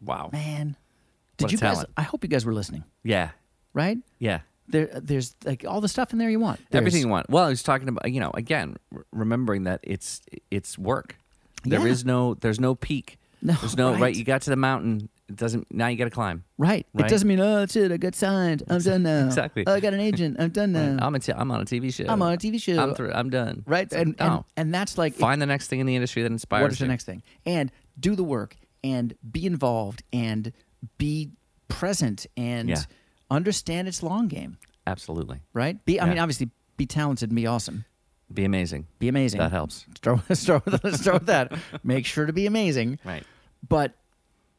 Wow. 0.01 0.29
Man. 0.31 0.75
Did 1.37 1.45
What 1.45 1.51
a 1.51 1.55
you 1.55 1.57
guys. 1.59 1.85
I 1.97 2.01
hope 2.03 2.23
you 2.23 2.29
guys 2.29 2.45
were 2.45 2.53
listening, 2.53 2.83
Yeah. 3.03 3.31
right? 3.73 3.97
Yeah. 4.19 4.41
There 4.67 4.87
there's 4.95 5.35
like 5.45 5.63
all 5.67 5.79
the 5.81 5.87
stuff 5.87 6.11
in 6.13 6.17
there 6.19 6.29
you 6.29 6.39
want. 6.39 6.59
There's- 6.71 6.81
Everything 6.81 7.01
you 7.01 7.07
want. 7.07 7.29
Well, 7.29 7.43
I 7.43 7.49
was 7.49 7.61
talking 7.61 7.87
about 7.87 8.09
you 8.11 8.19
know 8.19 8.31
again 8.33 8.77
r- 8.95 9.05
remembering 9.11 9.65
that 9.65 9.79
it's 9.83 10.21
it's 10.49 10.77
work. 10.77 11.17
There 11.63 11.81
Yeah. 11.81 11.85
is 11.91 12.03
no 12.05 12.33
there's 12.35 12.59
no 12.59 12.73
peak. 12.73 13.19
No, 13.43 13.53
there's 13.53 13.77
no 13.77 13.91
right. 13.91 14.01
right. 14.01 14.15
You 14.15 14.23
got 14.23 14.41
to 14.43 14.49
the 14.49 14.55
mountain. 14.55 15.09
It 15.27 15.35
doesn't 15.37 15.73
now. 15.73 15.87
You 15.87 15.97
got 15.97 16.03
to 16.05 16.09
climb. 16.11 16.43
Right. 16.57 16.85
Right. 16.93 17.05
It 17.05 17.09
doesn't 17.09 17.27
mean, 17.27 17.39
oh, 17.39 17.55
that's 17.61 17.75
it. 17.75 17.91
I 17.91 17.97
got 17.97 18.13
signed. 18.13 18.61
I'm 18.69 18.79
done 18.81 19.01
now. 19.03 19.25
Exactly. 19.25 19.63
Oh, 19.65 19.73
I 19.73 19.79
got 19.79 19.93
an 19.95 19.99
agent. 19.99 20.37
I'm 20.39 20.49
done 20.49 20.71
now. 20.71 20.97
I'm 21.01 21.15
a 21.15 21.19
t- 21.19 21.33
I'm 21.33 21.49
on 21.49 21.61
a 21.61 21.65
TV 21.65 21.91
show. 21.91 22.05
I'm 22.07 22.21
on 22.21 22.33
a 22.33 22.37
TV 22.37 22.61
show. 22.61 22.77
I'm 22.77 22.93
through. 22.93 23.11
I'm 23.11 23.31
done. 23.31 23.63
right. 23.65 23.91
Like, 23.91 23.99
And, 24.01 24.15
and, 24.19 24.29
no. 24.33 24.45
and 24.55 24.71
that's 24.73 24.97
like, 24.99 25.15
find 25.15 25.41
the 25.41 25.47
next 25.47 25.67
thing 25.67 25.79
in 25.79 25.87
the 25.87 25.95
industry 25.95 26.21
that 26.21 26.31
inspires 26.31 26.61
what 26.61 26.71
is 26.73 26.77
the 26.79 26.87
next 26.87 27.05
thing? 27.05 27.23
And 27.45 27.71
do 27.99 28.15
the 28.15 28.23
work 28.23 28.55
and 28.83 29.15
be 29.31 29.47
involved 29.47 30.03
and 30.13 30.51
be 30.99 31.31
present 31.69 32.27
and 32.37 32.69
Yeah. 32.69 32.83
understand 33.31 33.87
its 33.87 34.03
long 34.03 34.27
game, 34.27 34.57
Absolutely. 34.85 35.39
right? 35.53 35.83
Be, 35.85 35.99
I 35.99 36.03
Yeah. 36.05 36.09
mean, 36.11 36.19
obviously, 36.19 36.51
be 36.77 36.85
talented 36.85 37.29
and 37.31 37.35
be 37.35 37.47
awesome. 37.47 37.85
Be 38.31 38.43
amazing. 38.45 38.85
Be 38.99 39.07
amazing. 39.07 39.39
That 39.39 39.51
helps. 39.51 39.85
Start 39.95 40.27
with, 40.29 40.37
start 40.37 40.65
with, 40.65 40.95
start 41.01 41.13
with 41.21 41.25
that. 41.27 41.51
Make 41.83 42.05
sure 42.05 42.27
to 42.27 42.33
be 42.33 42.45
amazing. 42.45 42.99
Right. 43.03 43.23
But 43.67 43.93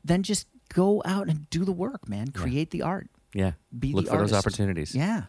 then 0.04 0.22
just 0.24 0.46
go 0.74 1.02
out 1.04 1.28
and 1.28 1.48
do 1.50 1.64
the 1.64 1.72
work, 1.72 2.08
man. 2.08 2.28
Create 2.32 2.70
the 2.70 2.82
art. 2.82 3.08
Yeah. 3.34 3.52
Be 3.78 3.92
Look 3.92 4.06
the 4.06 4.10
for 4.12 4.18
those 4.18 4.32
opportunities. 4.32 4.94
Yeah. 4.94 5.24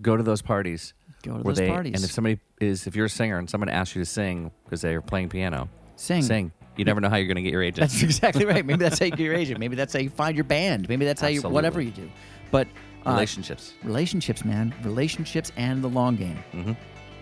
Go 0.00 0.16
to 0.16 0.22
those 0.22 0.42
parties. 0.42 0.94
Go 1.22 1.32
to 1.32 1.42
where 1.42 1.52
those 1.54 1.58
they, 1.58 1.68
parties. 1.68 1.94
And 1.94 2.04
if 2.04 2.10
somebody 2.10 2.40
is, 2.60 2.86
if 2.86 2.96
you're 2.96 3.06
a 3.06 3.10
singer 3.10 3.38
and 3.38 3.48
someone 3.48 3.68
asks 3.68 3.94
you 3.94 4.02
to 4.02 4.06
sing 4.06 4.50
because 4.64 4.80
they're 4.80 5.00
playing 5.02 5.28
piano, 5.28 5.68
Sing. 5.96 6.22
Sing. 6.22 6.52
You 6.76 6.84
never 6.86 7.00
know 7.00 7.08
how 7.10 7.16
you're 7.16 7.26
going 7.26 7.36
to 7.36 7.42
get 7.42 7.52
your 7.52 7.62
agent. 7.62 7.80
That's 7.90 8.02
exactly 8.02 8.44
right. 8.46 8.64
Maybe 8.64 8.82
that's 8.82 8.98
how 8.98 9.04
you 9.04 9.10
get 9.12 9.20
your 9.20 9.34
agent. 9.42 9.60
Maybe 9.60 9.76
that's 9.76 9.92
how 9.92 10.00
you 10.00 10.08
find 10.10 10.34
your 10.36 10.44
band. 10.44 10.88
Maybe 10.88 11.04
that's 11.04 11.20
how 11.20 11.28
you 11.28 11.36
Absolutely. 11.36 11.54
whatever 11.54 11.80
you 11.82 11.90
do. 11.90 12.10
But 12.50 12.66
uh, 13.06 13.10
Relationships. 13.10 13.74
relationships, 13.84 14.44
man, 14.44 14.74
relationships 14.82 15.52
and 15.56 15.84
the 15.84 15.88
long 15.88 16.16
game. 16.16 16.38
Mhm. 16.52 16.76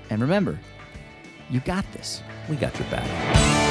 And 0.08 0.22
remember, 0.22 0.58
you 1.50 1.60
got 1.60 1.84
this. 1.92 2.22
We 2.48 2.56
got 2.56 2.78
your 2.78 2.88
back. 2.88 3.69